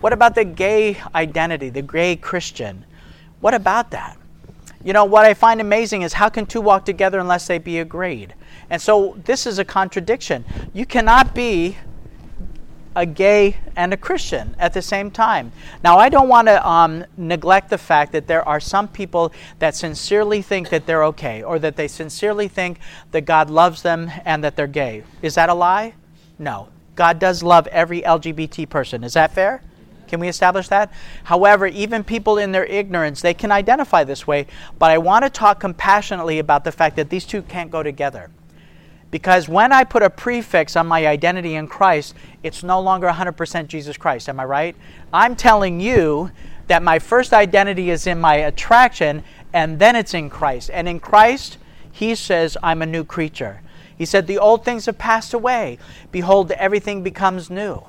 What 0.00 0.12
about 0.12 0.36
the 0.36 0.44
gay 0.44 0.98
identity, 1.12 1.70
the 1.70 1.82
gay 1.82 2.14
Christian? 2.14 2.84
What 3.40 3.52
about 3.52 3.90
that? 3.90 4.16
You 4.84 4.92
know, 4.92 5.04
what 5.04 5.24
I 5.24 5.34
find 5.34 5.60
amazing 5.60 6.02
is 6.02 6.12
how 6.12 6.28
can 6.28 6.46
two 6.46 6.60
walk 6.60 6.84
together 6.84 7.18
unless 7.18 7.48
they 7.48 7.58
be 7.58 7.80
agreed? 7.80 8.34
And 8.70 8.80
so 8.80 9.16
this 9.24 9.44
is 9.44 9.58
a 9.58 9.64
contradiction. 9.64 10.44
You 10.72 10.86
cannot 10.86 11.34
be 11.34 11.76
a 12.96 13.04
gay 13.04 13.58
and 13.76 13.92
a 13.92 13.96
Christian 13.96 14.56
at 14.58 14.72
the 14.72 14.80
same 14.80 15.10
time. 15.10 15.52
Now, 15.84 15.98
I 15.98 16.08
don't 16.08 16.28
want 16.28 16.48
to 16.48 16.66
um, 16.66 17.04
neglect 17.18 17.68
the 17.68 17.78
fact 17.78 18.10
that 18.12 18.26
there 18.26 18.42
are 18.48 18.58
some 18.58 18.88
people 18.88 19.32
that 19.58 19.76
sincerely 19.76 20.40
think 20.40 20.70
that 20.70 20.86
they're 20.86 21.04
okay 21.04 21.42
or 21.42 21.58
that 21.58 21.76
they 21.76 21.88
sincerely 21.88 22.48
think 22.48 22.78
that 23.12 23.26
God 23.26 23.50
loves 23.50 23.82
them 23.82 24.10
and 24.24 24.42
that 24.42 24.56
they're 24.56 24.66
gay. 24.66 25.04
Is 25.20 25.34
that 25.34 25.50
a 25.50 25.54
lie? 25.54 25.94
No. 26.38 26.68
God 26.94 27.18
does 27.18 27.42
love 27.42 27.66
every 27.66 28.00
LGBT 28.00 28.68
person. 28.70 29.04
Is 29.04 29.12
that 29.12 29.32
fair? 29.32 29.62
Can 30.08 30.18
we 30.18 30.28
establish 30.28 30.68
that? 30.68 30.90
However, 31.24 31.66
even 31.66 32.02
people 32.02 32.38
in 32.38 32.52
their 32.52 32.64
ignorance, 32.64 33.20
they 33.20 33.34
can 33.34 33.52
identify 33.52 34.04
this 34.04 34.26
way, 34.26 34.46
but 34.78 34.90
I 34.90 34.98
want 34.98 35.24
to 35.24 35.30
talk 35.30 35.60
compassionately 35.60 36.38
about 36.38 36.64
the 36.64 36.72
fact 36.72 36.96
that 36.96 37.10
these 37.10 37.26
two 37.26 37.42
can't 37.42 37.70
go 37.70 37.82
together. 37.82 38.30
Because 39.10 39.48
when 39.48 39.72
I 39.72 39.84
put 39.84 40.02
a 40.02 40.10
prefix 40.10 40.76
on 40.76 40.86
my 40.86 41.06
identity 41.06 41.54
in 41.54 41.68
Christ, 41.68 42.14
it's 42.42 42.62
no 42.62 42.80
longer 42.80 43.08
100% 43.08 43.68
Jesus 43.68 43.96
Christ. 43.96 44.28
Am 44.28 44.40
I 44.40 44.44
right? 44.44 44.76
I'm 45.12 45.36
telling 45.36 45.80
you 45.80 46.30
that 46.66 46.82
my 46.82 46.98
first 46.98 47.32
identity 47.32 47.90
is 47.90 48.06
in 48.06 48.20
my 48.20 48.34
attraction, 48.34 49.22
and 49.52 49.78
then 49.78 49.94
it's 49.94 50.14
in 50.14 50.28
Christ. 50.28 50.70
And 50.72 50.88
in 50.88 50.98
Christ, 50.98 51.58
He 51.92 52.14
says, 52.14 52.56
I'm 52.62 52.82
a 52.82 52.86
new 52.86 53.04
creature. 53.04 53.62
He 53.96 54.04
said, 54.04 54.26
The 54.26 54.38
old 54.38 54.64
things 54.64 54.86
have 54.86 54.98
passed 54.98 55.32
away. 55.32 55.78
Behold, 56.10 56.50
everything 56.52 57.02
becomes 57.02 57.48
new. 57.48 57.82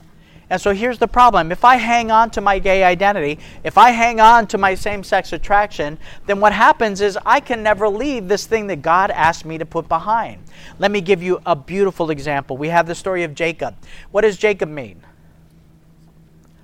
And 0.49 0.61
so 0.61 0.73
here's 0.73 0.97
the 0.97 1.07
problem. 1.07 1.51
If 1.51 1.65
I 1.65 1.75
hang 1.75 2.09
on 2.09 2.29
to 2.31 2.41
my 2.41 2.57
gay 2.59 2.83
identity, 2.83 3.39
if 3.65 3.77
I 3.77 3.91
hang 3.91 4.21
on 4.21 4.47
to 4.47 4.57
my 4.57 4.75
same 4.75 5.03
sex 5.03 5.33
attraction, 5.33 5.97
then 6.25 6.39
what 6.39 6.53
happens 6.53 7.01
is 7.01 7.17
I 7.25 7.41
can 7.41 7.63
never 7.63 7.89
leave 7.89 8.29
this 8.29 8.45
thing 8.45 8.67
that 8.67 8.81
God 8.81 9.11
asked 9.11 9.45
me 9.45 9.57
to 9.57 9.65
put 9.65 9.89
behind. 9.89 10.41
Let 10.79 10.91
me 10.91 11.01
give 11.01 11.21
you 11.21 11.41
a 11.45 11.55
beautiful 11.55 12.11
example. 12.11 12.55
We 12.55 12.69
have 12.69 12.87
the 12.87 12.95
story 12.95 13.23
of 13.23 13.35
Jacob. 13.35 13.75
What 14.11 14.21
does 14.21 14.37
Jacob 14.37 14.69
mean? 14.69 15.01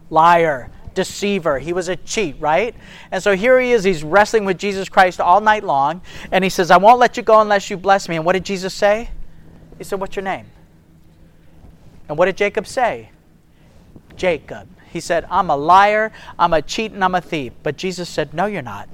Liar, 0.10 0.72
deceiver. 0.94 1.60
He 1.60 1.74
was 1.74 1.90
a 1.90 1.98
cheat, 1.98 2.38
right? 2.40 2.74
And 3.12 3.22
so 3.22 3.36
here 3.36 3.60
he 3.60 3.74
is. 3.74 3.84
He's 3.84 4.04
wrestling 4.04 4.46
with 4.46 4.58
Jesus 4.58 4.88
Christ 4.88 5.20
all 5.20 5.42
night 5.42 5.66
long. 5.66 6.02
And 6.32 6.46
he 6.46 6.50
says, 6.50 6.72
I 6.72 6.78
won't 6.78 7.00
let 7.00 7.18
you 7.18 7.24
go 7.24 7.42
unless 7.42 7.70
you 7.70 7.76
bless 7.76 8.08
me. 8.08 8.16
And 8.16 8.24
what 8.24 8.34
did 8.34 8.46
Jesus 8.46 8.74
say? 8.74 9.10
He 9.78 9.84
said, 9.84 10.00
What's 10.00 10.16
your 10.16 10.24
name? 10.24 10.46
And 12.08 12.18
what 12.18 12.26
did 12.26 12.38
Jacob 12.38 12.66
say? 12.66 13.10
Jacob. 14.16 14.68
He 14.92 15.00
said, 15.00 15.26
I'm 15.30 15.50
a 15.50 15.56
liar, 15.56 16.12
I'm 16.38 16.54
a 16.54 16.62
cheat, 16.62 16.92
and 16.92 17.04
I'm 17.04 17.16
a 17.16 17.22
thief. 17.22 17.54
But 17.64 17.78
Jesus 17.78 18.10
said, 18.10 18.34
No, 18.34 18.46
you're 18.46 18.62
not. 18.62 18.90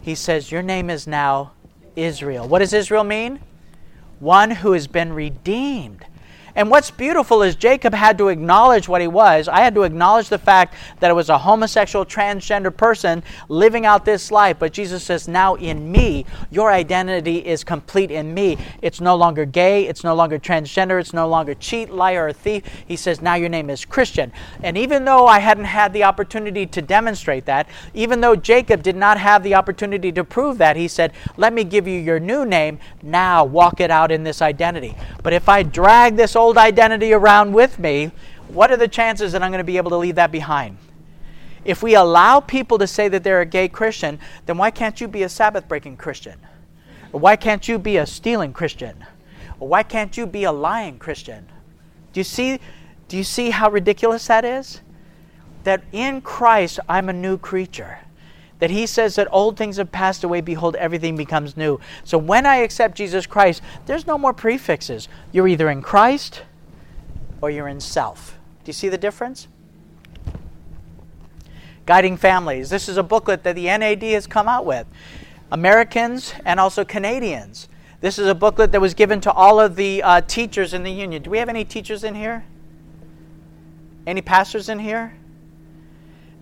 He 0.00 0.14
says, 0.14 0.52
Your 0.52 0.62
name 0.62 0.88
is 0.90 1.06
now 1.06 1.52
Israel. 1.96 2.46
What 2.46 2.60
does 2.60 2.72
Israel 2.72 3.04
mean? 3.04 3.40
One 4.20 4.50
who 4.50 4.72
has 4.72 4.86
been 4.86 5.12
redeemed. 5.12 6.06
And 6.54 6.70
what's 6.70 6.90
beautiful 6.90 7.42
is 7.42 7.56
Jacob 7.56 7.94
had 7.94 8.18
to 8.18 8.28
acknowledge 8.28 8.88
what 8.88 9.00
he 9.00 9.06
was. 9.06 9.48
I 9.48 9.60
had 9.60 9.74
to 9.74 9.84
acknowledge 9.84 10.28
the 10.28 10.38
fact 10.38 10.74
that 11.00 11.10
it 11.10 11.14
was 11.14 11.30
a 11.30 11.38
homosexual, 11.38 12.04
transgender 12.04 12.76
person 12.76 13.22
living 13.48 13.86
out 13.86 14.04
this 14.04 14.30
life. 14.30 14.58
But 14.58 14.72
Jesus 14.72 15.02
says, 15.02 15.28
now 15.28 15.54
in 15.54 15.90
me, 15.90 16.26
your 16.50 16.70
identity 16.70 17.38
is 17.38 17.64
complete 17.64 18.10
in 18.10 18.34
me. 18.34 18.58
It's 18.82 19.00
no 19.00 19.16
longer 19.16 19.44
gay, 19.44 19.86
it's 19.86 20.04
no 20.04 20.14
longer 20.14 20.38
transgender, 20.38 21.00
it's 21.00 21.14
no 21.14 21.26
longer 21.28 21.54
cheat, 21.54 21.90
liar, 21.90 22.26
or 22.26 22.32
thief. 22.32 22.64
He 22.86 22.96
says, 22.96 23.22
now 23.22 23.34
your 23.34 23.48
name 23.48 23.70
is 23.70 23.84
Christian. 23.84 24.30
And 24.62 24.76
even 24.76 25.04
though 25.04 25.26
I 25.26 25.38
hadn't 25.38 25.64
had 25.64 25.92
the 25.92 26.04
opportunity 26.04 26.66
to 26.66 26.82
demonstrate 26.82 27.46
that, 27.46 27.66
even 27.94 28.20
though 28.20 28.36
Jacob 28.36 28.82
did 28.82 28.96
not 28.96 29.18
have 29.18 29.42
the 29.42 29.54
opportunity 29.54 30.12
to 30.12 30.24
prove 30.24 30.58
that, 30.58 30.76
he 30.76 30.88
said, 30.88 31.12
let 31.36 31.52
me 31.52 31.64
give 31.64 31.88
you 31.88 31.98
your 31.98 32.20
new 32.20 32.44
name. 32.44 32.78
Now 33.02 33.44
walk 33.44 33.80
it 33.80 33.90
out 33.90 34.12
in 34.12 34.22
this 34.22 34.42
identity. 34.42 34.94
But 35.22 35.32
if 35.32 35.48
I 35.48 35.62
drag 35.62 36.16
this 36.16 36.36
old 36.42 36.58
identity 36.58 37.12
around 37.12 37.52
with 37.52 37.78
me, 37.78 38.10
what 38.48 38.70
are 38.70 38.76
the 38.76 38.88
chances 38.88 39.32
that 39.32 39.42
I'm 39.42 39.50
going 39.50 39.58
to 39.58 39.64
be 39.64 39.76
able 39.76 39.90
to 39.90 39.96
leave 39.96 40.16
that 40.16 40.32
behind? 40.32 40.76
If 41.64 41.82
we 41.82 41.94
allow 41.94 42.40
people 42.40 42.78
to 42.78 42.86
say 42.86 43.08
that 43.08 43.22
they're 43.22 43.40
a 43.40 43.46
gay 43.46 43.68
Christian, 43.68 44.18
then 44.46 44.58
why 44.58 44.70
can't 44.70 45.00
you 45.00 45.06
be 45.06 45.22
a 45.22 45.28
Sabbath 45.28 45.68
breaking 45.68 45.96
Christian? 45.96 46.38
Or 47.12 47.20
why 47.20 47.36
can't 47.36 47.66
you 47.68 47.78
be 47.78 47.96
a 47.96 48.06
stealing 48.06 48.52
Christian? 48.52 49.04
Or 49.60 49.68
why 49.68 49.84
can't 49.84 50.16
you 50.16 50.26
be 50.26 50.44
a 50.44 50.52
lying 50.52 50.98
Christian? 50.98 51.46
Do 52.12 52.20
you 52.20 52.24
see 52.24 52.58
do 53.08 53.16
you 53.18 53.24
see 53.24 53.50
how 53.50 53.70
ridiculous 53.70 54.26
that 54.26 54.44
is? 54.44 54.80
That 55.64 55.84
in 55.92 56.22
Christ 56.22 56.80
I'm 56.88 57.08
a 57.08 57.12
new 57.12 57.38
creature 57.38 57.98
that 58.62 58.70
he 58.70 58.86
says 58.86 59.16
that 59.16 59.26
old 59.32 59.56
things 59.56 59.76
have 59.78 59.90
passed 59.90 60.22
away, 60.22 60.40
behold, 60.40 60.76
everything 60.76 61.16
becomes 61.16 61.56
new. 61.56 61.80
So 62.04 62.16
when 62.16 62.46
I 62.46 62.58
accept 62.58 62.96
Jesus 62.96 63.26
Christ, 63.26 63.60
there's 63.86 64.06
no 64.06 64.16
more 64.16 64.32
prefixes. 64.32 65.08
You're 65.32 65.48
either 65.48 65.68
in 65.68 65.82
Christ 65.82 66.42
or 67.40 67.50
you're 67.50 67.66
in 67.66 67.80
self. 67.80 68.38
Do 68.62 68.68
you 68.68 68.72
see 68.72 68.88
the 68.88 68.96
difference? 68.96 69.48
Guiding 71.86 72.16
Families. 72.16 72.70
This 72.70 72.88
is 72.88 72.96
a 72.96 73.02
booklet 73.02 73.42
that 73.42 73.56
the 73.56 73.64
NAD 73.64 74.04
has 74.04 74.28
come 74.28 74.46
out 74.46 74.64
with. 74.64 74.86
Americans 75.50 76.32
and 76.44 76.60
also 76.60 76.84
Canadians. 76.84 77.68
This 78.00 78.16
is 78.16 78.28
a 78.28 78.34
booklet 78.34 78.70
that 78.70 78.80
was 78.80 78.94
given 78.94 79.20
to 79.22 79.32
all 79.32 79.58
of 79.58 79.74
the 79.74 80.04
uh, 80.04 80.20
teachers 80.20 80.72
in 80.72 80.84
the 80.84 80.92
union. 80.92 81.24
Do 81.24 81.30
we 81.30 81.38
have 81.38 81.48
any 81.48 81.64
teachers 81.64 82.04
in 82.04 82.14
here? 82.14 82.44
Any 84.06 84.22
pastors 84.22 84.68
in 84.68 84.78
here? 84.78 85.16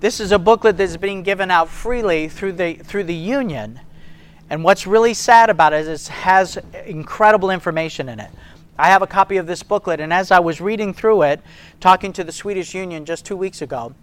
This 0.00 0.18
is 0.18 0.32
a 0.32 0.38
booklet 0.38 0.78
that's 0.78 0.96
being 0.96 1.22
given 1.22 1.50
out 1.50 1.68
freely 1.68 2.26
through 2.26 2.52
the, 2.52 2.72
through 2.72 3.04
the 3.04 3.14
union. 3.14 3.80
And 4.48 4.64
what's 4.64 4.86
really 4.86 5.12
sad 5.12 5.50
about 5.50 5.74
it 5.74 5.86
is 5.86 6.08
it 6.08 6.12
has 6.12 6.58
incredible 6.86 7.50
information 7.50 8.08
in 8.08 8.18
it. 8.18 8.30
I 8.78 8.88
have 8.88 9.02
a 9.02 9.06
copy 9.06 9.36
of 9.36 9.46
this 9.46 9.62
booklet, 9.62 10.00
and 10.00 10.10
as 10.10 10.30
I 10.30 10.38
was 10.38 10.58
reading 10.58 10.94
through 10.94 11.22
it, 11.22 11.42
talking 11.80 12.14
to 12.14 12.24
the 12.24 12.32
Swedish 12.32 12.74
Union 12.74 13.04
just 13.04 13.26
two 13.26 13.36
weeks 13.36 13.60
ago, 13.60 13.94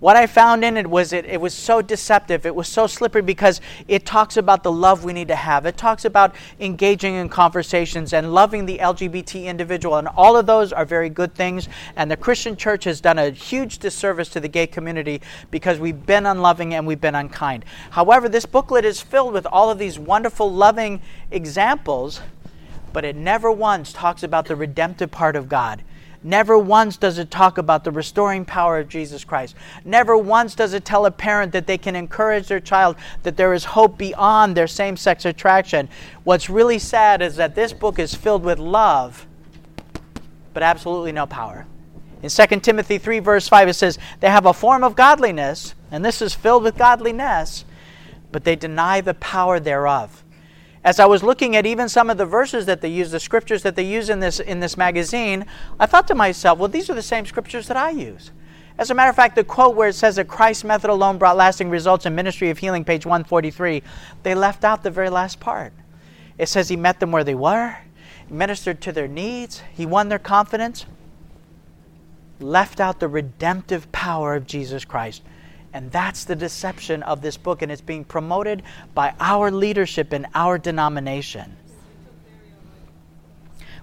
what 0.00 0.16
I 0.16 0.26
found 0.26 0.64
in 0.64 0.78
it 0.78 0.88
was 0.88 1.12
it, 1.12 1.26
it 1.26 1.40
was 1.40 1.52
so 1.52 1.82
deceptive. 1.82 2.46
It 2.46 2.54
was 2.54 2.68
so 2.68 2.86
slippery 2.86 3.20
because 3.20 3.60
it 3.86 4.06
talks 4.06 4.38
about 4.38 4.62
the 4.62 4.72
love 4.72 5.04
we 5.04 5.12
need 5.12 5.28
to 5.28 5.36
have. 5.36 5.66
It 5.66 5.76
talks 5.76 6.06
about 6.06 6.34
engaging 6.58 7.14
in 7.14 7.28
conversations 7.28 8.14
and 8.14 8.32
loving 8.32 8.64
the 8.64 8.78
LGBT 8.78 9.44
individual. 9.44 9.98
And 9.98 10.08
all 10.08 10.38
of 10.38 10.46
those 10.46 10.72
are 10.72 10.86
very 10.86 11.10
good 11.10 11.34
things. 11.34 11.68
And 11.96 12.10
the 12.10 12.16
Christian 12.16 12.56
church 12.56 12.84
has 12.84 13.00
done 13.02 13.18
a 13.18 13.30
huge 13.30 13.78
disservice 13.78 14.30
to 14.30 14.40
the 14.40 14.48
gay 14.48 14.66
community 14.66 15.20
because 15.50 15.78
we've 15.78 16.06
been 16.06 16.24
unloving 16.24 16.74
and 16.74 16.86
we've 16.86 17.00
been 17.00 17.14
unkind. 17.14 17.66
However, 17.90 18.28
this 18.28 18.46
booklet 18.46 18.86
is 18.86 19.02
filled 19.02 19.34
with 19.34 19.46
all 19.46 19.70
of 19.70 19.78
these 19.78 19.98
wonderful, 19.98 20.50
loving 20.50 21.02
examples, 21.30 22.22
but 22.94 23.04
it 23.04 23.16
never 23.16 23.52
once 23.52 23.92
talks 23.92 24.22
about 24.22 24.46
the 24.46 24.56
redemptive 24.56 25.10
part 25.10 25.36
of 25.36 25.46
God. 25.48 25.82
Never 26.22 26.58
once 26.58 26.98
does 26.98 27.16
it 27.16 27.30
talk 27.30 27.56
about 27.56 27.84
the 27.84 27.90
restoring 27.90 28.44
power 28.44 28.78
of 28.78 28.88
Jesus 28.88 29.24
Christ. 29.24 29.54
Never 29.86 30.16
once 30.18 30.54
does 30.54 30.74
it 30.74 30.84
tell 30.84 31.06
a 31.06 31.10
parent 31.10 31.52
that 31.52 31.66
they 31.66 31.78
can 31.78 31.96
encourage 31.96 32.48
their 32.48 32.60
child 32.60 32.96
that 33.22 33.38
there 33.38 33.54
is 33.54 33.64
hope 33.64 33.96
beyond 33.96 34.54
their 34.54 34.66
same 34.66 34.98
sex 34.98 35.24
attraction. 35.24 35.88
What's 36.24 36.50
really 36.50 36.78
sad 36.78 37.22
is 37.22 37.36
that 37.36 37.54
this 37.54 37.72
book 37.72 37.98
is 37.98 38.14
filled 38.14 38.44
with 38.44 38.58
love, 38.58 39.26
but 40.52 40.62
absolutely 40.62 41.12
no 41.12 41.26
power. 41.26 41.66
In 42.22 42.28
2 42.28 42.60
Timothy 42.60 42.98
3, 42.98 43.20
verse 43.20 43.48
5, 43.48 43.68
it 43.68 43.74
says, 43.74 43.98
They 44.20 44.28
have 44.28 44.44
a 44.44 44.52
form 44.52 44.84
of 44.84 44.94
godliness, 44.94 45.74
and 45.90 46.04
this 46.04 46.20
is 46.20 46.34
filled 46.34 46.64
with 46.64 46.76
godliness, 46.76 47.64
but 48.30 48.44
they 48.44 48.56
deny 48.56 49.00
the 49.00 49.14
power 49.14 49.58
thereof 49.58 50.22
as 50.82 50.98
I 50.98 51.06
was 51.06 51.22
looking 51.22 51.56
at 51.56 51.66
even 51.66 51.88
some 51.88 52.08
of 52.08 52.16
the 52.16 52.24
verses 52.24 52.66
that 52.66 52.80
they 52.80 52.88
use, 52.88 53.10
the 53.10 53.20
scriptures 53.20 53.62
that 53.62 53.76
they 53.76 53.84
use 53.84 54.08
in 54.08 54.20
this, 54.20 54.40
in 54.40 54.60
this 54.60 54.76
magazine, 54.76 55.44
I 55.78 55.86
thought 55.86 56.08
to 56.08 56.14
myself, 56.14 56.58
well, 56.58 56.68
these 56.68 56.88
are 56.88 56.94
the 56.94 57.02
same 57.02 57.26
scriptures 57.26 57.68
that 57.68 57.76
I 57.76 57.90
use. 57.90 58.30
As 58.78 58.90
a 58.90 58.94
matter 58.94 59.10
of 59.10 59.16
fact, 59.16 59.34
the 59.34 59.44
quote 59.44 59.76
where 59.76 59.88
it 59.88 59.94
says 59.94 60.16
that 60.16 60.26
Christ's 60.26 60.64
method 60.64 60.88
alone 60.88 61.18
brought 61.18 61.36
lasting 61.36 61.68
results 61.68 62.06
in 62.06 62.14
ministry 62.14 62.48
of 62.48 62.56
healing, 62.56 62.82
page 62.82 63.04
143, 63.04 63.82
they 64.22 64.34
left 64.34 64.64
out 64.64 64.82
the 64.82 64.90
very 64.90 65.10
last 65.10 65.38
part. 65.38 65.74
It 66.38 66.48
says 66.48 66.70
he 66.70 66.76
met 66.76 66.98
them 66.98 67.12
where 67.12 67.24
they 67.24 67.34
were, 67.34 67.76
ministered 68.30 68.80
to 68.80 68.92
their 68.92 69.08
needs, 69.08 69.62
he 69.74 69.84
won 69.84 70.08
their 70.08 70.18
confidence, 70.18 70.86
left 72.38 72.80
out 72.80 73.00
the 73.00 73.08
redemptive 73.08 73.92
power 73.92 74.34
of 74.34 74.46
Jesus 74.46 74.86
Christ. 74.86 75.22
And 75.72 75.90
that's 75.92 76.24
the 76.24 76.34
deception 76.34 77.02
of 77.04 77.22
this 77.22 77.36
book, 77.36 77.62
and 77.62 77.70
it's 77.70 77.80
being 77.80 78.04
promoted 78.04 78.62
by 78.94 79.14
our 79.20 79.50
leadership 79.50 80.12
in 80.12 80.26
our 80.34 80.58
denomination. 80.58 81.56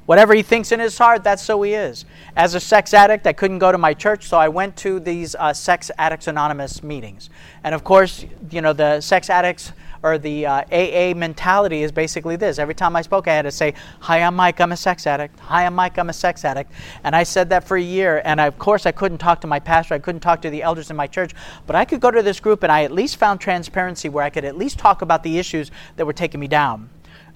Whatever 0.06 0.34
he 0.34 0.42
thinks 0.42 0.72
in 0.72 0.80
his 0.80 0.98
heart, 0.98 1.24
that's 1.24 1.44
so 1.44 1.62
he 1.62 1.74
is. 1.74 2.06
As 2.36 2.56
a 2.56 2.62
sex 2.62 2.94
addict, 2.94 3.28
I 3.28 3.34
couldn't 3.34 3.60
go 3.60 3.74
to 3.74 3.78
my 3.78 3.94
church, 3.94 4.26
so 4.26 4.38
I 4.38 4.48
went 4.48 4.78
to 4.78 5.02
these 5.02 5.36
uh, 5.36 5.54
Sex 5.54 5.92
Addicts 5.98 6.28
Anonymous 6.28 6.82
meetings. 6.82 7.30
And 7.64 7.76
of 7.76 7.84
course, 7.84 8.26
you 8.50 8.62
know, 8.62 8.72
the 8.72 9.02
sex 9.02 9.30
addicts 9.30 9.74
or 10.04 10.18
the 10.18 10.45
uh, 10.45 10.64
AA 10.72 11.14
mentality 11.16 11.84
is 11.84 11.91
basically 11.91 12.36
this. 12.36 12.60
Every 12.60 12.76
time 12.76 12.95
I 12.95 13.02
spoke, 13.02 13.28
I 13.28 13.34
had 13.34 13.43
to 13.43 13.52
say, 13.52 13.74
Hi, 14.02 14.22
I'm 14.22 14.36
Mike, 14.36 14.60
I'm 14.60 14.72
a 14.72 14.78
sex 14.78 15.08
addict. 15.08 15.39
Hi, 15.41 15.66
I'm 15.66 15.76
Mike, 15.76 15.98
I'm 15.98 16.10
a 16.10 16.14
sex 16.14 16.45
addict. 16.45 16.72
And 17.04 17.16
I 17.16 17.24
said 17.24 17.50
that 17.50 17.64
for 17.64 17.78
a 17.78 17.82
year. 17.82 18.22
And 18.26 18.39
I, 18.39 18.48
of 18.48 18.58
course, 18.58 18.86
I 18.86 18.91
couldn't 18.91 19.18
talk 19.18 19.41
to 19.41 19.48
my 19.48 19.60
pastor, 19.60 19.93
I 19.93 20.00
couldn't 20.00 20.22
talk 20.22 20.41
to 20.41 20.50
the 20.50 20.64
elders 20.64 20.89
in 20.89 20.95
my 20.95 21.08
church, 21.08 21.34
but 21.66 21.76
I 21.76 21.86
could 21.86 22.02
go 22.02 22.12
to 22.12 22.22
this 22.22 22.39
group 22.39 22.64
and 22.64 22.72
I 22.72 22.84
at 22.84 22.91
least 22.91 23.18
found 23.18 23.39
transparency 23.39 24.10
where 24.10 24.24
I 24.24 24.30
could 24.30 24.45
at 24.45 24.58
least 24.58 24.80
talk 24.80 25.02
about 25.02 25.24
the 25.24 25.38
issues 25.38 25.72
that 25.95 26.06
were 26.06 26.14
taking 26.14 26.39
me 26.39 26.48
down. 26.48 26.89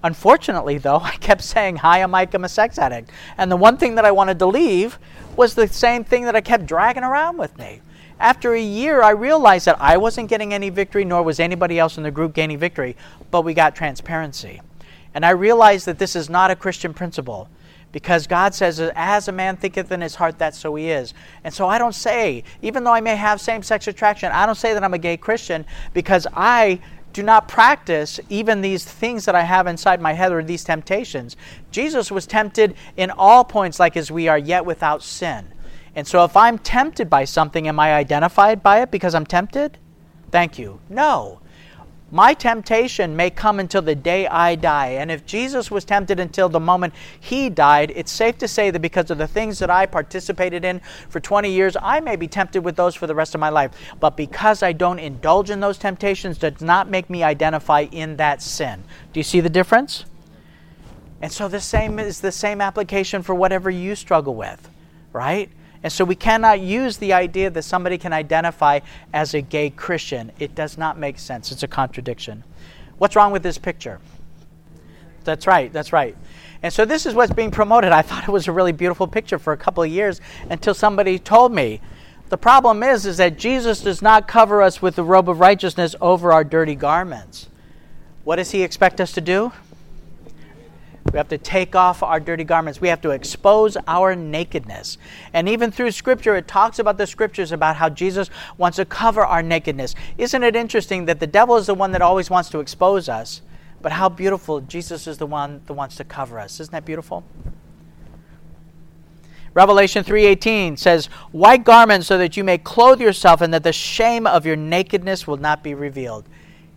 Unfortunately, 0.04 0.78
though, 0.78 1.00
I 1.04 1.16
kept 1.18 1.44
saying, 1.44 1.78
Hi, 1.78 2.00
I'm 2.00 2.12
Mike, 2.12 2.34
I'm 2.34 2.46
a 2.46 2.50
sex 2.50 2.78
addict. 2.78 3.12
And 3.38 3.52
the 3.52 3.58
one 3.58 3.78
thing 3.78 3.96
that 3.96 4.06
I 4.06 4.12
wanted 4.12 4.40
to 4.40 4.46
leave 4.46 5.00
was 5.36 5.56
the 5.56 5.68
same 5.68 6.04
thing 6.04 6.26
that 6.26 6.36
I 6.36 6.42
kept 6.42 6.66
dragging 6.66 7.04
around 7.04 7.38
with 7.38 7.58
me. 7.58 7.82
After 8.22 8.54
a 8.54 8.62
year, 8.62 9.02
I 9.02 9.10
realized 9.10 9.66
that 9.66 9.82
I 9.82 9.98
wasn't 9.98 10.30
getting 10.30 10.54
any 10.54 10.70
victory, 10.70 11.04
nor 11.04 11.24
was 11.24 11.40
anybody 11.40 11.80
else 11.80 11.98
in 11.98 12.04
the 12.04 12.12
group 12.12 12.36
gaining 12.36 12.60
victory, 12.60 12.96
but 13.32 13.42
we 13.42 13.56
got 13.56 13.76
transparency. 13.76 14.62
And 15.16 15.26
I 15.26 15.32
realized 15.32 15.88
that 15.88 15.98
this 15.98 16.16
is 16.16 16.30
not 16.30 16.52
a 16.52 16.56
Christian 16.56 16.94
principle 16.94 17.50
because 17.92 18.28
God 18.28 18.54
says, 18.54 18.80
As 18.80 19.28
a 19.28 19.32
man 19.32 19.58
thinketh 19.58 19.92
in 19.92 20.02
his 20.02 20.14
heart, 20.14 20.38
that 20.38 20.54
so 20.54 20.76
he 20.76 20.92
is. 20.92 21.16
And 21.44 21.52
so 21.52 21.68
I 21.68 21.80
don't 21.80 21.96
say, 21.96 22.44
even 22.62 22.84
though 22.84 22.94
I 22.94 23.02
may 23.02 23.16
have 23.16 23.42
same 23.42 23.64
sex 23.64 23.88
attraction, 23.88 24.32
I 24.32 24.46
don't 24.46 24.54
say 24.54 24.76
that 24.76 24.84
I'm 24.84 24.94
a 24.94 25.00
gay 25.00 25.18
Christian 25.18 25.66
because 25.96 26.28
I 26.32 26.80
do 27.14 27.24
not 27.24 27.48
practice 27.48 28.20
even 28.30 28.62
these 28.62 28.86
things 28.86 29.26
that 29.26 29.34
I 29.34 29.42
have 29.42 29.66
inside 29.66 30.00
my 30.00 30.14
head 30.14 30.32
or 30.32 30.44
these 30.44 30.64
temptations. 30.64 31.38
Jesus 31.72 32.12
was 32.12 32.28
tempted 32.28 32.76
in 32.98 33.10
all 33.10 33.44
points 33.44 33.80
like 33.80 33.98
as 33.98 34.12
we 34.12 34.28
are, 34.28 34.38
yet 34.38 34.64
without 34.64 35.02
sin. 35.02 35.48
And 35.96 36.08
so 36.08 36.24
if 36.24 36.38
I'm 36.38 36.58
tempted 36.58 37.10
by 37.10 37.26
something, 37.26 37.68
am 37.68 37.80
I 37.80 37.94
identified 37.94 38.64
by 38.64 38.82
it 38.82 38.92
because 38.92 39.14
I'm 39.14 39.26
tempted? 39.26 39.78
Thank 40.32 40.58
you. 40.58 40.80
No. 40.90 41.42
My 42.14 42.34
temptation 42.34 43.16
may 43.16 43.30
come 43.30 43.58
until 43.62 43.82
the 43.82 43.96
day 43.96 44.28
I 44.28 44.56
die. 44.56 44.90
And 44.90 45.10
if 45.10 45.26
Jesus 45.26 45.72
was 45.72 45.86
tempted 45.86 46.20
until 46.20 46.50
the 46.50 46.60
moment 46.60 46.94
he 47.18 47.50
died, 47.50 47.94
it's 47.96 48.12
safe 48.12 48.38
to 48.40 48.50
say 48.50 48.70
that 48.70 48.82
because 48.82 49.10
of 49.12 49.18
the 49.18 49.28
things 49.28 49.60
that 49.60 49.70
I 49.70 49.86
participated 49.86 50.66
in 50.66 50.82
for 51.08 51.22
20 51.22 51.50
years, 51.50 51.78
I 51.82 52.02
may 52.02 52.18
be 52.18 52.28
tempted 52.28 52.66
with 52.66 52.76
those 52.76 52.96
for 52.96 53.08
the 53.08 53.16
rest 53.16 53.34
of 53.34 53.40
my 53.40 53.48
life. 53.48 53.72
But 54.02 54.18
because 54.18 54.62
I 54.62 54.74
don't 54.74 55.00
indulge 55.00 55.50
in 55.50 55.62
those 55.62 55.78
temptations, 55.78 56.38
does 56.38 56.60
not 56.60 56.90
make 56.90 57.10
me 57.10 57.24
identify 57.24 57.88
in 57.92 58.18
that 58.18 58.42
sin. 58.42 58.84
Do 59.14 59.20
you 59.20 59.24
see 59.24 59.40
the 59.40 59.50
difference? 59.50 60.04
And 61.22 61.32
so 61.32 61.48
the 61.48 61.62
same 61.62 61.98
is 61.98 62.20
the 62.20 62.32
same 62.32 62.60
application 62.60 63.22
for 63.22 63.36
whatever 63.36 63.70
you 63.70 63.96
struggle 63.96 64.36
with, 64.36 64.70
right? 65.14 65.50
And 65.84 65.92
so 65.92 66.06
we 66.06 66.16
cannot 66.16 66.60
use 66.60 66.98
the 66.98 67.14
idea 67.14 67.50
that 67.50 67.64
somebody 67.64 67.98
can 67.98 68.14
identify 68.14 68.82
as 69.14 69.34
a 69.34 69.42
gay 69.42 69.70
Christian. 69.70 70.32
It 70.40 70.54
does 70.54 70.78
not 70.78 70.98
make 70.98 71.18
sense. 71.18 71.52
It's 71.52 71.64
a 71.64 71.68
contradiction. 71.68 72.44
What's 72.98 73.16
wrong 73.16 73.32
with 73.32 73.42
this 73.42 73.58
picture? 73.58 74.00
That's 75.24 75.48
right, 75.48 75.72
that's 75.74 75.92
right. 75.92 76.16
And 76.64 76.72
so 76.72 76.86
this 76.86 77.06
is 77.06 77.16
what's 77.16 77.34
being 77.34 77.52
promoted. 77.52 77.92
I 77.92 78.04
thought 78.04 78.24
it 78.28 78.32
was 78.32 78.48
a 78.48 78.52
really 78.52 78.72
beautiful 78.72 79.08
picture 79.08 79.40
for 79.40 79.54
a 79.54 79.58
couple 79.58 79.82
of 79.82 79.90
years 79.90 80.22
until 80.50 80.74
somebody 80.74 81.18
told 81.18 81.54
me. 81.54 81.82
The 82.30 82.38
problem 82.38 82.82
is 82.82 83.06
is 83.06 83.18
that 83.18 83.38
Jesus 83.38 83.82
does 83.82 84.02
not 84.02 84.28
cover 84.28 84.62
us 84.62 84.82
with 84.82 84.96
the 84.96 85.04
robe 85.04 85.30
of 85.30 85.40
righteousness 85.40 85.96
over 86.00 86.32
our 86.32 86.44
dirty 86.44 86.76
garments. 86.76 87.50
What 88.24 88.38
does 88.38 88.52
he 88.52 88.64
expect 88.64 89.02
us 89.02 89.12
to 89.14 89.22
do? 89.22 89.52
We 91.12 91.18
have 91.18 91.28
to 91.30 91.38
take 91.38 91.76
off 91.76 92.02
our 92.04 92.20
dirty 92.20 92.44
garments. 92.44 92.80
We 92.80 92.88
have 92.88 93.02
to 93.02 93.10
expose 93.10 93.76
our 93.88 94.16
nakedness. 94.16 94.98
And 95.34 95.50
even 95.50 95.72
through 95.72 95.92
Scripture, 95.92 96.36
it 96.36 96.48
talks 96.48 96.80
about 96.80 96.98
the 96.98 97.06
Scriptures 97.06 97.52
about 97.52 97.76
how 97.76 97.90
Jesus 97.90 98.30
wants 98.58 98.78
to 98.78 98.86
cover 98.86 99.26
our 99.26 99.44
nakedness. 99.44 99.94
Isn't 100.18 100.44
it 100.44 100.56
interesting 100.56 101.06
that 101.06 101.20
the 101.20 101.28
devil 101.28 101.58
is 101.58 101.68
the 101.68 101.74
one 101.74 101.92
that 101.92 102.02
always 102.02 102.30
wants 102.30 102.50
to 102.52 102.60
expose 102.60 103.10
us, 103.10 103.42
but 103.82 103.92
how 103.92 104.08
beautiful 104.08 104.62
Jesus 104.62 105.06
is 105.06 105.18
the 105.18 105.26
one 105.26 105.62
that 105.66 105.74
wants 105.74 105.98
to 105.98 106.06
cover 106.06 106.40
us? 106.40 106.60
Isn't 106.60 106.72
that 106.72 106.86
beautiful? 106.86 107.26
Revelation 109.54 110.06
3:18 110.06 110.78
says, 110.78 111.08
"White 111.34 111.66
garments 111.66 112.08
so 112.08 112.18
that 112.18 112.38
you 112.38 112.44
may 112.46 112.58
clothe 112.58 113.02
yourself 113.02 113.42
and 113.42 113.54
that 113.54 113.64
the 113.64 113.74
shame 113.74 114.26
of 114.26 114.46
your 114.46 114.56
nakedness 114.56 115.28
will 115.28 115.36
not 115.36 115.62
be 115.62 115.74
revealed." 115.74 116.24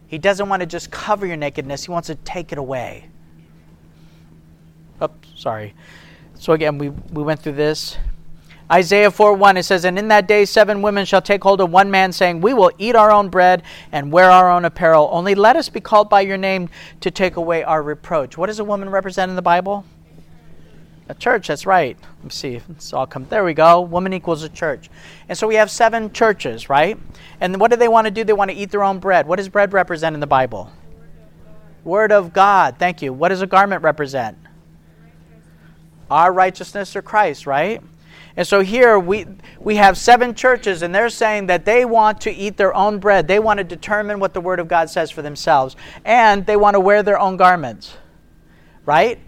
He 0.09 0.19
doesn't 0.19 0.49
want 0.49 0.61
to 0.61 0.67
just 0.67 0.91
cover 0.91 1.25
your 1.25 1.37
nakedness, 1.37 1.85
he 1.85 1.93
wants 1.93 2.09
to 2.09 2.17
take 2.17 2.51
it 2.51 2.59
away. 2.59 3.11
Oops, 5.03 5.29
sorry. 5.35 5.75
So 6.39 6.53
again, 6.53 6.79
we, 6.79 6.91
we 6.91 7.23
went 7.23 7.41
through 7.41 7.53
this. 7.53 7.97
Isaiah 8.71 9.11
4 9.11 9.35
1, 9.35 9.59
it 9.59 9.63
says, 9.65 9.85
And 9.85 9.99
in 9.99 10.09
that 10.09 10.27
day 10.27 10.45
seven 10.47 10.81
women 10.81 11.05
shall 11.05 11.21
take 11.21 11.43
hold 11.43 11.61
of 11.61 11.71
one 11.71 11.91
man, 11.91 12.13
saying, 12.13 12.41
We 12.41 12.55
will 12.55 12.73
eat 12.79 12.97
our 12.97 13.11
own 13.11 13.29
bread 13.29 13.63
and 13.93 14.11
wear 14.11 14.31
our 14.31 14.51
own 14.51 14.65
apparel. 14.65 15.09
Only 15.13 15.35
let 15.35 15.57
us 15.57 15.69
be 15.69 15.81
called 15.81 16.09
by 16.09 16.23
your 16.23 16.39
name 16.39 16.71
to 17.01 17.11
take 17.11 17.37
away 17.37 17.63
our 17.63 17.83
reproach. 17.83 18.39
What 18.39 18.47
does 18.47 18.59
a 18.59 18.65
woman 18.65 18.89
represent 18.89 19.29
in 19.29 19.37
the 19.37 19.43
Bible? 19.43 19.85
A 21.11 21.15
church, 21.15 21.49
that's 21.49 21.67
right. 21.67 21.99
Let 22.01 22.25
me 22.25 22.31
see. 22.31 22.61
It's 22.71 22.95
all 22.95 23.07
come. 23.07 23.27
There 23.29 23.45
we 23.45 23.53
go. 23.53 23.83
Woman 23.83 24.15
equals 24.15 24.43
a 24.43 24.49
church. 24.49 24.89
And 25.29 25.37
so 25.37 25.47
we 25.47 25.57
have 25.57 25.71
seven 25.71 26.11
churches, 26.13 26.71
right? 26.71 26.99
And 27.41 27.61
what 27.61 27.71
do 27.71 27.77
they 27.77 27.89
want 27.89 28.07
to 28.07 28.11
do? 28.11 28.25
They 28.25 28.33
want 28.33 28.51
to 28.51 28.57
eat 28.57 28.71
their 28.71 28.83
own 28.83 29.01
bread. 29.01 29.27
What 29.27 29.37
does 29.37 29.51
bread 29.51 29.75
represent 29.75 30.15
in 30.15 30.21
the 30.21 30.27
Bible? 30.27 30.73
Word 31.85 32.11
of 32.11 32.33
God. 32.33 32.77
Thank 32.79 33.03
you. 33.03 33.13
What 33.13 33.29
does 33.29 33.43
a 33.43 33.47
garment 33.47 33.83
represent? 33.83 34.39
Our 36.11 36.33
righteousness 36.33 36.95
or 36.95 37.03
Christ, 37.03 37.47
right? 37.47 37.83
And 38.37 38.47
so 38.47 38.61
here 38.61 38.99
we, 38.99 39.27
we 39.61 39.77
have 39.77 39.97
seven 39.97 40.35
churches, 40.35 40.83
and 40.83 40.93
they're 40.95 41.09
saying 41.09 41.47
that 41.47 41.65
they 41.65 41.85
want 41.85 42.21
to 42.23 42.33
eat 42.33 42.57
their 42.57 42.75
own 42.75 42.99
bread. 42.99 43.29
They 43.29 43.39
want 43.39 43.59
to 43.59 43.65
determine 43.65 44.19
what 44.19 44.35
the 44.35 44.41
Word 44.41 44.59
of 44.59 44.67
God 44.67 44.91
says 44.91 45.11
for 45.11 45.23
themselves. 45.23 45.77
And 46.05 46.45
they 46.45 46.57
want 46.57 46.75
to 46.75 46.81
wear 46.81 47.03
their 47.05 47.19
own 47.19 47.37
garments, 47.37 47.97
right? 48.87 49.21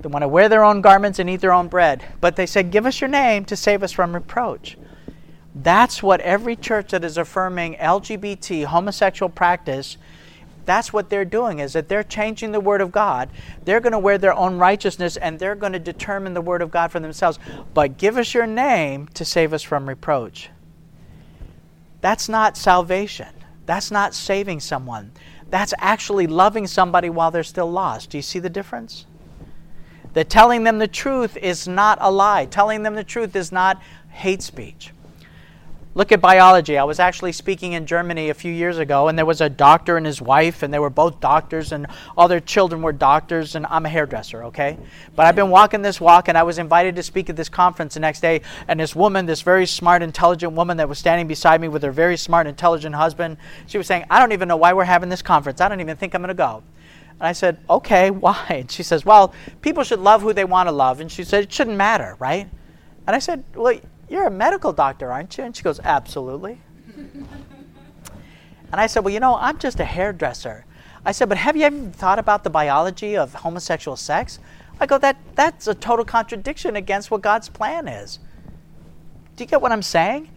They 0.00 0.08
want 0.08 0.22
to 0.22 0.28
wear 0.28 0.48
their 0.48 0.64
own 0.64 0.80
garments 0.80 1.18
and 1.18 1.28
eat 1.28 1.42
their 1.42 1.52
own 1.52 1.68
bread. 1.68 2.04
But 2.20 2.36
they 2.36 2.46
said, 2.46 2.70
Give 2.70 2.86
us 2.86 3.00
your 3.00 3.08
name 3.08 3.44
to 3.46 3.56
save 3.56 3.82
us 3.82 3.92
from 3.92 4.14
reproach. 4.14 4.78
That's 5.54 6.02
what 6.02 6.20
every 6.22 6.56
church 6.56 6.92
that 6.92 7.04
is 7.04 7.18
affirming 7.18 7.74
LGBT, 7.74 8.64
homosexual 8.64 9.28
practice, 9.28 9.98
that's 10.64 10.92
what 10.92 11.10
they're 11.10 11.24
doing 11.24 11.58
is 11.58 11.72
that 11.72 11.88
they're 11.88 12.04
changing 12.04 12.52
the 12.52 12.60
word 12.60 12.80
of 12.80 12.92
god. 12.92 13.30
They're 13.64 13.80
going 13.80 13.92
to 13.92 13.98
wear 13.98 14.18
their 14.18 14.34
own 14.34 14.58
righteousness 14.58 15.16
and 15.16 15.38
they're 15.38 15.54
going 15.54 15.72
to 15.72 15.78
determine 15.78 16.34
the 16.34 16.40
word 16.40 16.62
of 16.62 16.70
god 16.70 16.92
for 16.92 17.00
themselves. 17.00 17.38
But 17.74 17.98
give 17.98 18.16
us 18.16 18.34
your 18.34 18.46
name 18.46 19.08
to 19.14 19.24
save 19.24 19.52
us 19.52 19.62
from 19.62 19.88
reproach. 19.88 20.50
That's 22.00 22.28
not 22.28 22.56
salvation. 22.56 23.28
That's 23.66 23.90
not 23.90 24.14
saving 24.14 24.60
someone. 24.60 25.12
That's 25.50 25.74
actually 25.78 26.26
loving 26.26 26.66
somebody 26.66 27.10
while 27.10 27.30
they're 27.30 27.42
still 27.42 27.70
lost. 27.70 28.10
Do 28.10 28.18
you 28.18 28.22
see 28.22 28.38
the 28.38 28.50
difference? 28.50 29.06
That 30.14 30.28
telling 30.28 30.64
them 30.64 30.78
the 30.78 30.88
truth 30.88 31.36
is 31.36 31.66
not 31.66 31.98
a 32.00 32.10
lie. 32.10 32.46
Telling 32.46 32.82
them 32.82 32.94
the 32.94 33.04
truth 33.04 33.34
is 33.36 33.52
not 33.52 33.80
hate 34.08 34.42
speech 34.42 34.92
Look 35.94 36.10
at 36.10 36.22
biology. 36.22 36.78
I 36.78 36.84
was 36.84 36.98
actually 36.98 37.32
speaking 37.32 37.74
in 37.74 37.84
Germany 37.84 38.30
a 38.30 38.34
few 38.34 38.50
years 38.50 38.78
ago, 38.78 39.08
and 39.08 39.18
there 39.18 39.26
was 39.26 39.42
a 39.42 39.50
doctor 39.50 39.98
and 39.98 40.06
his 40.06 40.22
wife, 40.22 40.62
and 40.62 40.72
they 40.72 40.78
were 40.78 40.88
both 40.88 41.20
doctors, 41.20 41.70
and 41.70 41.86
all 42.16 42.28
their 42.28 42.40
children 42.40 42.80
were 42.80 42.92
doctors, 42.92 43.56
and 43.56 43.66
I'm 43.68 43.84
a 43.84 43.90
hairdresser, 43.90 44.44
okay? 44.44 44.78
But 45.14 45.26
I've 45.26 45.36
been 45.36 45.50
walking 45.50 45.82
this 45.82 46.00
walk, 46.00 46.28
and 46.28 46.38
I 46.38 46.44
was 46.44 46.58
invited 46.58 46.96
to 46.96 47.02
speak 47.02 47.28
at 47.28 47.36
this 47.36 47.50
conference 47.50 47.92
the 47.92 48.00
next 48.00 48.20
day, 48.20 48.40
and 48.68 48.80
this 48.80 48.96
woman, 48.96 49.26
this 49.26 49.42
very 49.42 49.66
smart, 49.66 50.02
intelligent 50.02 50.54
woman 50.54 50.78
that 50.78 50.88
was 50.88 50.98
standing 50.98 51.26
beside 51.26 51.60
me 51.60 51.68
with 51.68 51.82
her 51.82 51.92
very 51.92 52.16
smart, 52.16 52.46
intelligent 52.46 52.94
husband, 52.94 53.36
she 53.66 53.76
was 53.76 53.86
saying, 53.86 54.06
I 54.08 54.18
don't 54.18 54.32
even 54.32 54.48
know 54.48 54.56
why 54.56 54.72
we're 54.72 54.84
having 54.84 55.10
this 55.10 55.20
conference. 55.20 55.60
I 55.60 55.68
don't 55.68 55.80
even 55.82 55.98
think 55.98 56.14
I'm 56.14 56.22
going 56.22 56.28
to 56.28 56.34
go. 56.34 56.62
And 57.20 57.26
I 57.28 57.32
said, 57.32 57.58
okay, 57.68 58.10
why? 58.24 58.46
And 58.48 58.70
she 58.70 58.82
says, 58.82 59.04
well, 59.04 59.34
people 59.60 59.84
should 59.84 60.00
love 60.00 60.22
who 60.22 60.32
they 60.32 60.46
want 60.46 60.70
to 60.70 60.72
love. 60.72 61.00
And 61.00 61.12
she 61.12 61.22
said, 61.22 61.44
it 61.44 61.52
shouldn't 61.52 61.76
matter, 61.76 62.16
right? 62.18 62.48
And 63.06 63.14
I 63.14 63.18
said, 63.18 63.44
well, 63.54 63.78
you're 64.12 64.26
a 64.26 64.30
medical 64.30 64.74
doctor, 64.74 65.10
aren't 65.10 65.38
you? 65.38 65.44
And 65.44 65.56
she 65.56 65.62
goes, 65.62 65.80
Absolutely. 65.80 66.60
and 66.94 67.26
I 68.70 68.86
said, 68.86 69.04
Well, 69.04 69.14
you 69.14 69.20
know, 69.20 69.36
I'm 69.36 69.58
just 69.58 69.80
a 69.80 69.86
hairdresser. 69.86 70.66
I 71.04 71.12
said, 71.12 71.30
But 71.30 71.38
have 71.38 71.56
you 71.56 71.64
ever 71.64 71.88
thought 71.88 72.18
about 72.18 72.44
the 72.44 72.50
biology 72.50 73.16
of 73.16 73.32
homosexual 73.32 73.96
sex? 73.96 74.38
I 74.78 74.84
go, 74.84 74.98
that, 74.98 75.16
That's 75.34 75.66
a 75.66 75.74
total 75.74 76.04
contradiction 76.04 76.76
against 76.76 77.10
what 77.10 77.22
God's 77.22 77.48
plan 77.48 77.88
is. 77.88 78.18
Do 79.34 79.44
you 79.44 79.48
get 79.48 79.62
what 79.62 79.72
I'm 79.72 79.82
saying? 79.82 80.28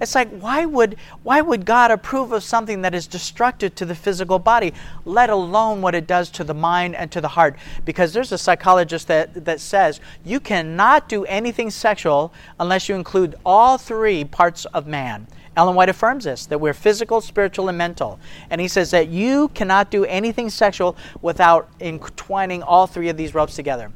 It's 0.00 0.14
like 0.14 0.30
why 0.38 0.64
would 0.64 0.96
why 1.22 1.40
would 1.40 1.64
God 1.64 1.90
approve 1.90 2.32
of 2.32 2.42
something 2.42 2.82
that 2.82 2.94
is 2.94 3.06
destructive 3.06 3.74
to 3.76 3.84
the 3.84 3.94
physical 3.94 4.38
body, 4.38 4.74
let 5.04 5.30
alone 5.30 5.82
what 5.82 5.94
it 5.94 6.06
does 6.06 6.30
to 6.30 6.44
the 6.44 6.54
mind 6.54 6.96
and 6.96 7.10
to 7.12 7.20
the 7.20 7.28
heart? 7.28 7.56
Because 7.84 8.12
there's 8.12 8.32
a 8.32 8.38
psychologist 8.38 9.08
that, 9.08 9.44
that 9.44 9.60
says 9.60 10.00
you 10.24 10.40
cannot 10.40 11.08
do 11.08 11.24
anything 11.26 11.70
sexual 11.70 12.32
unless 12.58 12.88
you 12.88 12.94
include 12.94 13.36
all 13.44 13.78
three 13.78 14.24
parts 14.24 14.64
of 14.66 14.86
man. 14.86 15.26
Ellen 15.56 15.76
White 15.76 15.88
affirms 15.88 16.24
this 16.24 16.46
that 16.46 16.58
we're 16.58 16.74
physical, 16.74 17.20
spiritual, 17.20 17.68
and 17.68 17.78
mental. 17.78 18.18
And 18.50 18.60
he 18.60 18.68
says 18.68 18.90
that 18.90 19.08
you 19.08 19.48
cannot 19.48 19.90
do 19.90 20.04
anything 20.04 20.50
sexual 20.50 20.96
without 21.22 21.68
entwining 21.80 22.62
all 22.62 22.86
three 22.86 23.08
of 23.08 23.16
these 23.16 23.34
ropes 23.34 23.54
together. 23.54 23.92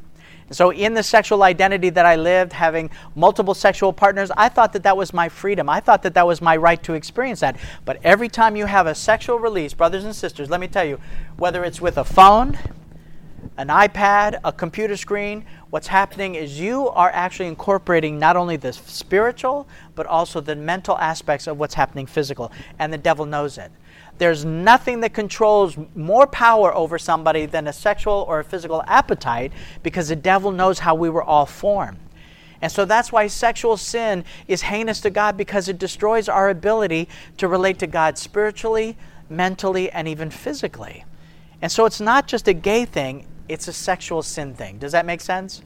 So, 0.51 0.70
in 0.70 0.94
the 0.94 1.03
sexual 1.03 1.42
identity 1.42 1.90
that 1.90 2.07
I 2.07 2.16
lived, 2.16 2.55
having 2.55 2.90
multiple 3.14 3.55
sexual 3.55 3.92
partners, 3.92 4.30
I 4.36 4.49
thought 4.49 4.72
that 4.72 4.82
that 4.84 4.96
was 4.96 5.12
my 5.12 5.28
freedom. 5.28 5.68
I 5.68 5.80
thought 5.80 6.03
that 6.05 6.14
that 6.14 6.26
was 6.26 6.40
my 6.40 6.57
right 6.57 6.82
to 6.84 6.94
experience 6.94 7.40
that. 7.40 7.57
But 7.84 7.99
every 8.03 8.28
time 8.28 8.57
you 8.57 8.66
have 8.66 8.86
a 8.86 8.94
sexual 8.94 9.38
release, 9.38 9.74
brothers 9.74 10.05
and 10.05 10.16
sisters, 10.16 10.49
let 10.49 10.61
me 10.61 10.68
tell 10.68 10.84
you, 10.84 11.01
whether 11.36 11.64
it's 11.64 11.80
with 11.80 11.99
a 11.99 12.05
phone, 12.05 12.59
an 13.59 13.68
iPad, 13.68 14.40
a 14.44 14.53
computer 14.53 14.96
screen, 14.96 15.44
what's 15.70 15.88
happening 15.88 16.34
is 16.34 16.59
you 16.59 16.88
are 16.88 17.11
actually 17.11 17.49
incorporating 17.49 18.18
not 18.18 18.36
only 18.36 18.57
the 18.57 18.72
spiritual, 18.72 19.68
but 19.94 20.07
also 20.07 20.40
the 20.40 20.57
mental 20.57 20.96
aspects 20.99 21.46
of 21.46 21.59
what's 21.59 21.74
happening 21.74 22.07
physical. 22.07 22.53
And 22.78 22.92
the 22.92 22.99
devil 22.99 23.26
knows 23.26 23.59
it. 23.59 23.70
There's 24.18 24.44
nothing 24.44 25.00
that 25.00 25.14
controls 25.14 25.76
more 25.94 26.26
power 26.26 26.74
over 26.74 26.98
somebody 26.98 27.46
than 27.46 27.68
a 27.68 27.72
sexual 27.72 28.24
or 28.28 28.40
a 28.40 28.44
physical 28.44 28.82
appetite 28.86 29.52
because 29.82 30.08
the 30.08 30.16
devil 30.16 30.50
knows 30.50 30.80
how 30.80 30.94
we 30.94 31.08
were 31.08 31.22
all 31.22 31.46
formed. 31.46 31.98
And 32.60 32.70
so 32.70 32.84
that's 32.84 33.12
why 33.12 33.28
sexual 33.28 33.76
sin 33.76 34.24
is 34.48 34.62
heinous 34.62 35.00
to 35.02 35.10
God 35.10 35.36
because 35.36 35.68
it 35.68 35.78
destroys 35.78 36.28
our 36.28 36.50
ability 36.50 37.08
to 37.36 37.46
relate 37.46 37.78
to 37.78 37.86
God 37.86 38.18
spiritually, 38.18 38.96
mentally, 39.30 39.90
and 39.90 40.08
even 40.08 40.30
physically. 40.30 41.04
And 41.62 41.70
so 41.70 41.84
it's 41.84 42.00
not 42.00 42.26
just 42.26 42.48
a 42.48 42.52
gay 42.52 42.84
thing, 42.84 43.26
it's 43.48 43.68
a 43.68 43.72
sexual 43.72 44.22
sin 44.22 44.54
thing. 44.54 44.78
Does 44.78 44.92
that 44.92 45.06
make 45.06 45.20
sense? 45.20 45.62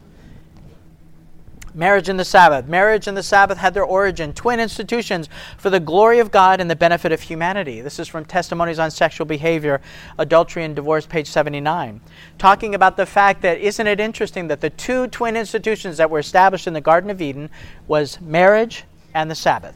Marriage 1.74 2.08
and 2.08 2.18
the 2.18 2.24
Sabbath. 2.24 2.66
Marriage 2.66 3.06
and 3.06 3.16
the 3.16 3.22
Sabbath 3.22 3.58
had 3.58 3.72
their 3.74 3.84
origin, 3.84 4.32
twin 4.32 4.60
institutions 4.60 5.28
for 5.56 5.70
the 5.70 5.80
glory 5.80 6.18
of 6.18 6.30
God 6.30 6.60
and 6.60 6.70
the 6.70 6.76
benefit 6.76 7.12
of 7.12 7.22
humanity. 7.22 7.80
This 7.80 7.98
is 7.98 8.08
from 8.08 8.24
Testimonies 8.24 8.78
on 8.78 8.90
Sexual 8.90 9.26
Behavior, 9.26 9.80
Adultery 10.18 10.64
and 10.64 10.76
Divorce, 10.76 11.06
page 11.06 11.26
79. 11.28 12.00
Talking 12.38 12.74
about 12.74 12.96
the 12.96 13.06
fact 13.06 13.42
that 13.42 13.58
isn't 13.58 13.86
it 13.86 14.00
interesting 14.00 14.48
that 14.48 14.60
the 14.60 14.70
two 14.70 15.06
twin 15.08 15.36
institutions 15.36 15.96
that 15.96 16.10
were 16.10 16.18
established 16.18 16.66
in 16.66 16.74
the 16.74 16.80
Garden 16.80 17.10
of 17.10 17.22
Eden 17.22 17.48
was 17.86 18.20
marriage 18.20 18.84
and 19.14 19.30
the 19.30 19.34
Sabbath. 19.34 19.74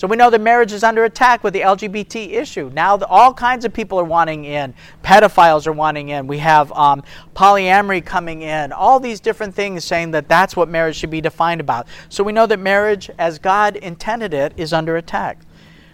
So 0.00 0.06
we 0.06 0.16
know 0.16 0.30
that 0.30 0.40
marriage 0.40 0.72
is 0.72 0.82
under 0.82 1.04
attack 1.04 1.44
with 1.44 1.52
the 1.52 1.60
LGBT 1.60 2.32
issue. 2.32 2.70
Now 2.72 2.96
the, 2.96 3.06
all 3.06 3.34
kinds 3.34 3.66
of 3.66 3.74
people 3.74 4.00
are 4.00 4.04
wanting 4.04 4.46
in. 4.46 4.72
Pedophiles 5.04 5.66
are 5.66 5.74
wanting 5.74 6.08
in. 6.08 6.26
We 6.26 6.38
have 6.38 6.72
um, 6.72 7.02
polyamory 7.36 8.02
coming 8.02 8.40
in. 8.40 8.72
All 8.72 8.98
these 8.98 9.20
different 9.20 9.54
things 9.54 9.84
saying 9.84 10.12
that 10.12 10.26
that's 10.26 10.56
what 10.56 10.70
marriage 10.70 10.96
should 10.96 11.10
be 11.10 11.20
defined 11.20 11.60
about. 11.60 11.86
So 12.08 12.24
we 12.24 12.32
know 12.32 12.46
that 12.46 12.58
marriage, 12.58 13.10
as 13.18 13.38
God 13.38 13.76
intended 13.76 14.32
it, 14.32 14.54
is 14.56 14.72
under 14.72 14.96
attack. 14.96 15.40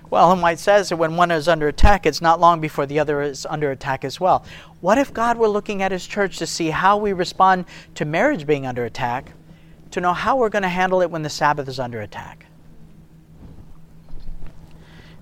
Well, 0.09 0.31
and 0.31 0.41
White 0.41 0.61
says 0.61 0.91
that 0.91 0.99
when 0.99 1.17
one 1.17 1.33
is 1.33 1.49
under 1.49 1.67
attack, 1.67 2.07
it's 2.07 2.23
not 2.23 2.39
long 2.39 2.61
before 2.61 2.87
the 2.87 3.01
other 3.01 3.23
is 3.23 3.45
under 3.51 3.73
attack 3.73 4.05
as 4.05 4.21
well. 4.21 4.45
What 4.81 4.99
if 4.99 5.13
God 5.13 5.37
were 5.37 5.49
looking 5.49 5.83
at 5.83 5.91
His 5.91 6.07
church 6.07 6.39
to 6.39 6.47
see 6.47 6.71
how 6.71 6.97
we 6.97 7.13
respond 7.13 7.65
to 7.97 8.05
marriage 8.05 8.47
being 8.47 8.67
under 8.67 8.85
attack, 8.85 9.33
to 9.91 10.01
know 10.01 10.13
how 10.13 10.37
we're 10.37 10.49
going 10.49 10.63
to 10.63 10.69
handle 10.69 11.03
it 11.03 11.11
when 11.11 11.23
the 11.23 11.29
Sabbath 11.29 11.67
is 11.67 11.81
under 11.81 12.01
attack? 12.03 12.46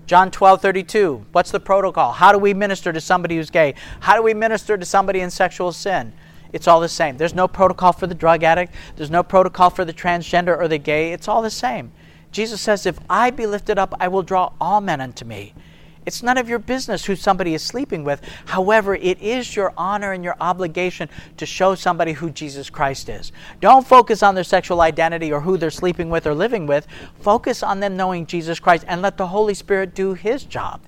John 0.05 0.29
12, 0.29 0.61
32. 0.61 1.25
What's 1.31 1.51
the 1.51 1.59
protocol? 1.59 2.11
How 2.11 2.31
do 2.31 2.37
we 2.37 2.53
minister 2.53 2.93
to 2.93 3.01
somebody 3.01 3.37
who's 3.37 3.49
gay? 3.49 3.73
How 4.01 4.15
do 4.15 4.21
we 4.21 4.33
minister 4.33 4.77
to 4.77 4.85
somebody 4.85 5.19
in 5.19 5.31
sexual 5.31 5.71
sin? 5.71 6.13
It's 6.53 6.67
all 6.67 6.79
the 6.79 6.89
same. 6.89 7.17
There's 7.17 7.33
no 7.33 7.47
protocol 7.47 7.91
for 7.91 8.07
the 8.07 8.15
drug 8.15 8.43
addict, 8.43 8.73
there's 8.95 9.11
no 9.11 9.23
protocol 9.23 9.69
for 9.69 9.83
the 9.83 9.93
transgender 9.93 10.57
or 10.57 10.67
the 10.67 10.77
gay. 10.77 11.11
It's 11.11 11.27
all 11.27 11.41
the 11.41 11.49
same. 11.49 11.91
Jesus 12.31 12.61
says, 12.61 12.85
If 12.85 12.99
I 13.09 13.31
be 13.31 13.47
lifted 13.47 13.79
up, 13.79 13.93
I 13.99 14.07
will 14.07 14.23
draw 14.23 14.51
all 14.61 14.79
men 14.81 15.01
unto 15.01 15.25
me. 15.25 15.53
It's 16.05 16.21
none 16.21 16.37
of 16.37 16.47
your 16.47 16.59
business 16.59 17.05
who 17.05 17.15
somebody 17.15 17.53
is 17.53 17.63
sleeping 17.63 18.03
with. 18.03 18.21
However, 18.45 18.95
it 18.95 19.19
is 19.21 19.55
your 19.55 19.73
honor 19.77 20.11
and 20.11 20.23
your 20.23 20.35
obligation 20.39 21.09
to 21.37 21.45
show 21.45 21.75
somebody 21.75 22.13
who 22.13 22.29
Jesus 22.29 22.69
Christ 22.69 23.09
is. 23.09 23.31
Don't 23.59 23.85
focus 23.85 24.21
on 24.21 24.35
their 24.35 24.43
sexual 24.43 24.81
identity 24.81 25.31
or 25.31 25.41
who 25.41 25.57
they're 25.57 25.71
sleeping 25.71 26.09
with 26.09 26.27
or 26.27 26.35
living 26.35 26.67
with. 26.67 26.85
Focus 27.21 27.63
on 27.63 27.79
them 27.79 27.97
knowing 27.97 28.25
Jesus 28.25 28.59
Christ 28.59 28.85
and 28.87 29.01
let 29.01 29.17
the 29.17 29.27
Holy 29.27 29.53
Spirit 29.53 29.95
do 29.95 30.13
his 30.13 30.43
job. 30.43 30.81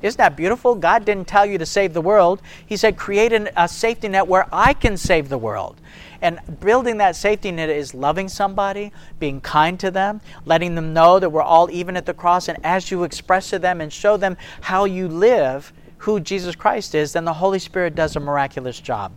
Isn't 0.00 0.18
that 0.18 0.36
beautiful? 0.36 0.74
God 0.74 1.04
didn't 1.04 1.28
tell 1.28 1.46
you 1.46 1.58
to 1.58 1.66
save 1.66 1.94
the 1.94 2.00
world. 2.00 2.42
He 2.66 2.76
said, 2.76 2.96
create 2.96 3.32
an, 3.32 3.50
a 3.56 3.68
safety 3.68 4.08
net 4.08 4.26
where 4.26 4.48
I 4.52 4.74
can 4.74 4.96
save 4.96 5.28
the 5.28 5.38
world. 5.38 5.80
And 6.22 6.40
building 6.60 6.98
that 6.98 7.16
safety 7.16 7.50
net 7.50 7.68
is 7.68 7.94
loving 7.94 8.28
somebody, 8.28 8.92
being 9.18 9.40
kind 9.40 9.78
to 9.80 9.90
them, 9.90 10.20
letting 10.44 10.76
them 10.76 10.94
know 10.94 11.18
that 11.18 11.28
we're 11.28 11.42
all 11.42 11.68
even 11.70 11.96
at 11.96 12.06
the 12.06 12.14
cross. 12.14 12.48
And 12.48 12.64
as 12.64 12.90
you 12.90 13.02
express 13.02 13.50
to 13.50 13.58
them 13.58 13.80
and 13.80 13.92
show 13.92 14.16
them 14.16 14.36
how 14.62 14.84
you 14.84 15.08
live, 15.08 15.72
who 15.98 16.20
Jesus 16.20 16.54
Christ 16.54 16.94
is, 16.94 17.12
then 17.12 17.24
the 17.24 17.34
Holy 17.34 17.58
Spirit 17.58 17.94
does 17.94 18.14
a 18.16 18.20
miraculous 18.20 18.80
job. 18.80 19.12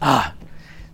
Ah, 0.00 0.34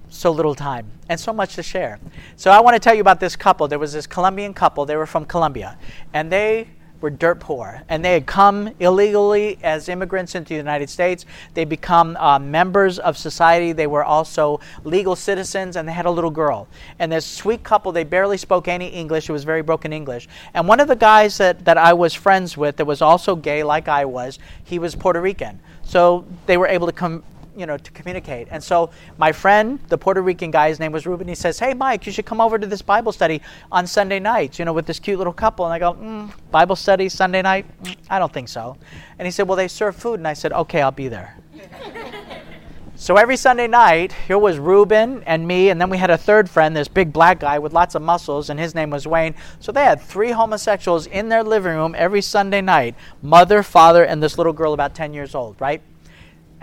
so 0.08 0.30
little 0.30 0.54
time 0.54 0.86
and 1.08 1.18
so 1.18 1.32
much 1.32 1.56
to 1.56 1.62
share. 1.62 1.98
So 2.36 2.50
I 2.50 2.60
want 2.60 2.74
to 2.74 2.80
tell 2.80 2.94
you 2.94 3.00
about 3.00 3.20
this 3.20 3.36
couple. 3.36 3.68
There 3.68 3.78
was 3.78 3.92
this 3.92 4.06
Colombian 4.06 4.54
couple, 4.54 4.86
they 4.86 4.96
were 4.96 5.06
from 5.06 5.24
Colombia, 5.24 5.76
and 6.12 6.30
they 6.30 6.68
were 7.04 7.10
dirt 7.10 7.38
poor, 7.38 7.82
and 7.90 8.02
they 8.02 8.14
had 8.14 8.24
come 8.24 8.70
illegally 8.80 9.58
as 9.62 9.90
immigrants 9.90 10.34
into 10.34 10.48
the 10.48 10.54
United 10.56 10.88
States. 10.88 11.26
They 11.52 11.66
become 11.66 12.16
uh, 12.16 12.38
members 12.38 12.98
of 12.98 13.18
society. 13.18 13.72
They 13.72 13.86
were 13.86 14.02
also 14.02 14.58
legal 14.84 15.14
citizens, 15.14 15.76
and 15.76 15.86
they 15.86 15.92
had 15.92 16.06
a 16.06 16.10
little 16.10 16.30
girl. 16.30 16.66
And 16.98 17.12
this 17.12 17.26
sweet 17.26 17.62
couple, 17.62 17.92
they 17.92 18.04
barely 18.04 18.38
spoke 18.38 18.68
any 18.68 18.88
English. 18.88 19.28
It 19.28 19.32
was 19.32 19.44
very 19.44 19.60
broken 19.60 19.92
English. 19.92 20.28
And 20.54 20.66
one 20.66 20.80
of 20.80 20.88
the 20.88 20.96
guys 20.96 21.36
that, 21.36 21.66
that 21.66 21.76
I 21.76 21.92
was 21.92 22.14
friends 22.14 22.56
with, 22.56 22.76
that 22.76 22.86
was 22.86 23.02
also 23.02 23.36
gay 23.36 23.62
like 23.62 23.86
I 23.86 24.06
was, 24.06 24.38
he 24.64 24.78
was 24.78 24.96
Puerto 24.96 25.20
Rican. 25.20 25.60
So 25.82 26.24
they 26.46 26.56
were 26.56 26.68
able 26.68 26.86
to 26.86 26.92
come 26.94 27.22
you 27.56 27.66
know, 27.66 27.76
to 27.76 27.90
communicate. 27.92 28.48
And 28.50 28.62
so 28.62 28.90
my 29.18 29.32
friend, 29.32 29.78
the 29.88 29.98
Puerto 29.98 30.22
Rican 30.22 30.50
guy, 30.50 30.68
his 30.68 30.80
name 30.80 30.92
was 30.92 31.06
Ruben, 31.06 31.28
he 31.28 31.34
says, 31.34 31.58
Hey, 31.58 31.74
Mike, 31.74 32.06
you 32.06 32.12
should 32.12 32.26
come 32.26 32.40
over 32.40 32.58
to 32.58 32.66
this 32.66 32.82
Bible 32.82 33.12
study 33.12 33.40
on 33.70 33.86
Sunday 33.86 34.18
nights, 34.18 34.58
you 34.58 34.64
know, 34.64 34.72
with 34.72 34.86
this 34.86 34.98
cute 34.98 35.18
little 35.18 35.32
couple. 35.32 35.64
And 35.64 35.74
I 35.74 35.78
go, 35.78 35.94
mm, 35.94 36.32
Bible 36.50 36.76
study 36.76 37.08
Sunday 37.08 37.42
night? 37.42 37.66
Mm, 37.82 37.96
I 38.10 38.18
don't 38.18 38.32
think 38.32 38.48
so. 38.48 38.76
And 39.18 39.26
he 39.26 39.32
said, 39.32 39.48
Well, 39.48 39.56
they 39.56 39.68
serve 39.68 39.96
food. 39.96 40.20
And 40.20 40.28
I 40.28 40.34
said, 40.34 40.52
Okay, 40.52 40.82
I'll 40.82 40.90
be 40.90 41.08
there. 41.08 41.36
so 42.96 43.16
every 43.16 43.36
Sunday 43.36 43.66
night, 43.66 44.12
here 44.26 44.38
was 44.38 44.58
Ruben 44.58 45.22
and 45.24 45.46
me, 45.46 45.70
and 45.70 45.80
then 45.80 45.90
we 45.90 45.98
had 45.98 46.10
a 46.10 46.18
third 46.18 46.48
friend, 46.48 46.76
this 46.76 46.88
big 46.88 47.12
black 47.12 47.40
guy 47.40 47.58
with 47.58 47.72
lots 47.72 47.94
of 47.94 48.02
muscles, 48.02 48.50
and 48.50 48.58
his 48.58 48.74
name 48.74 48.90
was 48.90 49.06
Wayne. 49.06 49.34
So 49.60 49.72
they 49.72 49.84
had 49.84 50.00
three 50.00 50.30
homosexuals 50.30 51.06
in 51.06 51.28
their 51.28 51.42
living 51.42 51.76
room 51.76 51.94
every 51.96 52.22
Sunday 52.22 52.60
night 52.60 52.94
mother, 53.22 53.62
father, 53.62 54.04
and 54.04 54.22
this 54.22 54.36
little 54.38 54.52
girl 54.52 54.72
about 54.72 54.94
10 54.94 55.14
years 55.14 55.34
old, 55.34 55.60
right? 55.60 55.82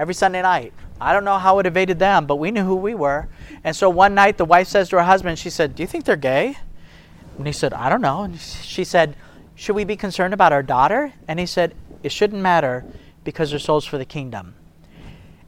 Every 0.01 0.15
Sunday 0.15 0.41
night. 0.41 0.73
I 0.99 1.13
don't 1.13 1.23
know 1.23 1.37
how 1.37 1.59
it 1.59 1.67
evaded 1.67 1.99
them, 1.99 2.25
but 2.25 2.37
we 2.37 2.49
knew 2.49 2.63
who 2.63 2.75
we 2.75 2.95
were. 2.95 3.29
And 3.63 3.75
so 3.75 3.87
one 3.87 4.15
night 4.15 4.35
the 4.35 4.45
wife 4.45 4.67
says 4.67 4.89
to 4.89 4.95
her 4.95 5.03
husband, 5.03 5.37
she 5.37 5.51
said, 5.51 5.75
Do 5.75 5.83
you 5.83 5.87
think 5.87 6.05
they're 6.05 6.15
gay? 6.15 6.57
And 7.37 7.45
he 7.45 7.53
said, 7.53 7.71
I 7.71 7.87
don't 7.87 8.01
know. 8.01 8.23
And 8.23 8.39
she 8.39 8.83
said, 8.83 9.15
Should 9.53 9.75
we 9.75 9.83
be 9.83 9.95
concerned 9.95 10.33
about 10.33 10.53
our 10.53 10.63
daughter? 10.63 11.13
And 11.27 11.39
he 11.39 11.45
said, 11.45 11.75
It 12.01 12.11
shouldn't 12.11 12.41
matter 12.41 12.83
because 13.23 13.51
they're 13.51 13.59
souls 13.59 13.85
for 13.85 13.99
the 13.99 14.05
kingdom. 14.05 14.55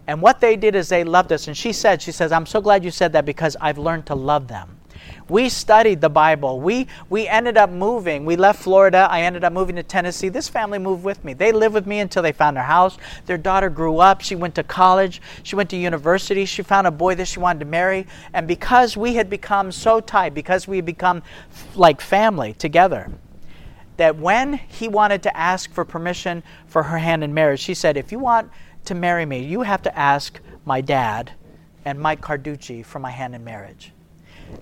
And 0.05 0.21
what 0.21 0.39
they 0.39 0.55
did 0.55 0.75
is 0.75 0.88
they 0.88 1.03
loved 1.03 1.31
us. 1.31 1.47
And 1.47 1.57
she 1.57 1.73
said, 1.73 1.99
She 1.99 2.11
says, 2.11 2.31
I'm 2.31 2.45
so 2.45 2.61
glad 2.61 2.84
you 2.84 2.91
said 2.91 3.13
that 3.13 3.25
because 3.25 3.57
I've 3.59 3.80
learned 3.80 4.05
to 4.07 4.15
love 4.15 4.47
them. 4.47 4.77
We 5.29 5.47
studied 5.49 6.01
the 6.01 6.09
Bible. 6.09 6.59
We, 6.59 6.87
we 7.09 7.27
ended 7.27 7.57
up 7.57 7.69
moving. 7.69 8.25
We 8.25 8.35
left 8.35 8.61
Florida. 8.61 9.07
I 9.09 9.21
ended 9.21 9.43
up 9.43 9.53
moving 9.53 9.75
to 9.77 9.83
Tennessee. 9.83 10.29
This 10.29 10.49
family 10.49 10.79
moved 10.79 11.03
with 11.03 11.23
me. 11.23 11.33
They 11.33 11.51
lived 11.51 11.73
with 11.73 11.87
me 11.87 11.99
until 11.99 12.21
they 12.23 12.33
found 12.33 12.57
their 12.57 12.63
house. 12.63 12.97
Their 13.25 13.37
daughter 13.37 13.69
grew 13.69 13.99
up. 13.99 14.21
She 14.21 14.35
went 14.35 14.55
to 14.55 14.63
college. 14.63 15.21
She 15.43 15.55
went 15.55 15.69
to 15.69 15.77
university. 15.77 16.45
She 16.45 16.61
found 16.61 16.87
a 16.87 16.91
boy 16.91 17.15
that 17.15 17.27
she 17.27 17.39
wanted 17.39 17.59
to 17.59 17.65
marry. 17.65 18.05
And 18.33 18.47
because 18.47 18.97
we 18.97 19.15
had 19.15 19.29
become 19.29 19.71
so 19.71 20.01
tight, 20.01 20.33
because 20.33 20.67
we 20.67 20.77
had 20.77 20.85
become 20.85 21.23
like 21.75 22.01
family 22.01 22.53
together, 22.53 23.09
that 23.97 24.17
when 24.17 24.53
he 24.53 24.89
wanted 24.89 25.23
to 25.23 25.37
ask 25.37 25.71
for 25.71 25.85
permission 25.85 26.43
for 26.67 26.83
her 26.83 26.97
hand 26.97 27.23
in 27.23 27.33
marriage, 27.33 27.61
she 27.61 27.73
said, 27.73 27.95
If 27.95 28.11
you 28.11 28.19
want 28.19 28.51
to 28.85 28.95
marry 28.95 29.25
me, 29.25 29.45
you 29.45 29.61
have 29.61 29.81
to 29.83 29.97
ask 29.97 30.41
my 30.65 30.81
dad 30.81 31.31
and 31.85 31.97
Mike 31.97 32.19
Carducci 32.19 32.85
for 32.85 32.99
my 32.99 33.11
hand 33.11 33.35
in 33.35 33.43
marriage. 33.43 33.93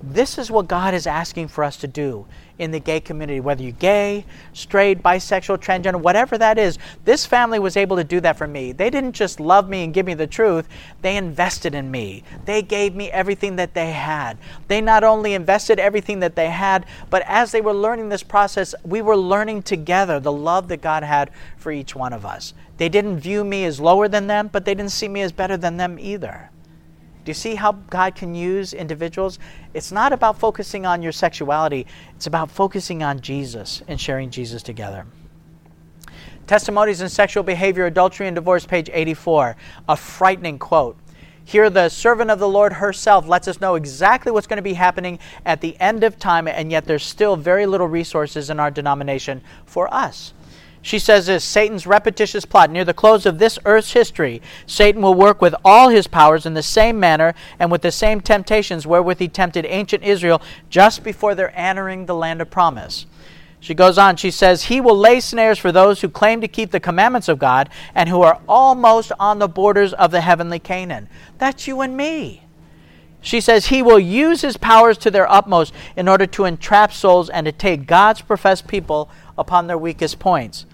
This 0.02 0.38
is 0.38 0.52
what 0.52 0.68
God 0.68 0.94
is 0.94 1.08
asking 1.08 1.48
for 1.48 1.64
us 1.64 1.78
to 1.78 1.88
do 1.88 2.26
in 2.62 2.70
the 2.70 2.80
gay 2.80 3.00
community, 3.00 3.40
whether 3.40 3.64
you're 3.64 3.72
gay, 3.72 4.24
straight, 4.54 5.02
bisexual, 5.02 5.58
transgender, 5.58 6.00
whatever 6.00 6.38
that 6.38 6.60
is. 6.60 6.78
This 7.06 7.26
family 7.26 7.58
was 7.58 7.76
able 7.76 7.98
to 7.98 8.04
do 8.04 8.20
that 8.20 8.38
for 8.38 8.46
me. 8.46 8.72
They 8.72 8.92
didn't 8.92 9.14
just 9.14 9.40
love 9.40 9.68
me 9.68 9.84
and 9.84 9.94
give 9.94 10.06
me 10.06 10.14
the 10.14 10.28
truth, 10.28 10.70
they 11.02 11.18
invested 11.18 11.74
in 11.74 11.90
me. 11.90 12.24
They 12.46 12.62
gave 12.62 12.94
me 12.94 13.10
everything 13.10 13.56
that 13.56 13.74
they 13.74 13.92
had. 13.92 14.38
They 14.68 14.80
not 14.80 15.04
only 15.04 15.34
invested 15.34 15.80
everything 15.80 16.20
that 16.20 16.36
they 16.36 16.52
had, 16.52 16.86
but 17.10 17.24
as 17.26 17.52
they 17.52 17.62
were 17.62 17.74
learning 17.74 18.10
this 18.10 18.22
process, 18.22 18.76
we 18.84 19.02
were 19.02 19.18
learning 19.18 19.64
together 19.64 20.20
the 20.20 20.32
love 20.32 20.68
that 20.68 20.82
God 20.82 21.02
had 21.02 21.32
for 21.58 21.72
each 21.72 21.96
one 21.96 22.14
of 22.14 22.28
us. 22.28 22.54
They 22.78 22.90
didn't 22.90 23.22
view 23.22 23.44
me 23.44 23.66
as 23.66 23.80
lower 23.80 24.08
than 24.08 24.28
them, 24.28 24.50
but 24.52 24.66
they 24.66 24.76
didn't 24.76 24.92
see 24.92 25.08
me 25.08 25.22
as 25.22 25.32
better 25.32 25.58
than 25.58 25.78
them 25.78 25.98
either. 26.00 26.51
Do 27.24 27.30
you 27.30 27.36
see 27.36 27.56
how 27.56 27.74
God 27.74 28.16
can 28.16 28.34
use 28.34 28.74
individuals? 28.74 29.38
It's 29.74 29.92
not 29.92 30.12
about 30.12 30.40
focusing 30.40 30.86
on 30.86 31.04
your 31.04 31.12
sexuality, 31.12 31.86
it's 32.16 32.28
about 32.28 32.50
focusing 32.50 33.04
on 33.04 33.20
Jesus 33.20 33.84
and 33.88 34.02
sharing 34.02 34.32
Jesus 34.32 34.64
together. 34.64 35.06
Testimonies 36.48 37.02
in 37.02 37.10
Sexual 37.10 37.44
Behavior, 37.44 37.86
Adultery, 37.86 38.28
and 38.28 38.36
Divorce, 38.36 38.66
page 38.66 38.90
84. 38.92 39.56
A 39.88 39.96
frightening 39.96 40.60
quote. 40.60 40.98
Here, 41.46 41.70
the 41.70 41.90
servant 41.90 42.32
of 42.32 42.40
the 42.40 42.48
Lord 42.48 42.74
herself 42.74 43.28
lets 43.28 43.48
us 43.48 43.62
know 43.62 43.76
exactly 43.76 44.32
what's 44.32 44.48
going 44.48 44.58
to 44.58 44.64
be 44.64 44.74
happening 44.74 45.20
at 45.46 45.62
the 45.62 45.80
end 45.80 46.04
of 46.04 46.18
time, 46.20 46.48
and 46.48 46.72
yet 46.72 46.86
there's 46.86 47.04
still 47.04 47.36
very 47.36 47.66
little 47.66 47.88
resources 47.88 48.50
in 48.50 48.60
our 48.60 48.72
denomination 48.72 49.42
for 49.66 49.94
us. 49.94 50.34
She 50.82 50.98
says 50.98 51.28
this 51.28 51.44
Satan's 51.44 51.86
repetitious 51.86 52.46
plot. 52.46 52.72
Near 52.72 52.86
the 52.86 52.94
close 52.94 53.26
of 53.26 53.40
this 53.40 53.60
earth's 53.66 53.94
history, 53.94 54.42
Satan 54.66 55.02
will 55.02 55.14
work 55.14 55.42
with 55.42 55.54
all 55.64 55.90
his 55.90 56.08
powers 56.08 56.46
in 56.46 56.54
the 56.54 56.64
same 56.64 57.00
manner 57.00 57.34
and 57.60 57.72
with 57.72 57.82
the 57.82 57.92
same 57.92 58.20
temptations 58.22 58.88
wherewith 58.88 59.20
he 59.20 59.28
tempted 59.28 59.66
ancient 59.66 60.04
Israel 60.04 60.42
just 60.70 61.04
before 61.04 61.36
they're 61.36 61.58
entering 61.58 62.06
the 62.06 62.16
land 62.16 62.42
of 62.42 62.50
promise. 62.50 63.06
She 63.60 63.76
goes 63.76 64.00
on, 64.00 64.16
she 64.16 64.32
says, 64.32 64.64
He 64.64 64.82
will 64.82 64.98
lay 64.98 65.20
snares 65.20 65.60
for 65.60 65.72
those 65.72 66.02
who 66.02 66.10
claim 66.10 66.42
to 66.42 66.48
keep 66.48 66.72
the 66.72 66.80
commandments 66.80 67.30
of 67.30 67.38
God 67.38 67.70
and 67.94 68.10
who 68.10 68.24
are 68.24 68.42
almost 68.50 69.12
on 69.20 69.38
the 69.38 69.48
borders 69.48 69.94
of 69.94 70.10
the 70.10 70.22
heavenly 70.22 70.58
Canaan. 70.58 71.08
That's 71.38 71.68
you 71.68 71.82
and 71.82 71.96
me. 71.96 72.42
She 73.22 73.40
says, 73.40 73.68
He 73.68 73.84
will 73.84 74.00
use 74.00 74.42
His 74.42 74.58
powers 74.58 74.98
to 75.00 75.12
their 75.12 75.32
utmost 75.32 75.74
in 75.96 76.08
order 76.08 76.26
to 76.26 76.46
entrap 76.46 76.92
souls 76.92 77.30
and 77.30 77.46
to 77.46 77.52
take 77.52 77.86
God's 77.86 78.22
professed 78.22 78.68
people 78.68 79.12
upon 79.38 79.68
their 79.68 79.78
weakest 79.78 80.18
points. 80.18 80.66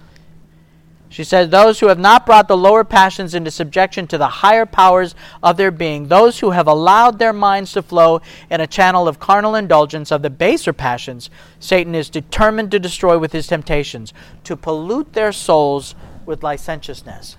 She 1.09 1.23
says, 1.23 1.49
Those 1.49 1.79
who 1.79 1.87
have 1.87 1.99
not 1.99 2.25
brought 2.25 2.47
the 2.47 2.57
lower 2.57 2.83
passions 2.83 3.33
into 3.33 3.49
subjection 3.49 4.07
to 4.07 4.17
the 4.17 4.27
higher 4.27 4.65
powers 4.65 5.15
of 5.41 5.57
their 5.57 5.71
being, 5.71 6.07
those 6.07 6.39
who 6.39 6.51
have 6.51 6.67
allowed 6.67 7.17
their 7.17 7.33
minds 7.33 7.71
to 7.73 7.81
flow 7.81 8.21
in 8.49 8.59
a 8.59 8.67
channel 8.67 9.07
of 9.07 9.19
carnal 9.19 9.55
indulgence 9.55 10.11
of 10.11 10.21
the 10.21 10.29
baser 10.29 10.73
passions, 10.73 11.29
Satan 11.59 11.95
is 11.95 12.09
determined 12.09 12.71
to 12.71 12.79
destroy 12.79 13.17
with 13.17 13.31
his 13.31 13.47
temptations, 13.47 14.13
to 14.43 14.57
pollute 14.57 15.13
their 15.13 15.31
souls 15.31 15.95
with 16.25 16.43
licentiousness. 16.43 17.37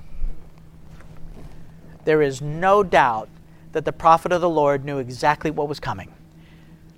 There 2.04 2.22
is 2.22 2.40
no 2.40 2.82
doubt 2.82 3.28
that 3.72 3.84
the 3.84 3.92
prophet 3.92 4.32
of 4.32 4.40
the 4.40 4.48
Lord 4.48 4.84
knew 4.84 4.98
exactly 4.98 5.50
what 5.50 5.68
was 5.68 5.78
coming. 5.78 6.12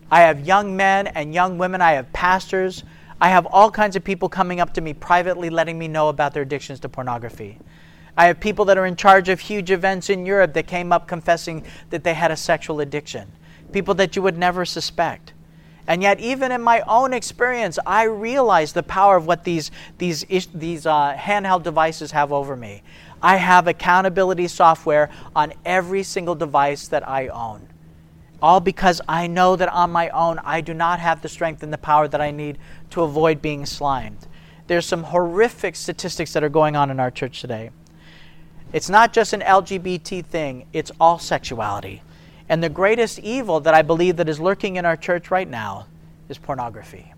I 0.09 0.21
have 0.21 0.47
young 0.47 0.77
men 0.77 1.09
and 1.09 1.35
young 1.35 1.59
women, 1.59 1.81
I 1.81 1.93
have 1.93 2.13
pastors 2.13 2.85
I 3.21 3.29
have 3.29 3.47
all 3.47 3.71
kinds 3.71 3.97
of 3.97 4.05
people 4.05 4.29
coming 4.29 4.61
up 4.61 4.73
to 4.75 4.81
me 4.81 4.95
privately 4.95 5.51
letting 5.51 5.79
me 5.79 5.89
know 5.89 6.09
about 6.09 6.33
their 6.33 6.43
addictions 6.43 6.81
to 6.81 6.89
pornography. 6.89 7.59
I 8.17 8.27
have 8.27 8.41
people 8.41 8.65
that 8.67 8.79
are 8.79 8.87
in 8.87 8.97
charge 8.97 9.29
of 9.29 9.41
huge 9.41 9.71
events 9.71 10.11
in 10.11 10.27
Europe 10.27 10.55
that 10.55 10.67
came 10.67 10.93
up 10.93 11.07
confessing 11.07 11.65
that 11.91 12.03
they 12.03 12.15
had 12.15 12.31
a 12.31 12.37
sexual 12.37 12.81
addiction. 12.81 13.31
People 13.73 13.95
that 13.95 14.17
you 14.17 14.23
would 14.23 14.39
never 14.39 14.65
suspect. 14.65 15.33
And 15.87 16.03
yet, 16.03 16.21
even 16.21 16.53
in 16.53 16.63
my 16.63 16.83
own 16.83 17.13
experience, 17.13 17.79
I 17.85 18.05
realize 18.05 18.73
the 18.73 18.83
power 18.83 19.17
of 19.17 19.27
what 19.27 19.45
these, 19.45 19.71
these, 19.99 20.25
these 20.55 20.87
uh, 20.87 21.15
handheld 21.17 21.63
devices 21.63 22.13
have 22.13 22.33
over 22.33 22.57
me. 22.57 22.83
I 23.23 23.37
have 23.37 23.67
accountability 23.67 24.49
software 24.49 25.11
on 25.35 25.53
every 25.65 26.03
single 26.05 26.35
device 26.35 26.89
that 26.89 27.07
I 27.09 27.29
own. 27.29 27.69
All 28.43 28.61
because 28.61 29.01
I 29.09 29.27
know 29.27 29.57
that 29.57 29.69
on 29.69 29.91
my 29.91 30.09
own 30.11 30.39
I 30.39 30.63
do 30.63 30.73
not 30.73 30.99
have 31.01 31.21
the 31.21 31.29
strength 31.29 31.63
and 31.63 31.73
the 31.73 31.79
power 31.79 32.09
that 32.09 32.21
I 32.21 32.31
need 32.31 32.59
to 32.91 33.03
avoid 33.03 33.41
being 33.43 33.67
slimed. 33.67 34.27
There's 34.67 34.87
some 34.87 35.05
horrific 35.05 35.75
statistics 35.77 36.33
that 36.33 36.45
are 36.45 36.49
going 36.49 36.77
on 36.77 36.91
in 36.91 37.01
our 37.01 37.11
church 37.11 37.41
today. 37.41 37.71
It's 38.73 38.89
not 38.89 39.13
just 39.13 39.33
an 39.33 39.41
LGBT 39.41 40.25
thing, 40.25 40.67
it's 40.73 40.93
all 41.01 41.19
sexuality. 41.19 42.03
And 42.49 42.63
the 42.63 42.69
greatest 42.69 43.19
evil 43.19 43.61
that 43.61 43.75
I 43.75 43.83
believe 43.83 44.17
that 44.17 44.29
is 44.29 44.41
lurking 44.41 44.77
in 44.77 44.85
our 44.85 44.97
church 44.97 45.31
right 45.31 45.49
now 45.49 45.87
is 46.29 46.39
pornography. 46.39 47.13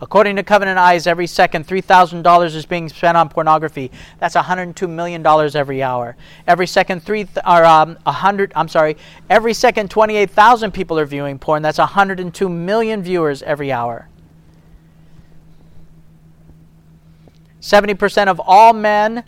According 0.00 0.36
to 0.36 0.42
Covenant 0.42 0.78
Eyes, 0.78 1.06
every 1.06 1.26
second 1.26 1.66
$3,000 1.66 2.54
is 2.54 2.66
being 2.66 2.88
spent 2.88 3.16
on 3.16 3.28
pornography. 3.28 3.90
That's 4.18 4.34
$102 4.34 4.88
million 4.88 5.24
every 5.26 5.82
hour. 5.82 6.16
Every 6.46 6.66
second, 6.66 7.02
three 7.02 7.24
th- 7.24 7.38
or, 7.46 7.64
um, 7.64 7.96
100, 8.02 8.52
I'm 8.56 8.68
sorry, 8.68 8.96
every 9.30 9.54
second 9.54 9.90
28,000 9.90 10.72
people 10.72 10.98
are 10.98 11.06
viewing 11.06 11.38
porn. 11.38 11.62
That's 11.62 11.78
102 11.78 12.48
million 12.48 13.02
viewers 13.02 13.42
every 13.42 13.70
hour. 13.70 14.08
70% 17.60 18.26
of 18.26 18.40
all 18.44 18.74
men 18.74 19.24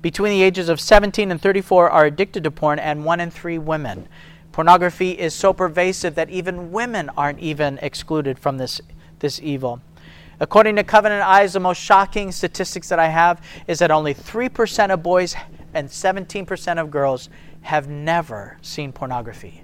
between 0.00 0.32
the 0.32 0.42
ages 0.42 0.68
of 0.68 0.80
17 0.80 1.30
and 1.30 1.40
34 1.40 1.90
are 1.90 2.04
addicted 2.04 2.44
to 2.44 2.50
porn, 2.50 2.78
and 2.78 3.04
one 3.04 3.20
in 3.20 3.30
three 3.30 3.58
women. 3.58 4.06
Pornography 4.52 5.10
is 5.10 5.34
so 5.34 5.52
pervasive 5.52 6.14
that 6.14 6.30
even 6.30 6.72
women 6.72 7.10
aren't 7.16 7.40
even 7.40 7.78
excluded 7.82 8.38
from 8.38 8.58
this, 8.58 8.80
this 9.18 9.40
evil. 9.42 9.80
According 10.40 10.76
to 10.76 10.84
Covenant 10.84 11.22
Eyes, 11.22 11.52
the 11.52 11.60
most 11.60 11.80
shocking 11.80 12.32
statistics 12.32 12.88
that 12.88 12.98
I 12.98 13.08
have 13.08 13.40
is 13.68 13.78
that 13.78 13.90
only 13.90 14.14
3% 14.14 14.90
of 14.90 15.02
boys 15.02 15.36
and 15.74 15.88
17% 15.88 16.80
of 16.80 16.90
girls 16.90 17.28
have 17.62 17.88
never 17.88 18.58
seen 18.60 18.92
pornography. 18.92 19.62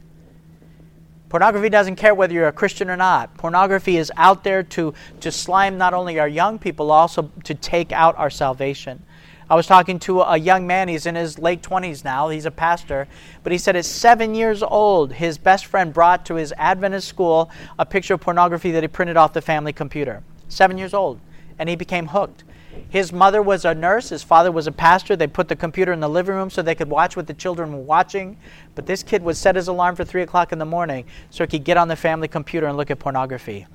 Pornography 1.29 1.69
doesn't 1.69 1.97
care 1.97 2.15
whether 2.15 2.33
you're 2.33 2.49
a 2.49 2.53
Christian 2.53 2.91
or 2.91 2.97
not. 2.97 3.37
Pornography 3.37 3.97
is 3.97 4.11
out 4.17 4.43
there 4.43 4.63
to, 4.65 4.95
to 5.21 5.31
slime 5.31 5.79
not 5.79 5.95
only 5.95 6.19
our 6.19 6.29
young 6.29 6.59
people, 6.59 6.91
also 6.91 7.31
to 7.45 7.55
take 7.55 7.93
out 7.93 8.17
our 8.19 8.31
salvation. 8.31 9.05
I 9.49 9.55
was 9.55 9.67
talking 9.67 9.99
to 10.01 10.21
a 10.23 10.37
young 10.37 10.67
man, 10.67 10.89
he's 10.89 11.07
in 11.07 11.17
his 11.17 11.39
late 11.39 11.63
20s 11.63 12.05
now, 12.05 12.29
he's 12.29 12.47
a 12.47 12.51
pastor, 12.53 13.09
but 13.43 13.51
he 13.51 13.59
said 13.59 13.75
at 13.75 13.85
seven 13.85 14.35
years 14.35 14.63
old, 14.63 15.13
his 15.13 15.39
best 15.39 15.67
friend 15.67 15.93
brought 15.93 16.25
to 16.27 16.37
his 16.37 16.53
Adventist 16.57 17.09
school 17.09 17.51
a 17.77 17.85
picture 17.85 18.15
of 18.15 18.21
pornography 18.21 18.71
that 18.71 18.85
he 18.85 18.89
printed 18.89 19.17
off 19.17 19.33
the 19.33 19.43
family 19.43 19.73
computer 19.73 20.23
seven 20.51 20.77
years 20.77 20.93
old, 20.93 21.21
and 21.59 21.69
he 21.69 21.77
became 21.77 22.09
hooked. 22.09 22.45
His 22.89 23.13
mother 23.13 23.43
was 23.43 23.65
a 23.65 23.75
nurse, 23.75 24.11
his 24.11 24.23
father 24.23 24.53
was 24.53 24.67
a 24.67 24.73
pastor. 24.73 25.17
They 25.17 25.27
put 25.27 25.49
the 25.49 25.57
computer 25.57 25.93
in 25.93 26.01
the 26.01 26.09
living 26.09 26.35
room 26.35 26.51
so 26.51 26.63
they 26.63 26.75
could 26.75 26.89
watch 26.89 27.17
what 27.17 27.27
the 27.27 27.35
children 27.35 27.73
were 27.73 27.79
watching. 27.83 28.37
But 28.75 28.87
this 28.87 29.03
kid 29.03 29.23
would 29.23 29.37
set 29.37 29.57
his 29.57 29.69
alarm 29.69 29.97
for 29.97 30.05
3 30.05 30.23
o'clock 30.23 30.53
in 30.53 30.59
the 30.59 30.65
morning 30.65 31.05
so 31.31 31.45
he 31.45 31.49
could 31.49 31.65
get 31.65 31.77
on 31.77 31.89
the 31.89 31.97
family 31.97 32.29
computer 32.29 32.67
and 32.67 32.77
look 32.77 32.91
at 32.91 32.99
pornography. 32.99 33.67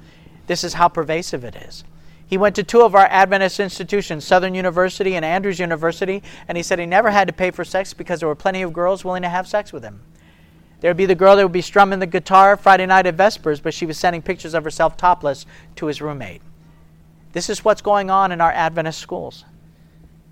This 0.47 0.63
is 0.63 0.73
how 0.73 0.87
pervasive 0.87 1.43
it 1.43 1.55
is. 1.55 1.83
He 2.27 2.37
went 2.37 2.55
to 2.55 2.63
two 2.63 2.81
of 2.81 2.95
our 2.95 3.05
Adventist 3.05 3.59
institutions, 3.59 4.25
Southern 4.25 4.55
University 4.55 5.15
and 5.15 5.23
Andrews 5.23 5.59
University, 5.59 6.23
and 6.47 6.57
he 6.57 6.63
said 6.63 6.79
he 6.79 6.85
never 6.85 7.11
had 7.11 7.27
to 7.27 7.33
pay 7.33 7.51
for 7.51 7.63
sex 7.63 7.93
because 7.93 8.19
there 8.19 8.29
were 8.29 8.35
plenty 8.35 8.63
of 8.63 8.73
girls 8.73 9.05
willing 9.05 9.21
to 9.21 9.29
have 9.29 9.47
sex 9.47 9.71
with 9.71 9.83
him. 9.83 10.01
There 10.81 10.89
would 10.89 10.97
be 10.97 11.05
the 11.05 11.15
girl 11.15 11.35
that 11.35 11.43
would 11.43 11.51
be 11.51 11.61
strumming 11.61 11.99
the 11.99 12.07
guitar 12.07 12.57
Friday 12.57 12.85
night 12.85 13.05
at 13.05 13.15
Vespers, 13.15 13.59
but 13.59 13.73
she 13.73 13.85
was 13.85 13.97
sending 13.97 14.21
pictures 14.21 14.53
of 14.53 14.63
herself 14.63 14.97
topless 14.97 15.45
to 15.75 15.85
his 15.85 16.01
roommate. 16.01 16.41
This 17.35 17.49
is 17.49 17.65
what's 17.65 17.81
going 17.81 18.09
on 18.09 18.31
in 18.31 18.39
our 18.39 18.53
Adventist 18.53 18.97
schools. 18.97 19.43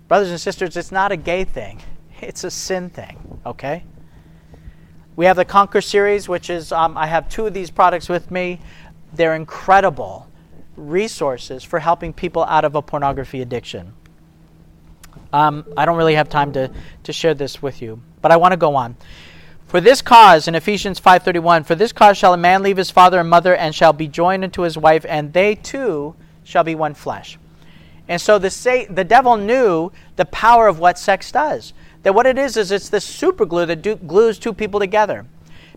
Brothers 0.08 0.30
and 0.30 0.40
sisters, 0.40 0.74
it's 0.74 0.90
not 0.90 1.12
a 1.12 1.18
gay 1.18 1.44
thing, 1.44 1.82
it's 2.22 2.44
a 2.44 2.50
sin 2.50 2.88
thing, 2.88 3.40
okay? 3.44 3.84
We 5.14 5.26
have 5.26 5.36
the 5.36 5.44
Conquer 5.44 5.82
series, 5.82 6.30
which 6.30 6.48
is, 6.48 6.72
um, 6.72 6.96
I 6.96 7.06
have 7.06 7.28
two 7.28 7.46
of 7.46 7.52
these 7.52 7.70
products 7.70 8.08
with 8.08 8.30
me. 8.30 8.58
They're 9.12 9.34
incredible 9.34 10.28
resources 10.78 11.62
for 11.62 11.78
helping 11.78 12.14
people 12.14 12.42
out 12.44 12.64
of 12.64 12.74
a 12.74 12.80
pornography 12.80 13.42
addiction. 13.42 13.92
Um, 15.30 15.66
I 15.76 15.84
don't 15.84 15.98
really 15.98 16.14
have 16.14 16.30
time 16.30 16.54
to, 16.54 16.70
to 17.02 17.12
share 17.12 17.34
this 17.34 17.60
with 17.60 17.82
you, 17.82 18.00
but 18.22 18.32
I 18.32 18.38
want 18.38 18.52
to 18.52 18.56
go 18.56 18.76
on. 18.76 18.96
For 19.66 19.78
this 19.78 20.00
cause, 20.00 20.48
in 20.48 20.54
Ephesians 20.54 21.00
5.31, 21.00 21.66
For 21.66 21.74
this 21.74 21.92
cause 21.92 22.16
shall 22.16 22.32
a 22.32 22.38
man 22.38 22.62
leave 22.62 22.78
his 22.78 22.90
father 22.90 23.20
and 23.20 23.28
mother, 23.28 23.54
and 23.54 23.74
shall 23.74 23.92
be 23.92 24.08
joined 24.08 24.42
unto 24.42 24.62
his 24.62 24.78
wife, 24.78 25.04
and 25.06 25.34
they 25.34 25.54
two 25.54 26.14
shall 26.44 26.64
be 26.64 26.74
one 26.74 26.94
flesh. 26.94 27.38
And 28.08 28.20
so 28.20 28.38
the, 28.38 28.50
sa- 28.50 28.84
the 28.90 29.04
devil 29.04 29.36
knew 29.36 29.90
the 30.16 30.26
power 30.26 30.68
of 30.68 30.78
what 30.78 30.98
sex 30.98 31.32
does. 31.32 31.72
That 32.02 32.14
what 32.14 32.26
it 32.26 32.38
is, 32.38 32.56
is 32.56 32.70
it's 32.70 32.90
this 32.90 33.04
super 33.04 33.46
glue 33.46 33.66
that 33.66 33.82
do- 33.82 33.96
glues 33.96 34.38
two 34.38 34.52
people 34.52 34.78
together. 34.78 35.24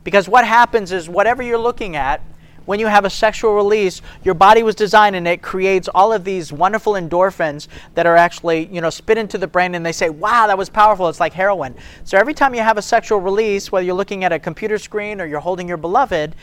Because 0.03 0.27
what 0.27 0.45
happens 0.45 0.91
is, 0.91 1.09
whatever 1.09 1.41
you're 1.41 1.57
looking 1.57 1.95
at, 1.95 2.21
when 2.65 2.81
you 2.81 2.87
have 2.87 3.05
a 3.05 3.09
sexual 3.09 3.55
release, 3.55 4.01
your 4.25 4.33
body 4.33 4.61
was 4.61 4.75
designed 4.75 5.15
and 5.15 5.25
it 5.25 5.41
creates 5.41 5.87
all 5.87 6.11
of 6.11 6.25
these 6.25 6.51
wonderful 6.51 6.93
endorphins 6.93 7.69
that 7.93 8.05
are 8.05 8.17
actually, 8.17 8.65
you 8.65 8.81
know, 8.81 8.89
spit 8.89 9.17
into 9.17 9.37
the 9.37 9.47
brain 9.47 9.73
and 9.73 9.85
they 9.85 9.93
say, 9.93 10.09
wow, 10.09 10.47
that 10.47 10.57
was 10.57 10.69
powerful. 10.69 11.07
It's 11.07 11.21
like 11.21 11.31
heroin. 11.31 11.75
So 12.03 12.17
every 12.17 12.33
time 12.33 12.53
you 12.53 12.61
have 12.61 12.77
a 12.77 12.81
sexual 12.81 13.19
release, 13.19 13.71
whether 13.71 13.85
you're 13.85 13.95
looking 13.95 14.25
at 14.25 14.33
a 14.33 14.39
computer 14.39 14.77
screen 14.77 15.21
or 15.21 15.25
you're 15.25 15.39
holding 15.39 15.65
your 15.65 15.77
beloved, 15.77 16.35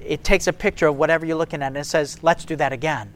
it 0.00 0.22
takes 0.22 0.46
a 0.46 0.52
picture 0.52 0.86
of 0.86 0.96
whatever 0.96 1.26
you're 1.26 1.36
looking 1.36 1.60
at 1.60 1.66
and 1.66 1.76
it 1.76 1.86
says, 1.86 2.22
let's 2.22 2.44
do 2.44 2.54
that 2.54 2.72
again. 2.72 3.12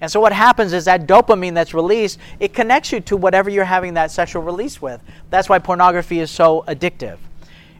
And 0.00 0.10
so 0.10 0.20
what 0.20 0.32
happens 0.32 0.72
is 0.72 0.84
that 0.84 1.06
dopamine 1.06 1.54
that's 1.54 1.72
released, 1.72 2.18
it 2.38 2.52
connects 2.52 2.92
you 2.92 3.00
to 3.00 3.16
whatever 3.16 3.48
you're 3.48 3.64
having 3.64 3.94
that 3.94 4.10
sexual 4.10 4.42
release 4.42 4.82
with. 4.82 5.00
That's 5.30 5.48
why 5.48 5.58
pornography 5.58 6.20
is 6.20 6.30
so 6.30 6.64
addictive. 6.68 7.18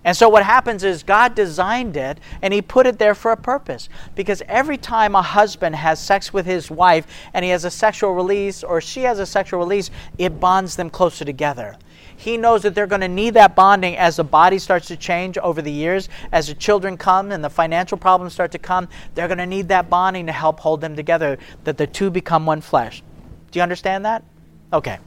And 0.07 0.17
so 0.17 0.29
what 0.29 0.45
happens 0.45 0.85
is 0.85 1.03
God 1.03 1.35
designed 1.35 1.97
it 1.97 2.19
and 2.41 2.55
he 2.55 2.63
put 2.63 2.87
it 2.87 2.97
there 2.97 3.15
for 3.15 3.33
a 3.33 3.37
purpose. 3.37 3.89
Because 4.15 4.41
every 4.47 4.79
time 4.79 5.17
a 5.17 5.21
husband 5.21 5.75
has 5.75 6.01
sex 6.01 6.33
with 6.33 6.47
his 6.47 6.71
wife 6.71 7.09
and 7.35 7.45
he 7.45 7.51
has 7.51 7.65
a 7.65 7.71
sexual 7.73 8.15
release 8.15 8.63
or 8.63 8.81
she 8.81 9.03
has 9.03 9.19
a 9.19 9.27
sexual 9.27 9.59
release, 9.59 9.91
it 10.17 10.39
bonds 10.39 10.77
them 10.77 10.91
closer 10.91 11.25
together. 11.25 11.77
He 12.17 12.37
knows 12.39 12.63
that 12.63 12.75
they're 12.75 12.87
going 12.87 13.03
to 13.03 13.09
need 13.09 13.35
that 13.35 13.55
bonding 13.55 13.97
as 13.97 14.17
the 14.17 14.25
body 14.25 14.59
starts 14.59 14.89
to 14.89 14.97
change 14.97 15.37
over 15.39 15.61
the 15.61 15.71
years, 15.71 16.09
as 16.33 16.49
the 16.49 16.55
children 16.55 16.97
come 16.97 17.31
and 17.31 17.45
the 17.45 17.51
financial 17.51 17.99
problems 17.99 18.33
start 18.33 18.53
to 18.53 18.59
come. 18.59 18.89
They're 19.15 19.29
going 19.29 19.39
to 19.39 19.47
need 19.47 19.69
that 19.69 19.91
bonding 19.91 20.27
to 20.27 20.33
help 20.33 20.61
hold 20.61 20.81
them 20.81 20.97
together, 20.97 21.39
that 21.65 21.77
the 21.77 21.87
two 21.87 22.11
become 22.11 22.47
one 22.47 22.63
flesh. 22.63 23.03
Do 23.51 23.59
you 23.59 23.63
understand 23.63 24.05
that? 24.07 24.25
Okay. 24.73 24.99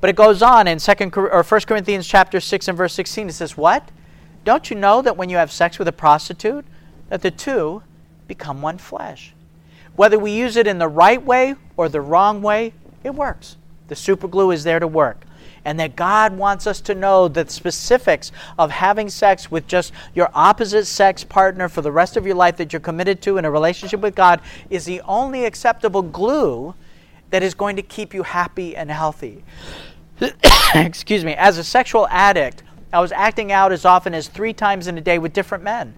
But 0.00 0.10
it 0.10 0.16
goes 0.16 0.42
on 0.42 0.66
in 0.66 0.78
second 0.78 1.16
or 1.16 1.42
1 1.42 1.60
Corinthians 1.62 2.06
chapter 2.06 2.40
6 2.40 2.68
and 2.68 2.76
verse 2.76 2.94
16. 2.94 3.28
It 3.28 3.32
says, 3.32 3.56
What? 3.56 3.90
Don't 4.44 4.70
you 4.70 4.76
know 4.76 5.02
that 5.02 5.16
when 5.16 5.28
you 5.28 5.36
have 5.36 5.52
sex 5.52 5.78
with 5.78 5.88
a 5.88 5.92
prostitute, 5.92 6.64
that 7.08 7.22
the 7.22 7.30
two 7.30 7.82
become 8.26 8.62
one 8.62 8.78
flesh? 8.78 9.34
Whether 9.96 10.18
we 10.18 10.30
use 10.30 10.56
it 10.56 10.66
in 10.66 10.78
the 10.78 10.88
right 10.88 11.22
way 11.22 11.56
or 11.76 11.88
the 11.88 12.00
wrong 12.00 12.42
way, 12.42 12.74
it 13.02 13.14
works. 13.14 13.56
The 13.88 13.94
superglue 13.94 14.52
is 14.54 14.64
there 14.64 14.78
to 14.78 14.86
work 14.86 15.25
and 15.66 15.80
that 15.80 15.96
God 15.96 16.38
wants 16.38 16.64
us 16.68 16.80
to 16.82 16.94
know 16.94 17.26
the 17.26 17.46
specifics 17.48 18.30
of 18.56 18.70
having 18.70 19.10
sex 19.10 19.50
with 19.50 19.66
just 19.66 19.92
your 20.14 20.30
opposite 20.32 20.86
sex 20.86 21.24
partner 21.24 21.68
for 21.68 21.82
the 21.82 21.90
rest 21.90 22.16
of 22.16 22.24
your 22.24 22.36
life 22.36 22.56
that 22.58 22.72
you're 22.72 22.78
committed 22.78 23.20
to 23.22 23.36
in 23.36 23.44
a 23.44 23.50
relationship 23.50 23.98
with 24.00 24.14
God 24.14 24.40
is 24.70 24.84
the 24.84 25.00
only 25.02 25.44
acceptable 25.44 26.02
glue 26.02 26.72
that 27.30 27.42
is 27.42 27.52
going 27.52 27.74
to 27.74 27.82
keep 27.82 28.14
you 28.14 28.22
happy 28.22 28.76
and 28.76 28.92
healthy. 28.92 29.42
Excuse 30.76 31.24
me. 31.24 31.34
As 31.34 31.58
a 31.58 31.64
sexual 31.64 32.06
addict, 32.12 32.62
I 32.92 33.00
was 33.00 33.10
acting 33.10 33.50
out 33.50 33.72
as 33.72 33.84
often 33.84 34.14
as 34.14 34.28
three 34.28 34.52
times 34.52 34.86
in 34.86 34.96
a 34.96 35.00
day 35.00 35.18
with 35.18 35.32
different 35.32 35.64
men. 35.64 35.94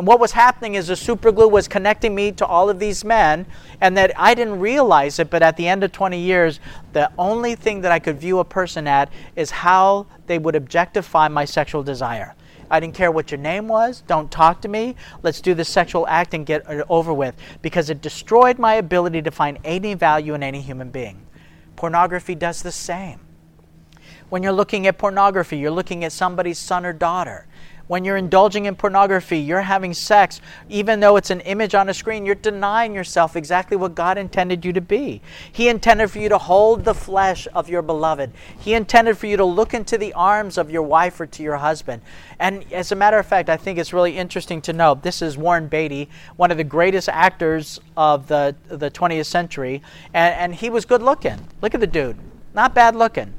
And 0.00 0.06
what 0.06 0.18
was 0.18 0.32
happening 0.32 0.76
is 0.76 0.86
the 0.86 0.94
superglue 0.94 1.50
was 1.50 1.68
connecting 1.68 2.14
me 2.14 2.32
to 2.32 2.46
all 2.46 2.70
of 2.70 2.78
these 2.78 3.04
men, 3.04 3.44
and 3.82 3.94
that 3.98 4.18
I 4.18 4.32
didn't 4.32 4.58
realize 4.58 5.18
it, 5.18 5.28
but 5.28 5.42
at 5.42 5.58
the 5.58 5.68
end 5.68 5.84
of 5.84 5.92
20 5.92 6.18
years, 6.18 6.58
the 6.94 7.12
only 7.18 7.54
thing 7.54 7.82
that 7.82 7.92
I 7.92 7.98
could 7.98 8.18
view 8.18 8.38
a 8.38 8.44
person 8.46 8.86
at 8.86 9.12
is 9.36 9.50
how 9.50 10.06
they 10.26 10.38
would 10.38 10.56
objectify 10.56 11.28
my 11.28 11.44
sexual 11.44 11.82
desire. 11.82 12.34
I 12.70 12.80
didn't 12.80 12.94
care 12.94 13.12
what 13.12 13.30
your 13.30 13.40
name 13.40 13.68
was. 13.68 14.00
Don't 14.06 14.30
talk 14.30 14.62
to 14.62 14.68
me. 14.68 14.96
Let's 15.22 15.42
do 15.42 15.52
the 15.52 15.66
sexual 15.66 16.06
act 16.08 16.32
and 16.32 16.46
get 16.46 16.64
it 16.70 16.86
over 16.88 17.12
with 17.12 17.34
because 17.60 17.90
it 17.90 18.00
destroyed 18.00 18.58
my 18.58 18.76
ability 18.76 19.20
to 19.20 19.30
find 19.30 19.58
any 19.64 19.92
value 19.92 20.32
in 20.32 20.42
any 20.42 20.62
human 20.62 20.88
being. 20.88 21.26
Pornography 21.76 22.34
does 22.34 22.62
the 22.62 22.72
same. 22.72 23.20
When 24.30 24.42
you're 24.42 24.52
looking 24.52 24.86
at 24.86 24.96
pornography, 24.96 25.58
you're 25.58 25.70
looking 25.70 26.04
at 26.04 26.12
somebody's 26.12 26.58
son 26.58 26.86
or 26.86 26.94
daughter 26.94 27.48
when 27.90 28.04
you're 28.04 28.16
indulging 28.16 28.66
in 28.66 28.76
pornography, 28.76 29.36
you're 29.36 29.62
having 29.62 29.92
sex, 29.92 30.40
even 30.68 31.00
though 31.00 31.16
it's 31.16 31.30
an 31.30 31.40
image 31.40 31.74
on 31.74 31.88
a 31.88 31.92
screen, 31.92 32.24
you're 32.24 32.36
denying 32.36 32.94
yourself 32.94 33.34
exactly 33.34 33.76
what 33.76 33.96
God 33.96 34.16
intended 34.16 34.64
you 34.64 34.72
to 34.74 34.80
be. 34.80 35.20
He 35.50 35.68
intended 35.68 36.08
for 36.08 36.20
you 36.20 36.28
to 36.28 36.38
hold 36.38 36.84
the 36.84 36.94
flesh 36.94 37.48
of 37.52 37.68
your 37.68 37.82
beloved, 37.82 38.30
He 38.60 38.74
intended 38.74 39.18
for 39.18 39.26
you 39.26 39.36
to 39.36 39.44
look 39.44 39.74
into 39.74 39.98
the 39.98 40.12
arms 40.12 40.56
of 40.56 40.70
your 40.70 40.82
wife 40.82 41.20
or 41.20 41.26
to 41.26 41.42
your 41.42 41.56
husband. 41.56 42.00
And 42.38 42.64
as 42.72 42.92
a 42.92 42.94
matter 42.94 43.18
of 43.18 43.26
fact, 43.26 43.50
I 43.50 43.56
think 43.56 43.76
it's 43.76 43.92
really 43.92 44.16
interesting 44.16 44.62
to 44.62 44.72
know 44.72 44.94
this 44.94 45.20
is 45.20 45.36
Warren 45.36 45.66
Beatty, 45.66 46.08
one 46.36 46.52
of 46.52 46.58
the 46.58 46.62
greatest 46.62 47.08
actors 47.08 47.80
of 47.96 48.28
the, 48.28 48.54
the 48.68 48.92
20th 48.92 49.26
century, 49.26 49.82
and, 50.14 50.32
and 50.36 50.54
he 50.54 50.70
was 50.70 50.84
good 50.84 51.02
looking. 51.02 51.44
Look 51.60 51.74
at 51.74 51.80
the 51.80 51.88
dude, 51.88 52.18
not 52.54 52.72
bad 52.72 52.94
looking. 52.94 53.34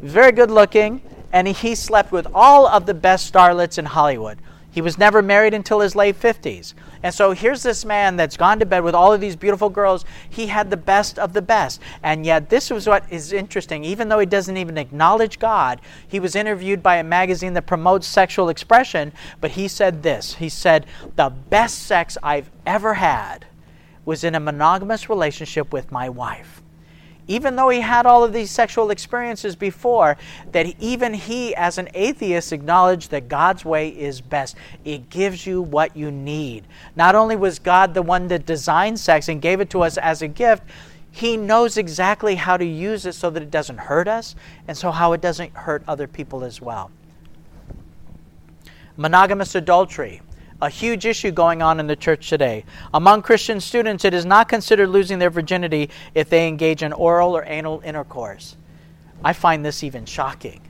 Very 0.00 0.30
good 0.30 0.52
looking 0.52 1.02
and 1.32 1.48
he 1.48 1.74
slept 1.74 2.12
with 2.12 2.26
all 2.34 2.66
of 2.66 2.86
the 2.86 2.94
best 2.94 3.32
starlets 3.32 3.78
in 3.78 3.86
Hollywood. 3.86 4.38
He 4.72 4.80
was 4.80 4.96
never 4.96 5.20
married 5.20 5.52
until 5.52 5.80
his 5.80 5.94
late 5.94 6.18
50s. 6.18 6.72
And 7.02 7.14
so 7.14 7.32
here's 7.32 7.62
this 7.62 7.84
man 7.84 8.16
that's 8.16 8.38
gone 8.38 8.58
to 8.58 8.64
bed 8.64 8.82
with 8.82 8.94
all 8.94 9.12
of 9.12 9.20
these 9.20 9.36
beautiful 9.36 9.68
girls. 9.68 10.06
He 10.30 10.46
had 10.46 10.70
the 10.70 10.78
best 10.78 11.18
of 11.18 11.34
the 11.34 11.42
best. 11.42 11.78
And 12.02 12.24
yet, 12.24 12.48
this 12.48 12.70
was 12.70 12.86
what 12.86 13.04
is 13.12 13.34
interesting. 13.34 13.84
Even 13.84 14.08
though 14.08 14.18
he 14.18 14.24
doesn't 14.24 14.56
even 14.56 14.78
acknowledge 14.78 15.38
God, 15.38 15.82
he 16.08 16.18
was 16.18 16.34
interviewed 16.34 16.82
by 16.82 16.96
a 16.96 17.04
magazine 17.04 17.52
that 17.52 17.66
promotes 17.66 18.06
sexual 18.06 18.48
expression. 18.48 19.12
But 19.42 19.52
he 19.52 19.68
said 19.68 20.02
this 20.02 20.34
He 20.34 20.48
said, 20.48 20.86
The 21.16 21.28
best 21.28 21.82
sex 21.82 22.16
I've 22.22 22.50
ever 22.64 22.94
had 22.94 23.44
was 24.06 24.24
in 24.24 24.34
a 24.34 24.40
monogamous 24.40 25.10
relationship 25.10 25.70
with 25.70 25.92
my 25.92 26.08
wife. 26.08 26.61
Even 27.28 27.56
though 27.56 27.68
he 27.68 27.80
had 27.80 28.04
all 28.04 28.24
of 28.24 28.32
these 28.32 28.50
sexual 28.50 28.90
experiences 28.90 29.54
before, 29.54 30.16
that 30.50 30.66
even 30.80 31.14
he, 31.14 31.54
as 31.54 31.78
an 31.78 31.88
atheist, 31.94 32.52
acknowledged 32.52 33.10
that 33.10 33.28
God's 33.28 33.64
way 33.64 33.88
is 33.88 34.20
best. 34.20 34.56
It 34.84 35.08
gives 35.08 35.46
you 35.46 35.62
what 35.62 35.96
you 35.96 36.10
need. 36.10 36.64
Not 36.96 37.14
only 37.14 37.36
was 37.36 37.58
God 37.58 37.94
the 37.94 38.02
one 38.02 38.28
that 38.28 38.44
designed 38.44 38.98
sex 38.98 39.28
and 39.28 39.40
gave 39.40 39.60
it 39.60 39.70
to 39.70 39.82
us 39.82 39.96
as 39.98 40.22
a 40.22 40.28
gift, 40.28 40.64
he 41.12 41.36
knows 41.36 41.76
exactly 41.76 42.34
how 42.36 42.56
to 42.56 42.64
use 42.64 43.06
it 43.06 43.12
so 43.12 43.28
that 43.30 43.42
it 43.42 43.50
doesn't 43.50 43.78
hurt 43.78 44.08
us 44.08 44.34
and 44.66 44.76
so 44.76 44.90
how 44.90 45.12
it 45.12 45.20
doesn't 45.20 45.54
hurt 45.54 45.84
other 45.86 46.08
people 46.08 46.42
as 46.42 46.60
well. 46.60 46.90
Monogamous 48.96 49.54
adultery, 49.54 50.22
a 50.62 50.70
huge 50.70 51.04
issue 51.04 51.32
going 51.32 51.60
on 51.60 51.80
in 51.80 51.88
the 51.88 51.96
church 51.96 52.30
today. 52.30 52.64
Among 52.94 53.20
Christian 53.20 53.60
students, 53.60 54.04
it 54.04 54.14
is 54.14 54.24
not 54.24 54.48
considered 54.48 54.88
losing 54.88 55.18
their 55.18 55.28
virginity 55.28 55.90
if 56.14 56.30
they 56.30 56.46
engage 56.46 56.84
in 56.84 56.92
oral 56.92 57.36
or 57.36 57.44
anal 57.44 57.82
intercourse. 57.84 58.56
I 59.24 59.32
find 59.32 59.64
this 59.64 59.82
even 59.82 60.06
shocking 60.06 60.62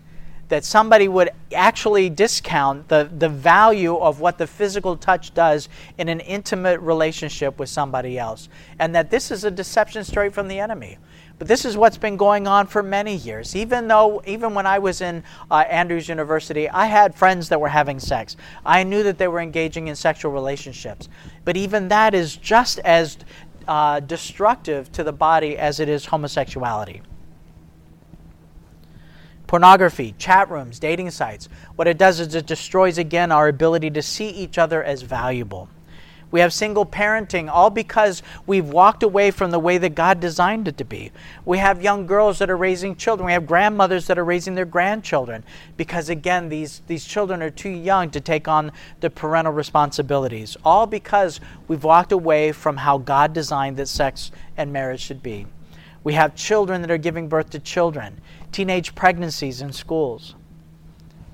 that 0.53 0.65
somebody 0.67 1.09
would 1.09 1.31
actually 1.55 2.11
discount 2.11 2.87
the, 2.89 3.11
the 3.19 3.29
value 3.29 3.97
of 3.97 4.21
what 4.21 4.37
the 4.37 4.47
physical 4.47 4.99
touch 4.99 5.33
does 5.33 5.71
in 5.97 6.11
an 6.11 6.21
intimate 6.21 6.79
relationship 6.81 7.59
with 7.59 7.71
somebody 7.71 8.19
else. 8.19 8.51
And 8.79 8.95
that 8.95 9.11
this 9.11 9.31
is 9.31 9.45
a 9.45 9.51
deception 9.51 10.05
straight 10.05 10.35
from 10.35 10.49
the 10.49 10.59
enemy. 10.59 10.99
But 11.39 11.49
this 11.49 11.65
is 11.65 11.77
what's 11.77 11.97
been 11.97 12.17
going 12.17 12.47
on 12.47 12.67
for 12.67 12.83
many 12.83 13.17
years. 13.17 13.57
Even 13.57 13.89
though, 13.89 14.23
even 14.27 14.55
when 14.55 14.67
I 14.67 14.79
was 14.79 15.01
in 15.01 15.25
uh, 15.51 15.65
Andrews 15.69 16.09
University, 16.09 16.69
I 16.69 16.87
had 16.87 17.15
friends 17.15 17.49
that 17.49 17.61
were 17.61 17.69
having 17.69 17.99
sex. 17.99 18.37
I 18.65 18.85
knew 18.85 19.03
that 19.03 19.19
they 19.19 19.29
were 19.29 19.41
engaging 19.41 19.89
in 19.89 19.97
sexual 19.97 20.33
relationships. 20.33 21.09
But 21.45 21.57
even 21.57 21.89
that 21.89 22.15
is 22.15 22.37
just 22.37 22.79
as 22.81 23.19
uh, 23.67 24.01
destructive 24.01 24.93
to 24.93 25.05
the 25.05 25.13
body 25.13 25.59
as 25.59 25.81
it 25.81 25.89
is 25.89 26.07
homosexuality 26.07 27.03
pornography, 29.53 30.15
chat 30.17 30.51
rooms, 30.51 30.79
dating 30.79 31.11
sites. 31.11 31.47
What 31.77 31.87
it 31.87 31.99
does 31.99 32.21
is 32.21 32.35
it 32.35 32.47
destroys 32.47 32.97
again 32.97 33.31
our 33.31 33.49
ability 33.49 33.91
to 33.91 34.01
see 34.01 34.31
each 34.31 34.57
other 34.57 34.83
as 34.83 35.03
valuable. 35.03 35.69
We 36.33 36.41
have 36.41 36.53
single 36.53 36.87
parenting, 36.87 37.49
all 37.49 37.71
because 37.71 38.23
we've 38.47 38.69
walked 38.69 39.03
away 39.03 39.31
from 39.31 39.51
the 39.51 39.59
way 39.59 39.77
that 39.79 39.95
God 39.95 40.19
designed 40.19 40.67
it 40.67 40.79
to 40.79 40.85
be. 40.85 41.13
We 41.45 41.59
have 41.59 41.83
young 41.83 42.07
girls 42.07 42.39
that 42.39 42.51
are 42.51 42.57
raising 42.57 42.97
children. 42.97 43.27
We 43.27 43.33
have 43.33 43.47
grandmothers 43.47 44.07
that 44.07 44.19
are 44.19 44.25
raising 44.25 44.55
their 44.55 44.65
grandchildren 44.65 45.45
because, 45.77 46.09
again, 46.09 46.49
these, 46.49 46.81
these 46.87 47.05
children 47.05 47.43
are 47.43 47.51
too 47.51 47.69
young 47.69 48.11
to 48.11 48.21
take 48.21 48.49
on 48.49 48.73
the 49.01 49.11
parental 49.11 49.53
responsibilities. 49.53 50.57
All 50.65 50.87
because 50.87 51.39
we've 51.69 51.85
walked 51.85 52.13
away 52.13 52.51
from 52.51 52.79
how 52.79 52.97
God 52.97 53.35
designed 53.35 53.77
that 53.77 53.89
sex 53.89 54.33
and 54.57 54.73
marriage 54.73 55.01
should 55.01 55.23
be. 55.23 55.47
We 56.03 56.15
have 56.15 56.35
children 56.35 56.81
that 56.81 56.91
are 56.91 56.99
giving 56.99 57.29
birth 57.29 57.51
to 57.51 57.59
children 57.59 58.21
teenage 58.53 58.95
pregnancies 58.95 59.63
in 59.63 59.73
schools, 59.73 60.35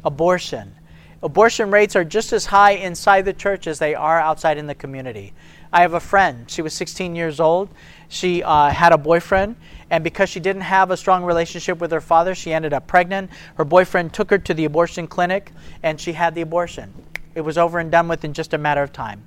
abortion. 0.04 0.74
Abortion 1.20 1.72
rates 1.72 1.96
are 1.96 2.04
just 2.04 2.32
as 2.32 2.46
high 2.46 2.72
inside 2.72 3.24
the 3.24 3.32
church 3.32 3.66
as 3.66 3.80
they 3.80 3.94
are 3.94 4.20
outside 4.20 4.56
in 4.56 4.68
the 4.68 4.74
community. 4.74 5.32
I 5.72 5.80
have 5.82 5.94
a 5.94 6.00
friend. 6.00 6.48
She 6.48 6.62
was 6.62 6.72
16 6.74 7.16
years 7.16 7.40
old. 7.40 7.70
She 8.08 8.42
uh, 8.42 8.70
had 8.70 8.92
a 8.92 8.98
boyfriend, 8.98 9.56
and 9.90 10.04
because 10.04 10.28
she 10.28 10.38
didn't 10.38 10.62
have 10.62 10.92
a 10.92 10.96
strong 10.96 11.24
relationship 11.24 11.80
with 11.80 11.90
her 11.90 12.00
father, 12.00 12.36
she 12.36 12.52
ended 12.52 12.72
up 12.72 12.86
pregnant. 12.86 13.30
Her 13.56 13.64
boyfriend 13.64 14.14
took 14.14 14.30
her 14.30 14.38
to 14.38 14.54
the 14.54 14.64
abortion 14.64 15.08
clinic, 15.08 15.50
and 15.82 16.00
she 16.00 16.12
had 16.12 16.36
the 16.36 16.42
abortion. 16.42 16.94
It 17.34 17.40
was 17.40 17.58
over 17.58 17.80
and 17.80 17.90
done 17.90 18.06
with 18.06 18.24
in 18.24 18.32
just 18.32 18.54
a 18.54 18.58
matter 18.58 18.82
of 18.82 18.92
time. 18.92 19.26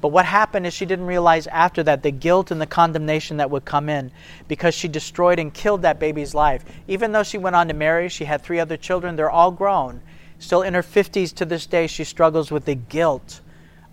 But 0.00 0.08
what 0.08 0.24
happened 0.24 0.66
is 0.66 0.72
she 0.72 0.86
didn't 0.86 1.06
realize 1.06 1.46
after 1.48 1.82
that 1.82 2.02
the 2.02 2.10
guilt 2.10 2.50
and 2.50 2.58
the 2.60 2.66
condemnation 2.66 3.36
that 3.36 3.50
would 3.50 3.66
come 3.66 3.90
in 3.90 4.10
because 4.48 4.74
she 4.74 4.88
destroyed 4.88 5.38
and 5.38 5.52
killed 5.52 5.82
that 5.82 6.00
baby's 6.00 6.34
life. 6.34 6.64
Even 6.88 7.12
though 7.12 7.22
she 7.22 7.36
went 7.36 7.56
on 7.56 7.68
to 7.68 7.74
marry, 7.74 8.08
she 8.08 8.24
had 8.24 8.40
three 8.40 8.58
other 8.58 8.78
children, 8.78 9.16
they're 9.16 9.30
all 9.30 9.50
grown. 9.50 10.00
Still 10.40 10.62
in 10.62 10.72
her 10.72 10.82
50s 10.82 11.34
to 11.34 11.44
this 11.44 11.66
day, 11.66 11.86
she 11.86 12.02
struggles 12.02 12.50
with 12.50 12.64
the 12.64 12.74
guilt 12.74 13.42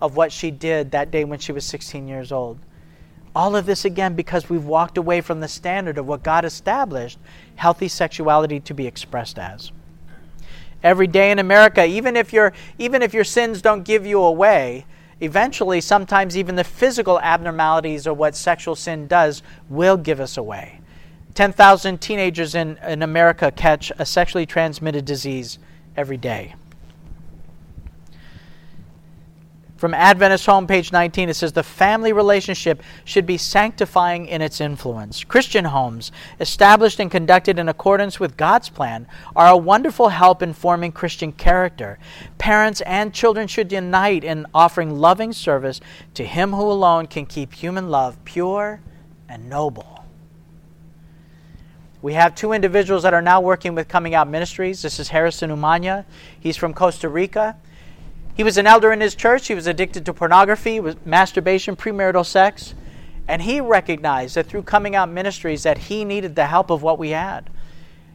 of 0.02 0.16
what 0.16 0.32
she 0.32 0.50
did 0.50 0.92
that 0.92 1.12
day 1.12 1.26
when 1.26 1.40
she 1.40 1.52
was 1.52 1.66
16 1.66 2.08
years 2.08 2.32
old. 2.32 2.58
All 3.36 3.56
of 3.56 3.66
this 3.66 3.84
again 3.84 4.16
because 4.16 4.50
we've 4.50 4.66
walked 4.66 4.98
away 4.98 5.20
from 5.20 5.42
the 5.42 5.50
standard 5.50 5.98
of 5.98 6.08
what 6.08 6.24
God 6.24 6.46
established 6.46 7.20
healthy 7.56 7.90
sexuality 7.90 8.62
to 8.62 8.74
be 8.74 8.88
expressed 8.88 9.38
as. 9.38 9.74
Every 10.82 11.06
day 11.06 11.32
in 11.32 11.40
America, 11.40 11.86
even 11.86 12.16
if 12.16 12.32
your 12.32 12.54
even 12.80 13.02
if 13.02 13.14
your 13.14 13.26
sins 13.26 13.62
don't 13.62 13.84
give 13.84 14.06
you 14.06 14.22
away, 14.22 14.86
eventually, 15.20 15.82
sometimes 15.82 16.38
even 16.38 16.56
the 16.56 16.64
physical 16.64 17.20
abnormalities 17.20 18.08
of 18.08 18.18
what 18.18 18.36
sexual 18.36 18.76
sin 18.76 19.06
does 19.08 19.44
will 19.70 19.98
give 19.98 20.22
us 20.22 20.38
away. 20.38 20.80
10,000 21.34 22.00
teenagers 22.00 22.56
in, 22.56 22.78
in 22.88 23.04
America 23.04 23.52
catch 23.52 23.92
a 24.00 24.06
sexually 24.06 24.46
transmitted 24.46 25.04
disease 25.04 25.60
every 25.98 26.18
day. 26.18 26.56
From 29.78 29.94
Adventist 29.94 30.48
Home, 30.48 30.66
page 30.66 30.92
19, 30.92 31.30
it 31.30 31.36
says 31.36 31.54
the 31.54 31.62
family 31.62 32.12
relationship 32.12 32.82
should 33.06 33.28
be 33.28 33.38
sanctifying 33.38 34.26
in 34.26 34.42
its 34.42 34.60
influence. 34.60 35.24
Christian 35.24 35.66
homes, 35.66 36.12
established 36.40 37.00
and 37.00 37.12
conducted 37.12 37.60
in 37.60 37.70
accordance 37.70 38.20
with 38.20 38.38
God's 38.38 38.70
plan, 38.70 39.08
are 39.36 39.48
a 39.48 39.58
wonderful 39.58 40.10
help 40.10 40.42
in 40.42 40.54
forming 40.54 40.92
Christian 40.92 41.32
character. 41.32 42.00
Parents 42.40 42.82
and 42.82 43.14
children 43.14 43.48
should 43.48 43.72
unite 43.72 44.24
in 44.24 44.48
offering 44.52 44.98
loving 44.98 45.32
service 45.32 45.80
to 46.16 46.26
Him 46.26 46.54
who 46.54 46.64
alone 46.64 47.06
can 47.06 47.28
keep 47.28 47.54
human 47.54 47.92
love 47.92 48.18
pure 48.26 48.82
and 49.30 49.48
noble. 49.48 49.97
We 52.02 52.14
have 52.14 52.36
two 52.36 52.52
individuals 52.52 53.04
that 53.04 53.16
are 53.16 53.24
now 53.24 53.42
working 53.42 53.74
with 53.74 53.88
Coming 53.88 54.14
Out 54.14 54.30
Ministries. 54.30 54.84
This 54.84 55.00
is 55.00 55.08
Harrison 55.10 55.50
Umanya. 55.50 56.06
He's 56.40 56.56
from 56.56 56.74
Costa 56.74 57.10
Rica. 57.10 57.58
He 58.36 58.44
was 58.44 58.60
an 58.60 58.68
elder 58.68 58.92
in 58.92 59.02
his 59.02 59.16
church. 59.16 59.48
He 59.48 59.56
was 59.56 59.66
addicted 59.66 60.06
to 60.06 60.14
pornography, 60.14 60.80
masturbation, 61.06 61.76
premarital 61.76 62.24
sex. 62.24 62.76
And 63.28 63.42
he 63.42 63.60
recognized 63.60 64.36
that 64.36 64.46
through 64.46 64.62
coming 64.64 64.96
out 64.96 65.10
ministries 65.10 65.64
that 65.64 65.80
he 65.80 66.06
needed 66.06 66.36
the 66.36 66.46
help 66.46 66.70
of 66.70 66.84
what 66.84 67.00
we 67.00 67.10
had. 67.10 67.50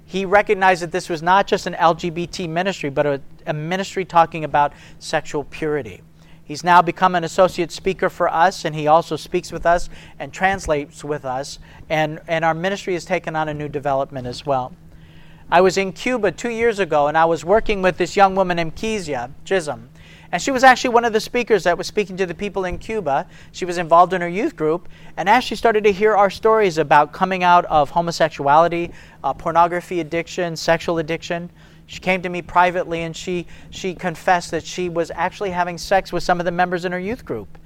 He 0.05 0.25
recognized 0.25 0.83
that 0.83 0.93
this 0.93 1.09
was 1.09 1.21
not 1.21 1.49
just 1.49 1.67
an 1.67 1.75
LGBT 1.75 2.49
ministry, 2.49 2.89
but 2.89 3.05
a, 3.05 3.21
a 3.49 3.53
ministry 3.53 4.05
talking 4.05 4.45
about 4.45 4.73
sexual 5.01 5.43
purity. 5.43 6.03
He's 6.45 6.65
now 6.65 6.83
become 6.83 7.15
an 7.15 7.25
associate 7.25 7.71
speaker 7.71 8.11
for 8.11 8.29
us, 8.29 8.65
and 8.65 8.75
he 8.75 8.87
also 8.87 9.17
speaks 9.17 9.53
with 9.53 9.65
us 9.65 9.89
and 10.19 10.33
translates 10.33 11.05
with 11.05 11.25
us. 11.25 11.59
And, 11.89 12.21
and 12.27 12.45
our 12.45 12.55
ministry 12.55 12.95
has 12.95 13.05
taken 13.05 13.37
on 13.37 13.49
a 13.49 13.55
new 13.55 13.69
development 13.69 14.27
as 14.27 14.45
well. 14.45 14.73
I 15.51 15.61
was 15.61 15.77
in 15.77 15.93
Cuba 15.93 16.33
two 16.33 16.51
years 16.51 16.79
ago, 16.79 17.09
and 17.09 17.17
I 17.17 17.27
was 17.27 17.45
working 17.45 17.83
with 17.83 17.99
this 17.99 18.17
young 18.17 18.35
woman 18.35 18.57
named 18.57 18.75
Kezia 18.75 19.31
Chisholm. 19.45 19.91
And 20.33 20.41
she 20.41 20.51
was 20.51 20.65
actually 20.65 20.95
one 20.95 21.05
of 21.05 21.13
the 21.13 21.21
speakers 21.21 21.65
that 21.65 21.77
was 21.77 21.87
speaking 21.87 22.17
to 22.17 22.25
the 22.25 22.35
people 22.35 22.65
in 22.65 22.79
Cuba. 22.79 23.27
She 23.53 23.67
was 23.67 23.77
involved 23.77 24.15
in 24.15 24.23
her 24.23 24.29
youth 24.29 24.57
group. 24.57 24.89
And 25.19 25.29
as 25.29 25.45
she 25.45 25.55
started 25.55 25.85
to 25.85 25.93
hear 25.93 26.17
our 26.17 26.31
stories 26.31 26.79
about 26.79 27.13
coming 27.13 27.45
out 27.45 27.67
of 27.67 27.91
homosexuality, 27.91 28.93
uh, 29.23 29.35
pornography 29.35 30.01
addiction, 30.01 30.57
sexual 30.57 30.99
addiction, 30.99 31.51
she 31.87 32.01
came 32.01 32.23
to 32.23 32.29
me 32.29 32.43
privately 32.43 33.03
and 33.03 33.17
she, 33.17 33.47
she 33.71 33.95
confessed 33.95 34.51
that 34.51 34.65
she 34.65 34.89
was 34.89 35.11
actually 35.15 35.51
having 35.51 35.79
sex 35.79 36.13
with 36.13 36.23
some 36.23 36.41
of 36.41 36.47
the 36.47 36.53
members 36.53 36.85
in 36.85 36.93
her 36.93 36.99
youth 36.99 37.25
group. 37.25 37.59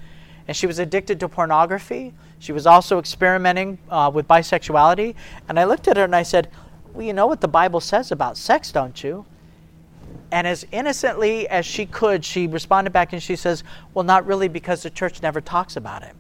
And 0.49 0.57
she 0.57 0.67
was 0.67 0.79
addicted 0.79 1.21
to 1.21 1.29
pornography. 1.29 2.15
She 2.39 2.53
was 2.53 2.67
also 2.67 2.99
experimenting 2.99 3.79
uh, 3.91 4.11
with 4.13 4.29
bisexuality. 4.29 5.15
And 5.49 5.59
I 5.59 5.65
looked 5.65 5.89
at 5.89 5.97
her 5.97 6.05
and 6.05 6.15
I 6.15 6.23
said, 6.23 6.51
Well, 6.93 7.05
you 7.05 7.13
know 7.13 7.27
what 7.27 7.41
the 7.41 7.49
Bible 7.49 7.81
says 7.81 8.13
about 8.13 8.37
sex, 8.37 8.71
don't 8.71 9.03
you? 9.03 9.27
And 10.31 10.47
as 10.47 10.67
innocently 10.73 11.49
as 11.49 11.65
she 11.67 11.87
could, 11.87 12.25
she 12.25 12.47
responded 12.47 12.93
back 12.93 13.13
and 13.13 13.23
she 13.23 13.37
says, 13.37 13.65
Well, 13.95 14.05
not 14.05 14.27
really, 14.27 14.49
because 14.49 14.83
the 14.83 14.91
church 14.91 15.23
never 15.23 15.41
talks 15.41 15.77
about 15.77 16.03
it. 16.03 16.15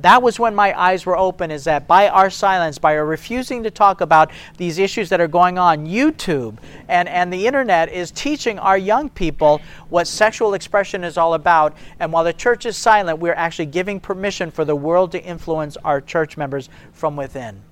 That 0.00 0.22
was 0.22 0.38
when 0.38 0.54
my 0.54 0.78
eyes 0.78 1.04
were 1.04 1.16
open, 1.16 1.50
is 1.50 1.64
that 1.64 1.88
by 1.88 2.08
our 2.08 2.30
silence, 2.30 2.78
by 2.78 2.96
our 2.96 3.04
refusing 3.04 3.64
to 3.64 3.70
talk 3.70 4.00
about 4.00 4.30
these 4.56 4.78
issues 4.78 5.08
that 5.08 5.20
are 5.20 5.28
going 5.28 5.58
on, 5.58 5.86
YouTube 5.86 6.58
and, 6.88 7.08
and 7.08 7.32
the 7.32 7.46
internet 7.46 7.90
is 7.90 8.12
teaching 8.12 8.58
our 8.60 8.78
young 8.78 9.10
people 9.10 9.60
what 9.88 10.06
sexual 10.06 10.54
expression 10.54 11.02
is 11.02 11.18
all 11.18 11.34
about. 11.34 11.76
And 11.98 12.12
while 12.12 12.24
the 12.24 12.32
church 12.32 12.64
is 12.64 12.76
silent, 12.76 13.18
we're 13.18 13.34
actually 13.34 13.66
giving 13.66 13.98
permission 13.98 14.50
for 14.52 14.64
the 14.64 14.76
world 14.76 15.10
to 15.12 15.22
influence 15.22 15.76
our 15.78 16.00
church 16.00 16.36
members 16.36 16.68
from 16.92 17.16
within. 17.16 17.62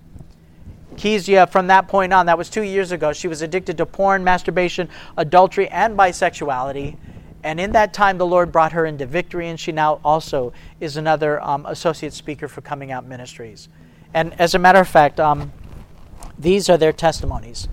Kezia, 0.96 1.46
from 1.46 1.66
that 1.66 1.88
point 1.88 2.12
on, 2.12 2.26
that 2.26 2.38
was 2.38 2.48
two 2.48 2.62
years 2.62 2.90
ago, 2.90 3.12
she 3.12 3.28
was 3.28 3.42
addicted 3.42 3.76
to 3.76 3.86
porn, 3.86 4.24
masturbation, 4.24 4.88
adultery, 5.16 5.68
and 5.68 5.96
bisexuality. 5.96 6.96
And 7.46 7.60
in 7.60 7.70
that 7.72 7.94
time, 7.94 8.18
the 8.18 8.26
Lord 8.26 8.50
brought 8.50 8.72
her 8.72 8.84
into 8.84 9.06
victory, 9.06 9.48
and 9.48 9.58
she 9.58 9.70
now 9.70 10.00
also 10.04 10.52
is 10.80 10.96
another 10.96 11.40
um, 11.42 11.64
associate 11.64 12.12
speaker 12.12 12.48
for 12.48 12.60
Coming 12.60 12.90
Out 12.90 13.06
Ministries. 13.06 13.68
And 14.12 14.38
as 14.40 14.56
a 14.56 14.58
matter 14.58 14.80
of 14.80 14.88
fact, 14.88 15.20
um, 15.20 15.52
these 16.36 16.68
are 16.68 16.76
their 16.76 16.92
testimonies. 16.92 17.68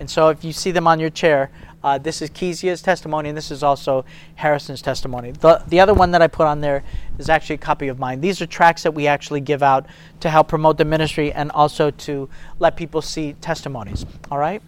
And 0.00 0.10
so 0.10 0.30
if 0.30 0.44
you 0.44 0.52
see 0.52 0.72
them 0.72 0.86
on 0.86 0.98
your 0.98 1.10
chair, 1.10 1.50
Uh, 1.82 1.96
this 1.96 2.20
is 2.20 2.28
Kezia's 2.28 2.82
testimony, 2.82 3.30
and 3.30 3.38
this 3.38 3.50
is 3.50 3.62
also 3.62 4.04
Harrison's 4.34 4.82
testimony. 4.82 5.32
The, 5.32 5.62
the 5.66 5.80
other 5.80 5.94
one 5.94 6.10
that 6.10 6.20
I 6.20 6.28
put 6.28 6.46
on 6.46 6.60
there 6.60 6.82
is 7.18 7.30
actually 7.30 7.54
a 7.54 7.64
copy 7.64 7.88
of 7.88 7.98
mine. 7.98 8.20
These 8.20 8.42
are 8.42 8.46
tracks 8.46 8.82
that 8.82 8.92
we 8.92 9.08
actually 9.08 9.40
give 9.40 9.62
out 9.62 9.86
to 10.20 10.28
help 10.28 10.46
promote 10.48 10.76
the 10.76 10.84
ministry 10.84 11.32
and 11.32 11.50
also 11.52 11.90
to 11.90 12.28
let 12.58 12.76
people 12.76 13.00
see 13.00 13.32
testimonies. 13.40 14.04
All 14.30 14.38
right? 14.38 14.60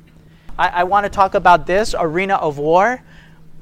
I, 0.59 0.69
I 0.81 0.85
want 0.85 1.05
to 1.05 1.11
talk 1.11 1.35
about 1.35 1.67
this 1.67 1.95
arena 1.99 2.37
of 2.37 2.57
war. 2.57 3.03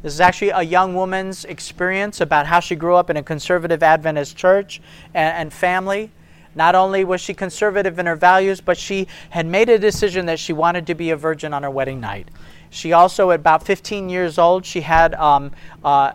This 0.02 0.14
is 0.14 0.20
actually 0.20 0.50
a 0.50 0.62
young 0.62 0.94
woman's 0.94 1.44
experience 1.44 2.22
about 2.22 2.46
how 2.46 2.60
she 2.60 2.74
grew 2.74 2.94
up 2.96 3.10
in 3.10 3.18
a 3.18 3.22
conservative 3.22 3.82
Adventist 3.82 4.34
church 4.34 4.80
and, 5.12 5.36
and 5.36 5.52
family. 5.52 6.10
Not 6.54 6.74
only 6.74 7.04
was 7.04 7.20
she 7.20 7.34
conservative 7.34 7.98
in 7.98 8.06
her 8.06 8.16
values, 8.16 8.60
but 8.60 8.78
she 8.78 9.08
had 9.28 9.46
made 9.46 9.68
a 9.68 9.78
decision 9.78 10.26
that 10.26 10.38
she 10.38 10.52
wanted 10.52 10.86
to 10.86 10.94
be 10.94 11.10
a 11.10 11.16
virgin 11.16 11.52
on 11.52 11.62
her 11.62 11.70
wedding 11.70 12.00
night. 12.00 12.28
She 12.70 12.92
also, 12.92 13.30
at 13.30 13.40
about 13.40 13.64
15 13.64 14.08
years 14.08 14.38
old, 14.38 14.64
she 14.64 14.80
had 14.80 15.14
um, 15.14 15.52
uh, 15.84 16.12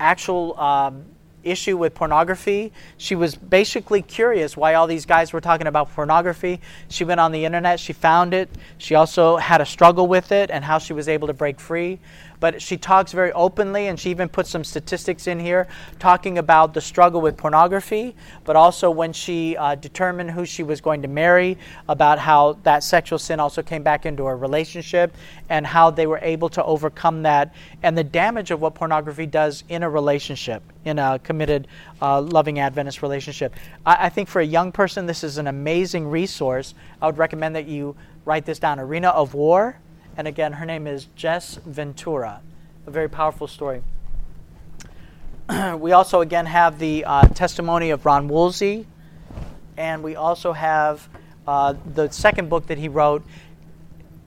actual 0.00 0.58
um, 0.58 1.04
issue 1.44 1.76
with 1.76 1.94
pornography. 1.94 2.72
She 2.96 3.14
was 3.14 3.34
basically 3.34 4.02
curious 4.02 4.56
why 4.56 4.74
all 4.74 4.86
these 4.86 5.04
guys 5.06 5.32
were 5.32 5.40
talking 5.40 5.66
about 5.66 5.92
pornography. 5.92 6.60
She 6.88 7.04
went 7.04 7.20
on 7.20 7.32
the 7.32 7.44
internet, 7.44 7.78
she 7.78 7.92
found 7.92 8.34
it. 8.34 8.48
She 8.78 8.94
also 8.94 9.36
had 9.36 9.60
a 9.60 9.66
struggle 9.66 10.06
with 10.06 10.32
it 10.32 10.50
and 10.50 10.64
how 10.64 10.78
she 10.78 10.92
was 10.94 11.08
able 11.08 11.26
to 11.28 11.34
break 11.34 11.60
free 11.60 12.00
but 12.44 12.60
she 12.60 12.76
talks 12.76 13.10
very 13.10 13.32
openly, 13.32 13.86
and 13.86 13.98
she 13.98 14.10
even 14.10 14.28
put 14.28 14.46
some 14.46 14.62
statistics 14.64 15.26
in 15.26 15.40
here 15.40 15.66
talking 15.98 16.36
about 16.36 16.74
the 16.74 16.80
struggle 16.82 17.22
with 17.22 17.38
pornography, 17.38 18.14
but 18.44 18.54
also 18.54 18.90
when 18.90 19.14
she 19.14 19.56
uh, 19.56 19.74
determined 19.76 20.30
who 20.30 20.44
she 20.44 20.62
was 20.62 20.78
going 20.82 21.00
to 21.00 21.08
marry, 21.08 21.56
about 21.88 22.18
how 22.18 22.58
that 22.62 22.84
sexual 22.84 23.18
sin 23.18 23.40
also 23.40 23.62
came 23.62 23.82
back 23.82 24.04
into 24.04 24.26
her 24.26 24.36
relationship, 24.36 25.16
and 25.48 25.66
how 25.66 25.90
they 25.90 26.06
were 26.06 26.18
able 26.20 26.50
to 26.50 26.62
overcome 26.64 27.22
that, 27.22 27.54
and 27.82 27.96
the 27.96 28.04
damage 28.04 28.50
of 28.50 28.60
what 28.60 28.74
pornography 28.74 29.24
does 29.24 29.64
in 29.70 29.82
a 29.82 29.88
relationship, 29.88 30.62
in 30.84 30.98
a 30.98 31.18
committed, 31.20 31.66
uh, 32.02 32.20
loving 32.20 32.58
Adventist 32.58 33.00
relationship. 33.00 33.54
I, 33.86 34.04
I 34.04 34.08
think 34.10 34.28
for 34.28 34.42
a 34.42 34.46
young 34.46 34.70
person, 34.70 35.06
this 35.06 35.24
is 35.24 35.38
an 35.38 35.46
amazing 35.46 36.06
resource. 36.06 36.74
I 37.00 37.06
would 37.06 37.16
recommend 37.16 37.56
that 37.56 37.64
you 37.64 37.96
write 38.26 38.44
this 38.44 38.58
down 38.58 38.78
Arena 38.78 39.08
of 39.08 39.32
War 39.32 39.78
and 40.16 40.28
again, 40.28 40.52
her 40.52 40.66
name 40.66 40.86
is 40.86 41.06
Jess 41.16 41.56
Ventura. 41.66 42.40
A 42.86 42.90
very 42.90 43.08
powerful 43.08 43.46
story. 43.46 43.82
we 45.76 45.92
also, 45.92 46.20
again, 46.20 46.46
have 46.46 46.78
the 46.78 47.04
uh, 47.04 47.22
testimony 47.28 47.90
of 47.90 48.06
Ron 48.06 48.28
Woolsey. 48.28 48.86
And 49.76 50.02
we 50.02 50.14
also 50.14 50.52
have 50.52 51.08
uh, 51.46 51.74
the 51.94 52.10
second 52.10 52.48
book 52.48 52.66
that 52.68 52.78
he 52.78 52.88
wrote, 52.88 53.24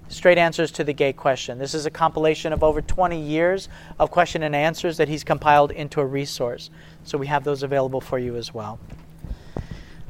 Straight 0.09 0.37
Answers 0.37 0.71
to 0.71 0.83
the 0.83 0.93
Gay 0.93 1.13
Question. 1.13 1.57
This 1.57 1.73
is 1.73 1.85
a 1.85 1.91
compilation 1.91 2.53
of 2.53 2.63
over 2.63 2.81
20 2.81 3.19
years 3.19 3.67
of 3.99 4.09
question 4.11 4.43
and 4.43 4.55
answers 4.55 4.97
that 4.97 5.07
he's 5.07 5.23
compiled 5.23 5.71
into 5.71 5.99
a 5.99 6.05
resource. 6.05 6.69
So 7.03 7.17
we 7.17 7.27
have 7.27 7.43
those 7.43 7.63
available 7.63 8.01
for 8.01 8.19
you 8.19 8.35
as 8.35 8.53
well. 8.53 8.79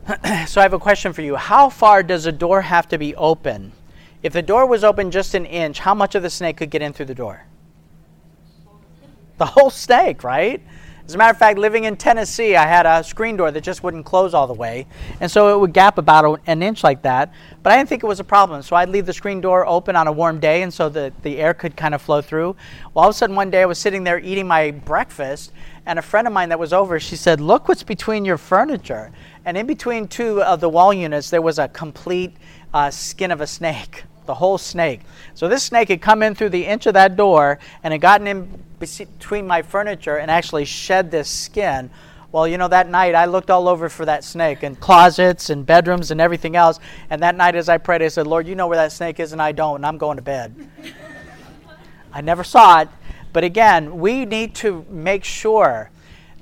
so 0.48 0.62
I 0.62 0.64
have 0.64 0.74
a 0.74 0.80
question 0.80 1.14
for 1.14 1.22
you. 1.22 1.36
How 1.36 1.70
far 1.70 2.04
does 2.04 2.26
a 2.26 2.32
door 2.32 2.62
have 2.62 2.88
to 2.90 2.98
be 2.98 3.16
open 3.16 3.72
if 4.28 4.34
the 4.34 4.41
door 4.41 4.66
was 4.66 4.84
open 4.84 5.10
just 5.10 5.36
an 5.36 5.45
inch, 5.45 5.80
how 5.80 5.94
much 5.94 6.14
of 6.14 6.22
the 6.22 6.30
snake 6.30 6.58
could 6.58 6.70
get 6.70 6.82
in 6.82 6.91
through 6.91 7.06
the 7.06 7.16
door? 7.16 7.45
The 9.38 9.45
whole 9.45 9.70
snake, 9.70 10.22
right? 10.22 10.62
As 11.06 11.16
a 11.16 11.18
matter 11.18 11.32
of 11.32 11.38
fact, 11.38 11.58
living 11.58 11.86
in 11.86 11.95
Tennessee, 11.95 12.58
I 12.58 12.68
had 12.68 12.86
a 12.86 13.02
screen 13.06 13.38
door 13.38 13.52
that 13.52 13.62
just 13.62 13.84
wouldn't 13.84 14.04
close 14.06 14.34
all 14.34 14.45
the 14.45 14.54
way. 14.54 14.86
And 15.22 15.32
so 15.32 15.56
it 15.56 15.62
would 15.62 15.72
gap 15.72 15.98
about 15.98 16.41
an 16.45 16.62
inch 16.62 16.84
like 16.84 17.04
that. 17.04 17.32
But 17.64 17.72
I 17.72 17.78
didn't 17.78 17.88
think 17.88 18.04
it 18.04 18.08
was 18.08 18.20
a 18.20 18.26
problem. 18.26 18.62
So 18.64 18.76
I'd 18.76 18.90
leave 18.90 19.06
the 19.06 19.14
screen 19.14 19.40
door 19.40 19.66
open 19.66 19.95
on 19.95 20.08
a 20.08 20.12
warm 20.12 20.41
day, 20.41 20.62
and 20.62 20.74
so 20.74 20.90
the, 20.90 21.14
the 21.22 21.38
air 21.38 21.54
could 21.54 21.78
kind 21.78 21.95
of 21.95 22.02
flow 22.02 22.22
through. 22.22 22.58
Well, 22.94 23.04
all 23.04 23.10
of 23.10 23.16
a 23.16 23.18
sudden, 23.18 23.38
one 23.38 23.49
day 23.49 23.62
I 23.62 23.66
was 23.66 23.80
sitting 23.80 24.04
there 24.04 24.20
eating 24.20 24.45
my 24.45 24.72
breakfast, 24.72 25.54
and 25.86 25.98
a 25.98 26.02
friend 26.02 26.28
of 26.28 26.34
mine 26.34 26.49
that 26.49 26.60
was 26.60 26.74
over, 26.74 26.99
she 26.99 27.16
said, 27.16 27.40
Look 27.40 27.70
what's 27.70 27.84
between 27.84 28.26
your 28.26 28.38
furniture. 28.38 29.14
And 29.45 29.56
in 29.58 29.68
between 29.68 30.10
two 30.10 30.44
of 30.44 30.60
the 30.60 30.68
wall 30.68 30.94
units, 30.94 31.30
there 31.30 31.41
was 31.41 31.60
a 31.60 31.70
complete 31.70 32.36
uh, 32.74 32.91
skin 32.91 33.32
of 33.32 33.40
a 33.40 33.48
snake 33.48 34.04
the 34.28 34.36
whole 34.36 34.58
snake. 34.58 35.02
So 35.34 35.48
this 35.48 35.64
snake 35.64 35.90
had 35.90 36.02
come 36.02 36.22
in 36.22 36.36
through 36.36 36.49
the 36.49 36.66
inch 36.66 36.86
of 36.86 36.94
that 36.94 37.16
door 37.16 37.60
and 37.84 37.91
had 37.91 38.02
gotten 38.02 38.28
in 38.28 38.64
between 38.80 39.48
my 39.48 39.62
furniture 39.62 40.18
and 40.18 40.30
actually 40.30 40.66
shed 40.66 41.10
this 41.10 41.30
skin. 41.30 41.90
Well, 42.32 42.48
you 42.48 42.58
know, 42.58 42.68
that 42.68 42.90
night 42.90 43.16
I 43.16 43.26
looked 43.26 43.49
all 43.49 43.68
over 43.68 43.90
for 43.90 44.06
that 44.06 44.24
snake 44.24 44.62
in 44.62 44.76
closets 44.76 45.49
and 45.49 45.66
bedrooms 45.66 46.12
and 46.12 46.22
everything 46.22 46.56
else. 46.56 46.80
And 47.10 47.24
that 47.24 47.36
night 47.36 47.56
as 47.56 47.70
I 47.70 47.78
prayed, 47.78 48.02
I 48.02 48.10
said, 48.10 48.28
Lord, 48.28 48.48
you 48.48 48.56
know 48.56 48.68
where 48.68 48.78
that 48.78 48.91
snake 48.91 49.20
is 49.20 49.32
and 49.32 49.41
I 49.41 49.54
don't, 49.54 49.78
and 49.78 49.86
I'm 49.86 49.98
going 49.98 50.18
to 50.18 50.24
bed. 50.24 50.70
I 52.14 52.22
never 52.22 52.44
saw 52.44 52.82
it. 52.82 52.90
But 53.34 53.44
again, 53.44 53.99
we 53.99 54.26
need 54.26 54.56
to 54.56 54.86
make 54.90 55.24
sure 55.24 55.90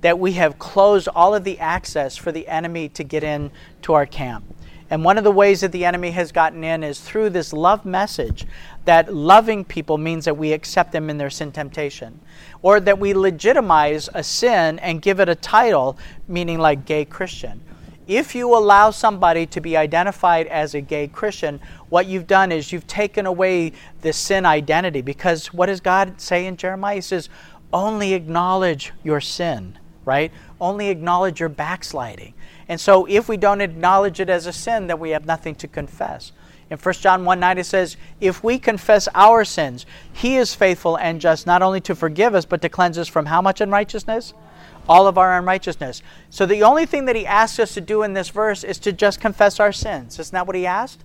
that 0.01 0.19
we 0.19 0.33
have 0.33 0.59
closed 0.59 1.07
all 1.15 1.33
of 1.33 1.43
the 1.43 1.59
access 1.59 2.15
for 2.15 2.31
the 2.31 2.47
enemy 2.47 2.89
to 2.89 3.03
get 3.03 3.23
in 3.23 3.51
to 3.81 3.93
our 3.93 4.05
camp. 4.05 4.45
And 4.89 5.03
one 5.03 5.17
of 5.17 5.23
the 5.23 5.31
ways 5.31 5.61
that 5.61 5.71
the 5.71 5.83
enemy 5.83 6.11
has 6.11 6.31
gotten 6.31 6.63
in 6.63 6.83
is 6.83 6.99
through 6.99 7.31
this 7.31 7.51
love 7.51 7.85
message 7.85 8.45
that 8.85 9.13
loving 9.13 9.65
people 9.65 9.97
means 9.97 10.25
that 10.25 10.37
we 10.37 10.53
accept 10.53 10.91
them 10.91 11.09
in 11.09 11.17
their 11.17 11.31
sin 11.31 11.51
temptation, 11.51 12.19
or 12.61 12.79
that 12.79 12.99
we 12.99 13.13
legitimize 13.13 14.09
a 14.13 14.23
sin 14.23 14.77
and 14.79 15.01
give 15.01 15.19
it 15.19 15.27
a 15.27 15.35
title, 15.35 15.97
meaning 16.27 16.59
like 16.59 16.85
gay 16.85 17.03
Christian. 17.03 17.61
If 18.07 18.35
you 18.35 18.55
allow 18.55 18.91
somebody 18.91 19.47
to 19.47 19.59
be 19.59 19.75
identified 19.75 20.45
as 20.45 20.75
a 20.75 20.81
gay 20.81 21.07
Christian, 21.07 21.59
what 21.89 22.05
you've 22.05 22.27
done 22.27 22.51
is 22.51 22.71
you've 22.71 22.85
taken 22.85 23.25
away 23.25 23.71
the 24.01 24.13
sin 24.13 24.45
identity. 24.45 25.01
Because 25.01 25.51
what 25.51 25.65
does 25.65 25.81
God 25.81 26.21
say 26.21 26.45
in 26.45 26.55
Jeremiah? 26.55 26.95
He 26.95 27.01
says, 27.01 27.29
only 27.73 28.13
acknowledge 28.13 28.93
your 29.03 29.19
sin, 29.19 29.79
right? 30.05 30.31
Only 30.61 30.89
acknowledge 30.89 31.39
your 31.39 31.49
backsliding. 31.49 32.34
And 32.67 32.79
so 32.79 33.05
if 33.05 33.29
we 33.29 33.37
don't 33.37 33.61
acknowledge 33.61 34.19
it 34.19 34.29
as 34.29 34.47
a 34.47 34.53
sin, 34.53 34.87
then 34.87 34.99
we 34.99 35.11
have 35.11 35.25
nothing 35.25 35.55
to 35.55 35.67
confess. 35.67 36.31
In 36.69 36.79
1 36.79 36.93
John 36.95 37.25
1 37.25 37.39
9, 37.39 37.57
it 37.59 37.65
says, 37.65 37.95
If 38.19 38.43
we 38.43 38.57
confess 38.57 39.07
our 39.13 39.45
sins, 39.45 39.85
he 40.11 40.37
is 40.37 40.55
faithful 40.55 40.97
and 40.97 41.21
just 41.21 41.45
not 41.45 41.61
only 41.61 41.79
to 41.81 41.95
forgive 41.95 42.33
us, 42.33 42.45
but 42.45 42.61
to 42.63 42.69
cleanse 42.69 42.97
us 42.97 43.07
from 43.07 43.27
how 43.27 43.41
much 43.41 43.61
unrighteousness? 43.61 44.33
All 44.89 45.07
of 45.07 45.17
our 45.17 45.37
unrighteousness. 45.37 46.01
So 46.29 46.45
the 46.45 46.63
only 46.63 46.85
thing 46.85 47.05
that 47.05 47.15
he 47.15 47.25
asks 47.25 47.59
us 47.59 47.73
to 47.75 47.81
do 47.81 48.01
in 48.01 48.13
this 48.13 48.29
verse 48.29 48.63
is 48.63 48.79
to 48.79 48.91
just 48.91 49.19
confess 49.19 49.59
our 49.59 49.71
sins. 49.71 50.19
Isn't 50.19 50.33
that 50.33 50.47
what 50.47 50.55
he 50.55 50.65
asked? 50.65 51.03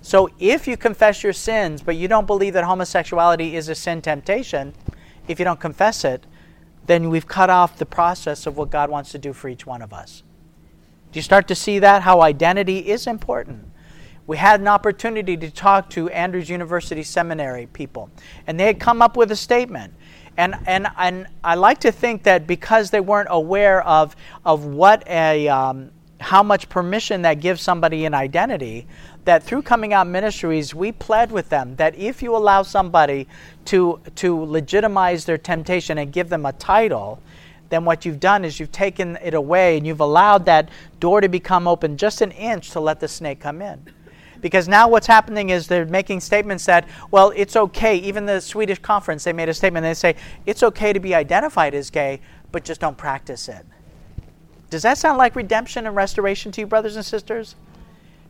So 0.00 0.30
if 0.38 0.68
you 0.68 0.76
confess 0.76 1.22
your 1.22 1.32
sins, 1.32 1.82
but 1.82 1.96
you 1.96 2.08
don't 2.08 2.26
believe 2.26 2.52
that 2.54 2.64
homosexuality 2.64 3.56
is 3.56 3.68
a 3.68 3.74
sin 3.74 4.00
temptation, 4.00 4.74
if 5.28 5.38
you 5.38 5.44
don't 5.44 5.60
confess 5.60 6.04
it, 6.04 6.24
then 6.86 7.10
we've 7.10 7.26
cut 7.26 7.50
off 7.50 7.76
the 7.76 7.86
process 7.86 8.46
of 8.46 8.56
what 8.56 8.70
God 8.70 8.90
wants 8.90 9.10
to 9.12 9.18
do 9.18 9.32
for 9.32 9.48
each 9.48 9.66
one 9.66 9.82
of 9.82 9.92
us. 9.92 10.22
Do 11.16 11.18
you 11.18 11.22
start 11.22 11.48
to 11.48 11.54
see 11.54 11.78
that? 11.78 12.02
How 12.02 12.20
identity 12.20 12.90
is 12.90 13.06
important. 13.06 13.64
We 14.26 14.36
had 14.36 14.60
an 14.60 14.68
opportunity 14.68 15.34
to 15.38 15.50
talk 15.50 15.88
to 15.92 16.10
Andrews 16.10 16.50
University 16.50 17.02
Seminary 17.02 17.68
people, 17.72 18.10
and 18.46 18.60
they 18.60 18.66
had 18.66 18.78
come 18.78 19.00
up 19.00 19.16
with 19.16 19.30
a 19.30 19.36
statement. 19.36 19.94
And, 20.36 20.56
and, 20.66 20.88
and 20.98 21.26
I 21.42 21.54
like 21.54 21.78
to 21.80 21.90
think 21.90 22.24
that 22.24 22.46
because 22.46 22.90
they 22.90 23.00
weren't 23.00 23.28
aware 23.30 23.82
of, 23.84 24.14
of 24.44 24.66
what 24.66 25.08
a, 25.08 25.48
um, 25.48 25.90
how 26.20 26.42
much 26.42 26.68
permission 26.68 27.22
that 27.22 27.40
gives 27.40 27.62
somebody 27.62 28.04
an 28.04 28.12
identity, 28.12 28.86
that 29.24 29.42
through 29.42 29.62
coming 29.62 29.94
out 29.94 30.06
ministries, 30.06 30.74
we 30.74 30.92
pled 30.92 31.32
with 31.32 31.48
them 31.48 31.76
that 31.76 31.96
if 31.96 32.22
you 32.22 32.36
allow 32.36 32.62
somebody 32.62 33.26
to, 33.64 34.02
to 34.16 34.44
legitimize 34.44 35.24
their 35.24 35.38
temptation 35.38 35.96
and 35.96 36.12
give 36.12 36.28
them 36.28 36.44
a 36.44 36.52
title, 36.52 37.22
then 37.68 37.84
what 37.84 38.04
you've 38.04 38.20
done 38.20 38.44
is 38.44 38.60
you've 38.60 38.72
taken 38.72 39.18
it 39.22 39.34
away 39.34 39.76
and 39.76 39.86
you've 39.86 40.00
allowed 40.00 40.44
that 40.46 40.68
door 41.00 41.20
to 41.20 41.28
become 41.28 41.66
open 41.66 41.96
just 41.96 42.20
an 42.20 42.30
inch 42.32 42.70
to 42.70 42.80
let 42.80 43.00
the 43.00 43.08
snake 43.08 43.40
come 43.40 43.60
in. 43.60 43.80
Because 44.40 44.68
now 44.68 44.88
what's 44.88 45.06
happening 45.06 45.50
is 45.50 45.66
they're 45.66 45.86
making 45.86 46.20
statements 46.20 46.66
that, 46.66 46.88
well, 47.10 47.32
it's 47.34 47.56
okay. 47.56 47.96
Even 47.96 48.26
the 48.26 48.40
Swedish 48.40 48.78
conference, 48.78 49.24
they 49.24 49.32
made 49.32 49.48
a 49.48 49.54
statement. 49.54 49.82
They 49.82 49.94
say, 49.94 50.14
it's 50.44 50.62
okay 50.62 50.92
to 50.92 51.00
be 51.00 51.14
identified 51.14 51.74
as 51.74 51.90
gay, 51.90 52.20
but 52.52 52.64
just 52.64 52.80
don't 52.80 52.96
practice 52.96 53.48
it. 53.48 53.66
Does 54.70 54.82
that 54.82 54.98
sound 54.98 55.18
like 55.18 55.36
redemption 55.36 55.86
and 55.86 55.96
restoration 55.96 56.52
to 56.52 56.60
you, 56.60 56.66
brothers 56.66 56.96
and 56.96 57.04
sisters? 57.04 57.56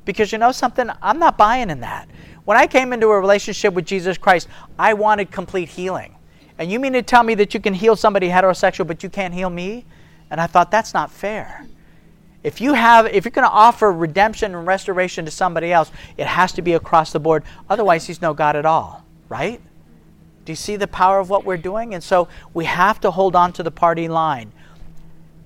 Because 0.04 0.32
you 0.32 0.38
know 0.38 0.52
something? 0.52 0.88
I'm 1.02 1.18
not 1.18 1.36
buying 1.36 1.70
in 1.70 1.80
that. 1.80 2.08
When 2.44 2.56
I 2.56 2.66
came 2.66 2.92
into 2.92 3.08
a 3.08 3.20
relationship 3.20 3.74
with 3.74 3.84
Jesus 3.84 4.16
Christ, 4.16 4.48
I 4.78 4.94
wanted 4.94 5.30
complete 5.30 5.68
healing. 5.68 6.15
And 6.58 6.70
you 6.70 6.80
mean 6.80 6.94
to 6.94 7.02
tell 7.02 7.22
me 7.22 7.34
that 7.36 7.54
you 7.54 7.60
can 7.60 7.74
heal 7.74 7.96
somebody 7.96 8.28
heterosexual, 8.28 8.86
but 8.86 9.02
you 9.02 9.08
can't 9.08 9.34
heal 9.34 9.50
me? 9.50 9.84
And 10.30 10.40
I 10.40 10.46
thought, 10.46 10.70
that's 10.70 10.94
not 10.94 11.10
fair. 11.10 11.66
If 12.42 12.60
you 12.60 12.74
have, 12.74 13.06
if 13.06 13.24
you're 13.24 13.32
going 13.32 13.46
to 13.46 13.52
offer 13.52 13.92
redemption 13.92 14.54
and 14.54 14.66
restoration 14.66 15.24
to 15.24 15.30
somebody 15.30 15.72
else, 15.72 15.90
it 16.16 16.26
has 16.26 16.52
to 16.52 16.62
be 16.62 16.74
across 16.74 17.12
the 17.12 17.20
board. 17.20 17.42
Otherwise, 17.68 18.06
he's 18.06 18.22
no 18.22 18.34
God 18.34 18.56
at 18.56 18.64
all, 18.64 19.04
right? 19.28 19.60
Do 20.44 20.52
you 20.52 20.56
see 20.56 20.76
the 20.76 20.86
power 20.86 21.18
of 21.18 21.28
what 21.28 21.44
we're 21.44 21.56
doing? 21.56 21.92
And 21.92 22.02
so 22.02 22.28
we 22.54 22.64
have 22.66 23.00
to 23.00 23.10
hold 23.10 23.34
on 23.34 23.52
to 23.54 23.64
the 23.64 23.72
party 23.72 24.06
line, 24.06 24.52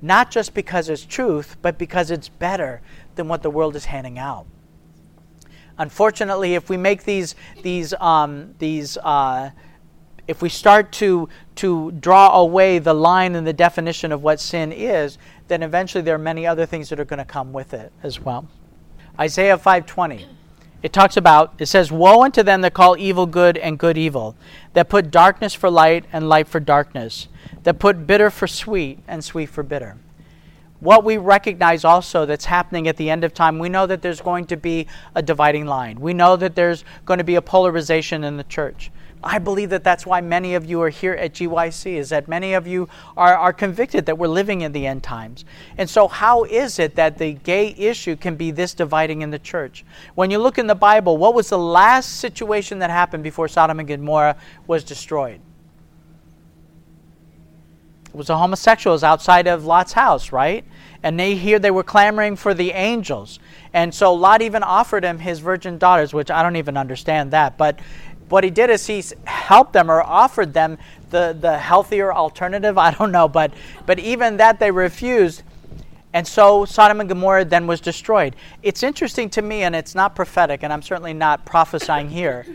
not 0.02 0.30
just 0.30 0.52
because 0.52 0.90
it's 0.90 1.04
truth, 1.06 1.56
but 1.62 1.78
because 1.78 2.10
it's 2.10 2.28
better 2.28 2.82
than 3.14 3.26
what 3.26 3.42
the 3.42 3.50
world 3.50 3.76
is 3.76 3.86
handing 3.86 4.18
out. 4.18 4.46
Unfortunately, 5.78 6.54
if 6.54 6.68
we 6.68 6.76
make 6.76 7.04
these 7.04 7.34
these 7.62 7.94
um, 7.94 8.54
these 8.58 8.98
uh, 8.98 9.48
if 10.30 10.40
we 10.40 10.48
start 10.48 10.92
to, 10.92 11.28
to 11.56 11.90
draw 11.90 12.38
away 12.38 12.78
the 12.78 12.94
line 12.94 13.34
and 13.34 13.44
the 13.44 13.52
definition 13.52 14.12
of 14.12 14.22
what 14.22 14.38
sin 14.38 14.70
is, 14.70 15.18
then 15.48 15.60
eventually 15.60 16.02
there 16.02 16.14
are 16.14 16.18
many 16.18 16.46
other 16.46 16.64
things 16.64 16.88
that 16.88 17.00
are 17.00 17.04
going 17.04 17.18
to 17.18 17.24
come 17.24 17.52
with 17.52 17.74
it 17.74 17.90
as 18.04 18.20
well. 18.20 18.46
Isaiah 19.18 19.58
5:20. 19.58 20.26
It 20.84 20.92
talks 20.92 21.16
about 21.16 21.54
it 21.58 21.66
says 21.66 21.90
woe 21.90 22.22
unto 22.22 22.44
them 22.44 22.60
that 22.60 22.74
call 22.74 22.96
evil 22.96 23.26
good 23.26 23.58
and 23.58 23.76
good 23.76 23.98
evil, 23.98 24.36
that 24.72 24.88
put 24.88 25.10
darkness 25.10 25.52
for 25.52 25.68
light 25.68 26.04
and 26.12 26.28
light 26.28 26.46
for 26.46 26.60
darkness, 26.60 27.26
that 27.64 27.80
put 27.80 28.06
bitter 28.06 28.30
for 28.30 28.46
sweet 28.46 29.00
and 29.08 29.24
sweet 29.24 29.46
for 29.46 29.64
bitter. 29.64 29.96
What 30.78 31.02
we 31.04 31.18
recognize 31.18 31.84
also 31.84 32.24
that's 32.24 32.44
happening 32.44 32.86
at 32.86 32.96
the 32.96 33.10
end 33.10 33.24
of 33.24 33.34
time, 33.34 33.58
we 33.58 33.68
know 33.68 33.84
that 33.86 34.00
there's 34.00 34.20
going 34.20 34.46
to 34.46 34.56
be 34.56 34.86
a 35.12 35.22
dividing 35.22 35.66
line. 35.66 36.00
We 36.00 36.14
know 36.14 36.36
that 36.36 36.54
there's 36.54 36.84
going 37.04 37.18
to 37.18 37.24
be 37.24 37.34
a 37.34 37.42
polarization 37.42 38.22
in 38.22 38.36
the 38.36 38.44
church. 38.44 38.92
I 39.22 39.38
believe 39.38 39.70
that 39.70 39.84
that's 39.84 40.06
why 40.06 40.20
many 40.20 40.54
of 40.54 40.64
you 40.64 40.80
are 40.80 40.88
here 40.88 41.12
at 41.12 41.34
GYC, 41.34 41.94
is 41.94 42.08
that 42.08 42.26
many 42.26 42.54
of 42.54 42.66
you 42.66 42.88
are, 43.16 43.36
are 43.36 43.52
convicted 43.52 44.06
that 44.06 44.16
we're 44.16 44.28
living 44.28 44.62
in 44.62 44.72
the 44.72 44.86
end 44.86 45.02
times. 45.02 45.44
And 45.76 45.90
so, 45.90 46.08
how 46.08 46.44
is 46.44 46.78
it 46.78 46.94
that 46.94 47.18
the 47.18 47.34
gay 47.34 47.74
issue 47.76 48.16
can 48.16 48.36
be 48.36 48.50
this 48.50 48.72
dividing 48.72 49.20
in 49.20 49.30
the 49.30 49.38
church? 49.38 49.84
When 50.14 50.30
you 50.30 50.38
look 50.38 50.58
in 50.58 50.66
the 50.66 50.74
Bible, 50.74 51.18
what 51.18 51.34
was 51.34 51.50
the 51.50 51.58
last 51.58 52.20
situation 52.20 52.78
that 52.78 52.90
happened 52.90 53.22
before 53.22 53.48
Sodom 53.48 53.78
and 53.78 53.88
Gomorrah 53.88 54.36
was 54.66 54.84
destroyed? 54.84 55.40
It 58.10 58.16
was 58.16 58.26
the 58.26 58.36
homosexuals 58.36 59.04
outside 59.04 59.46
of 59.46 59.64
Lot's 59.64 59.92
house, 59.92 60.32
right? 60.32 60.64
And 61.02 61.18
they 61.18 61.36
here 61.36 61.60
they 61.60 61.70
were 61.70 61.84
clamoring 61.84 62.34
for 62.34 62.54
the 62.54 62.72
angels. 62.72 63.38
And 63.72 63.94
so 63.94 64.12
Lot 64.12 64.42
even 64.42 64.64
offered 64.64 65.04
him 65.04 65.20
his 65.20 65.38
virgin 65.38 65.78
daughters, 65.78 66.12
which 66.12 66.28
I 66.28 66.42
don't 66.42 66.56
even 66.56 66.76
understand 66.76 67.30
that. 67.30 67.56
But 67.56 67.78
what 68.30 68.44
he 68.44 68.50
did 68.50 68.70
is 68.70 68.86
he 68.86 69.02
helped 69.24 69.72
them 69.72 69.90
or 69.90 70.02
offered 70.02 70.54
them 70.54 70.78
the, 71.10 71.36
the 71.38 71.58
healthier 71.58 72.12
alternative. 72.12 72.78
I 72.90 72.92
don't 72.92 73.12
know, 73.12 73.28
but, 73.28 73.52
but 73.86 73.98
even 73.98 74.38
that 74.38 74.58
they 74.58 74.70
refused. 74.70 75.42
And 76.12 76.26
so 76.26 76.64
Sodom 76.64 77.00
and 77.00 77.08
Gomorrah 77.08 77.44
then 77.44 77.66
was 77.66 77.80
destroyed. 77.80 78.34
It's 78.62 78.82
interesting 78.82 79.30
to 79.30 79.42
me, 79.42 79.62
and 79.62 79.76
it's 79.76 79.94
not 79.94 80.16
prophetic, 80.16 80.62
and 80.62 80.72
I'm 80.72 80.82
certainly 80.82 81.12
not 81.12 81.44
prophesying 81.44 82.10
here, 82.10 82.46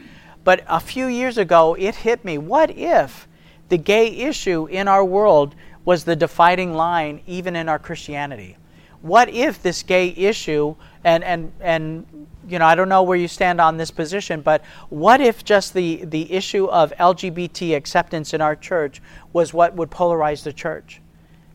but 0.43 0.63
a 0.67 0.79
few 0.79 1.07
years 1.07 1.37
ago 1.37 1.75
it 1.75 1.95
hit 1.95 2.25
me. 2.25 2.37
What 2.37 2.69
if 2.71 3.27
the 3.69 3.77
gay 3.77 4.07
issue 4.07 4.65
in 4.65 4.87
our 4.87 5.05
world 5.05 5.55
was 5.85 6.03
the 6.03 6.15
dividing 6.15 6.73
line 6.73 7.21
even 7.27 7.55
in 7.55 7.69
our 7.69 7.79
Christianity? 7.79 8.57
What 9.01 9.29
if 9.29 9.61
this 9.61 9.83
gay 9.83 10.09
issue, 10.09 10.75
and, 11.03 11.23
and, 11.23 11.51
and 11.61 12.27
you 12.47 12.59
know, 12.59 12.65
I 12.65 12.75
don't 12.75 12.89
know 12.89 13.03
where 13.03 13.17
you 13.17 13.27
stand 13.27 13.59
on 13.59 13.77
this 13.77 13.91
position, 13.91 14.41
but 14.41 14.63
what 14.89 15.21
if 15.21 15.43
just 15.43 15.73
the, 15.73 16.05
the 16.05 16.31
issue 16.31 16.65
of 16.65 16.93
LGBT 16.99 17.75
acceptance 17.75 18.33
in 18.33 18.41
our 18.41 18.55
church 18.55 19.01
was 19.33 19.53
what 19.53 19.75
would 19.75 19.89
polarize 19.89 20.43
the 20.43 20.53
church? 20.53 21.01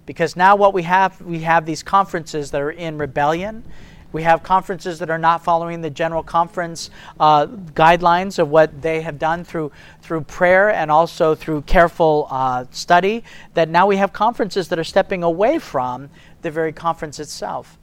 Because 0.06 0.34
now 0.34 0.56
what 0.56 0.74
we 0.74 0.82
have, 0.82 1.20
we 1.20 1.40
have 1.40 1.66
these 1.66 1.82
conferences 1.82 2.50
that 2.50 2.60
are 2.60 2.70
in 2.72 2.98
rebellion. 2.98 3.64
We 4.12 4.24
have 4.24 4.42
conferences 4.42 4.98
that 4.98 5.08
are 5.08 5.18
not 5.18 5.44
following 5.44 5.82
the 5.82 5.90
general 5.90 6.24
conference 6.24 6.90
uh, 7.20 7.46
guidelines 7.46 8.40
of 8.40 8.48
what 8.48 8.82
they 8.82 9.02
have 9.02 9.20
done 9.20 9.44
through, 9.44 9.70
through 10.02 10.22
prayer 10.22 10.70
and 10.70 10.90
also 10.90 11.36
through 11.36 11.62
careful 11.62 12.26
uh, 12.28 12.64
study. 12.72 13.22
That 13.54 13.68
now 13.68 13.86
we 13.86 13.98
have 13.98 14.12
conferences 14.12 14.66
that 14.68 14.80
are 14.80 14.84
stepping 14.84 15.22
away 15.22 15.60
from 15.60 16.10
the 16.42 16.50
very 16.50 16.72
conference 16.72 17.20
itself. 17.20 17.78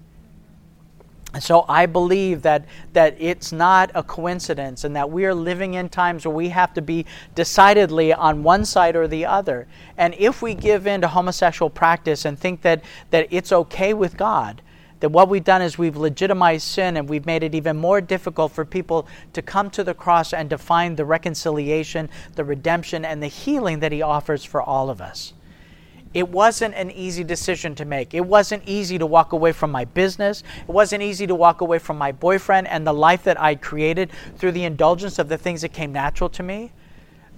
And 1.33 1.43
so 1.43 1.65
I 1.67 1.85
believe 1.85 2.41
that, 2.43 2.65
that 2.93 3.15
it's 3.19 3.51
not 3.51 3.91
a 3.93 4.01
coincidence 4.01 4.85
and 4.85 4.95
that 4.95 5.11
we 5.11 5.25
are 5.25 5.35
living 5.35 5.73
in 5.73 5.89
times 5.89 6.25
where 6.25 6.33
we 6.33 6.49
have 6.49 6.73
to 6.75 6.81
be 6.81 7.05
decidedly 7.35 8.13
on 8.13 8.43
one 8.43 8.63
side 8.63 8.95
or 8.95 9.07
the 9.07 9.25
other. 9.25 9.67
And 9.97 10.15
if 10.17 10.41
we 10.41 10.55
give 10.55 10.87
in 10.87 11.01
to 11.01 11.07
homosexual 11.09 11.69
practice 11.69 12.23
and 12.23 12.39
think 12.39 12.61
that, 12.61 12.83
that 13.11 13.27
it's 13.29 13.51
okay 13.51 13.93
with 13.93 14.15
God, 14.15 14.61
that 14.99 15.09
what 15.09 15.29
we've 15.29 15.43
done 15.43 15.61
is 15.61 15.77
we've 15.77 15.97
legitimized 15.97 16.65
sin 16.65 16.97
and 16.97 17.07
we've 17.09 17.25
made 17.25 17.43
it 17.43 17.53
even 17.53 17.77
more 17.77 18.01
difficult 18.01 18.51
for 18.51 18.65
people 18.65 19.07
to 19.33 19.41
come 19.41 19.69
to 19.71 19.83
the 19.83 19.93
cross 19.93 20.33
and 20.33 20.49
to 20.49 20.57
find 20.57 20.97
the 20.97 21.05
reconciliation, 21.05 22.09
the 22.35 22.43
redemption, 22.43 23.05
and 23.05 23.21
the 23.21 23.27
healing 23.27 23.79
that 23.81 23.91
He 23.91 24.01
offers 24.01 24.43
for 24.43 24.61
all 24.61 24.89
of 24.89 25.01
us. 25.01 25.33
It 26.13 26.29
wasn't 26.29 26.75
an 26.75 26.91
easy 26.91 27.23
decision 27.23 27.75
to 27.75 27.85
make. 27.85 28.13
It 28.13 28.25
wasn't 28.25 28.63
easy 28.65 28.97
to 28.97 29.05
walk 29.05 29.33
away 29.33 29.51
from 29.51 29.71
my 29.71 29.85
business. 29.85 30.43
It 30.67 30.71
wasn't 30.71 31.03
easy 31.03 31.27
to 31.27 31.35
walk 31.35 31.61
away 31.61 31.79
from 31.79 31.97
my 31.97 32.11
boyfriend 32.11 32.67
and 32.67 32.87
the 32.87 32.93
life 32.93 33.23
that 33.23 33.39
I 33.39 33.55
created 33.55 34.11
through 34.37 34.53
the 34.53 34.63
indulgence 34.63 35.19
of 35.19 35.29
the 35.29 35.37
things 35.37 35.61
that 35.61 35.73
came 35.73 35.91
natural 35.91 36.29
to 36.31 36.43
me. 36.43 36.71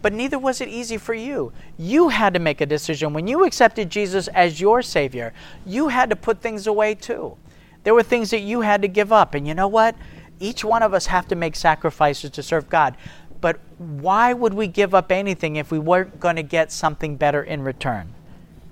But 0.02 0.14
neither 0.14 0.40
was 0.40 0.62
it 0.62 0.70
easy 0.70 0.98
for 0.98 1.14
you. 1.14 1.52
You 1.78 2.10
had 2.10 2.34
to 2.34 2.40
make 2.40 2.62
a 2.62 2.66
decision. 2.66 3.14
When 3.14 3.28
you 3.28 3.44
accepted 3.44 3.90
Jesus 3.90 4.30
as 4.30 4.62
your 4.62 4.82
Savior, 4.82 5.34
you 5.66 5.90
had 5.90 6.10
to 6.10 6.16
put 6.16 6.42
things 6.42 6.68
away 6.68 6.96
too. 6.96 7.36
There 7.84 7.94
were 7.94 8.04
things 8.04 8.30
that 8.30 8.40
you 8.40 8.62
had 8.62 8.82
to 8.82 8.88
give 8.88 9.12
up. 9.12 9.34
And 9.34 9.48
you 9.48 9.54
know 9.54 9.68
what? 9.68 9.96
Each 10.40 10.64
one 10.64 10.84
of 10.84 10.94
us 10.94 11.08
have 11.08 11.28
to 11.30 11.36
make 11.36 11.56
sacrifices 11.56 12.30
to 12.32 12.44
serve 12.44 12.70
God. 12.70 12.96
But 13.42 13.60
why 13.78 14.34
would 14.34 14.54
we 14.54 14.68
give 14.68 14.94
up 14.94 15.12
anything 15.12 15.56
if 15.56 15.72
we 15.72 15.80
weren't 15.80 16.20
going 16.20 16.36
to 16.36 16.44
get 16.44 16.72
something 16.72 17.16
better 17.16 17.44
in 17.44 17.62
return? 17.62 18.14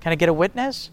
Can 0.01 0.11
I 0.11 0.15
get 0.15 0.29
a 0.29 0.33
witness? 0.33 0.91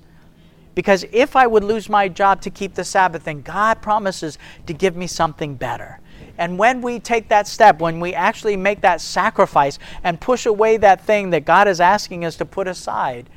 Because 0.75 1.05
if 1.13 1.37
I 1.37 1.47
would 1.47 1.63
lose 1.63 1.89
my 1.89 2.09
job 2.09 2.41
to 2.43 2.51
keep 2.51 2.75
the 2.75 2.85
Sabbath, 2.85 3.25
then 3.25 3.43
God 3.43 3.81
promises 3.81 4.39
to 4.67 4.73
give 4.73 4.97
me 4.97 5.07
something 5.07 5.55
better. 5.55 6.01
And 6.37 6.59
when 6.59 6.81
we 6.81 6.99
take 6.99 7.29
that 7.29 7.47
step, 7.47 7.81
when 7.81 8.01
we 8.01 8.13
actually 8.13 8.57
make 8.57 8.81
that 8.81 9.01
sacrifice 9.01 9.79
and 10.03 10.21
push 10.21 10.47
away 10.47 10.77
that 10.79 11.05
thing 11.05 11.31
that 11.31 11.45
God 11.45 11.69
is 11.69 11.81
asking 11.81 12.25
us 12.25 12.37
to 12.37 12.45
put 12.45 12.67
aside, 12.67 13.31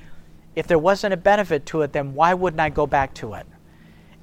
if 0.55 0.65
there 0.65 0.79
wasn't 0.79 1.13
a 1.13 1.17
benefit 1.17 1.67
to 1.67 1.83
it, 1.83 1.93
then 1.93 2.15
why 2.15 2.33
wouldn't 2.33 2.59
I 2.59 2.69
go 2.69 2.87
back 2.87 3.13
to 3.15 3.35
it? 3.35 3.45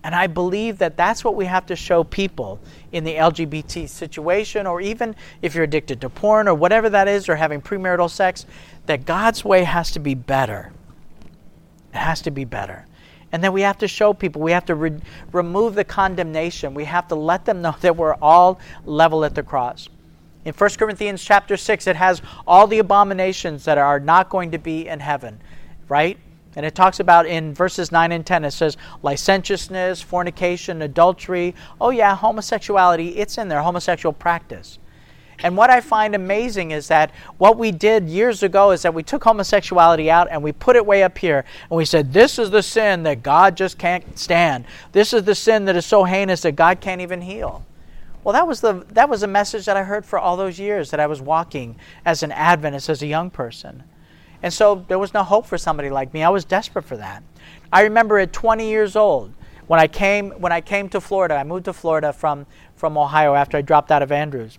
And 0.03 0.15
I 0.15 0.27
believe 0.27 0.79
that 0.79 0.97
that's 0.97 1.25
what 1.25 1.37
we 1.37 1.47
have 1.47 1.65
to 1.67 1.77
show 1.77 2.05
people 2.05 2.59
in 2.93 3.05
the 3.05 3.15
LGBT 3.15 3.89
situation, 3.89 4.67
or 4.67 4.81
even 4.81 5.15
if 5.41 5.55
you're 5.55 5.65
addicted 5.65 6.01
to 6.01 6.11
porn 6.11 6.49
or 6.49 6.55
whatever 6.55 6.91
that 6.91 7.09
is, 7.09 7.29
or 7.29 7.37
having 7.37 7.63
premarital 7.63 8.11
sex, 8.11 8.45
that 8.87 9.07
God's 9.07 9.45
way 9.45 9.65
has 9.65 9.93
to 9.93 10.01
be 10.01 10.15
better. 10.15 10.73
It 11.95 11.99
has 11.99 12.21
to 12.23 12.31
be 12.31 12.45
better. 12.45 12.87
And 13.33 13.43
then 13.43 13.53
we 13.53 13.63
have 13.63 13.79
to 13.79 13.89
show 13.89 14.13
people, 14.13 14.43
we 14.43 14.53
have 14.53 14.67
to 14.67 14.75
re- 14.75 15.01
remove 15.33 15.75
the 15.75 15.85
condemnation. 15.85 16.75
We 16.75 16.85
have 16.85 17.09
to 17.09 17.15
let 17.15 17.45
them 17.45 17.63
know 17.63 17.75
that 17.81 17.97
we're 17.97 18.17
all 18.21 18.61
level 18.85 19.25
at 19.25 19.35
the 19.35 19.43
cross. 19.43 19.89
In 20.45 20.53
1 20.53 20.71
Corinthians 20.79 21.25
chapter 21.25 21.57
6, 21.57 21.87
it 21.87 21.97
has 21.97 22.21
all 22.47 22.67
the 22.67 22.79
abominations 22.79 23.65
that 23.65 23.79
are 23.79 23.99
not 23.99 24.29
going 24.29 24.51
to 24.51 24.59
be 24.59 24.87
in 24.87 25.01
heaven, 25.01 25.41
right? 25.89 26.19
And 26.57 26.67
it 26.67 26.75
talks 26.75 27.01
about 27.01 27.27
in 27.27 27.55
verses 27.55 27.91
9 27.91 28.13
and 28.13 28.27
10, 28.27 28.45
it 28.45 28.51
says 28.51 28.77
licentiousness, 29.03 30.03
fornication, 30.03 30.83
adultery. 30.83 31.55
Oh, 31.81 31.91
yeah, 31.91 32.15
homosexuality, 32.15 33.17
it's 33.17 33.39
in 33.39 33.49
there, 33.49 33.63
homosexual 33.63 34.13
practice. 34.13 34.79
And 35.43 35.57
what 35.57 35.71
I 35.71 35.81
find 35.81 36.15
amazing 36.15 36.71
is 36.71 36.89
that 36.89 37.11
what 37.39 37.59
we 37.59 37.73
did 37.73 38.09
years 38.09 38.43
ago 38.43 38.71
is 38.71 38.83
that 38.83 38.95
we 38.95 39.03
took 39.03 39.25
homosexuality 39.25 40.11
out 40.11 40.29
and 40.31 40.43
we 40.43 40.53
put 40.53 40.77
it 40.77 40.87
way 40.87 41.03
up 41.03 41.19
here. 41.19 41.45
And 41.71 41.77
we 41.77 41.85
said, 41.85 42.13
This 42.13 42.39
is 42.39 42.51
the 42.51 42.63
sin 42.63 43.03
that 43.03 43.23
God 43.23 43.57
just 43.57 43.79
can't 43.79 44.19
stand. 44.19 44.65
This 44.93 45.13
is 45.13 45.25
the 45.25 45.35
sin 45.35 45.65
that 45.67 45.77
is 45.77 45.87
so 45.87 46.05
heinous 46.05 46.43
that 46.43 46.53
God 46.53 46.81
can't 46.81 47.01
even 47.01 47.21
heal. 47.21 47.65
Well, 48.23 48.33
that 48.33 48.47
was, 48.47 48.63
the, 48.63 48.87
that 48.93 49.11
was 49.11 49.23
a 49.23 49.27
message 49.27 49.67
that 49.67 49.77
I 49.77 49.83
heard 49.83 50.07
for 50.07 50.19
all 50.19 50.37
those 50.37 50.59
years 50.59 50.91
that 50.91 51.01
I 51.01 51.07
was 51.07 51.21
walking 51.21 51.77
as 52.07 52.23
an 52.23 52.33
Adventist, 52.33 52.89
as 52.89 53.03
a 53.03 53.07
young 53.07 53.31
person. 53.31 53.83
And 54.43 54.53
so 54.53 54.85
there 54.89 54.99
was 54.99 55.13
no 55.13 55.23
hope 55.23 55.47
for 55.47 55.59
somebody 55.59 55.91
like 55.91 56.15
me. 56.15 56.23
I 56.23 56.31
was 56.31 56.45
desperate 56.45 56.85
for 56.87 56.97
that. 56.97 57.23
I 57.73 57.83
remember 57.83 58.19
at 58.19 58.33
20 58.33 58.67
years 58.67 58.97
old, 58.97 59.33
when 59.67 59.81
I 59.81 59.87
came, 59.87 60.31
when 60.33 60.53
I 60.53 60.61
came 60.61 60.89
to 60.91 61.01
Florida, 61.01 61.35
I 61.35 61.45
moved 61.45 61.65
to 61.67 61.73
Florida 61.73 62.13
from, 62.13 62.47
from 62.77 62.97
Ohio 62.99 63.35
after 63.35 63.57
I 63.57 63.63
dropped 63.63 63.91
out 63.91 64.03
of 64.03 64.13
Andrews. 64.13 64.59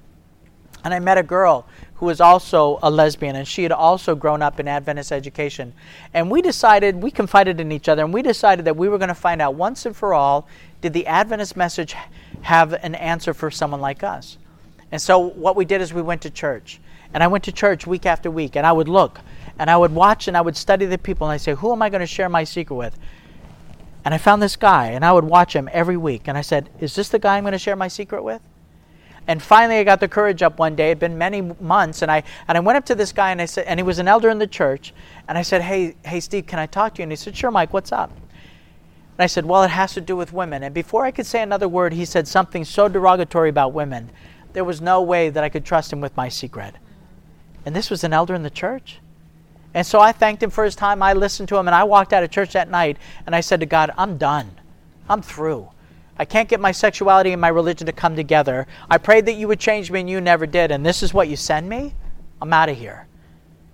And 0.85 0.93
I 0.93 0.99
met 0.99 1.17
a 1.17 1.23
girl 1.23 1.65
who 1.95 2.05
was 2.05 2.21
also 2.21 2.77
a 2.83 2.91
lesbian, 2.91 3.35
and 3.35 3.47
she 3.47 3.63
had 3.63 3.71
also 3.71 4.13
grown 4.13 4.43
up 4.43 4.59
in 4.59 4.67
Adventist 4.67 5.11
education. 5.11 5.73
And 6.13 6.29
we 6.29 6.43
decided, 6.43 7.01
we 7.01 7.09
confided 7.09 7.59
in 7.59 7.71
each 7.71 7.89
other, 7.89 8.03
and 8.03 8.13
we 8.13 8.21
decided 8.21 8.65
that 8.65 8.77
we 8.77 8.87
were 8.87 8.99
going 8.99 9.09
to 9.09 9.15
find 9.15 9.41
out 9.41 9.55
once 9.55 9.87
and 9.87 9.95
for 9.95 10.13
all 10.13 10.47
did 10.81 10.93
the 10.93 11.07
Adventist 11.07 11.57
message 11.57 11.95
have 12.43 12.73
an 12.73 12.93
answer 12.93 13.33
for 13.33 13.49
someone 13.49 13.81
like 13.81 14.03
us? 14.03 14.37
And 14.91 15.01
so 15.01 15.17
what 15.17 15.55
we 15.55 15.65
did 15.65 15.81
is 15.81 15.91
we 15.91 16.03
went 16.03 16.21
to 16.21 16.29
church. 16.29 16.79
And 17.15 17.23
I 17.23 17.27
went 17.27 17.45
to 17.45 17.51
church 17.51 17.87
week 17.87 18.05
after 18.05 18.29
week, 18.29 18.55
and 18.55 18.67
I 18.67 18.71
would 18.71 18.87
look, 18.87 19.19
and 19.57 19.71
I 19.71 19.77
would 19.77 19.91
watch, 19.91 20.27
and 20.27 20.37
I 20.37 20.41
would 20.41 20.55
study 20.55 20.85
the 20.85 20.99
people, 20.99 21.25
and 21.25 21.33
I 21.33 21.37
say, 21.37 21.55
Who 21.55 21.71
am 21.71 21.81
I 21.81 21.89
going 21.89 22.01
to 22.01 22.07
share 22.07 22.29
my 22.29 22.43
secret 22.43 22.75
with? 22.75 22.95
And 24.03 24.13
I 24.13 24.19
found 24.19 24.39
this 24.39 24.55
guy, 24.55 24.89
and 24.89 25.03
I 25.03 25.13
would 25.13 25.23
watch 25.23 25.55
him 25.55 25.67
every 25.73 25.97
week. 25.97 26.27
And 26.27 26.37
I 26.37 26.41
said, 26.41 26.69
Is 26.79 26.93
this 26.93 27.09
the 27.09 27.17
guy 27.17 27.37
I'm 27.37 27.43
going 27.43 27.53
to 27.53 27.57
share 27.57 27.75
my 27.75 27.87
secret 27.87 28.23
with? 28.23 28.41
And 29.27 29.41
finally, 29.41 29.79
I 29.79 29.83
got 29.83 29.99
the 29.99 30.07
courage 30.07 30.43
up 30.43 30.59
one 30.59 30.75
day. 30.75 30.87
It 30.87 30.89
had 30.89 30.99
been 30.99 31.17
many 31.17 31.41
months, 31.41 32.01
and 32.01 32.11
I 32.11 32.23
and 32.47 32.57
I 32.57 32.61
went 32.61 32.77
up 32.77 32.85
to 32.85 32.95
this 32.95 33.11
guy, 33.11 33.31
and 33.31 33.41
I 33.41 33.45
said, 33.45 33.65
and 33.65 33.79
he 33.79 33.83
was 33.83 33.97
an 33.97 34.07
elder 34.07 34.29
in 34.29 34.37
the 34.37 34.47
church, 34.47 34.93
and 35.27 35.37
I 35.37 35.41
said, 35.41 35.61
"Hey, 35.61 35.95
hey, 36.05 36.19
Steve, 36.19 36.45
can 36.45 36.59
I 36.59 36.67
talk 36.67 36.95
to 36.95 37.01
you?" 37.01 37.03
And 37.03 37.11
he 37.11 37.15
said, 37.15 37.35
"Sure, 37.35 37.51
Mike. 37.51 37.73
What's 37.73 37.91
up?" 37.91 38.11
And 38.11 39.23
I 39.23 39.25
said, 39.25 39.45
"Well, 39.45 39.63
it 39.63 39.71
has 39.71 39.93
to 39.95 40.01
do 40.01 40.15
with 40.15 40.31
women." 40.31 40.61
And 40.61 40.73
before 40.73 41.05
I 41.05 41.11
could 41.11 41.25
say 41.25 41.41
another 41.41 41.67
word, 41.67 41.93
he 41.93 42.05
said 42.05 42.27
something 42.27 42.63
so 42.65 42.87
derogatory 42.87 43.49
about 43.49 43.73
women. 43.73 44.11
There 44.53 44.63
was 44.63 44.79
no 44.79 45.01
way 45.01 45.29
that 45.29 45.43
I 45.43 45.49
could 45.49 45.65
trust 45.65 45.91
him 45.91 46.01
with 46.01 46.15
my 46.15 46.29
secret. 46.29 46.75
And 47.65 47.75
this 47.75 47.89
was 47.89 48.03
an 48.03 48.13
elder 48.13 48.35
in 48.35 48.43
the 48.43 48.49
church. 48.49 48.99
And 49.73 49.85
so 49.85 49.99
I 49.99 50.13
thanked 50.13 50.41
him 50.41 50.51
for 50.51 50.63
his 50.63 50.75
time. 50.75 51.03
I 51.03 51.13
listened 51.13 51.49
to 51.49 51.57
him, 51.57 51.67
and 51.67 51.75
I 51.75 51.83
walked 51.83 52.13
out 52.13 52.23
of 52.23 52.31
church 52.31 52.53
that 52.53 52.69
night 52.69 52.97
and 53.25 53.35
I 53.35 53.41
said 53.41 53.59
to 53.59 53.65
God, 53.65 53.91
I'm 53.97 54.17
done. 54.17 54.51
I'm 55.09 55.21
through. 55.21 55.69
I 56.17 56.25
can't 56.25 56.47
get 56.47 56.59
my 56.59 56.71
sexuality 56.71 57.31
and 57.31 57.41
my 57.41 57.49
religion 57.49 57.87
to 57.87 57.93
come 57.93 58.15
together. 58.15 58.67
I 58.89 58.97
prayed 58.97 59.25
that 59.25 59.33
you 59.33 59.47
would 59.47 59.59
change 59.59 59.91
me, 59.91 59.99
and 59.99 60.09
you 60.09 60.21
never 60.21 60.45
did. 60.45 60.71
And 60.71 60.85
this 60.85 61.03
is 61.03 61.13
what 61.13 61.27
you 61.27 61.35
send 61.35 61.67
me? 61.67 61.93
I'm 62.41 62.53
out 62.53 62.69
of 62.69 62.77
here. 62.77 63.07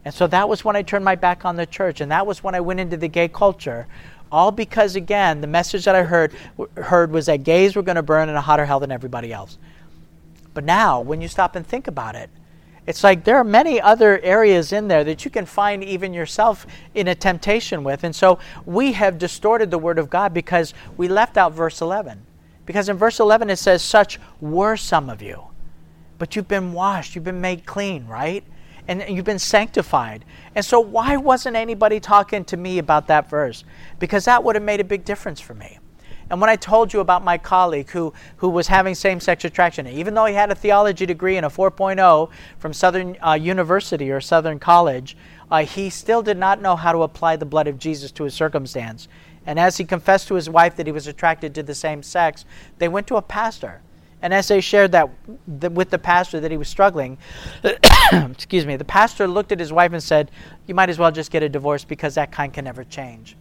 And 0.04 0.14
so 0.14 0.26
that 0.28 0.50
was 0.50 0.66
when 0.66 0.76
I 0.76 0.82
turned 0.82 1.06
my 1.06 1.16
back 1.16 1.46
on 1.46 1.56
the 1.56 1.66
church, 1.66 2.02
and 2.02 2.12
that 2.12 2.26
was 2.26 2.44
when 2.44 2.56
I 2.56 2.60
went 2.60 2.80
into 2.80 2.98
the 2.98 3.08
gay 3.08 3.28
culture. 3.28 3.88
All 4.32 4.52
because, 4.52 4.96
again, 4.96 5.42
the 5.42 5.48
message 5.48 5.86
that 5.86 5.96
I 5.96 6.04
heard, 6.04 6.34
heard 6.78 7.12
was 7.12 7.28
that 7.28 7.44
gays 7.44 7.76
were 7.76 7.84
going 7.84 7.98
to 7.98 8.04
burn 8.04 8.30
in 8.30 8.36
a 8.36 8.42
hotter 8.42 8.66
hell 8.66 8.80
than 8.80 8.92
everybody 8.92 9.32
else. 9.32 9.58
But 10.54 10.64
now, 10.64 11.00
when 11.02 11.22
you 11.22 11.28
stop 11.28 11.56
and 11.56 11.66
think 11.66 11.88
about 11.88 12.16
it, 12.16 12.30
it's 12.88 13.04
like 13.04 13.24
there 13.24 13.38
are 13.38 13.44
many 13.44 13.80
other 13.80 14.20
areas 14.22 14.74
in 14.74 14.88
there 14.88 15.04
that 15.04 15.24
you 15.24 15.30
can 15.30 15.46
find 15.46 15.84
even 15.84 16.14
yourself 16.14 16.66
in 16.96 17.08
a 17.08 17.16
temptation 17.16 17.84
with. 17.84 18.04
And 18.04 18.16
so 18.16 18.40
we 18.66 18.94
have 18.94 19.20
distorted 19.20 19.70
the 19.70 19.78
Word 19.78 20.00
of 20.00 20.10
God 20.10 20.34
because 20.34 20.74
we 20.98 21.08
left 21.08 21.38
out 21.38 21.54
verse 21.54 21.80
11. 21.80 22.26
Because 22.72 22.88
in 22.88 22.96
verse 22.96 23.20
11 23.20 23.50
it 23.50 23.58
says, 23.58 23.82
Such 23.82 24.18
were 24.40 24.78
some 24.78 25.10
of 25.10 25.22
you. 25.22 25.44
But 26.18 26.38
you've 26.38 26.48
been 26.48 26.72
washed, 26.72 27.16
you've 27.16 27.26
been 27.26 27.42
made 27.42 27.66
clean, 27.66 28.08
right? 28.08 28.46
And 28.88 29.04
you've 29.10 29.26
been 29.26 29.40
sanctified. 29.40 30.24
And 30.56 30.64
so, 30.64 30.80
why 30.80 31.18
wasn't 31.18 31.58
anybody 31.58 32.00
talking 32.00 32.46
to 32.46 32.56
me 32.56 32.78
about 32.78 33.08
that 33.08 33.30
verse? 33.30 33.66
Because 34.00 34.24
that 34.24 34.46
would 34.46 34.56
have 34.56 34.64
made 34.64 34.80
a 34.80 34.86
big 34.86 35.04
difference 35.04 35.42
for 35.42 35.54
me. 35.54 35.80
And 36.30 36.40
when 36.40 36.50
I 36.50 36.56
told 36.56 36.94
you 36.94 37.02
about 37.02 37.26
my 37.26 37.38
colleague 37.38 37.90
who, 37.90 38.14
who 38.38 38.48
was 38.48 38.68
having 38.68 38.96
same 38.96 39.20
sex 39.20 39.44
attraction, 39.44 39.86
even 39.86 40.14
though 40.14 40.24
he 40.24 40.34
had 40.34 40.50
a 40.50 40.56
theology 40.56 41.06
degree 41.06 41.36
and 41.36 41.46
a 41.46 41.50
4.0 41.50 42.30
from 42.58 42.72
Southern 42.72 43.18
uh, 43.22 43.34
University 43.34 44.10
or 44.12 44.22
Southern 44.22 44.60
College, 44.60 45.18
uh, 45.52 45.66
he 45.66 45.90
still 45.90 46.22
did 46.22 46.38
not 46.38 46.62
know 46.62 46.78
how 46.78 46.94
to 46.94 47.00
apply 47.00 47.36
the 47.36 47.46
blood 47.46 47.68
of 47.68 47.78
Jesus 47.78 48.14
to 48.14 48.24
his 48.24 48.34
circumstance. 48.34 49.10
And 49.46 49.60
as 49.60 49.78
he 49.78 49.86
confessed 49.86 50.28
to 50.28 50.36
his 50.36 50.50
wife 50.50 50.76
that 50.76 50.86
he 50.86 50.92
was 50.92 51.08
attracted 51.08 51.56
to 51.56 51.64
the 51.64 51.74
same 51.74 52.04
sex, 52.04 52.46
they 52.78 52.88
went 52.88 53.08
to 53.08 53.16
a 53.16 53.22
pastor. 53.22 53.82
And 54.22 54.34
as 54.34 54.48
they 54.48 54.62
shared 54.62 54.92
that 54.92 55.10
with 55.48 55.90
the 55.90 55.98
pastor 55.98 56.40
that 56.40 56.52
he 56.52 56.58
was 56.58 56.68
struggling, 56.68 57.18
excuse 58.14 58.66
me, 58.66 58.76
the 58.76 58.86
pastor 58.86 59.28
looked 59.28 59.52
at 59.52 59.60
his 59.60 59.74
wife 59.74 59.94
and 59.94 60.04
said, 60.04 60.30
You 60.68 60.76
might 60.76 60.90
as 60.90 61.00
well 61.00 61.12
just 61.12 61.32
get 61.32 61.42
a 61.42 61.50
divorce 61.50 61.84
because 61.84 62.16
that 62.16 62.32
kind 62.32 62.54
can 62.54 62.66
never 62.66 62.84
change. 62.84 63.36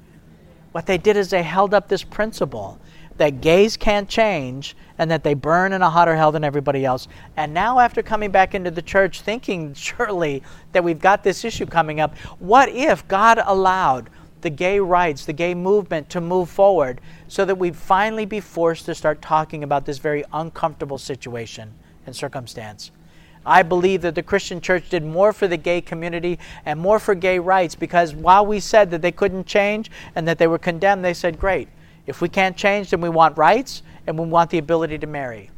What 0.72 0.86
they 0.86 0.96
did 0.96 1.16
is 1.16 1.30
they 1.30 1.42
held 1.42 1.74
up 1.74 1.88
this 1.88 2.02
principle 2.02 2.80
that 3.20 3.42
gays 3.42 3.76
can't 3.76 4.08
change 4.08 4.74
and 4.96 5.10
that 5.10 5.22
they 5.22 5.34
burn 5.34 5.74
in 5.74 5.82
a 5.82 5.90
hotter 5.90 6.16
hell 6.16 6.32
than 6.32 6.42
everybody 6.42 6.86
else. 6.86 7.06
And 7.36 7.52
now, 7.52 7.78
after 7.78 8.02
coming 8.02 8.30
back 8.30 8.54
into 8.54 8.70
the 8.70 8.80
church, 8.80 9.20
thinking 9.20 9.74
surely 9.74 10.42
that 10.72 10.82
we've 10.82 11.00
got 11.00 11.22
this 11.22 11.44
issue 11.44 11.66
coming 11.66 12.00
up, 12.00 12.16
what 12.38 12.70
if 12.70 13.06
God 13.08 13.38
allowed 13.44 14.08
the 14.42 14.50
gay 14.50 14.80
rights, 14.80 15.24
the 15.24 15.32
gay 15.32 15.54
movement 15.54 16.08
to 16.10 16.20
move 16.20 16.48
forward 16.48 17.00
so 17.28 17.44
that 17.44 17.56
we'd 17.56 17.76
finally 17.76 18.26
be 18.26 18.40
forced 18.40 18.86
to 18.86 18.94
start 18.94 19.22
talking 19.22 19.62
about 19.62 19.86
this 19.86 19.98
very 19.98 20.24
uncomfortable 20.32 20.98
situation 20.98 21.72
and 22.06 22.14
circumstance. 22.14 22.90
I 23.44 23.62
believe 23.62 24.02
that 24.02 24.14
the 24.14 24.22
Christian 24.22 24.60
church 24.60 24.90
did 24.90 25.04
more 25.04 25.32
for 25.32 25.48
the 25.48 25.56
gay 25.56 25.80
community 25.80 26.38
and 26.66 26.78
more 26.78 26.98
for 26.98 27.14
gay 27.14 27.38
rights 27.38 27.74
because 27.74 28.14
while 28.14 28.44
we 28.44 28.60
said 28.60 28.90
that 28.90 29.00
they 29.00 29.12
couldn't 29.12 29.46
change 29.46 29.90
and 30.14 30.28
that 30.28 30.38
they 30.38 30.46
were 30.46 30.58
condemned, 30.58 31.04
they 31.04 31.14
said, 31.14 31.40
Great, 31.40 31.68
if 32.06 32.20
we 32.20 32.28
can't 32.28 32.56
change, 32.56 32.90
then 32.90 33.00
we 33.00 33.08
want 33.08 33.38
rights 33.38 33.82
and 34.06 34.18
we 34.18 34.26
want 34.26 34.50
the 34.50 34.58
ability 34.58 34.98
to 34.98 35.06
marry. 35.06 35.50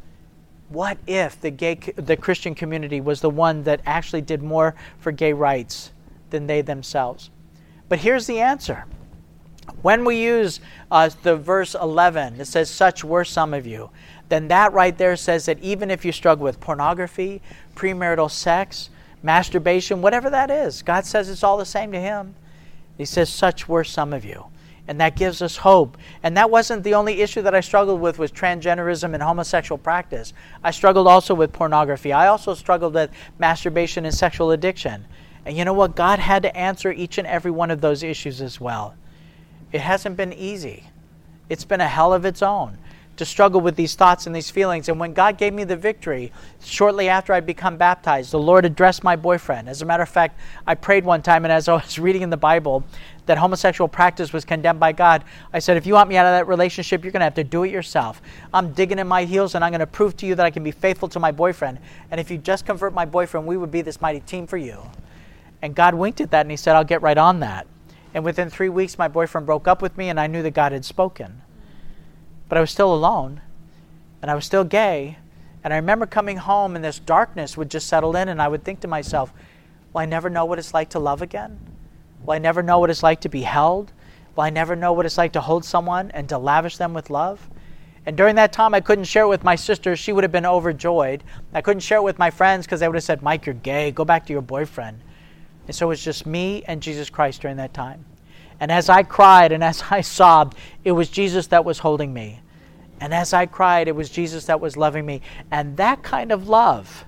What 0.69 0.97
if 1.07 1.41
the, 1.41 1.51
gay, 1.51 1.75
the 1.97 2.17
Christian 2.17 2.55
community 2.55 3.01
was 3.01 3.21
the 3.21 3.31
one 3.31 3.65
that 3.65 3.81
actually 3.85 4.23
did 4.23 4.43
more 4.43 4.75
for 4.99 5.13
gay 5.13 5.33
rights 5.33 5.93
than 6.31 6.47
they 6.47 6.63
themselves? 6.63 7.31
But 7.93 7.99
here's 7.99 8.27
the 8.27 8.41
answer. 8.41 8.87
When 9.83 10.07
we 10.07 10.17
use 10.17 10.61
uh, 10.91 11.11
the 11.23 11.37
verse 11.37 11.75
11, 11.75 12.41
it 12.41 12.47
says, 12.47 12.71
Such 12.71 13.05
were 13.05 13.23
some 13.23 13.53
of 13.53 13.67
you, 13.67 13.91
then 14.31 14.49
that 14.49 14.73
right 14.73 14.97
there 14.97 15.15
says 15.15 15.45
that 15.45 15.59
even 15.59 15.91
if 15.91 16.03
you 16.03 16.11
struggle 16.11 16.43
with 16.43 16.59
pornography, 16.59 17.43
premarital 17.75 18.31
sex, 18.31 18.89
masturbation, 19.23 20.01
whatever 20.01 20.31
that 20.31 20.51
is, 20.51 20.81
God 20.81 21.05
says 21.05 21.29
it's 21.29 21.45
all 21.45 21.59
the 21.59 21.67
same 21.67 21.93
to 21.93 22.01
Him. 22.01 22.35
He 22.97 23.05
says, 23.05 23.29
Such 23.29 23.69
were 23.69 23.85
some 23.85 24.15
of 24.15 24.25
you. 24.25 24.47
And 24.89 24.99
that 24.99 25.15
gives 25.15 25.43
us 25.43 25.59
hope. 25.59 25.99
And 26.23 26.35
that 26.39 26.49
wasn't 26.49 26.85
the 26.85 26.95
only 26.95 27.21
issue 27.21 27.43
that 27.43 27.55
I 27.55 27.61
struggled 27.61 28.01
with 28.01 28.19
was 28.19 28.33
transgenderism 28.33 29.13
and 29.13 29.23
homosexual 29.23 29.77
practice. 29.77 30.33
I 30.65 30.71
struggled 30.71 31.09
also 31.09 31.35
with 31.35 31.53
pornography. 31.53 32.11
I 32.11 32.29
also 32.29 32.55
struggled 32.55 32.95
with 32.95 33.11
masturbation 33.39 34.07
and 34.07 34.15
sexual 34.15 34.53
addiction. 34.53 35.05
And 35.45 35.57
you 35.57 35.65
know 35.65 35.73
what? 35.73 35.97
God 35.97 36.19
had 36.19 36.43
to 36.43 36.57
answer 36.57 36.93
each 36.93 37.19
and 37.19 37.27
every 37.27 37.51
one 37.51 37.71
of 37.71 37.81
those 37.81 38.03
issues 38.03 38.41
as 38.41 38.61
well. 38.61 38.95
It 39.73 39.81
hasn't 39.81 40.17
been 40.17 40.33
easy, 40.33 40.85
it's 41.49 41.65
been 41.65 41.81
a 41.81 41.89
hell 41.89 42.13
of 42.13 42.25
its 42.25 42.43
own 42.43 42.79
to 43.17 43.25
struggle 43.27 43.61
with 43.61 43.77
these 43.77 43.95
thoughts 43.95 44.27
and 44.27 44.35
these 44.35 44.51
feelings. 44.51 44.89
And 44.89 44.99
when 44.99 45.13
God 45.13 45.37
gave 45.37 45.53
me 45.53 45.65
the 45.65 45.77
victory, 45.77 46.33
shortly 46.63 47.09
after 47.09 47.33
I'd 47.33 47.45
become 47.45 47.77
baptized, 47.77 48.31
the 48.31 48.39
Lord 48.39 48.65
addressed 48.65 49.05
my 49.05 49.17
boyfriend. 49.17 49.69
As 49.69 49.83
a 49.83 49.85
matter 49.85 50.03
of 50.03 50.09
fact, 50.09 50.39
I 50.67 50.75
prayed 50.75 51.05
one 51.05 51.21
time, 51.21 51.45
and 51.45 51.53
as 51.53 51.69
I 51.69 51.75
was 51.75 51.99
reading 51.99 52.23
in 52.23 52.31
the 52.31 52.37
Bible 52.37 52.85
that 53.27 53.39
homosexual 53.39 53.87
practice 53.87 54.33
was 54.33 54.45
condemned 54.45 54.81
by 54.81 54.93
God, 54.93 55.25
I 55.53 55.59
said, 55.59 55.77
If 55.77 55.87
you 55.87 55.95
want 55.95 56.09
me 56.09 56.17
out 56.17 56.27
of 56.27 56.33
that 56.33 56.49
relationship, 56.49 57.05
you're 57.05 57.13
going 57.13 57.21
to 57.21 57.25
have 57.25 57.35
to 57.35 57.45
do 57.45 57.65
it 57.65 57.71
yourself. 57.71 58.23
I'm 58.53 58.73
digging 58.73 58.99
in 58.99 59.07
my 59.07 59.25
heels, 59.25 59.55
and 59.55 59.65
I'm 59.65 59.71
going 59.71 59.81
to 59.81 59.87
prove 59.87 60.17
to 60.19 60.27
you 60.27 60.35
that 60.35 60.47
I 60.47 60.51
can 60.51 60.65
be 60.65 60.73
faithful 60.73 61.09
to 61.11 61.21
my 61.21 61.33
boyfriend. 61.33 61.79
And 62.11 62.19
if 62.19 62.31
you 62.31 62.39
just 62.39 62.65
convert 62.65 62.95
my 62.95 63.05
boyfriend, 63.05 63.47
we 63.47 63.57
would 63.57 63.71
be 63.71 63.83
this 63.83 64.01
mighty 64.01 64.21
team 64.21 64.47
for 64.47 64.57
you. 64.57 64.83
And 65.63 65.75
God 65.75 65.95
winked 65.95 66.21
at 66.21 66.33
that 66.33 66.43
and 66.43 66.51
He 66.51 66.57
said, 66.57 66.77
I'll 66.77 66.85
get 66.85 67.03
right 67.03 67.17
on 67.17 67.41
that. 67.41 67.67
And 68.15 68.25
within 68.25 68.51
three 68.51 68.69
weeks, 68.69 68.99
my 68.99 69.09
boyfriend 69.09 69.47
broke 69.47 69.67
up 69.67 69.81
with 69.81 69.97
me, 69.97 70.11
and 70.11 70.21
I 70.21 70.27
knew 70.27 70.43
that 70.43 70.51
God 70.51 70.73
had 70.73 70.85
spoken. 70.85 71.41
But 72.49 72.59
I 72.59 72.61
was 72.61 72.71
still 72.71 72.93
alone, 72.93 73.41
and 74.21 74.31
I 74.31 74.35
was 74.35 74.45
still 74.45 74.65
gay. 74.65 75.17
And 75.65 75.73
I 75.73 75.77
remember 75.77 76.05
coming 76.05 76.37
home, 76.37 76.77
and 76.77 76.85
this 76.85 76.99
darkness 76.99 77.57
would 77.57 77.71
just 77.71 77.89
settle 77.89 78.15
in, 78.17 78.29
and 78.29 78.43
I 78.43 78.49
would 78.49 78.65
think 78.65 78.81
to 78.81 78.89
myself, 78.89 79.33
Will 79.93 80.01
I 80.01 80.07
never 80.07 80.31
know 80.31 80.45
what 80.45 80.59
it's 80.59 80.75
like 80.75 80.91
to 80.91 80.99
love 80.99 81.23
again? 81.23 81.59
Will 82.25 82.33
I 82.33 82.39
never 82.39 82.63
know 82.63 82.79
what 82.79 82.91
it's 82.91 83.03
like 83.03 83.21
to 83.23 83.29
be 83.29 83.43
held? 83.43 83.93
Will 84.35 84.45
I 84.45 84.51
never 84.51 84.75
know 84.75 84.93
what 84.93 85.07
it's 85.07 85.19
like 85.19 85.33
to 85.33 85.41
hold 85.41 85.65
someone 85.65 86.11
and 86.13 86.29
to 86.29 86.39
lavish 86.39 86.79
them 86.79 86.95
with 86.95 87.11
love? 87.11 87.49
And 88.07 88.17
during 88.17 88.35
that 88.37 88.53
time, 88.53 88.75
I 88.75 88.81
couldn't 88.81 89.05
share 89.05 89.25
it 89.25 89.29
with 89.29 89.45
my 89.45 89.55
sister. 89.55 89.95
She 89.95 90.13
would 90.13 90.25
have 90.25 90.33
been 90.33 90.47
overjoyed. 90.47 91.23
I 91.53 91.61
couldn't 91.61 91.81
share 91.81 91.99
it 91.99 92.03
with 92.03 92.19
my 92.19 92.31
friends 92.31 92.67
because 92.67 92.81
they 92.81 92.89
would 92.89 92.97
have 92.97 93.05
said, 93.05 93.23
Mike, 93.23 93.47
you're 93.47 93.55
gay. 93.55 93.91
Go 93.91 94.05
back 94.05 94.27
to 94.27 94.33
your 94.33 94.43
boyfriend. 94.43 95.01
And 95.73 95.77
so 95.79 95.87
it 95.87 95.89
was 95.89 96.05
just 96.05 96.27
me 96.27 96.63
and 96.67 96.83
Jesus 96.83 97.09
Christ 97.09 97.41
during 97.41 97.57
that 97.57 97.73
time. 97.73 98.05
And 98.61 98.71
as 98.71 98.91
I 98.91 99.05
cried 99.05 99.53
and 99.53 99.65
as 99.65 99.83
I 99.91 100.03
sobbed, 100.03 100.59
it 100.85 100.93
was 100.93 101.09
Jesus 101.09 101.47
that 101.47 101.65
was 101.65 101.79
holding 101.79 102.13
me. 102.13 102.41
And 103.01 103.15
as 103.15 103.33
I 103.33 103.47
cried, 103.47 103.89
it 103.89 103.97
was 103.97 104.11
Jesus 104.11 104.45
that 104.45 104.61
was 104.61 104.77
loving 104.77 105.07
me. 105.07 105.23
And 105.51 105.75
that 105.79 106.03
kind 106.03 106.31
of 106.31 106.47
love 106.47 107.07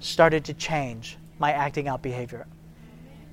started 0.00 0.44
to 0.44 0.52
change 0.52 1.16
my 1.38 1.52
acting 1.52 1.88
out 1.88 2.02
behavior. 2.02 2.46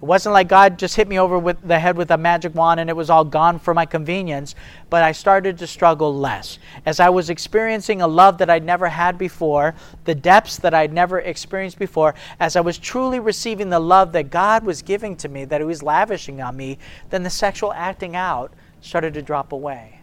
It 0.02 0.06
wasn't 0.06 0.32
like 0.32 0.48
God 0.48 0.80
just 0.80 0.96
hit 0.96 1.10
me 1.10 1.20
over 1.20 1.38
with 1.38 1.62
the 1.62 1.78
head 1.78 1.98
with 1.98 2.10
a 2.12 2.18
magic 2.18 2.56
wand 2.56 2.80
and 2.80 2.90
it 2.90 2.96
was 2.96 3.10
all 3.10 3.26
gone 3.26 3.60
for 3.60 3.74
my 3.74 3.86
convenience, 3.86 4.56
but 4.90 5.04
I 5.04 5.12
started 5.12 5.58
to 5.58 5.68
struggle 5.68 6.18
less. 6.18 6.58
As 6.86 7.02
I 7.02 7.10
was 7.10 7.30
experiencing 7.30 8.02
a 8.02 8.08
love 8.08 8.38
that 8.38 8.50
I'd 8.50 8.64
never 8.64 8.88
had 8.88 9.18
before, 9.18 9.76
the 10.06 10.16
depths 10.16 10.56
that 10.60 10.74
I'd 10.74 10.94
never 10.94 11.20
experienced 11.20 11.78
before, 11.78 12.16
as 12.40 12.56
I 12.56 12.62
was 12.62 12.78
truly 12.78 13.20
receiving 13.20 13.70
the 13.70 13.80
love 13.80 14.14
that 14.14 14.30
God 14.30 14.64
was 14.64 14.82
giving 14.82 15.18
to 15.18 15.28
me, 15.28 15.44
that 15.44 15.60
He 15.60 15.66
was 15.66 15.84
lavishing 15.84 16.42
on 16.42 16.56
me, 16.56 16.78
then 17.10 17.24
the 17.24 17.30
sexual 17.30 17.74
acting 17.74 18.16
out 18.16 18.54
started 18.80 19.14
to 19.16 19.22
drop 19.22 19.52
away. 19.52 19.99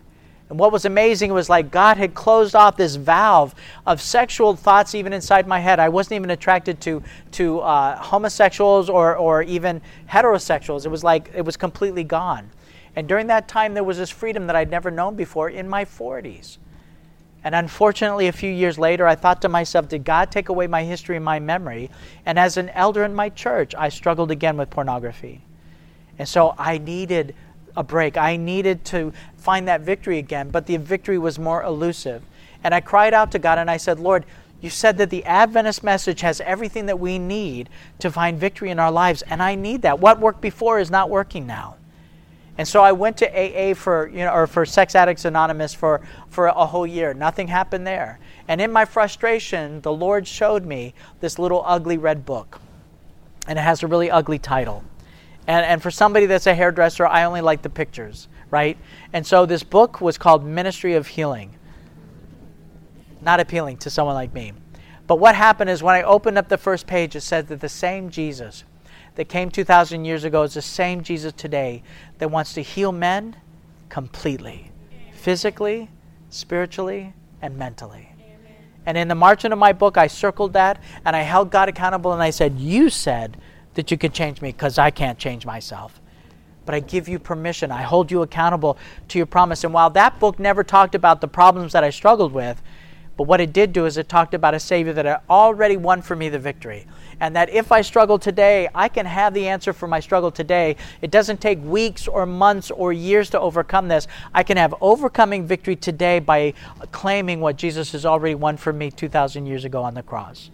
And 0.48 0.59
what 0.59 0.70
was 0.70 0.85
amazing 0.85 1.32
was 1.32 1.48
like 1.48 1.70
God 1.70 1.97
had 1.97 2.14
closed 2.14 2.55
off 2.55 2.77
this 2.77 2.94
valve 2.94 3.55
of 3.85 4.01
sexual 4.01 4.55
thoughts 4.55 4.94
even 4.94 5.12
inside 5.12 5.47
my 5.47 5.59
head. 5.59 5.81
I 5.81 5.89
wasn't 5.89 6.12
even 6.12 6.31
attracted 6.31 6.81
to 6.82 7.02
to 7.32 7.60
uh, 7.60 7.97
homosexuals 7.97 8.89
or 8.89 9.16
or 9.16 9.43
even 9.43 9.81
heterosexuals. 10.09 10.86
It 10.86 10.90
was 10.90 11.02
like 11.02 11.31
it 11.35 11.44
was 11.44 11.56
completely 11.56 12.05
gone. 12.05 12.51
And 12.94 13.06
during 13.06 13.27
that 13.27 13.47
time, 13.47 13.74
there 13.74 13.85
was 13.85 13.98
this 13.98 14.10
freedom 14.10 14.47
that 14.47 14.56
I'd 14.56 14.70
never 14.70 14.90
known 14.90 15.16
before 15.16 15.51
in 15.51 15.68
my 15.68 15.85
40s. 15.85 16.56
And 17.44 17.55
unfortunately, 17.55 18.27
a 18.27 18.32
few 18.32 18.51
years 18.51 18.78
later, 18.78 19.06
I 19.06 19.14
thought 19.14 19.43
to 19.43 19.48
myself, 19.51 19.89
did 19.89 20.02
God 20.02 20.32
take 20.32 20.48
away 20.48 20.66
my 20.66 20.82
history 20.82 21.14
and 21.14 21.24
my 21.24 21.39
memory? 21.39 21.90
And 22.24 22.39
as 22.39 22.56
an 22.56 22.70
elder 22.70 23.05
in 23.05 23.14
my 23.14 23.28
church, 23.28 23.74
I 23.77 23.90
struggled 23.90 24.31
again 24.31 24.56
with 24.56 24.70
pornography. 24.70 25.43
And 26.18 26.27
so 26.27 26.55
I 26.59 26.78
needed 26.78 27.35
a 27.77 27.82
break. 27.82 28.16
I 28.16 28.36
needed 28.36 28.85
to 28.86 29.12
find 29.36 29.69
that 29.69 29.82
victory 29.82 30.19
again, 30.19 30.51
but 30.51 30.66
the 30.66 30.77
victory 30.77 31.19
was 31.19 31.39
more 31.39 31.62
elusive. 31.62 32.23
And 32.65 32.74
I 32.74 32.81
cried 32.81 33.15
out 33.15 33.31
to 33.32 33.39
God 33.39 33.59
and 33.59 33.70
I 33.70 33.77
said, 33.77 34.01
Lord, 34.01 34.24
you 34.61 34.70
said 34.70 34.98
that 34.98 35.11
the 35.11 35.24
Adventist 35.24 35.85
message 35.85 36.23
has 36.23 36.40
everything 36.40 36.86
that 36.86 36.98
we 36.98 37.19
need 37.19 37.69
to 37.98 38.11
find 38.11 38.39
victory 38.39 38.70
in 38.70 38.78
our 38.78 38.90
lives, 38.90 39.23
and 39.23 39.43
I 39.43 39.55
need 39.55 39.82
that. 39.82 40.01
What 40.01 40.19
worked 40.19 40.40
before 40.40 40.78
is 40.78 40.90
not 40.90 41.11
working 41.11 41.47
now. 41.47 41.77
And 42.59 42.66
so 42.66 42.82
I 42.82 42.93
went 42.93 43.19
to 43.19 43.28
AA 43.28 43.74
for, 43.74 44.09
you 44.09 44.20
know, 44.20 44.32
or 44.32 44.47
for 44.47 44.65
Sex 44.65 44.94
Addicts 44.94 45.27
Anonymous 45.27 45.74
for, 45.74 46.01
for 46.31 46.47
a 46.47 46.66
whole 46.66 46.86
year. 46.86 47.12
Nothing 47.12 47.48
happened 47.48 47.86
there. 47.86 48.19
And 48.48 48.61
in 48.61 48.73
my 48.73 48.86
frustration, 48.86 49.82
the 49.82 49.93
Lord 49.93 50.27
showed 50.27 50.65
me 50.65 50.94
this 51.20 51.39
little 51.39 51.62
ugly 51.66 51.98
red 51.98 52.24
book. 52.24 52.59
And 53.47 53.59
it 53.59 53.62
has 53.62 53.82
a 53.82 53.86
really 53.86 54.11
ugly 54.11 54.39
title. 54.39 54.85
And, 55.47 55.64
and 55.64 55.82
for 55.82 55.90
somebody 55.90 56.27
that's 56.27 56.47
a 56.47 56.55
hairdresser, 56.55 57.06
I 57.06 57.24
only 57.24 57.40
like 57.40 57.62
the 57.62 57.70
pictures, 57.70 58.28
right? 58.51 58.77
And 59.12 59.27
so 59.27 59.47
this 59.47 59.62
book 59.62 60.01
was 60.01 60.18
called 60.18 60.44
Ministry 60.44 60.94
of 60.94 61.06
Healing. 61.06 61.55
Not 63.20 63.40
appealing 63.40 63.78
to 63.78 63.90
someone 63.90 64.14
like 64.14 64.35
me. 64.35 64.52
But 65.06 65.16
what 65.16 65.35
happened 65.35 65.70
is 65.70 65.82
when 65.82 65.94
I 65.94 66.02
opened 66.02 66.36
up 66.36 66.48
the 66.48 66.59
first 66.59 66.86
page, 66.86 67.14
it 67.14 67.20
said 67.20 67.48
that 67.48 67.60
the 67.60 67.68
same 67.68 68.10
Jesus 68.10 68.64
that 69.14 69.28
came 69.28 69.51
2,000 69.51 70.05
years 70.05 70.24
ago 70.24 70.43
is 70.43 70.55
the 70.55 70.62
same 70.62 71.02
Jesus 71.02 71.32
today 71.32 71.82
that 72.18 72.31
wants 72.31 72.55
to 72.55 72.62
heal 72.62 72.93
men 72.93 73.36
completely, 73.89 74.70
physically, 75.12 75.89
spiritually, 76.28 77.14
and 77.40 77.56
mentally. 77.56 78.10
And 78.85 78.97
in 78.97 79.09
the 79.09 79.14
margin 79.14 79.52
of 79.52 79.59
my 79.59 79.73
book, 79.73 79.97
I 79.97 80.06
circled 80.06 80.52
that 80.52 80.81
and 81.05 81.16
I 81.16 81.23
held 81.23 81.51
God 81.51 81.68
accountable 81.68 82.12
and 82.12 82.23
I 82.23 82.31
said, 82.31 82.59
You 82.59 82.89
said 82.89 83.36
that 83.77 83.90
you 83.90 83.97
could 83.97 84.12
change 84.12 84.43
me 84.43 84.51
because 84.51 84.78
I 84.78 84.90
can't 84.90 85.19
change 85.19 85.47
myself. 85.47 86.01
But 86.65 86.74
I 86.74 86.81
give 86.81 87.09
you 87.09 87.20
permission. 87.20 87.70
I 87.70 87.82
hold 87.82 88.11
you 88.11 88.23
accountable 88.23 88.77
to 89.09 89.19
your 89.19 89.27
promise. 89.27 89.62
And 89.62 89.73
while 89.73 89.90
that 89.90 90.19
book 90.19 90.40
never 90.40 90.65
talked 90.65 90.97
about 90.97 91.20
the 91.20 91.28
problems 91.28 91.73
that 91.73 91.85
I 91.85 91.90
struggled 91.90 92.32
with, 92.32 92.61
but 93.16 93.24
what 93.24 93.40
it 93.40 93.53
did 93.53 93.73
do 93.73 93.86
is 93.86 93.97
it 93.97 94.09
talked 94.09 94.35
about 94.35 94.55
a 94.55 94.61
Savior 94.61 94.93
that 94.93 95.07
had 95.07 95.20
already 95.31 95.77
won 95.77 96.03
for 96.03 96.15
me 96.15 96.28
the 96.28 96.39
victory. 96.39 96.86
And 97.19 97.35
that 97.35 97.48
if 97.48 97.73
I 97.73 97.81
struggle 97.81 98.19
today, 98.19 98.69
I 98.74 98.89
can 98.89 99.07
have 99.07 99.32
the 99.32 99.48
answer 99.48 99.73
for 99.73 99.86
my 99.86 100.01
struggle 100.01 100.31
today. 100.31 100.77
It 101.01 101.11
doesn't 101.11 101.40
take 101.40 101.62
weeks 101.62 102.09
or 102.09 102.27
months 102.27 102.70
or 102.70 102.93
years 102.93 103.31
to 103.31 103.40
overcome 103.40 103.89
this. 103.89 104.07
I 104.35 104.43
can 104.43 104.59
have 104.59 104.74
overcoming 104.82 105.47
victory 105.47 105.77
today 105.77 106.19
by 106.19 106.53
claiming 106.93 107.40
what 107.40 107.57
Jesus 107.57 107.93
has 107.93 108.05
already 108.05 108.35
won 108.35 108.59
for 108.59 108.73
me 108.73 108.90
2,000 108.90 109.47
years 109.47 109.65
ago 109.65 109.82
on 109.82 109.94
the 109.94 110.03
cross. 110.03 110.51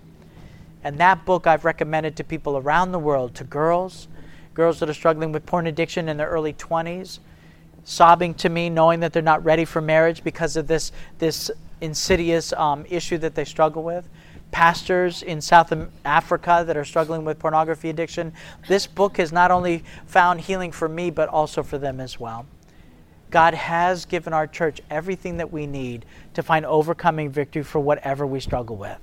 And 0.84 0.98
that 0.98 1.24
book 1.24 1.46
I've 1.46 1.64
recommended 1.64 2.16
to 2.16 2.24
people 2.24 2.56
around 2.56 2.92
the 2.92 2.98
world, 2.98 3.34
to 3.36 3.44
girls, 3.44 4.08
girls 4.54 4.80
that 4.80 4.88
are 4.88 4.94
struggling 4.94 5.32
with 5.32 5.46
porn 5.46 5.66
addiction 5.66 6.08
in 6.08 6.16
their 6.16 6.28
early 6.28 6.52
20s, 6.52 7.20
sobbing 7.84 8.34
to 8.34 8.48
me, 8.48 8.68
knowing 8.68 9.00
that 9.00 9.12
they're 9.12 9.22
not 9.22 9.44
ready 9.44 9.64
for 9.64 9.80
marriage 9.80 10.24
because 10.24 10.56
of 10.56 10.66
this, 10.66 10.92
this 11.18 11.50
insidious 11.80 12.52
um, 12.54 12.84
issue 12.88 13.18
that 13.18 13.34
they 13.34 13.44
struggle 13.44 13.82
with. 13.82 14.08
Pastors 14.50 15.22
in 15.22 15.40
South 15.40 15.72
Africa 16.04 16.62
that 16.66 16.76
are 16.76 16.84
struggling 16.84 17.24
with 17.24 17.38
pornography 17.38 17.88
addiction. 17.88 18.32
This 18.68 18.86
book 18.86 19.16
has 19.16 19.32
not 19.32 19.50
only 19.50 19.82
found 20.06 20.42
healing 20.42 20.72
for 20.72 20.88
me, 20.88 21.10
but 21.10 21.28
also 21.28 21.62
for 21.62 21.78
them 21.78 22.00
as 22.00 22.20
well. 22.20 22.46
God 23.30 23.54
has 23.54 24.04
given 24.04 24.34
our 24.34 24.46
church 24.46 24.82
everything 24.90 25.38
that 25.38 25.50
we 25.50 25.66
need 25.66 26.04
to 26.34 26.42
find 26.42 26.66
overcoming 26.66 27.30
victory 27.30 27.62
for 27.62 27.80
whatever 27.80 28.26
we 28.26 28.40
struggle 28.40 28.76
with. 28.76 28.98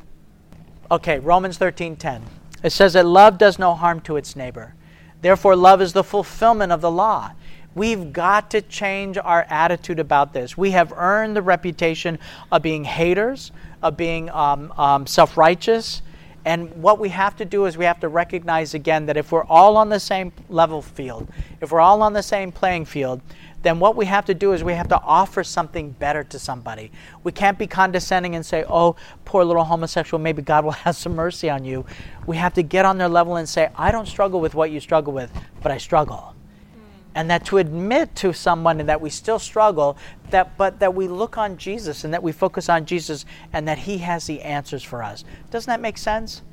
Okay, 0.92 1.20
Romans 1.20 1.60
13:10. 1.60 2.24
It 2.64 2.72
says 2.72 2.94
that 2.94 3.06
love 3.06 3.38
does 3.38 3.60
no 3.60 3.76
harm 3.76 4.02
to 4.02 4.18
its 4.18 4.36
neighbor. 4.36 4.74
Therefore 5.22 5.56
love 5.56 5.82
is 5.82 5.94
the 5.94 6.04
fulfillment 6.04 6.72
of 6.72 6.82
the 6.82 6.90
law. 6.90 7.32
We've 7.76 8.12
got 8.12 8.50
to 8.52 8.62
change 8.62 9.18
our 9.18 9.46
attitude 9.50 10.00
about 10.00 10.34
this. 10.34 10.58
We 10.58 10.72
have 10.72 10.92
earned 10.96 11.36
the 11.36 11.44
reputation 11.44 12.18
of 12.52 12.64
being 12.64 12.84
haters, 12.86 13.52
of 13.84 13.98
being 13.98 14.32
um, 14.32 14.74
um, 14.78 15.06
self 15.06 15.38
righteous. 15.38 16.02
And 16.44 16.82
what 16.82 16.98
we 16.98 17.10
have 17.10 17.36
to 17.36 17.46
do 17.46 17.66
is 17.66 17.78
we 17.78 17.86
have 17.86 18.00
to 18.00 18.08
recognize 18.08 18.74
again 18.74 19.06
that 19.06 19.18
if 19.18 19.32
we're 19.32 19.44
all 19.44 19.78
on 19.78 19.90
the 19.90 20.00
same 20.00 20.32
level 20.50 20.82
field, 20.82 21.28
if 21.62 21.72
we're 21.72 21.82
all 21.82 22.02
on 22.02 22.14
the 22.14 22.24
same 22.24 22.52
playing 22.52 22.86
field, 22.86 23.22
then 23.62 23.80
what 23.80 23.96
we 23.96 24.06
have 24.06 24.26
to 24.26 24.34
do 24.34 24.54
is 24.54 24.64
we 24.64 24.74
have 24.74 24.88
to 24.88 25.02
offer 25.02 25.44
something 25.44 25.92
better 25.92 26.24
to 26.24 26.40
somebody. 26.40 26.92
We 27.24 27.32
can't 27.32 27.58
be 27.58 27.68
condescending 27.68 28.36
and 28.36 28.46
say, 28.46 28.64
oh, 28.70 28.96
poor 29.26 29.44
little 29.44 29.66
homosexual, 29.66 30.22
maybe 30.22 30.42
God 30.42 30.64
will 30.64 30.72
have 30.88 30.96
some 30.96 31.16
mercy 31.16 31.50
on 31.50 31.66
you. 31.66 31.86
We 32.26 32.38
have 32.38 32.54
to 32.54 32.64
get 32.64 32.86
on 32.86 32.98
their 32.98 33.10
level 33.10 33.36
and 33.36 33.48
say, 33.48 33.70
I 33.76 33.92
don't 33.92 34.08
struggle 34.08 34.40
with 34.40 34.56
what 34.56 34.72
you 34.72 34.80
struggle 34.80 35.14
with, 35.14 35.32
but 35.62 35.72
I 35.72 35.78
struggle 35.78 36.36
mm. 36.74 36.82
and 37.16 37.30
that 37.30 37.46
to 37.46 37.58
admit 37.58 38.16
to 38.18 38.34
someone 38.34 38.78
that 38.86 39.02
we 39.02 39.10
still 39.10 39.40
struggle 39.40 39.98
that 40.30 40.58
but 40.58 40.80
that 40.80 40.94
we 40.94 41.08
look 41.08 41.38
on 41.38 41.58
Jesus 41.58 42.04
and 42.04 42.14
that 42.14 42.24
we 42.24 42.32
focus 42.32 42.70
on 42.70 42.86
Jesus 42.86 43.26
and 43.52 43.68
that 43.68 43.80
he 43.80 43.98
has 43.98 44.28
the 44.28 44.42
answers 44.42 44.84
for 44.84 45.02
us 45.04 45.26
doesn't 45.50 45.70
that 45.70 45.82
make 45.82 45.98
sense 45.98 46.44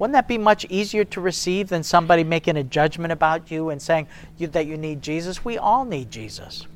wouldn't 0.00 0.14
that 0.14 0.26
be 0.26 0.38
much 0.38 0.64
easier 0.70 1.04
to 1.04 1.20
receive 1.20 1.68
than 1.68 1.82
somebody 1.82 2.24
making 2.24 2.56
a 2.56 2.64
judgment 2.64 3.12
about 3.12 3.50
you 3.50 3.68
and 3.68 3.82
saying 3.82 4.08
you, 4.38 4.46
that 4.46 4.66
you 4.66 4.78
need 4.78 5.02
Jesus? 5.02 5.44
We 5.44 5.58
all 5.58 5.84
need 5.84 6.10
Jesus. 6.10 6.66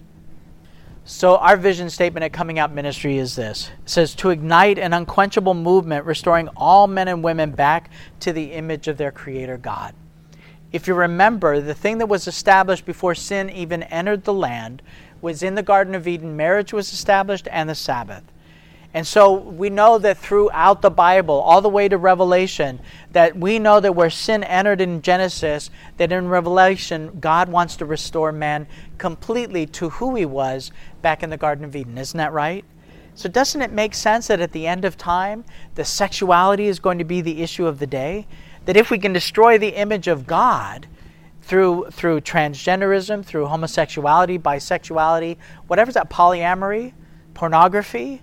So 1.06 1.38
our 1.38 1.56
vision 1.56 1.88
statement 1.88 2.22
at 2.22 2.34
coming 2.34 2.58
out 2.58 2.70
ministry 2.70 3.16
is 3.16 3.34
this. 3.34 3.70
It 3.82 3.88
says 3.88 4.14
to 4.16 4.28
ignite 4.28 4.78
an 4.78 4.92
unquenchable 4.92 5.54
movement 5.54 6.04
restoring 6.04 6.48
all 6.54 6.86
men 6.86 7.08
and 7.08 7.24
women 7.24 7.50
back 7.52 7.90
to 8.20 8.34
the 8.34 8.52
image 8.52 8.88
of 8.88 8.98
their 8.98 9.10
creator 9.10 9.56
god. 9.56 9.94
If 10.70 10.86
you 10.86 10.92
remember, 10.92 11.62
the 11.62 11.72
thing 11.72 11.96
that 11.98 12.06
was 12.06 12.28
established 12.28 12.84
before 12.84 13.14
sin 13.14 13.48
even 13.48 13.84
entered 13.84 14.24
the 14.24 14.34
land 14.34 14.82
was 15.22 15.42
in 15.42 15.54
the 15.54 15.62
Garden 15.62 15.94
of 15.94 16.06
Eden, 16.06 16.36
marriage 16.36 16.74
was 16.74 16.92
established 16.92 17.48
and 17.50 17.70
the 17.70 17.74
Sabbath. 17.74 18.24
And 18.94 19.06
so 19.06 19.32
we 19.32 19.70
know 19.70 19.98
that 19.98 20.18
throughout 20.18 20.80
the 20.80 20.90
Bible, 20.90 21.34
all 21.34 21.60
the 21.60 21.68
way 21.68 21.88
to 21.88 21.98
Revelation, 21.98 22.80
that 23.12 23.36
we 23.36 23.58
know 23.58 23.80
that 23.80 23.94
where 23.94 24.08
sin 24.08 24.44
entered 24.44 24.80
in 24.80 25.02
Genesis, 25.02 25.70
that 25.96 26.12
in 26.12 26.28
Revelation, 26.28 27.18
God 27.20 27.48
wants 27.48 27.76
to 27.76 27.84
restore 27.84 28.30
man 28.30 28.68
completely 28.96 29.66
to 29.66 29.90
who 29.90 30.14
he 30.14 30.24
was 30.24 30.70
back 31.02 31.22
in 31.22 31.30
the 31.30 31.36
Garden 31.36 31.64
of 31.64 31.74
Eden. 31.74 31.98
Isn't 31.98 32.18
that 32.18 32.32
right? 32.32 32.64
So, 33.16 33.28
doesn't 33.28 33.62
it 33.62 33.72
make 33.72 33.94
sense 33.94 34.28
that 34.28 34.40
at 34.40 34.52
the 34.52 34.66
end 34.66 34.84
of 34.84 34.96
time, 34.96 35.44
the 35.74 35.84
sexuality 35.84 36.66
is 36.66 36.78
going 36.80 36.98
to 36.98 37.04
be 37.04 37.20
the 37.20 37.42
issue 37.42 37.66
of 37.66 37.78
the 37.80 37.86
day? 37.86 38.26
that 38.64 38.76
if 38.76 38.90
we 38.90 38.98
can 38.98 39.12
destroy 39.12 39.58
the 39.58 39.68
image 39.68 40.08
of 40.08 40.26
God 40.26 40.86
through 41.42 41.90
through 41.90 42.20
transgenderism, 42.22 43.24
through 43.24 43.46
homosexuality, 43.46 44.38
bisexuality, 44.38 45.36
whatever's 45.66 45.94
that 45.94 46.10
polyamory, 46.10 46.94
pornography, 47.34 48.22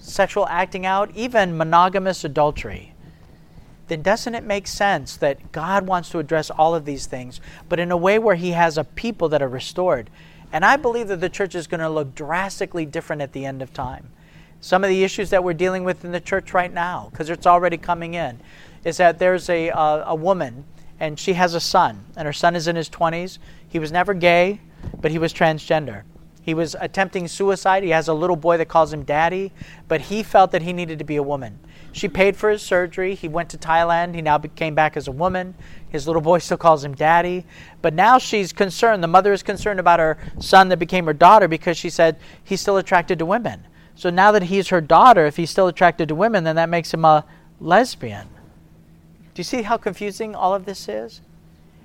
sexual 0.00 0.46
acting 0.48 0.84
out, 0.84 1.10
even 1.14 1.56
monogamous 1.56 2.24
adultery, 2.24 2.94
then 3.88 4.02
doesn't 4.02 4.34
it 4.34 4.44
make 4.44 4.66
sense 4.66 5.16
that 5.16 5.52
God 5.52 5.86
wants 5.86 6.10
to 6.10 6.18
address 6.18 6.50
all 6.50 6.74
of 6.74 6.84
these 6.84 7.06
things, 7.06 7.40
but 7.68 7.80
in 7.80 7.90
a 7.90 7.96
way 7.96 8.18
where 8.18 8.36
He 8.36 8.52
has 8.52 8.78
a 8.78 8.84
people 8.84 9.28
that 9.28 9.42
are 9.42 9.48
restored? 9.48 10.10
And 10.52 10.64
I 10.64 10.76
believe 10.76 11.08
that 11.08 11.20
the 11.20 11.28
church 11.28 11.54
is 11.54 11.66
going 11.66 11.80
to 11.80 11.88
look 11.88 12.14
drastically 12.14 12.86
different 12.86 13.22
at 13.22 13.32
the 13.32 13.44
end 13.44 13.62
of 13.62 13.72
time. 13.72 14.10
Some 14.60 14.84
of 14.84 14.90
the 14.90 15.04
issues 15.04 15.30
that 15.30 15.42
we're 15.42 15.54
dealing 15.54 15.84
with 15.84 16.04
in 16.04 16.12
the 16.12 16.20
church 16.20 16.52
right 16.52 16.72
now, 16.72 17.08
because 17.10 17.30
it's 17.30 17.46
already 17.46 17.76
coming 17.76 18.14
in 18.14 18.40
is 18.84 18.96
that 18.96 19.18
there's 19.18 19.48
a, 19.48 19.68
a, 19.68 20.04
a 20.08 20.14
woman 20.14 20.64
and 20.98 21.18
she 21.18 21.32
has 21.32 21.54
a 21.54 21.60
son, 21.60 22.04
and 22.16 22.26
her 22.26 22.32
son 22.32 22.54
is 22.54 22.68
in 22.68 22.76
his 22.76 22.90
20s. 22.90 23.38
He 23.68 23.78
was 23.78 23.90
never 23.90 24.12
gay, 24.12 24.60
but 25.00 25.10
he 25.10 25.18
was 25.18 25.32
transgender. 25.32 26.02
He 26.50 26.54
was 26.54 26.74
attempting 26.80 27.28
suicide. 27.28 27.84
He 27.84 27.90
has 27.90 28.08
a 28.08 28.12
little 28.12 28.34
boy 28.34 28.56
that 28.56 28.66
calls 28.66 28.92
him 28.92 29.04
daddy, 29.04 29.52
but 29.86 30.00
he 30.00 30.24
felt 30.24 30.50
that 30.50 30.62
he 30.62 30.72
needed 30.72 30.98
to 30.98 31.04
be 31.04 31.14
a 31.14 31.22
woman. 31.22 31.60
She 31.92 32.08
paid 32.08 32.36
for 32.36 32.50
his 32.50 32.60
surgery. 32.60 33.14
He 33.14 33.28
went 33.28 33.50
to 33.50 33.56
Thailand. 33.56 34.16
He 34.16 34.20
now 34.20 34.36
came 34.38 34.74
back 34.74 34.96
as 34.96 35.06
a 35.06 35.12
woman. 35.12 35.54
His 35.90 36.08
little 36.08 36.20
boy 36.20 36.38
still 36.40 36.56
calls 36.56 36.82
him 36.82 36.92
daddy. 36.92 37.46
But 37.82 37.94
now 37.94 38.18
she's 38.18 38.52
concerned. 38.52 39.00
The 39.00 39.06
mother 39.06 39.32
is 39.32 39.44
concerned 39.44 39.78
about 39.78 40.00
her 40.00 40.18
son 40.40 40.70
that 40.70 40.80
became 40.80 41.06
her 41.06 41.12
daughter 41.12 41.46
because 41.46 41.78
she 41.78 41.88
said 41.88 42.18
he's 42.42 42.60
still 42.60 42.78
attracted 42.78 43.20
to 43.20 43.26
women. 43.26 43.64
So 43.94 44.10
now 44.10 44.32
that 44.32 44.42
he's 44.42 44.70
her 44.70 44.80
daughter, 44.80 45.26
if 45.26 45.36
he's 45.36 45.50
still 45.50 45.68
attracted 45.68 46.08
to 46.08 46.16
women, 46.16 46.42
then 46.42 46.56
that 46.56 46.68
makes 46.68 46.92
him 46.92 47.04
a 47.04 47.24
lesbian. 47.60 48.26
Do 49.34 49.38
you 49.38 49.44
see 49.44 49.62
how 49.62 49.76
confusing 49.76 50.34
all 50.34 50.52
of 50.52 50.64
this 50.64 50.88
is? 50.88 51.20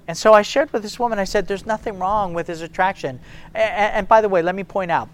And 0.08 0.18
so 0.18 0.34
I 0.34 0.44
shared 0.44 0.72
with 0.72 0.84
this 0.84 1.00
woman, 1.00 1.18
I 1.18 1.24
said, 1.24 1.48
there's 1.48 1.66
nothing 1.66 1.98
wrong 1.98 2.34
with 2.34 2.48
his 2.48 2.62
attraction. 2.62 3.20
And, 3.54 3.94
and, 3.94 4.08
by 4.08 4.22
the 4.22 4.30
way, 4.30 4.42
let 4.42 4.56
me 4.56 4.64
point 4.64 4.92
out 4.92 5.10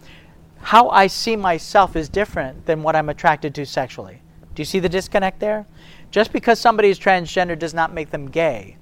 how 0.61 0.89
I 0.89 1.07
see 1.07 1.35
myself 1.35 1.95
is 1.95 2.09
different 2.09 2.65
than 2.65 2.83
what 2.83 2.95
I'm 2.95 3.09
attracted 3.09 3.55
to 3.55 3.65
sexually. 3.65 4.21
Do 4.53 4.61
you 4.61 4.65
see 4.65 4.79
the 4.79 4.89
disconnect 4.89 5.39
there? 5.39 5.65
Just 6.11 6.33
because 6.33 6.59
somebody 6.59 6.89
is 6.89 6.99
transgender 6.99 7.57
does 7.57 7.73
not 7.73 7.93
make 7.93 8.11
them 8.11 8.29
gay. 8.29 8.77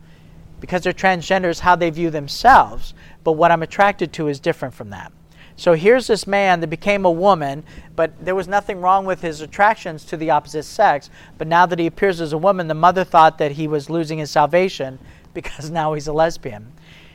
Because 0.60 0.82
they're 0.82 0.94
transgender 0.94 1.50
is 1.50 1.60
how 1.60 1.76
they 1.76 1.90
view 1.90 2.10
themselves, 2.10 2.94
but 3.24 3.34
what 3.34 3.52
I'm 3.52 3.64
attracted 3.64 4.12
to 4.14 4.28
is 4.28 4.40
different 4.40 4.74
from 4.74 4.90
that. 4.90 5.14
So 5.56 5.74
here's 5.74 6.08
this 6.08 6.26
man 6.26 6.62
that 6.62 6.68
became 6.68 7.06
a 7.06 7.12
woman, 7.12 7.64
but 7.96 8.14
there 8.24 8.36
was 8.36 8.48
nothing 8.48 8.82
wrong 8.82 9.06
with 9.06 9.22
his 9.22 9.42
attractions 9.42 10.06
to 10.06 10.18
the 10.18 10.30
opposite 10.32 10.64
sex. 10.64 11.10
But 11.38 11.48
now 11.48 11.66
that 11.66 11.80
he 11.80 11.86
appears 11.86 12.22
as 12.22 12.34
a 12.34 12.38
woman, 12.38 12.68
the 12.68 12.74
mother 12.74 13.04
thought 13.04 13.38
that 13.38 13.52
he 13.52 13.68
was 13.68 13.90
losing 13.90 14.20
his 14.20 14.32
salvation 14.32 15.00
because 15.34 15.70
now 15.70 15.94
he's 15.94 16.08
a 16.08 16.14
lesbian. 16.14 16.72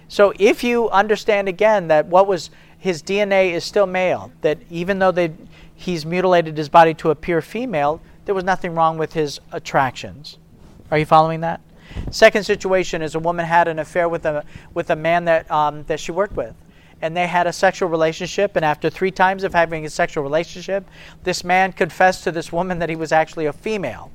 So 0.09 0.33
if 0.39 0.63
you 0.63 0.91
understand 0.91 1.49
again 1.49 1.89
that 1.89 2.07
what 2.07 2.27
was 2.27 2.51
his 2.79 3.03
DNA 3.03 3.53
is 3.53 3.65
still 3.65 3.87
male, 3.87 4.31
that 4.43 4.59
even 4.71 4.99
though 4.99 5.11
they, 5.11 5.33
he's 5.75 6.05
mutilated 6.05 6.57
his 6.57 6.69
body 6.69 6.95
to 6.95 7.11
appear 7.11 7.41
female, 7.41 8.01
there 8.27 8.35
was 8.35 8.45
nothing 8.45 8.75
wrong 8.75 8.99
with 8.99 9.15
his 9.15 9.41
attractions. 9.53 10.39
Are 10.91 10.99
you 10.99 11.07
following 11.07 11.41
that? 11.41 11.61
Second 12.11 12.45
situation 12.45 13.03
is 13.03 13.15
a 13.15 13.19
woman 13.19 13.47
had 13.47 13.69
an 13.69 13.79
affair 13.79 14.09
with 14.09 14.27
a 14.27 14.45
with 14.73 14.91
a 14.91 14.97
man 14.97 15.25
that 15.27 15.51
um, 15.51 15.85
that 15.85 16.01
she 16.01 16.13
worked 16.13 16.35
with 16.35 16.55
and 17.05 17.15
they 17.15 17.27
had 17.27 17.47
a 17.47 17.53
sexual 17.53 17.89
relationship. 17.91 18.57
And 18.57 18.65
after 18.65 18.89
three 18.89 19.11
times 19.11 19.45
of 19.45 19.53
having 19.53 19.85
a 19.85 19.91
sexual 19.91 20.25
relationship, 20.25 20.89
this 21.23 21.45
man 21.45 21.73
confessed 21.73 22.25
to 22.25 22.33
this 22.33 22.51
woman 22.51 22.79
that 22.79 22.89
he 22.89 22.97
was 22.97 23.13
actually 23.13 23.45
a 23.45 23.53
female. 23.53 24.11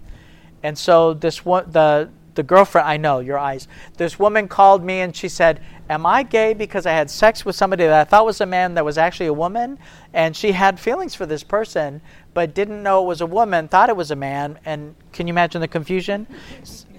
And 0.63 0.75
so 0.75 1.13
this 1.13 1.41
the 1.41 2.09
the 2.39 2.43
girlfriend, 2.43 2.87
I 2.87 2.95
know 2.95 3.19
your 3.19 3.37
eyes. 3.37 3.67
This 3.97 4.17
woman 4.17 4.47
called 4.47 4.81
me 4.81 5.01
and 5.01 5.13
she 5.13 5.27
said, 5.27 5.59
Am 5.89 6.05
I 6.05 6.23
gay 6.23 6.53
because 6.53 6.85
I 6.85 6.93
had 6.93 7.11
sex 7.11 7.43
with 7.43 7.53
somebody 7.53 7.83
that 7.83 7.99
I 7.99 8.05
thought 8.05 8.25
was 8.25 8.39
a 8.39 8.45
man 8.45 8.75
that 8.75 8.85
was 8.85 8.97
actually 8.97 9.25
a 9.25 9.33
woman? 9.33 9.77
And 10.13 10.33
she 10.33 10.53
had 10.53 10.79
feelings 10.79 11.13
for 11.13 11.25
this 11.25 11.43
person, 11.43 11.99
but 12.33 12.55
didn't 12.55 12.81
know 12.81 13.03
it 13.03 13.07
was 13.07 13.19
a 13.19 13.25
woman, 13.25 13.67
thought 13.67 13.89
it 13.89 13.97
was 13.97 14.09
a 14.09 14.15
man. 14.15 14.57
And 14.63 14.95
can 15.11 15.27
you 15.27 15.33
imagine 15.33 15.59
the 15.59 15.67
confusion? 15.67 16.27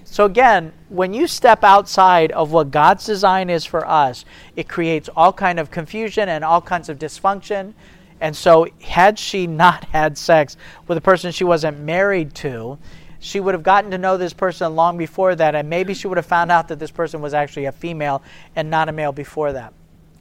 So 0.05 0.25
again, 0.25 0.73
when 0.89 1.11
you 1.11 1.25
step 1.25 1.63
outside 1.63 2.31
of 2.33 2.51
what 2.51 2.69
God's 2.69 3.03
design 3.03 3.49
is 3.49 3.65
for 3.65 3.83
us, 3.87 4.25
it 4.55 4.69
creates 4.69 5.09
all 5.15 5.33
kind 5.33 5.59
of 5.59 5.71
confusion 5.71 6.29
and 6.29 6.43
all 6.43 6.61
kinds 6.61 6.87
of 6.87 6.99
dysfunction. 6.99 7.73
And 8.19 8.35
so 8.35 8.67
had 8.83 9.17
she 9.17 9.47
not 9.47 9.85
had 9.85 10.19
sex 10.19 10.55
with 10.87 10.99
a 10.99 11.01
person 11.01 11.31
she 11.31 11.45
wasn't 11.45 11.79
married 11.79 12.35
to, 12.35 12.77
she 13.21 13.39
would 13.39 13.53
have 13.53 13.61
gotten 13.61 13.91
to 13.91 13.99
know 13.99 14.17
this 14.17 14.33
person 14.33 14.75
long 14.75 14.97
before 14.97 15.35
that, 15.35 15.53
and 15.53 15.69
maybe 15.69 15.93
she 15.93 16.07
would 16.07 16.17
have 16.17 16.25
found 16.25 16.51
out 16.51 16.67
that 16.67 16.79
this 16.79 16.89
person 16.89 17.21
was 17.21 17.35
actually 17.35 17.65
a 17.65 17.71
female 17.71 18.23
and 18.55 18.69
not 18.69 18.89
a 18.89 18.91
male 18.91 19.11
before 19.11 19.53
that. 19.53 19.73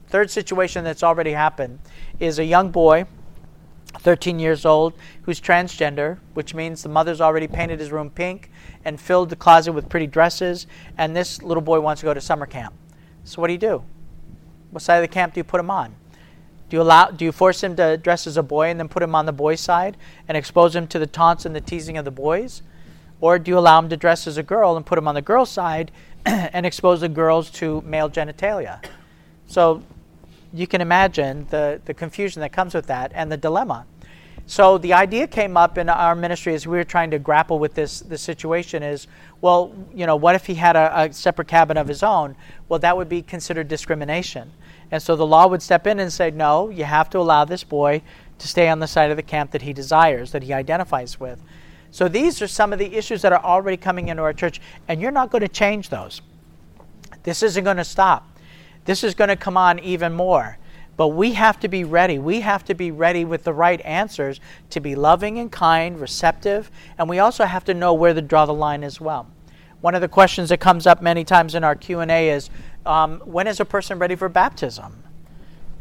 Third 0.09 0.31
situation 0.31 0.85
that's 0.85 1.02
already 1.02 1.32
happened 1.32 1.78
is 2.18 2.39
a 2.39 2.44
young 2.44 2.70
boy, 2.70 3.06
13 4.01 4.39
years 4.39 4.66
old, 4.66 4.93
who's 5.22 5.40
transgender, 5.40 6.18
which 6.35 6.55
means 6.55 6.82
the 6.82 6.90
mother's 6.90 7.22
already 7.22 7.48
painted 7.48 7.81
his 7.81 7.90
room 7.90 8.10
pink 8.10 8.51
and 8.85 9.01
filled 9.01 9.31
the 9.31 9.36
closet 9.36 9.72
with 9.72 9.89
pretty 9.89 10.06
dresses, 10.06 10.66
and 10.98 11.16
this 11.16 11.43
little 11.43 11.62
boy 11.62 11.81
wants 11.81 12.01
to 12.02 12.05
go 12.05 12.12
to 12.12 12.20
summer 12.20 12.44
camp. 12.44 12.74
So 13.24 13.40
what 13.40 13.47
do 13.47 13.55
you 13.55 13.59
do? 13.59 13.82
What 14.72 14.82
side 14.82 14.97
of 14.97 15.02
the 15.02 15.09
camp 15.09 15.32
do 15.32 15.40
you 15.40 15.44
put 15.44 15.59
him 15.59 15.70
on? 15.70 15.94
Do 16.68 16.77
you 16.77 16.82
allow 16.82 17.10
do 17.10 17.24
you 17.24 17.32
force 17.32 17.64
him 17.64 17.74
to 17.77 17.97
dress 17.97 18.27
as 18.27 18.36
a 18.36 18.43
boy 18.43 18.68
and 18.68 18.78
then 18.78 18.89
put 18.89 19.02
him 19.02 19.14
on 19.14 19.24
the 19.24 19.32
boys' 19.32 19.60
side 19.60 19.97
and 20.28 20.36
expose 20.36 20.77
him 20.77 20.86
to 20.89 20.98
the 20.98 21.06
taunts 21.06 21.47
and 21.47 21.56
the 21.56 21.60
teasing 21.62 21.97
of 21.97 22.05
the 22.05 22.10
boys? 22.10 22.62
Or 23.20 23.38
do 23.38 23.51
you 23.51 23.59
allow 23.59 23.78
him 23.78 23.88
to 23.90 23.97
dress 23.97 24.26
as 24.26 24.38
a 24.38 24.42
girl 24.42 24.76
and 24.76 24.84
put 24.84 24.98
him 24.98 25.06
on 25.06 25.14
the 25.14 25.22
girl's 25.22 25.51
side 25.51 25.90
and 26.26 26.64
expose 26.64 27.01
the 27.01 27.09
girls 27.09 27.51
to 27.52 27.82
male 27.82 28.09
genitalia? 28.09 28.84
So 29.47 29.82
you 30.52 30.66
can 30.66 30.80
imagine 30.80 31.47
the, 31.51 31.80
the 31.84 31.94
confusion 31.94 32.40
that 32.40 32.52
comes 32.52 32.74
with 32.74 32.86
that 32.86 33.12
and 33.14 33.30
the 33.30 33.36
dilemma. 33.36 33.86
So 34.47 34.78
the 34.78 34.94
idea 34.94 35.28
came 35.28 35.56
up 35.56 35.78
in 35.78 35.88
our 35.88 36.16
ministry 36.16 36.55
as 36.55 36.66
we 36.66 36.76
were 36.76 36.82
trying 36.82 37.12
to 37.12 37.20
grapple 37.20 37.60
with 37.60 37.74
this, 37.74 38.01
this 38.01 38.20
situation 38.20 38.82
is, 38.82 39.06
well, 39.40 39.72
you 39.94 40.06
know, 40.06 40.16
what 40.16 40.34
if 40.34 40.47
he 40.47 40.55
had 40.55 40.74
a, 40.74 41.02
a 41.02 41.12
separate 41.12 41.47
cabin 41.47 41.76
of 41.76 41.86
his 41.86 42.02
own? 42.02 42.34
Well, 42.68 42.80
that 42.80 42.97
would 42.97 43.09
be 43.09 43.22
considered 43.22 43.68
discrimination. 43.68 44.51
And 44.90 45.01
so 45.01 45.14
the 45.14 45.26
law 45.26 45.47
would 45.47 45.62
step 45.62 45.86
in 45.86 46.01
and 46.01 46.12
say, 46.12 46.32
no, 46.32 46.68
you 46.68 46.82
have 46.82 47.09
to 47.10 47.18
allow 47.18 47.44
this 47.44 47.62
boy 47.62 48.02
to 48.38 48.48
stay 48.48 48.68
on 48.68 48.80
the 48.80 48.88
side 48.88 49.12
of 49.12 49.16
the 49.16 49.22
camp 49.22 49.52
that 49.52 49.62
he 49.62 49.72
desires, 49.72 50.32
that 50.32 50.42
he 50.42 50.52
identifies 50.52 51.20
with. 51.20 51.40
So 51.91 52.09
these 52.09 52.41
are 52.41 52.47
some 52.47 52.73
of 52.73 52.79
the 52.79 52.95
issues 52.95 53.23
that 53.23 53.33
are 53.33 53.43
already 53.43 53.77
coming 53.77 54.09
into 54.09 54.23
our 54.23 54.33
church, 54.33 54.61
and 54.89 55.01
you're 55.01 55.11
not 55.11 55.31
going 55.31 55.43
to 55.43 55.49
change 55.49 55.89
those. 55.89 56.23
This 57.23 57.43
isn't 57.43 57.65
going 57.65 57.77
to 57.77 57.85
stop. 57.85 58.39
This 58.85 59.05
is 59.05 59.15
going 59.15 59.29
to 59.29 59.37
come 59.37 59.57
on 59.57 59.79
even 59.81 60.12
more. 60.15 60.59
But 60.97 61.09
we 61.09 61.33
have 61.33 61.59
to 61.61 61.69
be 61.69 61.85
ready. 61.85 62.19
We 62.19 62.41
have 62.41 62.65
to 62.67 62.75
be 62.75 62.91
ready 62.91 63.25
with 63.25 63.45
the 63.45 63.55
right 63.55 63.81
answers 63.83 64.39
to 64.71 64.81
be 64.81 64.95
loving 64.95 65.39
and 65.39 65.51
kind, 65.51 65.99
receptive, 65.99 66.71
and 66.99 67.09
we 67.09 67.19
also 67.19 67.45
have 67.45 67.65
to 67.65 67.75
know 67.75 67.95
where 67.95 68.12
to 68.12 68.21
draw 68.21 68.45
the 68.45 68.55
line 68.55 68.85
as 68.85 69.01
well. 69.01 69.27
One 69.81 69.95
of 69.95 70.03
the 70.03 70.09
questions 70.09 70.51
that 70.51 70.61
comes 70.61 70.87
up 70.87 71.01
many 71.01 71.25
times 71.25 71.55
in 71.55 71.65
our 71.65 71.75
Q&A 71.75 72.29
is, 72.29 72.51
um, 72.85 73.21
when 73.25 73.47
is 73.47 73.61
a 73.61 73.65
person 73.65 73.99
ready 73.99 74.15
for 74.15 74.29
baptism? 74.29 75.03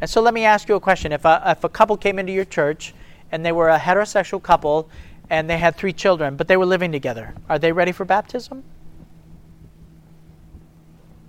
And 0.00 0.08
so 0.08 0.22
let 0.22 0.32
me 0.32 0.44
ask 0.44 0.68
you 0.68 0.74
a 0.74 0.80
question. 0.80 1.12
If 1.12 1.26
a, 1.26 1.42
if 1.46 1.64
a 1.64 1.68
couple 1.68 1.96
came 1.98 2.18
into 2.18 2.32
your 2.32 2.46
church 2.46 2.94
and 3.30 3.44
they 3.44 3.52
were 3.52 3.68
a 3.68 3.78
heterosexual 3.78 4.42
couple 4.42 4.88
and 5.30 5.48
they 5.48 5.58
had 5.58 5.76
three 5.76 5.92
children, 5.92 6.36
but 6.36 6.48
they 6.48 6.56
were 6.56 6.66
living 6.66 6.90
together. 6.92 7.34
Are 7.48 7.58
they 7.58 7.72
ready 7.72 7.92
for 7.92 8.04
baptism? 8.04 8.64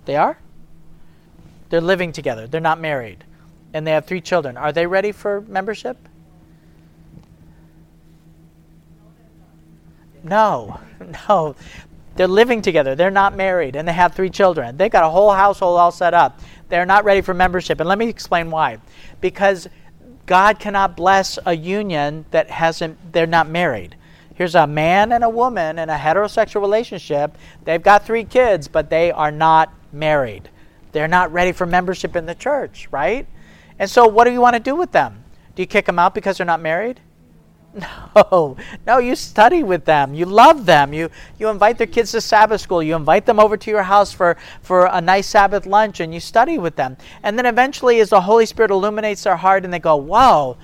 They 0.04 0.16
are? 0.16 0.36
They're 1.70 1.80
living 1.80 2.12
together, 2.12 2.46
they're 2.46 2.60
not 2.60 2.80
married, 2.80 3.24
and 3.72 3.86
they 3.86 3.92
have 3.92 4.04
three 4.04 4.20
children. 4.20 4.56
Are 4.56 4.72
they 4.72 4.86
ready 4.86 5.12
for 5.12 5.40
membership? 5.42 5.96
No, 10.22 10.80
no. 11.28 11.56
They're 12.14 12.28
living 12.28 12.60
together. 12.60 12.94
They're 12.94 13.10
not 13.10 13.36
married 13.36 13.74
and 13.74 13.88
they 13.88 13.92
have 13.92 14.14
three 14.14 14.28
children. 14.28 14.76
They've 14.76 14.90
got 14.90 15.04
a 15.04 15.08
whole 15.08 15.32
household 15.32 15.78
all 15.78 15.90
set 15.90 16.12
up. 16.12 16.40
They're 16.68 16.86
not 16.86 17.04
ready 17.04 17.22
for 17.22 17.32
membership. 17.32 17.80
And 17.80 17.88
let 17.88 17.98
me 17.98 18.08
explain 18.08 18.50
why. 18.50 18.78
Because 19.20 19.66
God 20.26 20.58
cannot 20.58 20.96
bless 20.96 21.38
a 21.44 21.56
union 21.56 22.24
that 22.30 22.50
hasn't 22.50 23.12
they're 23.12 23.26
not 23.26 23.48
married. 23.48 23.96
Here's 24.34 24.54
a 24.54 24.66
man 24.66 25.12
and 25.12 25.22
a 25.22 25.28
woman 25.28 25.78
in 25.78 25.90
a 25.90 25.96
heterosexual 25.96 26.60
relationship. 26.60 27.36
They've 27.64 27.82
got 27.82 28.06
three 28.06 28.24
kids, 28.24 28.66
but 28.68 28.88
they 28.88 29.10
are 29.10 29.30
not 29.30 29.72
married. 29.92 30.48
They're 30.92 31.08
not 31.08 31.32
ready 31.32 31.52
for 31.52 31.66
membership 31.66 32.16
in 32.16 32.26
the 32.26 32.34
church, 32.34 32.88
right? 32.90 33.26
And 33.78 33.90
so 33.90 34.06
what 34.06 34.24
do 34.24 34.30
you 34.30 34.40
want 34.40 34.54
to 34.54 34.60
do 34.60 34.74
with 34.74 34.92
them? 34.92 35.24
Do 35.54 35.62
you 35.62 35.66
kick 35.66 35.86
them 35.86 35.98
out 35.98 36.14
because 36.14 36.38
they're 36.38 36.46
not 36.46 36.60
married? 36.60 37.00
No, 38.14 38.56
no, 38.86 38.98
you 38.98 39.16
study 39.16 39.62
with 39.62 39.86
them. 39.86 40.12
You 40.12 40.26
love 40.26 40.66
them. 40.66 40.92
You, 40.92 41.08
you 41.38 41.48
invite 41.48 41.78
their 41.78 41.86
kids 41.86 42.12
to 42.12 42.20
Sabbath 42.20 42.60
school. 42.60 42.82
You 42.82 42.94
invite 42.94 43.24
them 43.24 43.40
over 43.40 43.56
to 43.56 43.70
your 43.70 43.82
house 43.82 44.12
for, 44.12 44.36
for 44.60 44.86
a 44.86 45.00
nice 45.00 45.26
Sabbath 45.26 45.64
lunch 45.64 46.00
and 46.00 46.12
you 46.12 46.20
study 46.20 46.58
with 46.58 46.76
them. 46.76 46.98
And 47.22 47.38
then 47.38 47.46
eventually, 47.46 48.00
as 48.00 48.10
the 48.10 48.20
Holy 48.20 48.44
Spirit 48.44 48.70
illuminates 48.70 49.24
their 49.24 49.36
heart 49.36 49.64
and 49.64 49.72
they 49.72 49.78
go, 49.78 49.96
Whoa, 49.96 50.58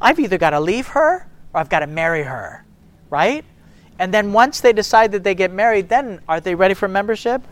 I've 0.00 0.18
either 0.18 0.38
got 0.38 0.50
to 0.50 0.60
leave 0.60 0.88
her 0.88 1.28
or 1.54 1.60
I've 1.60 1.68
got 1.68 1.80
to 1.80 1.86
marry 1.86 2.24
her, 2.24 2.64
right? 3.10 3.44
And 4.00 4.12
then 4.12 4.32
once 4.32 4.60
they 4.60 4.72
decide 4.72 5.12
that 5.12 5.22
they 5.22 5.34
get 5.34 5.52
married, 5.52 5.88
then 5.88 6.20
are 6.28 6.40
they 6.40 6.54
ready 6.54 6.74
for 6.74 6.88
membership? 6.88 7.42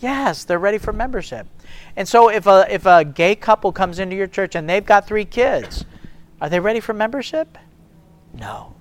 Yes, 0.00 0.44
they're 0.44 0.58
ready 0.58 0.78
for 0.78 0.92
membership. 0.92 1.46
And 1.96 2.06
so 2.06 2.28
if 2.28 2.46
a, 2.46 2.66
if 2.68 2.84
a 2.86 3.04
gay 3.04 3.36
couple 3.36 3.72
comes 3.72 4.00
into 4.00 4.16
your 4.16 4.26
church 4.26 4.54
and 4.54 4.68
they've 4.68 4.84
got 4.84 5.06
three 5.06 5.24
kids, 5.24 5.84
are 6.40 6.48
they 6.48 6.60
ready 6.60 6.80
for 6.80 6.92
membership? 6.92 7.56
No. 8.38 8.74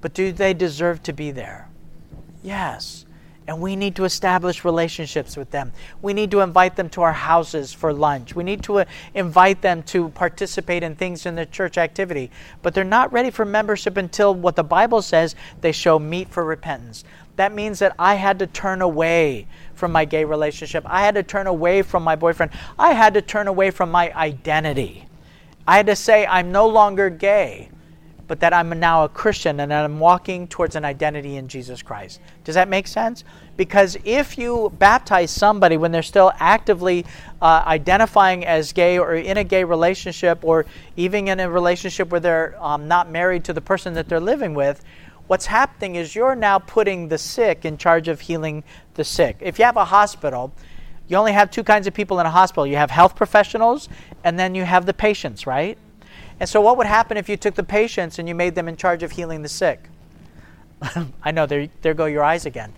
But 0.00 0.14
do 0.14 0.32
they 0.32 0.54
deserve 0.54 1.02
to 1.04 1.12
be 1.12 1.30
there? 1.30 1.68
Yes. 2.42 3.04
And 3.46 3.60
we 3.60 3.74
need 3.74 3.96
to 3.96 4.04
establish 4.04 4.64
relationships 4.64 5.36
with 5.36 5.50
them. 5.50 5.72
We 6.02 6.12
need 6.12 6.30
to 6.30 6.40
invite 6.40 6.76
them 6.76 6.88
to 6.90 7.02
our 7.02 7.12
houses 7.12 7.72
for 7.72 7.92
lunch. 7.92 8.34
We 8.34 8.44
need 8.44 8.62
to 8.64 8.80
uh, 8.80 8.84
invite 9.14 9.60
them 9.60 9.82
to 9.84 10.10
participate 10.10 10.82
in 10.82 10.94
things 10.94 11.26
in 11.26 11.34
the 11.34 11.46
church 11.46 11.76
activity. 11.76 12.30
But 12.62 12.74
they're 12.74 12.84
not 12.84 13.12
ready 13.12 13.30
for 13.30 13.44
membership 13.44 13.96
until 13.96 14.34
what 14.34 14.56
the 14.56 14.62
Bible 14.62 15.02
says 15.02 15.34
they 15.62 15.72
show 15.72 15.98
meet 15.98 16.28
for 16.28 16.44
repentance. 16.44 17.02
That 17.36 17.52
means 17.52 17.80
that 17.80 17.94
I 17.98 18.14
had 18.14 18.38
to 18.38 18.46
turn 18.46 18.82
away 18.82 19.48
from 19.74 19.90
my 19.90 20.04
gay 20.04 20.24
relationship. 20.24 20.84
I 20.86 21.00
had 21.04 21.16
to 21.16 21.22
turn 21.22 21.46
away 21.46 21.82
from 21.82 22.04
my 22.04 22.14
boyfriend. 22.14 22.52
I 22.78 22.92
had 22.92 23.14
to 23.14 23.22
turn 23.22 23.48
away 23.48 23.70
from 23.70 23.90
my 23.90 24.14
identity. 24.14 25.06
I 25.66 25.76
had 25.76 25.86
to 25.86 25.96
say, 25.96 26.24
I'm 26.26 26.52
no 26.52 26.68
longer 26.68 27.10
gay 27.10 27.70
but 28.30 28.38
that 28.38 28.54
I'm 28.54 28.68
now 28.78 29.02
a 29.02 29.08
Christian 29.08 29.58
and 29.58 29.72
that 29.72 29.84
I'm 29.84 29.98
walking 29.98 30.46
towards 30.46 30.76
an 30.76 30.84
identity 30.84 31.34
in 31.34 31.48
Jesus 31.48 31.82
Christ. 31.82 32.20
Does 32.44 32.54
that 32.54 32.68
make 32.68 32.86
sense? 32.86 33.24
Because 33.56 33.96
if 34.04 34.38
you 34.38 34.72
baptize 34.78 35.32
somebody 35.32 35.76
when 35.76 35.90
they're 35.90 36.00
still 36.00 36.30
actively 36.38 37.04
uh, 37.42 37.64
identifying 37.66 38.46
as 38.46 38.72
gay 38.72 39.00
or 39.00 39.16
in 39.16 39.38
a 39.38 39.42
gay 39.42 39.64
relationship 39.64 40.44
or 40.44 40.64
even 40.96 41.26
in 41.26 41.40
a 41.40 41.50
relationship 41.50 42.12
where 42.12 42.20
they're 42.20 42.56
um, 42.60 42.86
not 42.86 43.10
married 43.10 43.42
to 43.46 43.52
the 43.52 43.60
person 43.60 43.94
that 43.94 44.08
they're 44.08 44.20
living 44.20 44.54
with, 44.54 44.84
what's 45.26 45.46
happening 45.46 45.96
is 45.96 46.14
you're 46.14 46.36
now 46.36 46.60
putting 46.60 47.08
the 47.08 47.18
sick 47.18 47.64
in 47.64 47.76
charge 47.76 48.06
of 48.06 48.20
healing 48.20 48.62
the 48.94 49.02
sick. 49.02 49.38
If 49.40 49.58
you 49.58 49.64
have 49.64 49.76
a 49.76 49.86
hospital, 49.86 50.52
you 51.08 51.16
only 51.16 51.32
have 51.32 51.50
two 51.50 51.64
kinds 51.64 51.88
of 51.88 51.94
people 51.94 52.20
in 52.20 52.26
a 52.26 52.30
hospital 52.30 52.64
you 52.64 52.76
have 52.76 52.92
health 52.92 53.16
professionals 53.16 53.88
and 54.22 54.38
then 54.38 54.54
you 54.54 54.62
have 54.62 54.86
the 54.86 54.94
patients, 54.94 55.48
right? 55.48 55.76
And 56.40 56.48
so, 56.48 56.60
what 56.60 56.78
would 56.78 56.86
happen 56.86 57.18
if 57.18 57.28
you 57.28 57.36
took 57.36 57.54
the 57.54 57.62
patients 57.62 58.18
and 58.18 58.26
you 58.26 58.34
made 58.34 58.54
them 58.54 58.66
in 58.66 58.76
charge 58.76 59.02
of 59.02 59.12
healing 59.12 59.42
the 59.42 59.48
sick? 59.48 59.88
I 61.22 61.30
know, 61.30 61.44
there, 61.44 61.68
there 61.82 61.92
go 61.92 62.06
your 62.06 62.24
eyes 62.24 62.46
again. 62.46 62.72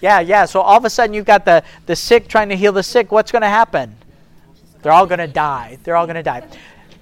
Yeah, 0.00 0.20
yeah. 0.20 0.44
So, 0.44 0.60
all 0.60 0.78
of 0.78 0.84
a 0.84 0.90
sudden, 0.90 1.12
you've 1.12 1.26
got 1.26 1.44
the, 1.44 1.64
the 1.86 1.96
sick 1.96 2.28
trying 2.28 2.48
to 2.50 2.56
heal 2.56 2.72
the 2.72 2.84
sick. 2.84 3.10
What's 3.10 3.32
going 3.32 3.42
to 3.42 3.48
happen? 3.48 3.96
They're 4.82 4.92
all 4.92 5.06
going 5.06 5.18
to 5.18 5.26
die. 5.26 5.78
They're 5.82 5.96
all 5.96 6.06
going 6.06 6.16
to 6.16 6.22
die. 6.22 6.46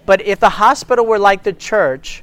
But 0.07 0.23
if 0.23 0.41
the 0.41 0.49
hospital 0.49 1.05
were 1.05 1.19
like 1.19 1.43
the 1.43 1.53
church, 1.53 2.23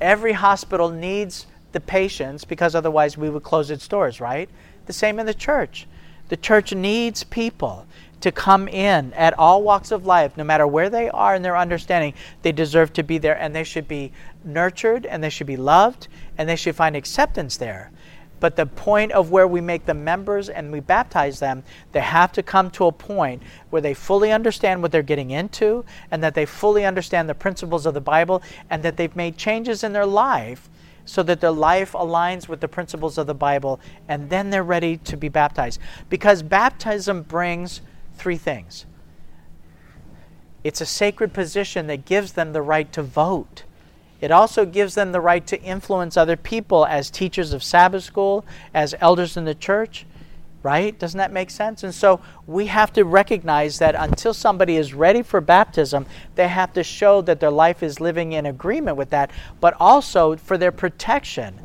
every 0.00 0.32
hospital 0.32 0.90
needs 0.90 1.46
the 1.72 1.80
patients 1.80 2.44
because 2.44 2.76
otherwise 2.76 3.18
we 3.18 3.28
would 3.30 3.42
close 3.42 3.70
its 3.70 3.88
doors, 3.88 4.20
right? 4.20 4.48
The 4.86 4.92
same 4.92 5.18
in 5.18 5.26
the 5.26 5.34
church. 5.34 5.88
The 6.28 6.36
church 6.36 6.72
needs 6.72 7.24
people 7.24 7.86
to 8.20 8.32
come 8.32 8.68
in 8.68 9.12
at 9.14 9.38
all 9.38 9.62
walks 9.62 9.90
of 9.90 10.06
life, 10.06 10.36
no 10.36 10.44
matter 10.44 10.66
where 10.66 10.90
they 10.90 11.08
are 11.10 11.34
in 11.34 11.42
their 11.42 11.56
understanding, 11.56 12.14
they 12.42 12.52
deserve 12.52 12.92
to 12.94 13.02
be 13.02 13.18
there 13.18 13.38
and 13.38 13.54
they 13.54 13.64
should 13.64 13.88
be 13.88 14.12
nurtured 14.44 15.06
and 15.06 15.22
they 15.22 15.30
should 15.30 15.46
be 15.46 15.56
loved 15.56 16.08
and 16.38 16.48
they 16.48 16.56
should 16.56 16.76
find 16.76 16.96
acceptance 16.96 17.56
there. 17.56 17.90
But 18.40 18.56
the 18.56 18.64
point 18.64 19.12
of 19.12 19.30
where 19.30 19.46
we 19.46 19.60
make 19.60 19.84
them 19.84 20.02
members 20.02 20.48
and 20.48 20.72
we 20.72 20.80
baptize 20.80 21.40
them, 21.40 21.62
they 21.92 22.00
have 22.00 22.32
to 22.32 22.42
come 22.42 22.70
to 22.70 22.86
a 22.86 22.92
point 22.92 23.42
where 23.68 23.82
they 23.82 23.92
fully 23.92 24.32
understand 24.32 24.80
what 24.80 24.92
they're 24.92 25.02
getting 25.02 25.30
into 25.30 25.84
and 26.10 26.22
that 26.22 26.34
they 26.34 26.46
fully 26.46 26.86
understand 26.86 27.28
the 27.28 27.34
principles 27.34 27.84
of 27.84 27.92
the 27.92 28.00
Bible 28.00 28.42
and 28.70 28.82
that 28.82 28.96
they've 28.96 29.14
made 29.14 29.36
changes 29.36 29.84
in 29.84 29.92
their 29.92 30.06
life 30.06 30.70
so 31.04 31.22
that 31.24 31.40
their 31.40 31.50
life 31.50 31.92
aligns 31.92 32.48
with 32.48 32.60
the 32.60 32.68
principles 32.68 33.18
of 33.18 33.26
the 33.26 33.34
Bible, 33.34 33.80
and 34.06 34.30
then 34.30 34.50
they're 34.50 34.62
ready 34.62 34.96
to 34.98 35.16
be 35.16 35.28
baptized. 35.28 35.80
Because 36.08 36.40
baptism 36.42 37.22
brings 37.22 37.80
three 38.16 38.36
things 38.36 38.86
it's 40.62 40.80
a 40.80 40.86
sacred 40.86 41.32
position 41.32 41.86
that 41.86 42.04
gives 42.04 42.32
them 42.32 42.52
the 42.52 42.62
right 42.62 42.92
to 42.92 43.02
vote. 43.02 43.64
It 44.20 44.30
also 44.30 44.66
gives 44.66 44.94
them 44.94 45.12
the 45.12 45.20
right 45.20 45.46
to 45.46 45.60
influence 45.62 46.16
other 46.16 46.36
people 46.36 46.84
as 46.84 47.10
teachers 47.10 47.54
of 47.54 47.64
Sabbath 47.64 48.04
school, 48.04 48.44
as 48.74 48.94
elders 49.00 49.38
in 49.38 49.46
the 49.46 49.54
church, 49.54 50.04
right? 50.62 50.98
Doesn't 50.98 51.16
that 51.16 51.32
make 51.32 51.50
sense? 51.50 51.82
And 51.82 51.94
so 51.94 52.20
we 52.46 52.66
have 52.66 52.92
to 52.92 53.04
recognize 53.04 53.78
that 53.78 53.94
until 53.94 54.34
somebody 54.34 54.76
is 54.76 54.92
ready 54.92 55.22
for 55.22 55.40
baptism, 55.40 56.04
they 56.34 56.48
have 56.48 56.74
to 56.74 56.84
show 56.84 57.22
that 57.22 57.40
their 57.40 57.50
life 57.50 57.82
is 57.82 57.98
living 57.98 58.32
in 58.32 58.44
agreement 58.44 58.98
with 58.98 59.08
that, 59.08 59.30
but 59.58 59.74
also 59.80 60.36
for 60.36 60.58
their 60.58 60.72
protection. 60.72 61.58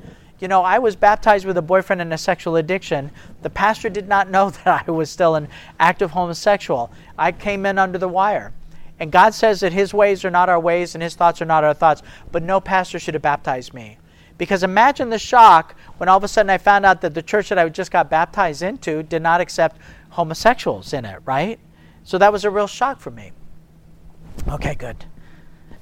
You 0.45 0.49
know, 0.49 0.61
I 0.61 0.77
was 0.77 0.95
baptized 0.95 1.43
with 1.43 1.57
a 1.57 1.61
boyfriend 1.63 2.03
and 2.03 2.13
a 2.13 2.19
sexual 2.19 2.55
addiction. 2.57 3.09
The 3.41 3.49
pastor 3.49 3.89
did 3.89 4.07
not 4.07 4.29
know 4.29 4.49
that 4.63 4.85
I 4.87 4.91
was 4.91 5.09
still 5.09 5.33
an 5.33 5.47
active 5.79 6.11
homosexual. 6.11 6.91
I 7.17 7.31
came 7.31 7.65
in 7.65 7.79
under 7.79 7.97
the 7.97 8.07
wire. 8.07 8.53
And 8.99 9.11
God 9.11 9.33
says 9.33 9.61
that 9.61 9.73
His 9.73 9.91
ways 9.91 10.23
are 10.23 10.29
not 10.29 10.47
our 10.47 10.59
ways 10.59 10.93
and 10.93 11.01
His 11.01 11.15
thoughts 11.15 11.41
are 11.41 11.45
not 11.45 11.63
our 11.63 11.73
thoughts. 11.73 12.03
But 12.31 12.43
no 12.43 12.61
pastor 12.61 12.99
should 12.99 13.15
have 13.15 13.23
baptized 13.23 13.73
me. 13.73 13.97
Because 14.37 14.61
imagine 14.61 15.09
the 15.09 15.17
shock 15.17 15.73
when 15.97 16.09
all 16.09 16.17
of 16.17 16.23
a 16.23 16.27
sudden 16.27 16.51
I 16.51 16.59
found 16.59 16.85
out 16.85 17.01
that 17.01 17.15
the 17.15 17.23
church 17.23 17.49
that 17.49 17.57
I 17.57 17.67
just 17.67 17.89
got 17.89 18.11
baptized 18.11 18.61
into 18.61 19.01
did 19.01 19.23
not 19.23 19.41
accept 19.41 19.81
homosexuals 20.09 20.93
in 20.93 21.05
it, 21.05 21.21
right? 21.25 21.59
So 22.03 22.19
that 22.19 22.31
was 22.31 22.45
a 22.45 22.51
real 22.51 22.67
shock 22.67 22.99
for 22.99 23.09
me. 23.09 23.31
Okay, 24.47 24.75
good. 24.75 25.05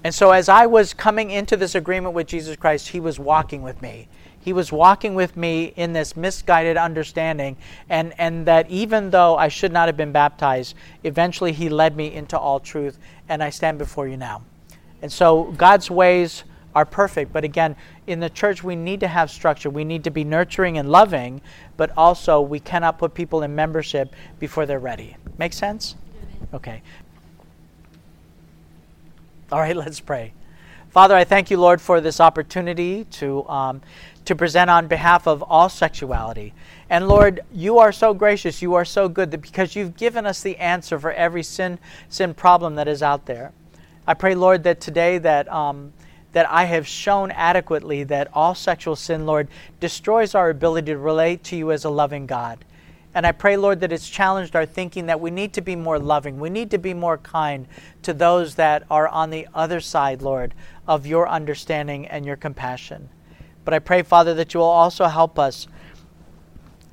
And 0.05 0.15
so 0.15 0.31
as 0.31 0.47
I 0.47 0.67
was 0.67 0.93
coming 0.93 1.31
into 1.31 1.57
this 1.57 1.75
agreement 1.75 2.15
with 2.15 2.27
Jesus 2.27 2.55
Christ, 2.55 2.87
He 2.87 3.01
was 3.01 3.19
walking 3.19 3.61
with 3.61 3.81
me. 3.81 4.07
He 4.43 4.51
was 4.51 4.73
walking 4.73 5.15
with 5.15 5.37
me 5.37 5.73
in 5.77 5.93
this 5.93 6.17
misguided 6.17 6.75
understanding, 6.75 7.55
and, 7.87 8.13
and 8.17 8.45
that 8.45 8.69
even 8.69 9.09
though 9.09 9.37
I 9.37 9.47
should 9.47 9.71
not 9.71 9.87
have 9.87 9.95
been 9.95 10.11
baptized, 10.11 10.75
eventually 11.03 11.53
He 11.53 11.69
led 11.69 11.95
me 11.95 12.13
into 12.13 12.37
all 12.37 12.59
truth, 12.59 12.99
and 13.29 13.41
I 13.41 13.49
stand 13.49 13.77
before 13.77 14.07
you 14.07 14.17
now. 14.17 14.43
And 15.01 15.09
so 15.09 15.53
God's 15.57 15.89
ways 15.89 16.43
are 16.75 16.85
perfect, 16.85 17.31
but 17.31 17.45
again, 17.45 17.77
in 18.07 18.19
the 18.19 18.29
church, 18.29 18.63
we 18.63 18.75
need 18.75 18.99
to 18.99 19.07
have 19.07 19.31
structure. 19.31 19.69
We 19.69 19.85
need 19.85 20.03
to 20.03 20.11
be 20.11 20.25
nurturing 20.25 20.77
and 20.77 20.89
loving, 20.89 21.39
but 21.77 21.91
also 21.95 22.41
we 22.41 22.59
cannot 22.59 22.97
put 22.97 23.13
people 23.13 23.43
in 23.43 23.55
membership 23.55 24.13
before 24.39 24.65
they're 24.65 24.79
ready. 24.79 25.15
Make 25.37 25.53
sense? 25.53 25.95
Okay. 26.53 26.81
All 29.53 29.59
right, 29.59 29.75
let's 29.75 30.01
pray. 30.01 30.33
Father, 30.93 31.15
I 31.15 31.23
thank 31.23 31.49
you, 31.49 31.57
Lord, 31.57 31.81
for 31.81 31.99
this 31.99 32.19
opportunity 32.19 33.05
to, 33.05 33.49
um, 33.49 33.81
to 34.25 34.35
present 34.35 34.69
on 34.69 34.85
behalf 34.85 35.25
of 35.27 35.41
all 35.41 35.67
sexuality. 35.67 36.53
And 36.87 37.07
Lord, 37.07 37.41
you 37.51 37.79
are 37.79 37.91
so 37.91 38.13
gracious, 38.13 38.61
you 38.61 38.75
are 38.75 38.85
so 38.85 39.09
good 39.09 39.31
that 39.31 39.41
because 39.41 39.75
you've 39.75 39.97
given 39.97 40.27
us 40.27 40.43
the 40.43 40.55
answer 40.57 40.99
for 40.99 41.11
every 41.11 41.41
sin, 41.41 41.79
sin 42.09 42.35
problem 42.35 42.75
that 42.75 42.87
is 42.87 43.01
out 43.01 43.25
there. 43.25 43.53
I 44.05 44.13
pray, 44.13 44.35
Lord, 44.35 44.61
that 44.65 44.79
today 44.81 45.17
that, 45.17 45.51
um, 45.51 45.93
that 46.33 46.47
I 46.47 46.65
have 46.65 46.85
shown 46.85 47.31
adequately 47.31 48.03
that 48.03 48.27
all 48.31 48.53
sexual 48.53 48.95
sin, 48.95 49.25
Lord, 49.25 49.47
destroys 49.79 50.35
our 50.35 50.51
ability 50.51 50.91
to 50.91 50.99
relate 50.99 51.43
to 51.45 51.55
you 51.55 51.71
as 51.71 51.85
a 51.85 51.89
loving 51.89 52.27
God. 52.27 52.63
And 53.15 53.27
I 53.27 53.31
pray, 53.31 53.57
Lord, 53.57 53.79
that 53.81 53.91
it's 53.91 54.09
challenged 54.09 54.55
our 54.55 54.65
thinking 54.65 55.05
that 55.05 55.19
we 55.19 55.29
need 55.29 55.53
to 55.53 55.61
be 55.61 55.75
more 55.75 55.99
loving. 55.99 56.39
We 56.39 56.49
need 56.49 56.71
to 56.71 56.79
be 56.79 56.93
more 56.93 57.17
kind 57.19 57.67
to 58.01 58.13
those 58.13 58.55
that 58.55 58.83
are 58.89 59.07
on 59.07 59.29
the 59.29 59.47
other 59.53 59.79
side, 59.79 60.21
Lord, 60.21 60.53
of 60.87 61.05
your 61.05 61.29
understanding 61.29 62.07
and 62.07 62.25
your 62.25 62.35
compassion. 62.35 63.09
But 63.65 63.73
I 63.73 63.79
pray, 63.79 64.01
Father, 64.01 64.33
that 64.33 64.53
you 64.53 64.59
will 64.59 64.67
also 64.67 65.05
help 65.05 65.37
us 65.37 65.67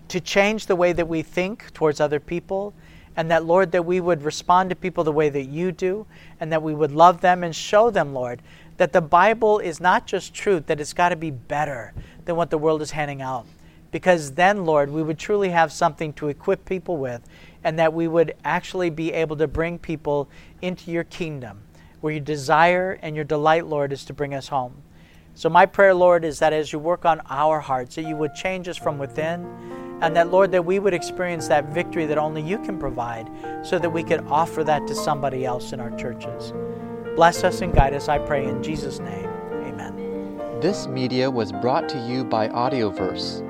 to 0.09 0.21
change 0.21 0.67
the 0.67 0.77
way 0.77 0.93
that 0.93 1.09
we 1.09 1.23
think 1.23 1.73
towards 1.73 2.01
other 2.01 2.21
people. 2.21 2.75
And 3.17 3.31
that, 3.31 3.45
Lord, 3.45 3.73
that 3.73 3.85
we 3.85 4.01
would 4.01 4.23
respond 4.23 4.71
to 4.71 4.77
people 4.77 5.05
the 5.05 5.13
way 5.13 5.31
that 5.31 5.47
you 5.47 5.73
do, 5.73 6.07
and 6.39 6.53
that 6.53 6.63
we 6.63 6.75
would 6.75 6.93
love 6.93 7.21
them 7.21 7.43
and 7.43 7.55
show 7.55 7.91
them, 7.91 8.15
Lord, 8.15 8.41
that 8.77 8.93
the 8.93 9.01
Bible 9.01 9.59
is 9.59 9.81
not 9.81 10.07
just 10.07 10.33
truth, 10.33 10.67
that 10.67 10.81
it's 10.81 10.93
got 10.93 11.09
to 11.09 11.17
be 11.17 11.31
better 11.31 11.93
than 12.25 12.37
what 12.37 12.51
the 12.51 12.57
world 12.57 12.83
is 12.83 12.93
handing 12.93 13.21
out 13.21 13.47
because 13.91 14.33
then, 14.33 14.65
Lord, 14.65 14.91
we 14.91 15.03
would 15.03 15.19
truly 15.19 15.51
have 15.51 15.73
something 15.73 16.12
to 16.15 16.29
equip 16.29 16.65
people 16.65 16.97
with, 16.97 17.23
and 17.65 17.79
that 17.79 17.93
we 17.93 18.09
would 18.09 18.35
actually 18.45 18.91
be 18.91 19.12
able 19.12 19.37
to 19.37 19.49
bring 19.49 19.79
people 19.79 20.29
into 20.62 20.91
your 20.91 21.05
kingdom, 21.05 21.61
where 22.01 22.12
your 22.12 22.21
desire 22.21 22.99
and 23.03 23.17
your 23.17 23.25
delight, 23.25 23.67
Lord, 23.67 23.93
is 23.93 24.05
to 24.07 24.12
bring 24.12 24.35
us 24.35 24.49
home. 24.49 24.75
So, 25.35 25.49
my 25.49 25.67
prayer, 25.67 25.95
Lord, 25.95 26.25
is 26.25 26.39
that 26.39 26.53
as 26.53 26.73
you 26.73 26.79
work 26.79 27.05
on 27.05 27.21
our 27.29 27.61
hearts, 27.61 27.97
that 27.97 28.05
you 28.05 28.17
would 28.17 28.35
change 28.35 28.69
us 28.69 28.77
from 28.77 28.99
within, 28.99 29.47
and 30.03 30.17
that, 30.17 30.31
Lord, 30.31 30.51
that 30.53 30.65
we 30.65 30.79
would 30.79 30.95
experience 30.95 31.49
that 31.49 31.67
victory 31.73 32.07
that 32.07 32.19
only 32.19 32.43
you 32.43 32.59
can 32.59 32.79
provide, 32.79 33.31
so 33.62 33.79
that 33.79 33.91
we 33.91 34.03
could 34.03 34.21
offer 34.27 34.65
that 34.65 34.87
to 34.87 34.95
somebody 34.95 35.45
else 35.45 35.73
in 35.73 35.81
our 35.81 35.91
churches. 35.97 36.53
Bless 37.17 37.45
us 37.45 37.61
and 37.61 37.75
guide 37.75 37.93
us, 37.93 38.09
I 38.09 38.19
pray, 38.19 38.47
in 38.47 38.62
Jesus' 38.62 38.99
name. 38.99 39.27
Amen. 39.65 40.61
This 40.61 40.87
media 40.87 41.31
was 41.31 41.53
brought 41.53 41.89
to 41.91 41.99
you 42.07 42.25
by 42.25 42.49
Audioverse 42.49 43.49